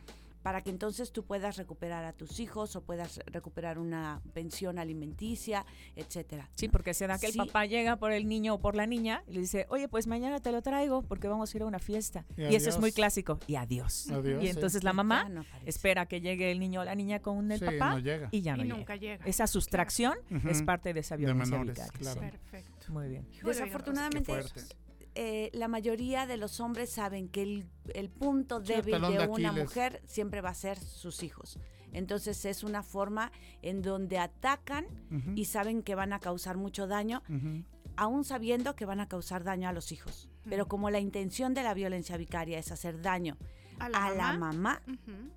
para 0.47 0.63
que 0.63 0.71
entonces 0.71 1.11
tú 1.11 1.25
puedas 1.25 1.57
recuperar 1.57 2.05
a 2.05 2.13
tus 2.13 2.39
hijos 2.39 2.77
o 2.77 2.81
puedas 2.81 3.19
recuperar 3.27 3.81
una 3.81 4.23
pensión 4.33 4.79
alimenticia, 4.79 5.67
etcétera. 5.97 6.49
Sí, 6.55 6.69
porque 6.69 6.95
se 6.95 7.09
da 7.09 7.19
que 7.19 7.27
el 7.27 7.35
papá 7.35 7.67
llega 7.67 7.97
por 7.97 8.13
el 8.13 8.29
niño 8.29 8.55
o 8.55 8.61
por 8.61 8.77
la 8.77 8.87
niña 8.87 9.25
y 9.27 9.33
le 9.33 9.41
dice, 9.41 9.67
oye, 9.71 9.89
pues 9.89 10.07
mañana 10.07 10.39
te 10.39 10.53
lo 10.53 10.63
traigo 10.63 11.03
porque 11.03 11.27
vamos 11.27 11.53
a 11.53 11.57
ir 11.57 11.65
a 11.65 11.67
una 11.67 11.81
fiesta. 11.81 12.25
Y, 12.37 12.55
eso 12.55 12.69
es 12.69 12.79
muy 12.79 12.93
clásico. 12.93 13.41
Y 13.49 13.57
adiós. 13.57 14.07
y 14.41 14.47
entonces 14.47 14.85
la 14.85 14.93
mamá 14.93 15.29
espera 15.65 16.07
que 16.07 16.21
llegue 16.21 16.53
el 16.53 16.61
niño 16.61 16.83
o 16.83 16.85
la 16.85 16.95
niña 16.95 17.19
con 17.19 17.51
el 17.51 17.59
papá 17.59 18.01
y 18.31 18.41
ya 18.41 18.57
no 18.57 18.63
nunca 18.63 18.95
llega. 18.95 19.25
Esa 19.25 19.49
sustracción 19.49 20.17
es 20.49 20.63
parte 20.63 20.95
de 20.95 21.01
esa 21.01 21.17
violencia 21.17 21.89
Perfecto. 21.91 22.93
Muy 22.93 23.09
bien. 23.09 23.27
Desafortunadamente 23.43 24.33
eh, 25.19 25.51
la 25.55 25.67
mayoría 25.67 26.27
de 26.27 26.37
los 26.37 26.61
hombres 26.61 26.91
saben 26.91 27.31
que 27.31 27.43
el, 27.95 28.11
punto 28.11 28.61
débil 28.61 29.01
de, 29.01 29.27
una 29.27 29.51
mujer 29.51 30.03
siempre 30.05 30.43
va 30.43 30.51
a 30.51 30.55
ser 30.55 30.79
sus 30.79 31.23
hijos. 31.23 31.59
Entonces 31.93 32.45
es 32.45 32.63
una 32.63 32.83
forma 32.83 33.33
en 33.63 33.81
donde 33.81 34.19
atacan 34.19 34.85
y 35.35 35.47
saben 35.47 35.83
que 35.83 35.95
van 35.95 36.13
a 36.13 36.21
causar 36.21 36.59
mucho 36.59 36.87
daño, 36.87 37.23
aún 37.97 38.25
sabiendo 38.25 38.77
que 38.77 38.85
van 38.85 39.01
a 39.01 39.09
causar 39.09 39.43
daño 39.43 39.71
a 39.71 39.73
los 39.73 39.91
hijos. 39.91 40.29
Pero 40.45 40.69
como 40.69 40.91
la 40.91 41.01
intención 41.01 41.55
de 41.55 41.63
la 41.63 41.73
violencia 41.73 42.19
vicaria 42.19 42.59
es 42.59 42.71
hacer 42.71 43.01
daño 43.01 43.39
a 43.79 44.11
la 44.11 44.37
mamá, 44.37 44.83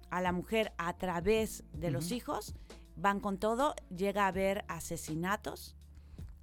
a 0.10 0.20
la 0.20 0.34
mujer 0.34 0.74
a 0.78 0.98
través 0.98 1.64
de 1.72 1.92
los 1.92 2.12
hijos, 2.12 2.54
van 2.98 3.22
con 3.22 3.38
todo, 3.38 3.76
llega 3.96 4.26
a 4.26 4.28
haber 4.28 4.66
asesinatos, 4.68 5.78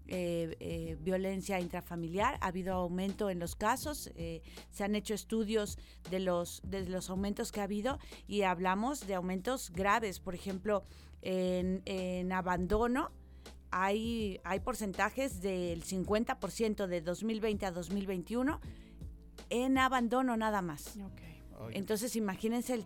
eh, 0.09 0.57
eh, 0.61 0.97
violencia 1.01 1.59
intrafamiliar, 1.61 2.39
ha 2.41 2.47
habido 2.47 2.75
aumento 2.75 3.29
en 3.31 3.39
los 3.39 3.57
casos, 3.57 4.11
eh, 4.15 4.43
se 4.71 4.85
han 4.85 4.95
hecho 4.95 5.15
estudios 5.15 5.79
de 6.11 6.21
los, 6.21 6.61
de 6.65 6.89
los 6.89 7.11
aumentos 7.11 7.51
que 7.51 7.61
ha 7.61 7.65
habido 7.65 7.99
y 8.29 8.43
hablamos 8.43 9.07
de 9.07 9.15
aumentos 9.15 9.71
graves, 9.71 10.21
por 10.21 10.35
ejemplo, 10.35 10.85
en, 11.23 12.33
abandono. 12.33 13.11
Hay, 13.73 14.41
hay 14.45 14.61
porcentajes 14.61 15.43
del 15.43 15.83
50% 15.85 16.87
de 16.87 17.01
2020 17.01 17.67
a 17.67 17.71
2021 17.73 18.61
en 19.51 19.79
abandono 19.79 20.37
nada 20.37 20.63
más. 20.63 20.97
Entonces, 21.73 22.17
imagínense 22.17 22.85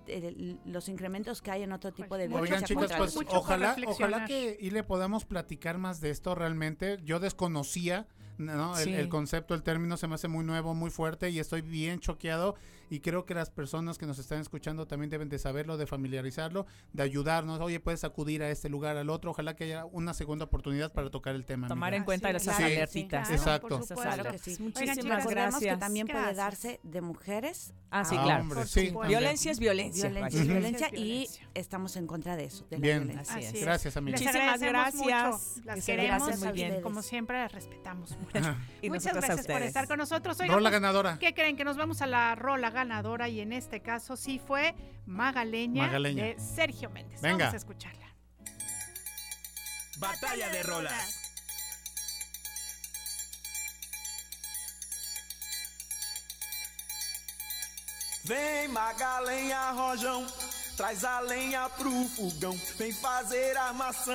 los 0.65 0.89
incrementos 0.89 1.43
que 1.43 1.51
hay 1.51 1.63
en 1.63 1.73
otro 1.73 1.93
tipo 1.93 2.17
de 2.17 2.29
violencia. 2.29 2.57
Oigan, 2.57 2.67
chicos, 2.67 2.93
pues 2.97 3.17
ojalá, 3.29 3.77
ojalá 3.87 4.25
que 4.25 4.57
y 4.61 4.71
le 4.71 4.83
podamos 4.83 5.25
platicar 5.25 5.79
más 5.79 6.01
de 6.01 6.11
esto 6.11 6.35
realmente. 6.35 6.99
Yo 7.05 7.21
desconocía 7.21 8.07
¿no? 8.41 8.79
El, 8.79 9.09
concepto, 9.09 9.55
el 9.55 9.63
término 9.63 9.97
se 9.97 10.09
me 10.09 10.15
hace 10.15 10.29
muy 10.29 10.45
nuevo, 10.45 10.75
muy 10.75 10.91
fuerte 10.91 11.31
y 11.31 11.39
estoy 11.39 11.61
bien 11.61 12.01
choqueado 12.01 12.57
y 12.91 13.01
creo 13.01 13.25
que 13.25 13.35
las 13.35 13.51
personas 13.51 13.99
que 13.99 14.07
nos 14.07 14.19
están 14.19 14.41
escuchando 14.41 14.87
también 14.87 15.11
deben 15.11 15.29
de 15.29 15.39
saberlo, 15.39 15.77
de 15.77 15.87
familiarizarlo, 15.87 16.67
de 16.93 17.05
ayudarnos. 17.05 17.61
Oye, 17.61 17.79
puedes 17.79 18.03
acudir 18.03 18.43
a 18.43 18.51
este 18.51 18.69
lugar, 18.69 18.97
al 18.97 19.11
otro. 19.11 19.31
Ojalá 19.31 19.55
que 19.55 19.65
haya 19.65 19.85
una 19.85 20.13
segunda 20.13 20.47
oportunidad 20.47 20.93
para 20.93 21.09
tocar 21.09 21.37
el 21.37 21.47
tema. 21.47 21.69
Tomar 21.69 21.95
en 21.95 22.03
cuenta 22.03 22.31
esas 22.31 22.59
alertitas. 22.59 23.31
Exacto. 23.31 23.81
Claro 23.95 24.33
que 24.33 24.39
sí. 24.39 24.57
Muchísimas 24.61 25.25
gracias. 25.27 25.75
que 25.75 25.81
también 25.81 26.09
puede 26.09 26.35
darse 26.35 26.81
de 26.83 27.01
mujeres. 27.01 27.73
Ah, 27.93 28.05
sí, 28.05 28.17
claro. 28.17 28.45
violencia 29.07 29.53
es 29.53 29.61
violencia. 29.61 30.09
Violencia 30.09 30.41
es 30.41 30.49
violencia 30.49 30.91
y 30.93 31.29
estamos 31.55 31.97
en 31.97 32.09
contra 32.09 32.37
de 32.37 32.45
eso, 32.45 32.67
de 32.71 32.79
la 32.79 32.83
bien. 32.83 33.07
violencia. 33.07 33.61
Gracias, 33.61 33.97
amigas. 33.97 34.21
Muchísimas 34.21 34.61
gracias. 34.61 35.61
Las 35.65 35.87
queremos 35.87 36.39
muy 36.41 36.53
bien. 36.53 36.83
Como 36.83 37.03
siempre, 37.03 37.39
las 37.39 37.53
respetamos 37.53 38.17
Muchas 38.83 39.15
gracias 39.15 39.47
por 39.47 39.63
estar 39.63 39.87
con 39.87 39.99
nosotros. 39.99 40.37
rola 40.39 40.61
pues, 40.61 40.73
ganadora. 40.73 41.19
¿Qué 41.21 41.35
creen? 41.35 41.57
Que 41.57 41.65
nos 41.65 41.77
vamos 41.77 42.03
a 42.03 42.07
la 42.07 42.35
rola 42.35 42.71
ganadora 42.71 42.80
y 43.29 43.41
en 43.41 43.53
este 43.53 43.81
caso 43.81 44.17
sí 44.17 44.39
fue 44.39 44.75
Magaleña, 45.07 45.91
de 45.99 46.37
Sergio 46.39 46.89
Méndez. 46.91 47.21
Venga. 47.21 47.47
Vamos 47.47 47.55
a 47.55 47.57
escucharla. 47.57 48.07
Batalla 49.99 50.49
de 50.49 50.63
rolas. 50.63 51.17
Vem 58.25 58.69
Magalenha 58.69 59.73
Rojão, 59.73 60.27
traz 60.77 61.05
a 61.05 61.21
lenha 61.21 61.69
pro 61.71 61.91
fogão, 62.09 62.57
vem 62.79 62.93
fazer 62.93 63.57
armação. 63.57 64.15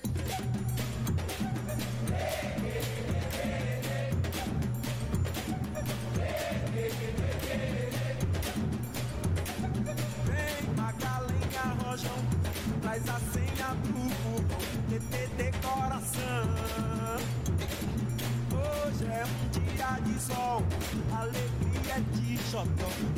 De 22.63 22.67
xotó, 22.67 23.10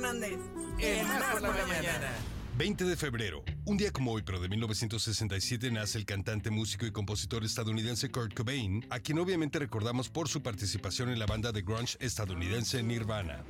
Fernández. 0.00 0.38
El 0.78 1.06
más 1.06 1.24
por 1.32 1.42
la, 1.42 1.48
la 1.48 1.66
mañana. 1.66 2.10
20 2.56 2.84
de 2.84 2.96
febrero, 2.96 3.42
un 3.64 3.76
día 3.76 3.90
como 3.90 4.12
hoy, 4.12 4.22
pero 4.22 4.40
de 4.40 4.48
1967, 4.48 5.70
nace 5.70 5.98
el 5.98 6.04
cantante, 6.04 6.50
músico 6.50 6.84
y 6.86 6.90
compositor 6.90 7.44
estadounidense 7.44 8.10
Kurt 8.10 8.34
Cobain, 8.34 8.84
a 8.90 9.00
quien 9.00 9.18
obviamente 9.18 9.58
recordamos 9.58 10.08
por 10.10 10.28
su 10.28 10.42
participación 10.42 11.10
en 11.10 11.18
la 11.18 11.26
banda 11.26 11.52
de 11.52 11.62
grunge 11.62 11.96
estadounidense 12.00 12.82
Nirvana. 12.82 13.44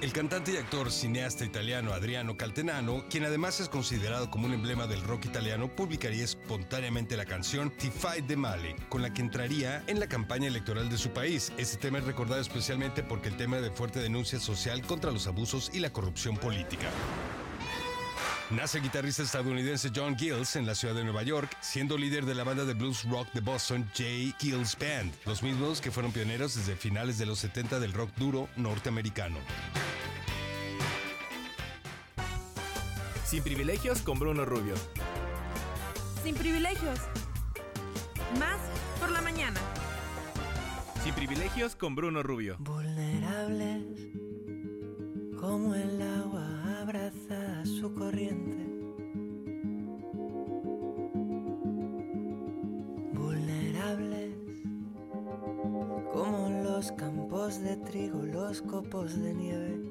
El 0.00 0.12
cantante 0.12 0.52
y 0.52 0.56
actor 0.56 0.92
cineasta 0.92 1.44
italiano 1.44 1.92
Adriano 1.92 2.36
Caltenano, 2.36 3.04
quien 3.10 3.24
además 3.24 3.58
es 3.58 3.68
considerado 3.68 4.30
como 4.30 4.46
un 4.46 4.52
emblema 4.52 4.86
del 4.86 5.02
rock 5.02 5.24
italiano, 5.24 5.66
publicaría 5.74 6.22
espontáneamente 6.22 7.16
la 7.16 7.24
canción 7.24 7.70
Ti 7.70 7.90
de 8.24 8.36
male, 8.36 8.76
con 8.88 9.02
la 9.02 9.12
que 9.12 9.22
entraría 9.22 9.82
en 9.88 9.98
la 9.98 10.08
campaña 10.08 10.46
electoral 10.46 10.88
de 10.88 10.98
su 10.98 11.10
país. 11.10 11.52
Este 11.58 11.78
tema 11.78 11.98
es 11.98 12.04
recordado 12.04 12.40
especialmente 12.40 13.02
porque 13.02 13.28
el 13.28 13.36
tema 13.36 13.56
de 13.56 13.72
fuerte 13.72 13.98
denuncia 13.98 14.38
social 14.38 14.82
contra 14.82 15.10
los 15.10 15.26
abusos 15.26 15.68
y 15.74 15.80
la 15.80 15.92
corrupción 15.92 16.36
política. 16.36 16.88
Nace 18.50 18.78
el 18.78 18.84
guitarrista 18.84 19.22
estadounidense 19.22 19.90
John 19.94 20.16
Gills 20.16 20.56
en 20.56 20.64
la 20.64 20.74
ciudad 20.74 20.94
de 20.94 21.04
Nueva 21.04 21.22
York, 21.22 21.54
siendo 21.60 21.98
líder 21.98 22.24
de 22.24 22.34
la 22.34 22.44
banda 22.44 22.64
de 22.64 22.72
blues 22.72 23.04
rock 23.04 23.30
de 23.34 23.42
Boston 23.42 23.84
J. 23.94 24.34
Gills 24.38 24.74
Band, 24.78 25.12
los 25.26 25.42
mismos 25.42 25.82
que 25.82 25.90
fueron 25.90 26.12
pioneros 26.12 26.54
desde 26.54 26.74
finales 26.74 27.18
de 27.18 27.26
los 27.26 27.40
70 27.40 27.78
del 27.78 27.92
rock 27.92 28.10
duro 28.16 28.48
norteamericano. 28.56 29.36
Sin 33.26 33.42
privilegios 33.42 34.00
con 34.00 34.18
Bruno 34.18 34.46
Rubio. 34.46 34.74
Sin 36.24 36.34
privilegios. 36.34 37.00
Más 38.38 38.56
por 38.98 39.10
la 39.10 39.20
mañana. 39.20 39.60
Sin 41.04 41.12
privilegios 41.12 41.76
con 41.76 41.94
Bruno 41.94 42.22
Rubio. 42.22 42.56
Vulnerables 42.60 43.84
como 45.38 45.74
el 45.74 46.02
agua 46.02 46.58
su 47.78 47.94
corriente. 47.94 48.56
Vulnerables 53.12 54.34
como 56.12 56.50
los 56.64 56.90
campos 56.92 57.62
de 57.62 57.76
trigo, 57.76 58.22
los 58.24 58.62
copos 58.62 59.20
de 59.20 59.34
nieve. 59.34 59.88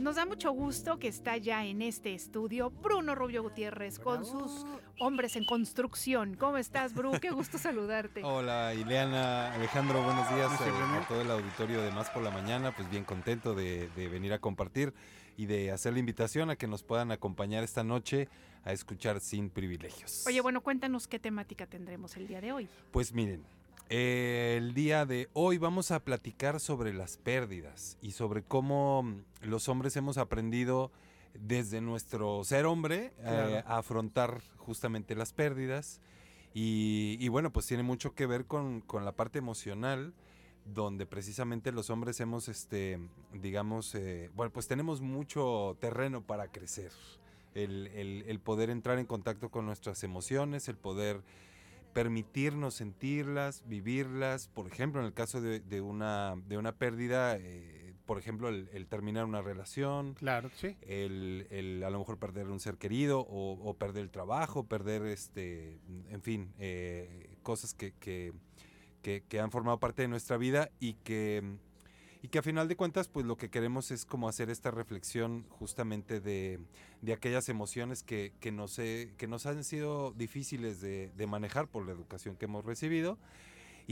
Nos 0.00 0.16
da 0.16 0.26
mucho 0.26 0.50
gusto 0.50 0.98
que 0.98 1.06
está 1.06 1.36
ya 1.36 1.64
en 1.64 1.82
este 1.82 2.14
estudio 2.14 2.70
Bruno 2.70 3.14
Rubio 3.14 3.44
Gutiérrez 3.44 4.00
con 4.00 4.24
sus 4.24 4.66
hombres 5.00 5.34
en 5.34 5.44
construcción. 5.44 6.36
¿Cómo 6.36 6.58
estás, 6.58 6.94
Bruno? 6.94 7.18
Qué 7.20 7.30
gusto 7.30 7.58
saludarte. 7.58 8.22
Hola, 8.22 8.74
Ileana, 8.74 9.52
Alejandro, 9.54 10.02
buenos 10.04 10.28
días 10.34 10.52
eh, 10.60 10.64
a, 10.64 11.08
todo 11.08 11.22
el 11.22 11.30
auditorio 11.30 11.82
de 11.82 11.90
Más 11.90 12.10
por 12.10 12.22
la 12.22 12.30
Mañana. 12.30 12.74
Pues 12.76 12.88
bien 12.90 13.04
contento 13.04 13.54
de, 13.54 13.88
venir 13.96 14.32
a 14.32 14.38
compartir 14.38 14.92
y 15.36 15.46
de 15.46 15.72
hacer 15.72 15.94
la 15.94 15.98
invitación 15.98 16.50
a 16.50 16.56
que 16.56 16.66
nos 16.66 16.82
puedan 16.82 17.10
acompañar 17.12 17.64
esta 17.64 17.82
noche 17.82 18.28
a 18.62 18.72
escuchar 18.72 19.20
Sin 19.20 19.48
Privilegios. 19.48 20.24
Oye, 20.26 20.40
bueno, 20.42 20.60
cuéntanos 20.60 21.08
qué 21.08 21.18
temática 21.18 21.66
tendremos 21.66 22.16
el 22.16 22.28
día 22.28 22.42
de 22.42 22.52
hoy. 22.52 22.68
Pues 22.90 23.14
miren, 23.14 23.42
eh, 23.88 24.56
el 24.58 24.74
día 24.74 25.06
de 25.06 25.30
hoy 25.32 25.56
vamos 25.56 25.90
a 25.90 26.00
platicar 26.00 26.60
sobre 26.60 26.92
las 26.92 27.16
pérdidas 27.16 27.96
y 28.02 28.12
sobre 28.12 28.42
cómo 28.42 29.14
los 29.40 29.68
hombres 29.70 29.96
hemos 29.96 30.18
aprendido 30.18 30.92
desde 31.34 31.80
nuestro 31.80 32.42
ser 32.44 32.66
hombre 32.66 33.12
eh, 33.18 33.62
a 33.66 33.78
afrontar 33.78 34.42
justamente 34.56 35.14
las 35.14 35.32
pérdidas. 35.32 36.00
Y, 36.52 37.28
bueno, 37.28 37.52
pues 37.52 37.66
tiene 37.66 37.84
mucho 37.84 38.14
que 38.14 38.26
ver 38.26 38.44
con, 38.46 38.82
la 38.92 39.12
parte 39.12 39.38
emocional, 39.38 40.12
donde 40.64 41.06
precisamente 41.06 41.70
los 41.70 41.90
hombres 41.90 42.18
hemos, 42.20 42.48
este, 42.48 42.98
digamos, 43.32 43.94
eh, 43.94 44.30
bueno, 44.34 44.52
pues 44.52 44.66
tenemos 44.66 45.00
mucho 45.00 45.76
terreno 45.80 46.22
para 46.22 46.48
crecer. 46.48 46.90
el 47.54 48.40
poder 48.42 48.70
entrar 48.70 48.98
en 48.98 49.06
contacto 49.06 49.50
con 49.50 49.64
nuestras 49.66 50.02
emociones, 50.02 50.68
el 50.68 50.76
poder 50.76 51.22
permitirnos 51.92 52.74
sentirlas, 52.74 53.62
vivirlas, 53.66 54.48
por 54.48 54.66
ejemplo, 54.66 55.00
en 55.00 55.06
el 55.06 55.12
caso 55.12 55.40
de, 55.40 55.80
una, 55.80 56.36
de 56.48 56.58
una 56.58 56.72
pérdida, 56.72 57.36
eh, 57.36 57.79
por 58.10 58.18
ejemplo, 58.18 58.48
el, 58.48 58.88
terminar 58.88 59.24
una 59.24 59.40
relación, 59.40 60.14
claro, 60.14 60.50
sí. 60.56 60.76
el, 60.82 61.80
a 61.86 61.90
lo 61.90 62.00
mejor 62.00 62.18
perder 62.18 62.48
un 62.48 62.58
ser 62.58 62.76
querido 62.76 63.20
o, 63.20 63.72
perder 63.74 64.02
el 64.02 64.10
trabajo, 64.10 64.64
perder, 64.64 65.02
este, 65.02 65.78
en 66.08 66.20
fin, 66.20 66.52
eh, 66.58 67.30
cosas 67.44 67.72
que, 67.72 67.92
que, 68.00 68.32
que 69.00 69.40
han 69.40 69.52
formado 69.52 69.78
parte 69.78 70.02
de 70.02 70.08
nuestra 70.08 70.38
vida 70.38 70.72
y 70.80 70.94
que 70.94 71.56
y 72.22 72.28
que 72.28 72.38
a 72.38 72.42
final 72.42 72.68
de 72.68 72.76
cuentas 72.76 73.08
pues 73.08 73.24
lo 73.24 73.36
que 73.36 73.48
queremos 73.48 73.90
es 73.90 74.04
como 74.04 74.28
hacer 74.28 74.50
esta 74.50 74.70
reflexión 74.70 75.46
justamente 75.48 76.20
de, 76.20 76.60
aquellas 77.12 77.48
emociones 77.48 78.02
que, 78.02 78.32
que, 78.40 78.52
nos, 78.52 78.76
que 78.76 79.26
nos 79.28 79.46
han 79.46 79.64
sido 79.64 80.12
difíciles 80.12 80.80
de, 80.80 81.26
manejar 81.26 81.68
por 81.68 81.86
la 81.86 81.92
educación 81.92 82.36
que 82.36 82.46
hemos 82.46 82.64
recibido. 82.64 83.18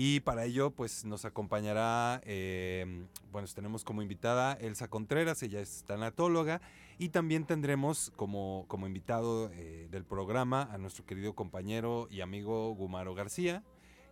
Y 0.00 0.20
para 0.20 0.44
ello, 0.44 0.70
pues 0.70 1.04
nos 1.04 1.24
acompañará, 1.24 2.20
em, 2.24 3.08
bueno, 3.32 3.48
tenemos 3.52 3.82
como 3.82 4.00
invitada 4.00 4.52
Elsa 4.52 4.86
Contreras, 4.86 5.42
ella 5.42 5.58
es 5.60 5.82
tanatóloga, 5.88 6.60
y 6.98 7.08
también 7.08 7.46
tendremos 7.46 8.12
como, 8.14 8.64
como 8.68 8.86
invitado 8.86 9.50
eh, 9.52 9.88
del 9.90 10.04
programa 10.04 10.68
a 10.70 10.78
nuestro 10.78 11.04
querido 11.04 11.34
compañero 11.34 12.06
y 12.12 12.20
amigo 12.20 12.72
Gumaro 12.76 13.16
García. 13.16 13.64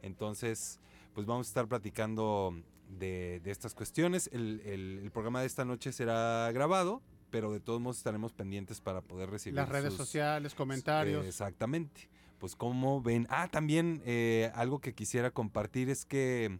Entonces, 0.02 0.80
pues 1.14 1.24
vamos 1.24 1.46
a 1.46 1.50
estar 1.50 1.68
platicando 1.68 2.60
de, 2.88 3.40
estas 3.44 3.72
cuestiones. 3.72 4.28
El, 4.32 5.08
programa 5.14 5.40
de 5.40 5.46
esta 5.46 5.64
noche 5.64 5.92
será 5.92 6.50
grabado, 6.50 7.00
pero 7.30 7.52
de 7.52 7.60
todos 7.60 7.80
modos 7.80 7.98
estaremos 7.98 8.32
pendientes 8.32 8.80
para 8.80 9.02
poder 9.02 9.30
recibir 9.30 9.54
las 9.54 9.68
redes 9.68 9.94
sociales, 9.94 10.52
comentarios. 10.52 11.24
exactamente. 11.24 12.08
Pues 12.38 12.56
como 12.56 13.00
ven. 13.00 13.26
Ah, 13.30 13.48
también 13.48 14.02
eh, 14.04 14.50
algo 14.54 14.80
que 14.80 14.94
quisiera 14.94 15.30
compartir 15.30 15.90
es 15.90 16.04
que 16.04 16.58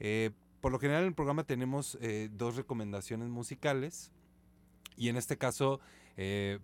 eh, 0.00 0.30
por 0.60 0.72
lo 0.72 0.78
general 0.78 1.02
en 1.02 1.08
el 1.08 1.14
programa 1.14 1.44
tenemos 1.44 1.98
eh, 2.00 2.28
dos 2.32 2.56
recomendaciones 2.56 3.28
musicales 3.28 4.12
y 4.96 5.08
en 5.08 5.16
este 5.16 5.36
caso 5.38 5.80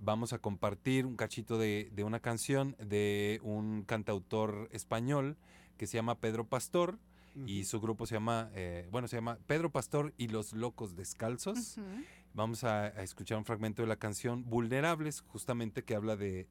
vamos 0.01 0.33
a 0.33 0.39
compartir 0.39 1.07
un 1.07 1.15
cachito 1.15 1.59
de, 1.59 1.89
de 1.95 2.03
una 2.03 2.19
canción 2.19 2.75
de 2.81 3.39
un 3.45 3.85
cantautor 3.85 4.69
español 4.73 5.37
que 5.77 5.87
se 5.87 5.97
llama 5.97 6.19
Pedro 6.19 6.45
Pastor 6.45 6.99
y 7.47 7.65
su 7.65 7.81
grupo 7.81 8.07
se 8.07 8.15
llama, 8.15 8.51
eh, 8.55 8.87
bueno, 8.91 9.09
se 9.09 9.17
llama 9.17 9.39
Pedro 9.47 9.71
Pastor 9.71 10.15
y 10.17 10.29
los 10.29 10.53
Locos 10.53 10.95
Descalzos. 10.95 11.79
Vamos 12.35 12.65
a, 12.65 12.89
escuchar 13.01 13.39
un 13.39 13.45
fragmento 13.45 13.83
de 13.83 13.87
la 13.87 13.95
canción 13.95 14.45
Vulnerables, 14.51 15.21
justamente 15.21 15.85
que 15.85 15.95
habla 15.95 16.17
de, 16.17 16.49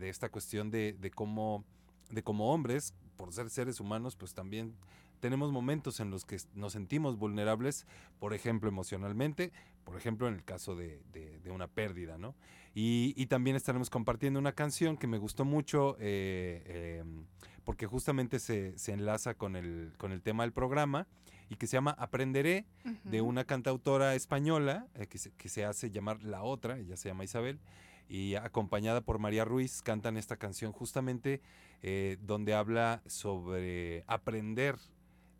esta 0.00 0.28
cuestión 0.28 0.70
de, 0.70 1.10
cómo, 1.12 1.64
de 2.10 2.22
cómo 2.22 2.54
hombres, 2.54 2.94
por 3.16 3.32
ser 3.32 3.50
seres 3.50 3.80
humanos, 3.80 4.14
pues 4.14 4.32
también 4.32 4.76
tenemos 5.18 5.50
momentos 5.50 5.98
en 5.98 6.10
los 6.10 6.24
que 6.24 6.38
nos 6.54 6.74
sentimos 6.74 7.18
vulnerables, 7.18 7.84
por 8.20 8.32
ejemplo, 8.32 8.68
emocionalmente, 8.68 9.50
por 9.82 9.96
ejemplo, 9.96 10.28
en 10.28 10.34
el 10.34 10.44
caso 10.44 10.76
de, 10.76 11.02
una 11.46 11.66
pérdida, 11.66 12.16
¿no? 12.16 12.36
Y, 12.72 13.26
también 13.26 13.56
estaremos 13.56 13.90
compartiendo 13.90 14.38
una 14.38 14.52
canción 14.52 14.96
que 14.96 15.08
me 15.08 15.18
gustó 15.18 15.44
mucho 15.44 15.96
eh, 15.98 17.00
em, 17.00 17.24
porque 17.64 17.86
justamente 17.86 18.38
se, 18.38 18.76
enlaza 18.86 19.34
con 19.34 19.56
el, 19.56 19.94
con 19.98 20.12
el 20.12 20.22
tema 20.22 20.44
del 20.44 20.52
programa 20.52 21.08
y 21.54 21.56
que 21.56 21.68
se 21.68 21.76
llama 21.76 21.92
Aprenderé, 21.92 22.66
de 23.04 23.20
una 23.20 23.44
cantautora 23.44 24.16
española 24.16 24.88
eh, 24.94 25.06
que, 25.06 25.18
se, 25.18 25.30
que 25.30 25.48
se 25.48 25.64
hace 25.64 25.92
llamar 25.92 26.24
La 26.24 26.42
Otra, 26.42 26.78
ella 26.78 26.96
se 26.96 27.08
llama 27.08 27.22
Isabel, 27.22 27.60
y 28.08 28.34
acompañada 28.34 29.02
por 29.02 29.20
María 29.20 29.44
Ruiz, 29.44 29.80
cantan 29.80 30.16
esta 30.16 30.36
canción 30.36 30.72
justamente 30.72 31.40
eh, 31.82 32.18
donde 32.22 32.54
habla 32.54 33.02
sobre 33.06 34.02
aprender 34.08 34.76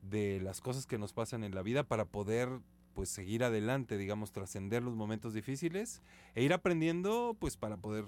de 0.02 0.40
las 0.40 0.60
cosas 0.60 0.86
que 0.86 0.98
nos 0.98 1.12
pasan 1.12 1.42
en 1.42 1.52
la 1.52 1.62
vida 1.62 1.82
para 1.82 2.04
poder 2.04 2.48
pues 2.94 3.08
seguir 3.08 3.42
adelante, 3.42 3.98
digamos, 3.98 4.30
trascender 4.30 4.84
los 4.84 4.94
momentos 4.94 5.34
difíciles 5.34 6.00
e 6.36 6.44
ir 6.44 6.52
aprendiendo 6.52 7.36
pues 7.40 7.56
para 7.56 7.76
poder 7.76 8.04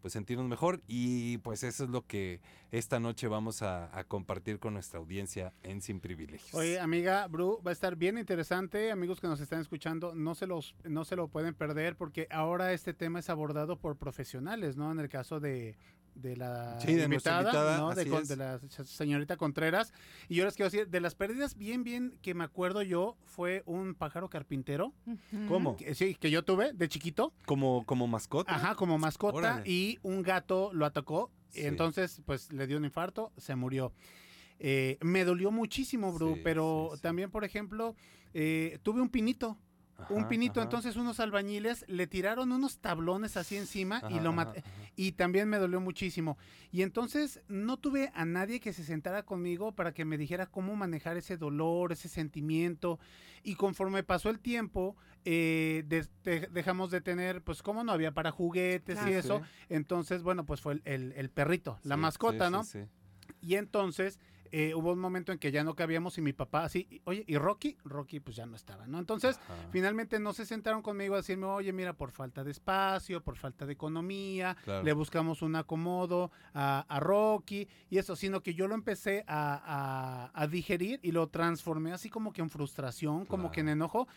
pues 0.00 0.12
sentirnos 0.12 0.46
mejor 0.46 0.80
y 0.86 1.38
pues 1.38 1.62
eso 1.62 1.84
es 1.84 1.90
lo 1.90 2.06
que 2.06 2.40
esta 2.70 3.00
noche 3.00 3.28
vamos 3.28 3.62
a, 3.62 3.88
compartir 4.08 4.58
con 4.58 4.74
nuestra 4.74 5.00
audiencia 5.00 5.52
en 5.62 5.82
Sin 5.82 6.00
Privilegios. 6.00 6.54
Oye, 6.54 6.78
amiga 6.78 7.26
Bru, 7.26 7.60
va 7.66 7.70
a 7.70 7.72
estar 7.72 7.96
bien 7.96 8.16
interesante, 8.16 8.90
amigos 8.90 9.20
que 9.20 9.26
nos 9.26 9.40
están 9.40 9.60
escuchando, 9.60 10.14
no 10.14 10.34
se 10.34 10.46
los 10.46 10.74
no 10.84 11.04
se 11.04 11.16
lo 11.16 11.28
pueden 11.28 11.54
perder 11.54 11.96
porque 11.96 12.26
ahora 12.30 12.72
este 12.72 12.94
tema 12.94 13.18
es 13.18 13.28
abordado 13.28 13.78
por 13.78 13.96
profesionales, 13.96 14.76
¿no? 14.76 14.92
En 14.92 15.00
el 15.00 15.08
caso 15.08 15.40
de, 15.40 15.76
de 16.20 16.36
la 16.36 16.78
invitada, 16.86 17.78
¿no? 17.78 17.94
de, 17.94 18.36
la 18.36 18.60
señorita 18.84 19.36
Contreras. 19.36 19.92
Y 20.28 20.36
yo 20.36 20.44
les 20.44 20.54
quiero 20.54 20.70
decir, 20.70 20.88
de 20.88 21.00
las 21.00 21.14
pérdidas 21.14 21.56
bien, 21.56 21.84
bien 21.84 22.18
que 22.22 22.34
me 22.34 22.44
acuerdo 22.44 22.82
yo, 22.82 23.16
fue 23.24 23.62
un 23.66 23.94
pájaro 23.94 24.28
carpintero. 24.28 24.92
¿Cómo? 25.48 25.76
sí, 25.94 26.14
que 26.14 26.30
yo 26.30 26.44
tuve 26.44 26.72
de 26.72 26.88
chiquito. 26.88 27.32
¿Como, 27.46 27.84
como 27.86 28.06
mascota? 28.06 28.54
Ajá, 28.54 28.74
como 28.74 28.98
mascota. 28.98 29.62
Y 29.64 29.98
un 30.02 30.22
gato 30.22 30.70
lo 30.72 30.86
atacó. 30.86 31.30
Entonces, 31.54 32.20
pues 32.26 32.52
le 32.52 32.66
dio 32.66 32.76
un 32.76 32.84
infarto, 32.84 33.32
se 33.36 33.54
murió. 33.54 33.92
Eh, 34.58 34.98
me 35.00 35.24
dolió 35.24 35.50
muchísimo, 35.50 36.12
Bru, 36.12 36.38
pero 36.42 36.92
también, 37.00 37.30
por 37.30 37.44
ejemplo, 37.44 37.94
eh, 38.34 38.78
tuve 38.82 39.00
un 39.00 39.08
pinito 39.08 39.56
un 40.08 40.28
pinito. 40.28 40.62
Entonces 40.62 40.96
unos 40.96 41.20
albañiles 41.20 41.84
le 41.88 42.06
tiraron 42.06 42.52
unos 42.52 42.78
tablones 42.78 43.36
así 43.36 43.56
encima 43.56 44.02
y 44.10 44.20
lo 44.20 44.32
maté. 44.32 44.64
Y 44.96 45.12
también 45.12 45.48
me 45.48 45.58
dolió 45.58 45.80
muchísimo. 45.80 46.38
Y 46.70 46.82
entonces 46.82 47.40
no 47.48 47.76
tuve 47.76 48.10
a 48.14 48.24
nadie 48.24 48.60
que 48.60 48.72
se 48.72 48.84
sentara 48.84 49.24
conmigo 49.24 49.72
para 49.72 49.92
que 49.92 50.04
me 50.04 50.18
dijera 50.18 50.46
cómo 50.46 50.76
manejar 50.76 51.16
ese 51.16 51.36
dolor, 51.36 51.92
ese 51.92 52.08
sentimiento. 52.08 52.98
Y 53.42 53.54
conforme 53.54 54.02
pasó 54.02 54.30
el 54.30 54.40
tiempo, 54.40 54.96
eh, 55.24 55.84
dejamos 56.52 56.90
de 56.90 57.00
tener, 57.00 57.42
pues 57.42 57.62
como 57.62 57.84
no 57.84 57.92
había 57.92 58.12
para 58.12 58.30
juguetes 58.30 58.98
y 59.06 59.12
eso. 59.12 59.42
Entonces, 59.68 60.22
bueno, 60.22 60.44
pues 60.46 60.60
fue 60.60 60.80
el, 60.84 61.30
perrito, 61.30 61.78
la 61.82 61.96
mascota, 61.96 62.50
¿no? 62.50 62.62
Y 63.40 63.54
entonces 63.54 64.18
eh, 64.50 64.74
hubo 64.74 64.92
un 64.92 64.98
momento 64.98 65.32
en 65.32 65.38
que 65.38 65.52
ya 65.52 65.64
no 65.64 65.74
cabíamos 65.74 66.18
y 66.18 66.22
mi 66.22 66.32
papá 66.32 66.64
así, 66.64 67.02
oye, 67.04 67.24
¿y 67.26 67.36
Rocky? 67.36 67.76
Rocky 67.84 68.20
pues 68.20 68.36
ya 68.36 68.46
no 68.46 68.56
estaba, 68.56 68.86
¿no? 68.86 68.98
Entonces, 68.98 69.38
finalmente 69.70 70.18
no 70.18 70.32
se 70.32 70.46
sentaron 70.46 70.82
conmigo 70.82 71.14
a 71.14 71.18
decirme, 71.18 71.46
oye, 71.46 71.72
mira, 71.72 71.92
por 71.92 72.10
falta 72.10 72.44
de 72.44 72.50
espacio, 72.50 73.22
por 73.22 73.36
falta 73.36 73.66
de 73.66 73.72
economía, 73.72 74.56
le 74.82 74.92
buscamos 74.92 75.42
un 75.42 75.56
acomodo 75.56 76.30
a, 76.54 76.98
Rocky 77.00 77.68
y 77.90 77.98
eso, 77.98 78.16
sino 78.16 78.42
que 78.42 78.54
yo 78.54 78.66
lo 78.66 78.74
empecé 78.74 79.24
a, 79.28 80.46
digerir 80.50 81.00
y 81.02 81.12
lo 81.12 81.28
transformé 81.28 81.92
así 81.92 82.08
como 82.08 82.32
que 82.32 82.40
en 82.40 82.50
frustración, 82.50 83.26
como 83.26 83.50
que 83.50 83.60
en 83.60 83.68
enojo. 83.68 84.08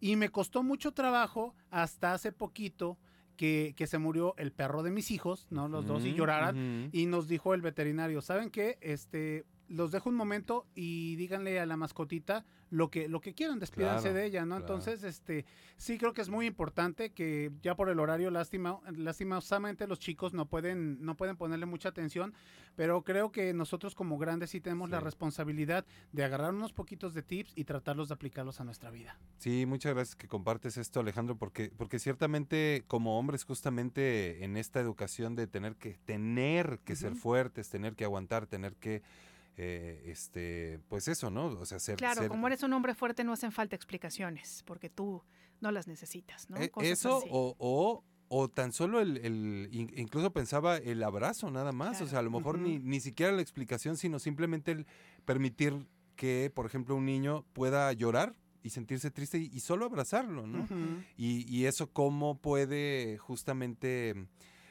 Y 0.00 0.16
me 0.16 0.30
costó 0.30 0.62
mucho 0.62 0.92
trabajo 0.92 1.54
hasta 1.70 2.14
hace 2.14 2.32
poquito. 2.32 2.98
Que, 3.36 3.72
que, 3.74 3.86
se 3.86 3.96
murió 3.96 4.34
el 4.36 4.52
perro 4.52 4.82
de 4.82 4.90
mis 4.90 5.10
hijos, 5.10 5.46
¿no? 5.48 5.66
Los 5.66 5.86
dos, 5.86 6.04
y 6.04 6.12
lloraran. 6.12 6.90
Y 6.92 7.06
nos 7.06 7.26
dijo 7.26 7.54
el 7.54 7.62
veterinario, 7.62 8.20
¿saben 8.20 8.50
qué? 8.50 8.76
Este, 8.82 9.46
los 9.70 9.92
dejo 9.92 10.08
un 10.08 10.16
momento 10.16 10.66
y 10.74 11.14
díganle 11.16 11.60
a 11.60 11.66
la 11.66 11.76
mascotita 11.76 12.44
lo 12.70 12.90
que 12.90 13.08
lo 13.08 13.20
que 13.20 13.34
quieran, 13.34 13.58
despídanse 13.58 14.12
de 14.12 14.26
ella, 14.26 14.44
¿no? 14.44 14.56
Entonces, 14.56 15.02
este, 15.02 15.44
sí 15.76 15.96
creo 15.96 16.12
que 16.12 16.22
es 16.22 16.28
muy 16.28 16.46
importante 16.46 17.12
que 17.12 17.50
ya 17.62 17.74
por 17.74 17.88
el 17.88 17.98
horario 17.98 18.30
lástima 18.30 18.80
lastimosamente 18.96 19.86
los 19.86 19.98
chicos 19.98 20.34
no 20.34 20.46
pueden 20.46 21.00
no 21.02 21.16
pueden 21.16 21.36
ponerle 21.36 21.66
mucha 21.66 21.88
atención, 21.88 22.34
pero 22.76 23.02
creo 23.02 23.32
que 23.32 23.52
nosotros 23.54 23.94
como 23.94 24.18
grandes 24.18 24.50
sí 24.50 24.60
tenemos 24.60 24.90
la 24.90 25.00
responsabilidad 25.00 25.84
de 26.12 26.24
agarrar 26.24 26.52
unos 26.52 26.72
poquitos 26.72 27.14
de 27.14 27.22
tips 27.22 27.52
y 27.56 27.64
tratarlos 27.64 28.08
de 28.08 28.14
aplicarlos 28.14 28.60
a 28.60 28.64
nuestra 28.64 28.90
vida. 28.90 29.18
Sí, 29.38 29.66
muchas 29.66 29.94
gracias 29.94 30.16
que 30.16 30.28
compartes 30.28 30.76
esto, 30.76 31.00
Alejandro, 31.00 31.36
porque 31.36 31.72
porque 31.76 31.98
ciertamente 31.98 32.84
como 32.88 33.18
hombres 33.18 33.44
justamente 33.44 34.44
en 34.44 34.56
esta 34.56 34.80
educación 34.80 35.36
de 35.36 35.46
tener 35.46 35.76
que 35.76 35.98
tener 36.04 36.80
que 36.84 36.96
ser 36.96 37.14
fuertes, 37.14 37.68
tener 37.68 37.94
que 37.94 38.04
aguantar, 38.04 38.46
tener 38.46 38.74
que 38.74 39.02
eh, 39.56 40.02
este, 40.06 40.80
pues 40.88 41.08
eso, 41.08 41.30
¿no? 41.30 41.46
O 41.46 41.66
sea, 41.66 41.78
ser, 41.78 41.96
claro, 41.96 42.28
como 42.28 42.46
eres 42.46 42.62
un 42.62 42.72
hombre 42.72 42.94
fuerte 42.94 43.24
no 43.24 43.32
hacen 43.32 43.52
falta 43.52 43.76
explicaciones, 43.76 44.62
porque 44.66 44.88
tú 44.88 45.22
no 45.60 45.70
las 45.70 45.86
necesitas, 45.86 46.48
¿no? 46.48 46.56
Eh, 46.56 46.70
eso 46.80 47.22
o, 47.30 48.04
o, 48.28 48.48
tan 48.48 48.72
solo 48.72 49.00
el, 49.00 49.68
incluso 49.72 50.32
pensaba 50.32 50.76
el 50.76 51.02
abrazo 51.02 51.50
nada 51.50 51.72
más, 51.72 52.00
o 52.00 52.06
sea, 52.06 52.20
a 52.20 52.22
lo 52.22 52.30
mejor 52.30 52.58
ni, 52.58 52.78
ni 52.78 53.00
siquiera 53.00 53.32
la 53.32 53.42
explicación, 53.42 53.96
sino 53.96 54.18
simplemente 54.18 54.70
el 54.72 54.86
permitir 55.24 55.86
que, 56.16 56.50
por 56.54 56.66
ejemplo, 56.66 56.94
un 56.94 57.04
niño 57.04 57.44
pueda 57.52 57.92
llorar 57.92 58.34
y 58.62 58.70
sentirse 58.70 59.10
triste 59.10 59.38
y, 59.38 59.60
solo 59.60 59.86
abrazarlo, 59.86 60.46
¿no? 60.46 60.66
y, 61.16 61.44
y, 61.50 61.66
eso 61.66 61.90
cómo 61.90 62.38
puede 62.38 63.18
justamente 63.18 64.26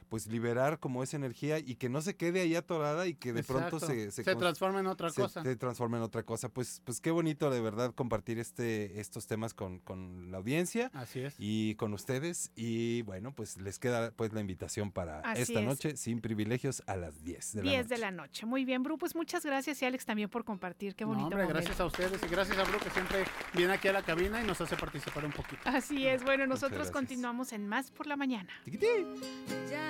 pues 0.10 0.28
liberar 0.28 0.80
como 0.80 1.04
esa 1.04 1.18
energía 1.18 1.60
y 1.60 1.76
que 1.76 1.88
no 1.88 2.02
se 2.02 2.16
quede 2.16 2.42
ahí 2.42 2.56
atorada 2.56 3.08
y 3.08 3.14
que 3.14 3.32
de 3.32 3.44
pronto 3.44 3.80
se, 3.80 4.12
se, 4.12 4.24
transforme 4.24 4.80
en 4.80 4.88
otra 4.88 5.12
cosa. 5.12 5.44
Se 5.44 5.56
transforme 5.56 5.98
en 5.98 6.04
otra 6.04 6.24
cosa. 6.24 6.50
Pues, 6.50 6.82
pues 6.84 7.00
qué 7.00 7.12
bonito 7.12 7.50
de 7.50 7.62
verdad 7.62 7.94
compartir 7.94 8.40
este, 8.40 9.00
estos 9.00 9.28
temas 9.28 9.54
con, 9.54 9.80
con 9.80 10.32
la 10.32 10.38
audiencia. 10.38 10.90
Así 10.94 11.22
es. 11.22 11.36
Y 11.38 11.76
con 11.76 11.94
ustedes. 11.94 12.52
Y 12.56 13.04
bueno, 13.04 13.34
pues 13.34 13.58
les 13.58 13.78
queda 13.80 14.12
pues 14.12 14.34
la 14.34 14.42
invitación 14.42 14.92
para 14.92 15.34
esta 15.34 15.62
noche 15.62 15.96
sin 15.96 16.22
privilegios 16.22 16.84
a 16.88 16.96
las 16.96 17.24
10 17.24 17.54
de 17.54 17.62
10 17.62 17.74
la 17.74 17.82
noche. 17.82 17.94
de 17.94 17.98
la 18.00 18.12
noche. 18.12 18.46
Muy 18.46 18.66
bien, 18.66 18.84
Bru. 18.84 18.98
Pues 18.98 19.16
muchas 19.16 19.46
gracias 19.46 19.82
y 19.82 19.86
Alex 19.86 20.06
también 20.06 20.30
por 20.30 20.44
compartir. 20.44 20.96
Qué 20.96 21.06
bonito. 21.06 21.28
hombre, 21.28 21.46
gracias 21.46 21.80
a 21.80 21.86
ustedes 21.86 22.20
y 22.24 22.28
gracias 22.28 22.58
a 22.58 22.64
Bru 22.64 22.80
que 22.80 22.90
siempre 22.90 23.26
viene 23.54 23.74
aquí 23.74 23.88
a 23.88 23.94
la 23.94 24.02
cabina 24.02 24.42
y 24.42 24.48
nos 24.48 24.60
hace 24.60 24.76
participar 24.76 25.24
un 25.26 25.32
poquito. 25.32 25.62
Así 25.66 26.08
es. 26.08 26.24
Bueno, 26.24 26.48
nosotros 26.48 26.90
continuamos 26.90 27.54
en 27.54 27.68
Más 27.68 27.92
por 27.92 28.08
la 28.08 28.16
Mañana. 28.16 28.50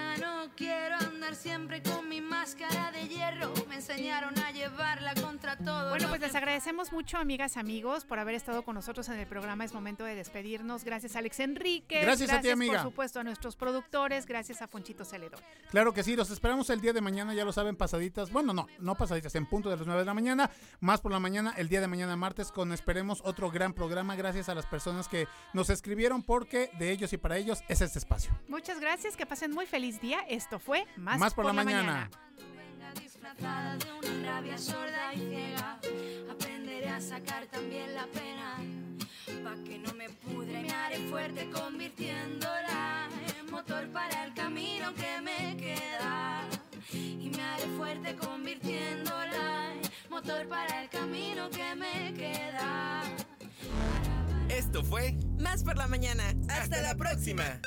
Ya 0.09 0.17
no 0.17 0.49
quiero 0.55 0.95
andar 0.95 1.35
siempre 1.35 1.83
con 1.83 2.09
mi 2.09 2.19
máscara 2.19 2.91
de 2.91 3.07
hierro. 3.07 3.53
Me 3.67 3.75
enseñaron 3.75 4.37
a 4.39 4.51
llevarla 4.51 5.13
contra 5.13 5.55
todo. 5.55 5.89
Bueno, 5.89 6.07
pues 6.07 6.19
les 6.19 6.33
agradecemos 6.33 6.91
mucho, 6.91 7.17
amigas, 7.17 7.57
amigos, 7.57 8.05
por 8.05 8.17
haber 8.17 8.33
estado 8.33 8.63
con 8.63 8.73
nosotros 8.73 9.07
en 9.09 9.19
el 9.19 9.27
programa. 9.27 9.65
Es 9.65 9.73
momento 9.73 10.03
de 10.03 10.15
despedirnos. 10.15 10.83
Gracias, 10.83 11.15
Alex 11.15 11.41
Enrique. 11.41 12.01
Gracias, 12.01 12.31
a 12.31 12.41
ti, 12.41 12.49
amiga. 12.49 12.81
Por 12.81 12.91
supuesto, 12.91 13.19
a 13.19 13.23
nuestros 13.23 13.55
productores. 13.55 14.25
Gracias 14.25 14.63
a 14.63 14.67
Fonchito 14.67 15.05
Celedón. 15.05 15.39
Claro 15.69 15.93
que 15.93 16.01
sí, 16.01 16.15
los 16.15 16.31
esperamos 16.31 16.71
el 16.71 16.81
día 16.81 16.93
de 16.93 17.01
mañana, 17.01 17.35
ya 17.35 17.45
lo 17.45 17.53
saben, 17.53 17.75
pasaditas. 17.75 18.31
Bueno, 18.31 18.51
no, 18.51 18.67
no 18.79 18.95
pasaditas, 18.95 19.35
en 19.35 19.45
punto 19.45 19.69
de 19.69 19.77
las 19.77 19.85
9 19.85 20.01
de 20.01 20.05
la 20.05 20.15
mañana. 20.15 20.49
Más 20.79 21.01
por 21.01 21.11
la 21.11 21.19
mañana, 21.19 21.53
el 21.55 21.69
día 21.69 21.81
de 21.81 21.87
mañana, 21.87 22.15
martes, 22.15 22.51
con 22.51 22.73
esperemos 22.73 23.21
otro 23.25 23.51
gran 23.51 23.73
programa. 23.73 24.15
Gracias 24.15 24.49
a 24.49 24.55
las 24.55 24.65
personas 24.65 25.07
que 25.07 25.27
nos 25.53 25.69
escribieron, 25.69 26.23
porque 26.23 26.71
de 26.79 26.91
ellos 26.91 27.13
y 27.13 27.17
para 27.17 27.37
ellos 27.37 27.61
es 27.67 27.81
este 27.81 27.99
espacio. 27.99 28.31
Muchas 28.47 28.79
gracias, 28.79 29.15
que 29.15 29.27
pasen 29.27 29.51
muy 29.51 29.67
feliz 29.67 29.98
día. 29.99 30.19
Esto 30.27 30.59
fue 30.59 30.85
Más, 30.97 31.19
Más 31.19 31.33
por, 31.33 31.45
la, 31.45 31.53
mañana. 31.53 32.09
Venga 32.37 32.93
disfrazada 33.01 33.77
de 33.77 33.91
una 33.93 34.31
rabia 34.31 34.57
sorda 34.57 35.13
y 35.13 35.19
ciega. 35.19 35.79
Aprenderé 36.31 36.89
a 36.89 37.01
sacar 37.01 37.45
también 37.47 37.93
la 37.93 38.05
pena. 38.07 38.57
Pa' 39.43 39.55
que 39.63 39.77
no 39.79 39.93
me 39.93 40.09
pudre, 40.09 40.61
me 40.61 40.71
haré 40.71 40.97
fuerte 41.09 41.49
convirtiéndola 41.51 43.07
en 43.37 43.51
motor 43.51 43.87
para 43.89 44.25
el 44.25 44.33
camino 44.33 44.93
que 44.95 45.21
me 45.21 45.57
queda. 45.57 46.41
Y 46.91 47.31
me 47.35 47.41
haré 47.41 47.67
fuerte 47.77 48.15
convirtiéndola 48.15 49.73
en 49.73 50.09
motor 50.09 50.47
para 50.47 50.83
el 50.83 50.89
camino 50.89 51.49
que 51.49 51.75
me 51.75 52.13
queda. 52.13 53.03
Esto 54.49 54.83
fue 54.83 55.17
Más 55.37 55.63
por 55.63 55.77
la 55.77 55.87
mañana. 55.87 56.33
Hasta, 56.49 56.81
la 56.81 56.95
próxima. 56.95 57.61